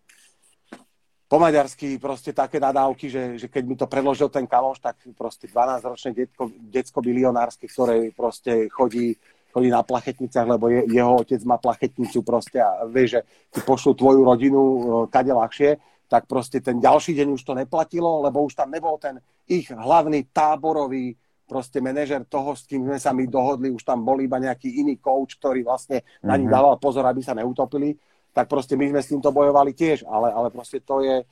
po 1.27 1.37
maďarsky 1.43 1.99
proste 1.99 2.31
také 2.31 2.55
nadávky, 2.55 3.11
že, 3.11 3.23
že 3.35 3.47
keď 3.51 3.63
mi 3.67 3.75
to 3.75 3.83
predložil 3.83 4.31
ten 4.31 4.47
kamoš, 4.47 4.79
tak 4.79 4.95
proste 5.11 5.51
12-ročné 5.51 6.15
detko, 6.15 6.47
detsko 6.55 7.03
bilionárske, 7.03 7.67
ktoré 7.67 8.15
proste 8.15 8.71
chodí, 8.71 9.19
chodí 9.51 9.67
na 9.67 9.83
plachetnicách, 9.83 10.47
lebo 10.47 10.71
je, 10.71 10.87
jeho 10.87 11.19
otec 11.19 11.43
má 11.43 11.59
plachetnicu 11.59 12.23
proste 12.23 12.63
a 12.63 12.87
vie, 12.87 13.11
že 13.11 13.27
ti 13.51 13.59
pošlu 13.59 13.91
tvoju 13.99 14.23
rodinu 14.23 14.61
e, 14.63 14.79
kade 15.11 15.35
ľahšie, 15.35 15.75
tak 16.07 16.25
proste 16.25 16.63
ten 16.63 16.79
ďalší 16.79 17.13
deň 17.13 17.27
už 17.35 17.43
to 17.43 17.53
neplatilo, 17.53 18.23
lebo 18.23 18.47
už 18.47 18.55
tam 18.55 18.71
nebol 18.71 18.95
ten 18.95 19.19
ich 19.47 19.67
hlavný 19.71 20.27
táborový 20.31 21.15
proste 21.47 21.79
manažer 21.79 22.27
toho, 22.27 22.55
s 22.55 22.67
kým 22.67 22.83
sme 22.83 22.99
sa 22.99 23.15
my 23.15 23.23
dohodli, 23.27 23.71
už 23.71 23.83
tam 23.83 24.03
bol 24.03 24.19
iba 24.19 24.35
nejaký 24.35 24.83
iný 24.83 24.99
coach, 24.99 25.39
ktorý 25.39 25.63
vlastne 25.63 26.03
na 26.19 26.35
nich 26.35 26.51
mhm. 26.51 26.55
dával 26.55 26.75
pozor, 26.79 27.07
aby 27.07 27.23
sa 27.23 27.35
neutopili 27.35 27.95
tak 28.37 28.45
proste 28.45 28.77
my 28.77 28.93
sme 28.93 29.01
s 29.01 29.09
týmto 29.09 29.33
bojovali 29.33 29.73
tiež, 29.73 30.05
ale, 30.05 30.29
ale 30.29 30.53
proste 30.53 30.77
to 30.77 31.01
je, 31.01 31.25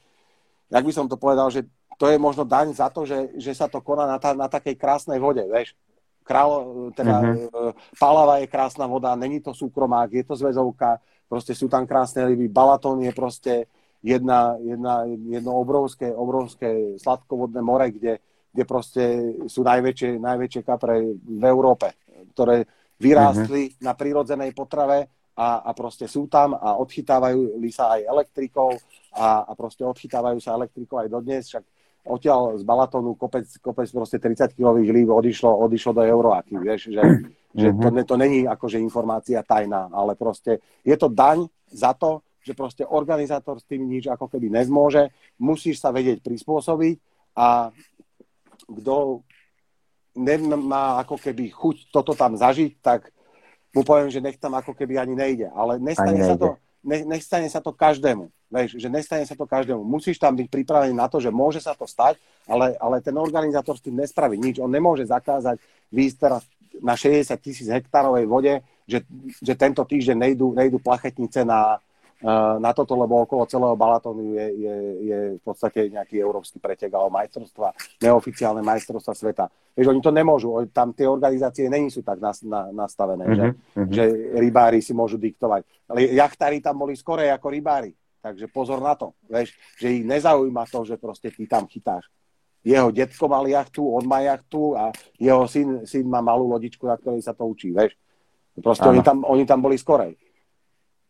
jak 0.73 0.81
by 0.81 0.89
som 0.89 1.05
to 1.05 1.21
povedal, 1.21 1.53
že 1.53 1.69
to 2.01 2.09
je 2.09 2.17
možno 2.17 2.49
daň 2.49 2.73
za 2.73 2.89
to, 2.89 3.05
že, 3.05 3.37
že 3.37 3.53
sa 3.53 3.69
to 3.69 3.77
koná 3.85 4.09
na, 4.09 4.17
ta, 4.17 4.33
na 4.33 4.49
takej 4.49 4.73
krásnej 4.73 5.21
vode, 5.21 5.45
vieš. 5.45 5.77
Král, 6.25 6.65
teda 6.97 7.21
uh-huh. 7.21 7.77
Palava 8.01 8.41
je 8.41 8.49
krásna 8.49 8.89
voda, 8.89 9.13
není 9.13 9.37
to 9.37 9.53
súkromák, 9.53 10.09
je 10.09 10.25
to 10.25 10.33
zväzovka, 10.33 10.97
proste 11.29 11.53
sú 11.53 11.69
tam 11.69 11.85
krásne 11.85 12.25
ryby, 12.25 12.49
Balatón 12.49 13.05
je 13.05 13.13
proste 13.13 13.69
jedna, 14.01 14.57
jedna, 14.61 15.05
jedno 15.07 15.51
obrovské, 15.55 16.11
obrovské 16.13 16.97
sladkovodné 16.99 17.61
more, 17.61 17.91
kde, 17.91 18.19
kde 18.53 18.63
proste 18.63 19.03
sú 19.47 19.63
najväčšie, 19.63 20.19
najväčšie 20.19 20.61
kapre 20.63 21.15
v 21.15 21.43
Európe, 21.43 21.95
ktoré 22.33 22.65
vyrástli 22.95 23.71
uh-huh. 23.71 23.83
na 23.83 23.93
prírodzenej 23.93 24.55
potrave 24.55 25.11
a, 25.35 25.67
a 25.67 25.71
proste 25.75 26.07
sú 26.07 26.31
tam 26.31 26.55
a 26.55 26.79
odchytávajú 26.79 27.59
sa 27.67 27.99
aj 27.99 28.07
elektrikov 28.07 28.79
a, 29.11 29.43
a 29.43 29.51
proste 29.51 29.83
odchytávajú 29.83 30.39
sa 30.39 30.55
elektrikov 30.55 31.03
aj 31.03 31.09
dodnes, 31.11 31.43
však 31.51 31.63
odtiaľ 32.05 32.55
z 32.55 32.63
Balatónu 32.63 33.17
kopec, 33.17 33.49
kopec 33.59 33.89
proste 33.89 34.21
30 34.21 34.55
kilových 34.55 34.89
líb 34.93 35.09
odišlo, 35.11 35.49
odišlo 35.65 35.91
do 35.91 36.03
Euroaky, 36.05 36.55
vieš, 36.55 36.93
že, 36.93 37.03
že 37.51 37.67
to, 37.73 37.89
mhm. 37.91 38.05
to 38.05 38.15
není 38.15 38.39
akože 38.47 38.77
informácia 38.79 39.41
tajná, 39.43 39.89
ale 39.91 40.15
proste 40.15 40.61
je 40.85 40.95
to 40.95 41.11
daň 41.11 41.49
za 41.67 41.91
to, 41.97 42.21
že 42.45 42.53
proste 42.53 42.85
organizátor 42.85 43.57
s 43.57 43.65
tým 43.65 43.89
nič 43.89 44.05
ako 44.05 44.29
keby 44.29 44.53
nezmôže, 44.53 45.09
musíš 45.41 45.81
sa 45.81 45.89
vedieť 45.89 46.21
prispôsobiť 46.21 47.01
a 47.33 47.73
kto 48.69 49.25
nemá 50.15 51.01
ako 51.01 51.17
keby 51.17 51.49
chuť 51.49 51.89
toto 51.89 52.13
tam 52.13 52.37
zažiť, 52.37 52.71
tak 52.79 53.09
mu 53.75 53.83
poviem, 53.83 54.07
že 54.07 54.23
nech 54.23 54.39
tam 54.39 54.55
ako 54.55 54.71
keby 54.71 54.95
ani 54.95 55.17
nejde. 55.17 55.47
Ale 55.51 55.81
nestane, 55.81 56.23
sa 56.23 56.39
to, 56.39 56.55
ne, 56.85 57.03
nestane 57.03 57.49
sa 57.51 57.59
to 57.59 57.75
každému. 57.75 58.31
Vieš, 58.47 58.79
že 58.79 58.87
nestane 58.87 59.27
sa 59.27 59.35
to 59.35 59.43
každému. 59.43 59.83
Musíš 59.83 60.15
tam 60.15 60.31
byť 60.31 60.47
pripravený 60.47 60.95
na 60.95 61.11
to, 61.11 61.19
že 61.19 61.33
môže 61.33 61.59
sa 61.59 61.75
to 61.75 61.83
stať, 61.83 62.15
ale, 62.47 62.77
ale 62.79 63.03
ten 63.03 63.17
organizátor 63.19 63.75
s 63.75 63.83
tým 63.83 63.99
nespraví 63.99 64.39
nič. 64.39 64.63
On 64.63 64.71
nemôže 64.71 65.03
zakázať 65.03 65.59
výjsť 65.91 66.15
teraz 66.15 66.47
na 66.79 66.95
60 66.95 67.35
tisíc 67.43 67.67
hektárovej 67.67 68.23
vode, 68.29 68.53
že, 68.87 69.03
že 69.43 69.53
tento 69.59 69.83
týždeň 69.83 70.15
nejdú, 70.15 70.55
nejdú 70.55 70.77
plachetnice 70.79 71.43
na, 71.43 71.83
na 72.57 72.71
toto, 72.73 72.97
lebo 72.97 73.21
okolo 73.21 73.45
celého 73.45 73.77
Balatónu 73.77 74.33
je, 74.33 74.47
je, 74.57 74.75
je 75.05 75.17
v 75.37 75.41
podstate 75.45 75.93
nejaký 75.93 76.17
európsky 76.17 76.57
pretek 76.57 76.89
alebo 76.89 77.13
majstrovstva, 77.13 77.69
neoficiálne 78.01 78.65
majstrovstva 78.65 79.13
sveta. 79.13 79.45
Vieš, 79.77 79.93
oni 79.93 80.01
to 80.01 80.09
nemôžu, 80.09 80.49
tam 80.73 80.89
tie 80.95 81.05
organizácie 81.05 81.69
není 81.69 81.93
sú 81.93 82.01
tak 82.01 82.17
nas, 82.17 82.41
na, 82.41 82.73
nastavené, 82.73 83.29
mm-hmm. 83.29 83.37
že, 83.37 83.47
mhm. 83.77 83.91
že 83.93 84.03
rybári 84.41 84.81
si 84.81 84.97
môžu 84.97 85.21
diktovať. 85.21 85.69
Ale 85.85 86.09
jachtári 86.17 86.63
tam 86.65 86.81
boli 86.81 86.97
skorej 86.97 87.29
ako 87.29 87.47
rybári, 87.53 87.93
takže 88.25 88.49
pozor 88.49 88.81
na 88.81 88.97
to, 88.97 89.13
vieš, 89.29 89.53
že 89.77 90.01
ich 90.01 90.03
nezaujíma 90.07 90.65
to, 90.65 90.81
že 90.81 90.97
proste 90.97 91.29
ty 91.29 91.45
tam 91.45 91.69
chytáš. 91.69 92.09
Jeho 92.65 92.89
detko 92.89 93.29
mal 93.29 93.45
jachtu, 93.45 93.85
on 93.85 94.09
má 94.09 94.25
jachtu 94.25 94.73
a 94.73 94.89
jeho 95.21 95.45
syn, 95.45 95.85
syn 95.85 96.09
má 96.09 96.17
malú 96.25 96.49
lodičku, 96.49 96.89
na 96.89 96.97
ktorej 96.97 97.21
sa 97.21 97.37
to 97.37 97.45
učí, 97.45 97.69
vieš. 97.69 97.93
Proste 98.57 98.89
oni 98.89 99.05
tam, 99.05 99.21
oni 99.21 99.45
tam 99.45 99.61
boli 99.61 99.77
skorej. 99.77 100.17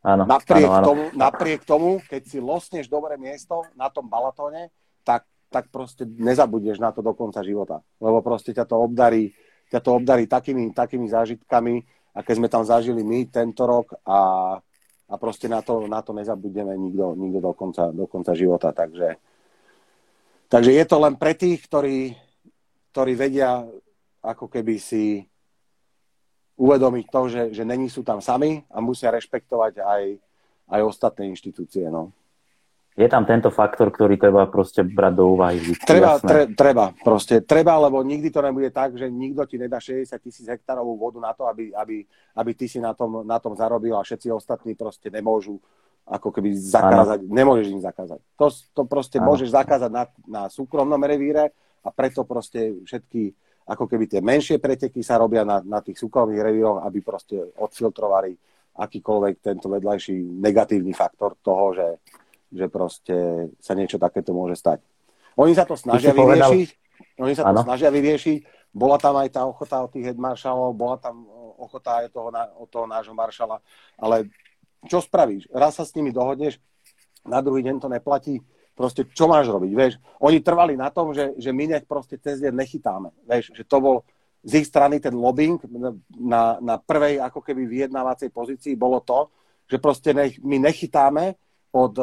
Áno, 0.06 0.24
napriek, 0.30 0.70
áno, 0.70 0.78
áno. 0.78 0.86
Tomu, 0.86 1.04
napriek 1.18 1.62
tomu, 1.66 1.90
keď 2.06 2.22
si 2.30 2.38
losneš 2.38 2.86
dobré 2.86 3.18
miesto 3.18 3.66
na 3.74 3.90
tom 3.90 4.06
balatóne, 4.06 4.70
tak, 5.02 5.26
tak 5.50 5.74
proste 5.74 6.06
nezabudneš 6.06 6.78
na 6.78 6.94
to 6.94 7.02
do 7.02 7.18
konca 7.18 7.42
života. 7.42 7.82
Lebo 7.98 8.22
proste 8.22 8.54
ťa 8.54 8.70
to 8.70 8.78
obdarí, 8.78 9.34
ťa 9.74 9.82
to 9.82 9.98
obdarí 9.98 10.30
takými, 10.30 10.70
takými 10.78 11.10
zážitkami, 11.10 11.82
aké 12.14 12.38
sme 12.38 12.46
tam 12.46 12.62
zažili 12.62 13.02
my 13.02 13.26
tento 13.34 13.66
rok 13.66 13.98
a, 14.06 14.54
a 15.10 15.14
proste 15.18 15.50
na 15.50 15.66
to, 15.66 15.90
na 15.90 16.06
to 16.06 16.14
nezabudneme 16.14 16.78
nikto, 16.78 17.18
nikto 17.18 17.40
do, 17.42 17.52
konca, 17.58 17.90
do 17.90 18.06
konca 18.06 18.38
života. 18.38 18.70
Takže, 18.78 19.18
takže 20.54 20.70
je 20.70 20.86
to 20.86 21.02
len 21.02 21.18
pre 21.18 21.34
tých, 21.34 21.66
ktorí, 21.66 22.14
ktorí 22.94 23.12
vedia 23.18 23.66
ako 24.22 24.54
keby 24.54 24.78
si 24.78 25.26
uvedomiť 26.56 27.06
to, 27.12 27.22
že, 27.28 27.44
že 27.52 27.64
není 27.68 27.92
sú 27.92 28.02
tam 28.02 28.24
sami 28.24 28.64
a 28.72 28.80
musia 28.80 29.12
rešpektovať 29.12 29.84
aj, 29.84 30.04
aj 30.72 30.82
ostatné 30.88 31.28
inštitúcie. 31.28 31.92
No. 31.92 32.16
je 32.96 33.08
tam 33.12 33.28
tento 33.28 33.52
faktor, 33.52 33.92
ktorý 33.92 34.16
treba 34.16 34.48
proste 34.48 34.80
brať 34.88 35.14
do 35.20 35.36
úvahy. 35.36 35.60
Treba, 35.84 36.16
tre, 36.24 36.48
treba, 36.56 36.96
proste 36.96 37.44
treba, 37.44 37.76
lebo 37.76 38.00
nikdy 38.00 38.32
to 38.32 38.40
nebude 38.40 38.72
tak, 38.72 38.96
že 38.96 39.12
nikto 39.12 39.44
ti 39.44 39.60
nedá 39.60 39.84
60 39.84 40.16
tisíc 40.24 40.48
hektárovú 40.48 40.96
vodu 40.96 41.20
na 41.20 41.36
to, 41.36 41.44
aby, 41.44 41.76
aby, 41.76 42.08
aby 42.40 42.52
ty 42.56 42.72
si 42.72 42.80
na 42.80 42.96
tom, 42.96 43.28
na 43.28 43.36
tom 43.44 43.52
zarobil 43.52 44.00
a 44.00 44.08
všetci 44.08 44.32
ostatní 44.32 44.80
proste 44.80 45.12
nemôžu 45.12 45.60
ako 46.06 46.30
keby 46.30 46.54
zakázať, 46.54 47.20
ano. 47.26 47.34
nemôžeš 47.34 47.68
im 47.74 47.82
zakázať. 47.82 48.20
To, 48.38 48.48
to 48.48 48.82
proste 48.86 49.18
ano. 49.18 49.28
môžeš 49.34 49.50
zakázať 49.52 49.92
na, 49.92 50.04
na 50.24 50.42
súkromnom 50.48 51.02
revíre 51.02 51.52
a 51.82 51.90
preto 51.92 52.24
proste 52.24 52.78
všetky 52.86 53.34
ako 53.66 53.90
keby 53.90 54.06
tie 54.06 54.22
menšie 54.22 54.62
preteky 54.62 55.02
sa 55.02 55.18
robia 55.18 55.42
na, 55.42 55.58
na 55.66 55.82
tých 55.82 55.98
súkromných 55.98 56.42
revíroch, 56.42 56.86
aby 56.86 57.02
proste 57.02 57.50
odfiltrovali 57.58 58.38
akýkoľvek 58.78 59.36
tento 59.42 59.68
vedľajší 59.72 60.16
negatívny 60.38 60.94
faktor 60.94 61.40
toho, 61.42 61.74
že, 61.74 61.90
že 62.52 62.66
proste 62.70 63.50
sa 63.58 63.74
niečo 63.74 63.98
takéto 63.98 64.36
môže 64.36 64.60
stať. 64.60 64.84
Oni 65.40 65.58
sa 65.58 65.66
to 65.66 65.74
snažia 65.74 66.14
vyriešiť, 66.14 66.70
oni 67.20 67.34
sa 67.34 67.44
to 67.50 67.64
snažia 67.66 67.90
vyriešiť, 67.90 68.38
bola 68.76 69.00
tam 69.00 69.16
aj 69.18 69.30
tá 69.32 69.42
ochota 69.48 69.82
od 69.82 69.90
tých 69.92 70.14
headmaršalov, 70.14 70.76
bola 70.76 71.00
tam 71.00 71.26
ochota 71.56 72.04
aj 72.04 72.12
toho, 72.12 72.30
od 72.60 72.68
toho 72.68 72.86
nášho 72.86 73.16
maršala, 73.16 73.64
ale 73.96 74.30
čo 74.86 75.02
spravíš? 75.02 75.50
Raz 75.50 75.80
sa 75.80 75.88
s 75.88 75.96
nimi 75.98 76.14
dohodneš, 76.14 76.62
na 77.26 77.42
druhý 77.42 77.66
deň 77.66 77.82
to 77.82 77.90
neplatí, 77.90 78.44
proste 78.76 79.08
čo 79.08 79.26
máš 79.32 79.48
robiť, 79.48 79.72
vieš? 79.72 79.94
Oni 80.20 80.44
trvali 80.44 80.76
na 80.76 80.92
tom, 80.92 81.16
že, 81.16 81.34
že 81.40 81.56
my 81.56 81.72
nech 81.72 81.88
proste 81.88 82.20
cez 82.20 82.44
deň 82.44 82.54
nechytáme, 82.54 83.10
vieš? 83.24 83.56
Že 83.56 83.64
to 83.64 83.78
bol, 83.80 83.96
z 84.46 84.62
ich 84.62 84.68
strany 84.68 85.02
ten 85.02 85.16
lobbying 85.16 85.58
na, 86.20 86.60
na 86.60 86.76
prvej 86.78 87.24
ako 87.24 87.42
keby 87.42 87.66
vyjednávacej 87.66 88.30
pozícii 88.30 88.76
bolo 88.78 89.02
to, 89.02 89.32
že 89.66 89.82
proste 89.82 90.14
nech, 90.14 90.38
my 90.44 90.62
nechytáme 90.62 91.34
od, 91.74 91.96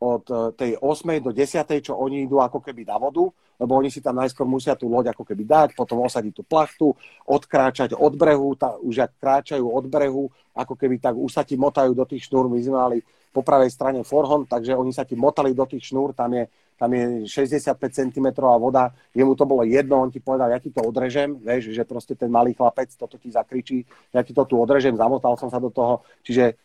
od 0.00 0.24
tej 0.56 0.80
8. 0.80 1.20
do 1.20 1.30
10. 1.34 1.84
čo 1.84 1.92
oni 1.98 2.24
idú 2.24 2.40
ako 2.40 2.64
keby 2.64 2.88
na 2.88 2.96
vodu, 2.96 3.28
lebo 3.60 3.78
oni 3.78 3.92
si 3.92 4.02
tam 4.02 4.18
najskôr 4.18 4.48
musia 4.48 4.74
tú 4.74 4.90
loď 4.90 5.14
ako 5.14 5.22
keby 5.22 5.46
dať, 5.46 5.68
potom 5.78 6.02
osadiť 6.02 6.32
tú 6.34 6.42
plachtu, 6.42 6.90
odkráčať 7.30 7.94
od 7.94 8.12
brehu, 8.18 8.58
tá, 8.58 8.74
už 8.82 9.06
ak 9.06 9.12
kráčajú 9.22 9.62
od 9.62 9.84
brehu, 9.86 10.26
ako 10.56 10.74
keby 10.74 10.98
tak 10.98 11.14
už 11.14 11.30
sa 11.30 11.46
ti 11.46 11.54
motajú 11.54 11.94
do 11.94 12.02
tých 12.02 12.26
šnúr, 12.26 12.50
my 12.50 12.58
sme 12.58 12.74
mali 12.74 12.98
po 13.32 13.40
pravej 13.40 13.72
strane 13.72 14.04
forhon, 14.04 14.44
takže 14.44 14.76
oni 14.76 14.92
sa 14.92 15.08
ti 15.08 15.16
motali 15.16 15.56
do 15.56 15.64
tých 15.64 15.90
šnúr, 15.90 16.12
tam 16.12 16.36
je 16.36 16.44
tam 16.82 16.90
je 16.98 17.30
65 17.30 17.78
cm 17.78 18.26
voda, 18.58 18.90
jemu 19.14 19.38
to 19.38 19.46
bolo 19.46 19.62
jedno, 19.62 20.02
on 20.02 20.10
ti 20.10 20.18
povedal, 20.18 20.50
ja 20.50 20.58
ti 20.58 20.74
to 20.74 20.82
odrežem, 20.82 21.38
vieš, 21.38 21.70
že 21.70 21.86
proste 21.86 22.18
ten 22.18 22.26
malý 22.26 22.58
chlapec 22.58 22.90
toto 22.98 23.22
ti 23.22 23.30
zakričí, 23.30 23.86
ja 24.10 24.26
ti 24.26 24.34
to 24.34 24.42
tu 24.42 24.58
odrežem, 24.58 24.98
zamotal 24.98 25.38
som 25.38 25.46
sa 25.46 25.62
do 25.62 25.70
toho, 25.70 26.02
čiže, 26.26 26.58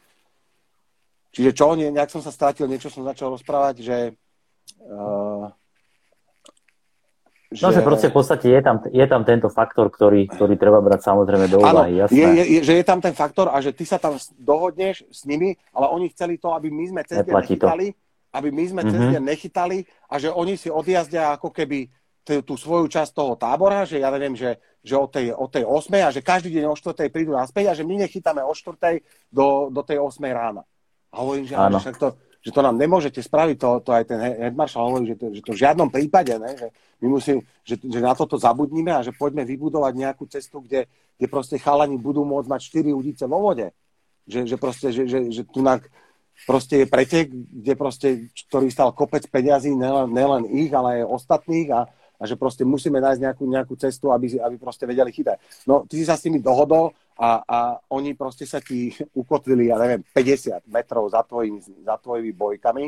čiže 1.37 1.53
čo, 1.53 1.77
nejak 1.77 2.09
som 2.09 2.25
sa 2.25 2.33
strátil, 2.33 2.65
niečo 2.65 2.89
som 2.89 3.05
začal 3.05 3.29
rozprávať, 3.29 3.75
že 3.85 3.97
uh, 4.89 5.53
že... 7.47 7.63
No, 7.63 7.71
že 7.71 7.79
proste 7.79 8.11
v 8.11 8.15
podstate 8.19 8.47
je 8.51 8.59
tam, 8.59 8.83
je 8.83 9.05
tam 9.07 9.23
tento 9.23 9.47
faktor, 9.47 9.87
ktorý, 9.87 10.27
ktorý 10.27 10.59
treba 10.59 10.83
brať 10.83 11.07
samozrejme 11.07 11.47
do 11.47 11.63
úvahy, 11.63 12.03
jasné. 12.03 12.19
Je, 12.19 12.27
je, 12.27 12.59
že 12.59 12.73
je 12.75 12.83
tam 12.83 12.99
ten 12.99 13.15
faktor 13.15 13.47
a 13.47 13.63
že 13.63 13.71
ty 13.71 13.87
sa 13.87 13.95
tam 13.95 14.19
dohodneš 14.35 15.07
s 15.07 15.23
nimi, 15.23 15.55
ale 15.71 15.87
oni 15.95 16.11
chceli 16.11 16.35
to, 16.35 16.51
aby 16.51 16.67
my 16.67 16.85
sme 16.91 17.01
cez 17.07 17.23
nechytali, 17.23 17.95
to 17.95 17.97
aby 18.35 18.49
my 18.51 18.63
sme 18.67 18.81
mm-hmm. 18.83 18.91
cez 18.91 19.01
mhm. 19.01 19.11
deň 19.15 19.23
nechytali 19.23 19.77
a 20.11 20.15
že 20.19 20.29
oni 20.29 20.53
si 20.59 20.67
odjazdia 20.67 21.31
ako 21.39 21.49
keby 21.55 21.87
t- 22.27 22.43
tú 22.43 22.59
svoju 22.59 22.91
časť 22.91 23.15
toho 23.15 23.39
tábora, 23.39 23.87
že 23.87 24.03
ja 24.03 24.11
neviem, 24.11 24.35
že, 24.35 24.59
že 24.83 24.99
od, 24.99 25.07
tej, 25.07 25.31
tej 25.31 25.63
8. 25.63 26.03
a 26.03 26.09
že 26.11 26.19
každý 26.19 26.51
deň 26.51 26.67
o 26.67 26.75
4. 26.75 27.07
prídu 27.07 27.31
naspäť 27.31 27.71
a 27.71 27.77
že 27.79 27.87
my 27.87 28.03
nechytáme 28.03 28.43
o 28.43 28.51
4. 28.51 28.75
do, 29.31 29.71
do 29.71 29.81
tej 29.87 30.03
8. 30.03 30.19
rána. 30.27 30.67
A 31.07 31.23
hovorím, 31.23 31.47
že, 31.47 31.55
že, 31.55 31.95
to, 31.95 32.19
že 32.47 32.55
to 32.55 32.63
nám 32.63 32.79
nemôžete 32.79 33.19
spraviť, 33.19 33.59
to, 33.59 33.69
to 33.83 33.91
aj 33.91 34.07
ten 34.07 34.23
headmaršal 34.23 34.87
hovorí, 34.87 35.11
že 35.11 35.19
to, 35.19 35.35
že 35.35 35.43
to 35.43 35.51
v 35.51 35.61
žiadnom 35.67 35.91
prípade, 35.91 36.31
ne, 36.39 36.55
že 36.55 36.71
my 37.03 37.19
musím, 37.19 37.43
že, 37.67 37.75
že 37.75 37.99
na 37.99 38.15
toto 38.15 38.39
zabudníme 38.39 38.87
a 38.87 39.03
že 39.03 39.11
poďme 39.11 39.43
vybudovať 39.43 39.93
nejakú 39.99 40.31
cestu, 40.31 40.63
kde, 40.63 40.87
kde 41.19 41.27
proste 41.27 41.59
chalani 41.59 41.99
budú 41.99 42.23
môcť 42.23 42.47
mať 42.47 42.61
4 42.71 42.95
udice 42.95 43.27
vo 43.27 43.43
vode. 43.43 43.75
Že, 44.31 44.47
že 44.47 44.55
proste, 44.55 44.87
že, 44.95 45.03
že, 45.11 45.19
že 45.27 45.43
tu 45.43 45.59
proste 46.47 46.83
je 46.83 46.87
pretek, 46.87 47.27
kde 47.35 47.73
proste, 47.75 48.07
ktorý 48.47 48.71
stal 48.71 48.95
kopec 48.95 49.27
peňazí, 49.27 49.75
nelen, 49.75 50.15
nelen 50.15 50.47
ich, 50.47 50.71
ale 50.71 51.03
aj 51.03 51.11
ostatných 51.11 51.67
a, 51.75 51.91
a 52.17 52.23
že 52.25 52.35
proste 52.35 52.65
musíme 52.65 52.97
nájsť 52.97 53.21
nejakú, 53.21 53.43
nejakú 53.45 53.73
cestu, 53.77 54.09
aby, 54.09 54.41
aby 54.41 54.55
proste 54.57 54.89
vedeli 54.89 55.13
chytať. 55.13 55.65
No, 55.69 55.85
ty 55.85 56.01
si 56.01 56.05
sa 56.05 56.17
s 56.17 56.25
nimi 56.25 56.41
dohodol 56.41 56.89
a, 57.17 57.41
a 57.45 57.57
oni 57.93 58.17
proste 58.17 58.49
sa 58.49 58.57
ti 58.57 58.89
ukotvili, 59.21 59.69
ja 59.69 59.77
neviem, 59.77 60.01
50 60.01 60.65
metrov 60.69 61.09
za 61.13 61.21
tvojimi, 61.25 61.85
za 61.85 61.95
tvojimi 62.01 62.31
bojkami 62.33 62.85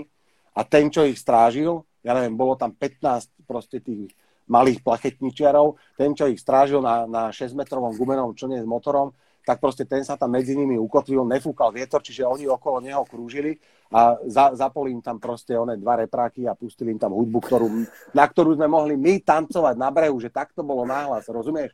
a 0.58 0.62
ten, 0.66 0.90
čo 0.90 1.06
ich 1.06 1.22
strážil, 1.22 1.86
ja 2.02 2.18
neviem, 2.18 2.34
bolo 2.34 2.58
tam 2.58 2.74
15 2.74 3.46
proste 3.46 3.80
tých 3.84 4.12
malých 4.50 4.82
plachetničiarov, 4.82 5.78
ten, 5.94 6.18
čo 6.18 6.26
ich 6.26 6.42
strážil 6.42 6.82
na, 6.82 7.06
na 7.06 7.30
6-metrovom 7.30 7.94
gumenom 7.94 8.34
člne 8.34 8.58
s 8.58 8.66
motorom, 8.66 9.14
tak 9.46 9.58
proste 9.58 9.88
ten 9.88 10.04
sa 10.06 10.20
tam 10.20 10.36
medzi 10.36 10.54
nimi 10.54 10.76
ukotvil, 10.78 11.26
nefúkal 11.26 11.74
vietor, 11.74 12.04
čiže 12.04 12.28
oni 12.28 12.46
okolo 12.46 12.84
neho 12.84 13.02
krúžili 13.08 13.58
a 13.90 14.22
za, 14.30 14.54
zapoli 14.54 14.94
im 14.94 15.02
tam 15.02 15.18
proste 15.18 15.58
one 15.58 15.74
dva 15.80 15.98
repráky 16.06 16.46
a 16.46 16.54
pustili 16.54 16.94
im 16.94 17.02
tam 17.02 17.16
hudbu, 17.16 17.40
ktorú, 17.42 17.68
na 18.14 18.26
ktorú 18.30 18.54
sme 18.54 18.70
mohli 18.70 18.94
my 18.94 19.18
tancovať 19.26 19.76
na 19.80 19.90
brehu, 19.90 20.22
že 20.22 20.30
takto 20.30 20.62
bolo 20.62 20.86
náhlas, 20.86 21.26
rozumieš? 21.26 21.74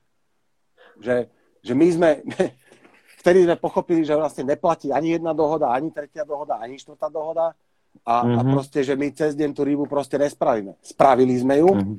Že, 1.03 1.27
že 1.59 1.73
my 1.75 1.87
sme, 1.91 2.09
vtedy 3.21 3.43
sme 3.43 3.59
pochopili, 3.59 4.07
že 4.07 4.15
vlastne 4.15 4.47
neplatí 4.47 4.95
ani 4.95 5.19
jedna 5.19 5.35
dohoda, 5.35 5.75
ani 5.75 5.91
tretia 5.91 6.23
dohoda, 6.23 6.61
ani 6.63 6.79
štvrtá 6.79 7.11
dohoda 7.11 7.51
a, 8.05 8.15
mm-hmm. 8.23 8.39
a 8.39 8.41
mhm. 8.43 8.51
proste, 8.55 8.79
že 8.87 8.95
my 8.95 9.07
cez 9.11 9.35
deň 9.35 9.51
tú 9.51 9.67
rybu 9.67 9.83
proste 9.89 10.15
nespravíme. 10.15 10.79
Spravili 10.79 11.35
sme 11.35 11.59
ju, 11.59 11.69
mm-hmm. 11.75 11.97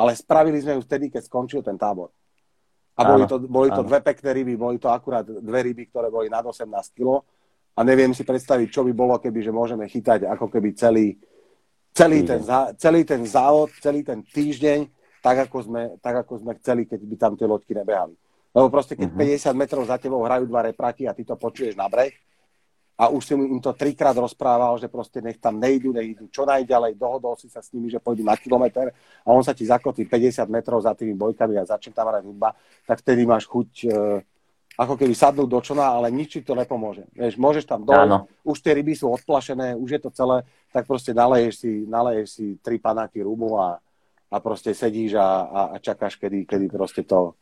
ale 0.00 0.16
spravili 0.16 0.64
sme 0.64 0.78
ju 0.78 0.80
vtedy, 0.86 1.12
keď 1.12 1.28
skončil 1.28 1.60
ten 1.60 1.76
tábor. 1.76 2.08
A 2.98 3.02
boli 3.06 3.24
to, 3.30 3.36
boli 3.46 3.70
to 3.70 3.82
dve 3.86 4.02
pekné 4.02 4.30
ryby, 4.42 4.54
boli 4.58 4.76
to 4.82 4.90
akurát 4.90 5.22
dve 5.22 5.60
ryby, 5.70 5.86
ktoré 5.86 6.10
boli 6.10 6.26
nad 6.26 6.42
18 6.42 6.66
kg. 6.98 7.22
A 7.78 7.86
neviem 7.86 8.10
si 8.10 8.26
predstaviť, 8.26 8.74
čo 8.74 8.82
by 8.82 8.90
bolo, 8.90 9.22
keby 9.22 9.38
že 9.38 9.54
môžeme 9.54 9.86
chytať 9.86 10.26
ako 10.26 10.50
keby 10.50 10.74
celý, 10.74 11.14
celý, 11.94 12.26
ten, 12.26 12.42
celý 12.74 13.06
ten 13.06 13.22
závod, 13.22 13.70
celý 13.78 14.02
ten 14.02 14.26
týždeň, 14.26 14.90
tak 15.22 15.46
ako 15.46 15.70
sme, 15.70 15.82
tak 16.02 16.26
ako 16.26 16.42
sme 16.42 16.58
chceli, 16.58 16.90
keď 16.90 17.00
by 17.06 17.16
tam 17.16 17.32
tie 17.38 17.46
loďky 17.46 17.78
nebehali. 17.78 18.18
Lebo 18.50 18.66
proste, 18.66 18.98
keď 18.98 19.14
uh-huh. 19.14 19.54
50 19.54 19.54
metrov 19.54 19.86
za 19.86 19.94
tebou 20.02 20.26
hrajú 20.26 20.50
dva 20.50 20.66
repraky 20.66 21.06
a 21.06 21.14
ty 21.14 21.22
to 21.22 21.38
počuješ 21.38 21.78
na 21.78 21.86
breh, 21.86 22.10
a 22.98 23.14
už 23.14 23.22
si 23.22 23.32
im 23.38 23.62
to 23.62 23.70
trikrát 23.78 24.18
rozprával, 24.18 24.74
že 24.82 24.90
proste 24.90 25.22
nech 25.22 25.38
tam 25.38 25.62
nejdu, 25.62 25.94
nech 25.94 26.18
idú 26.18 26.26
čo 26.34 26.42
najďalej, 26.42 26.98
dohodol 26.98 27.38
si 27.38 27.46
sa 27.46 27.62
s 27.62 27.70
nimi, 27.70 27.86
že 27.86 28.02
pôjdu 28.02 28.26
na 28.26 28.34
kilometr 28.34 28.90
a 29.22 29.28
on 29.30 29.46
sa 29.46 29.54
ti 29.54 29.62
zakotí 29.62 30.02
50 30.02 30.50
metrov 30.50 30.82
za 30.82 30.98
tými 30.98 31.14
bojkami 31.14 31.54
a 31.54 31.62
začne 31.62 31.94
tam 31.94 32.10
hrať 32.10 32.26
hudba, 32.26 32.58
tak 32.90 32.98
vtedy 33.06 33.22
máš 33.22 33.46
chuť 33.46 33.70
e, 33.86 33.88
ako 34.74 34.98
keby 34.98 35.14
sadnúť 35.14 35.46
do 35.46 35.60
čona, 35.62 35.94
ale 35.94 36.10
nič 36.10 36.38
ti 36.38 36.40
to 36.42 36.58
nepomôže. 36.58 37.06
Vieš, 37.14 37.38
môžeš 37.38 37.70
tam 37.70 37.86
dole, 37.86 38.26
už 38.42 38.58
tie 38.58 38.74
ryby 38.74 38.98
sú 38.98 39.14
odplašené, 39.14 39.78
už 39.78 39.88
je 39.94 40.00
to 40.02 40.10
celé, 40.10 40.42
tak 40.74 40.90
proste 40.90 41.14
naleješ 41.14 41.54
si, 41.54 41.86
naleješ 41.86 42.26
si 42.34 42.46
tri 42.58 42.82
panáky 42.82 43.22
rumu 43.22 43.62
a, 43.62 43.78
a 44.26 44.36
proste 44.42 44.74
sedíš 44.74 45.14
a, 45.14 45.46
a, 45.46 45.60
a 45.74 45.76
čakáš, 45.78 46.18
kedy, 46.18 46.50
kedy 46.50 46.66
proste 46.66 47.06
to, 47.06 47.38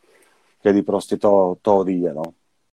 kedy 0.60 0.84
proste 0.84 1.16
to, 1.16 1.56
to 1.64 1.70
odíde, 1.80 2.12
no. 2.12 2.36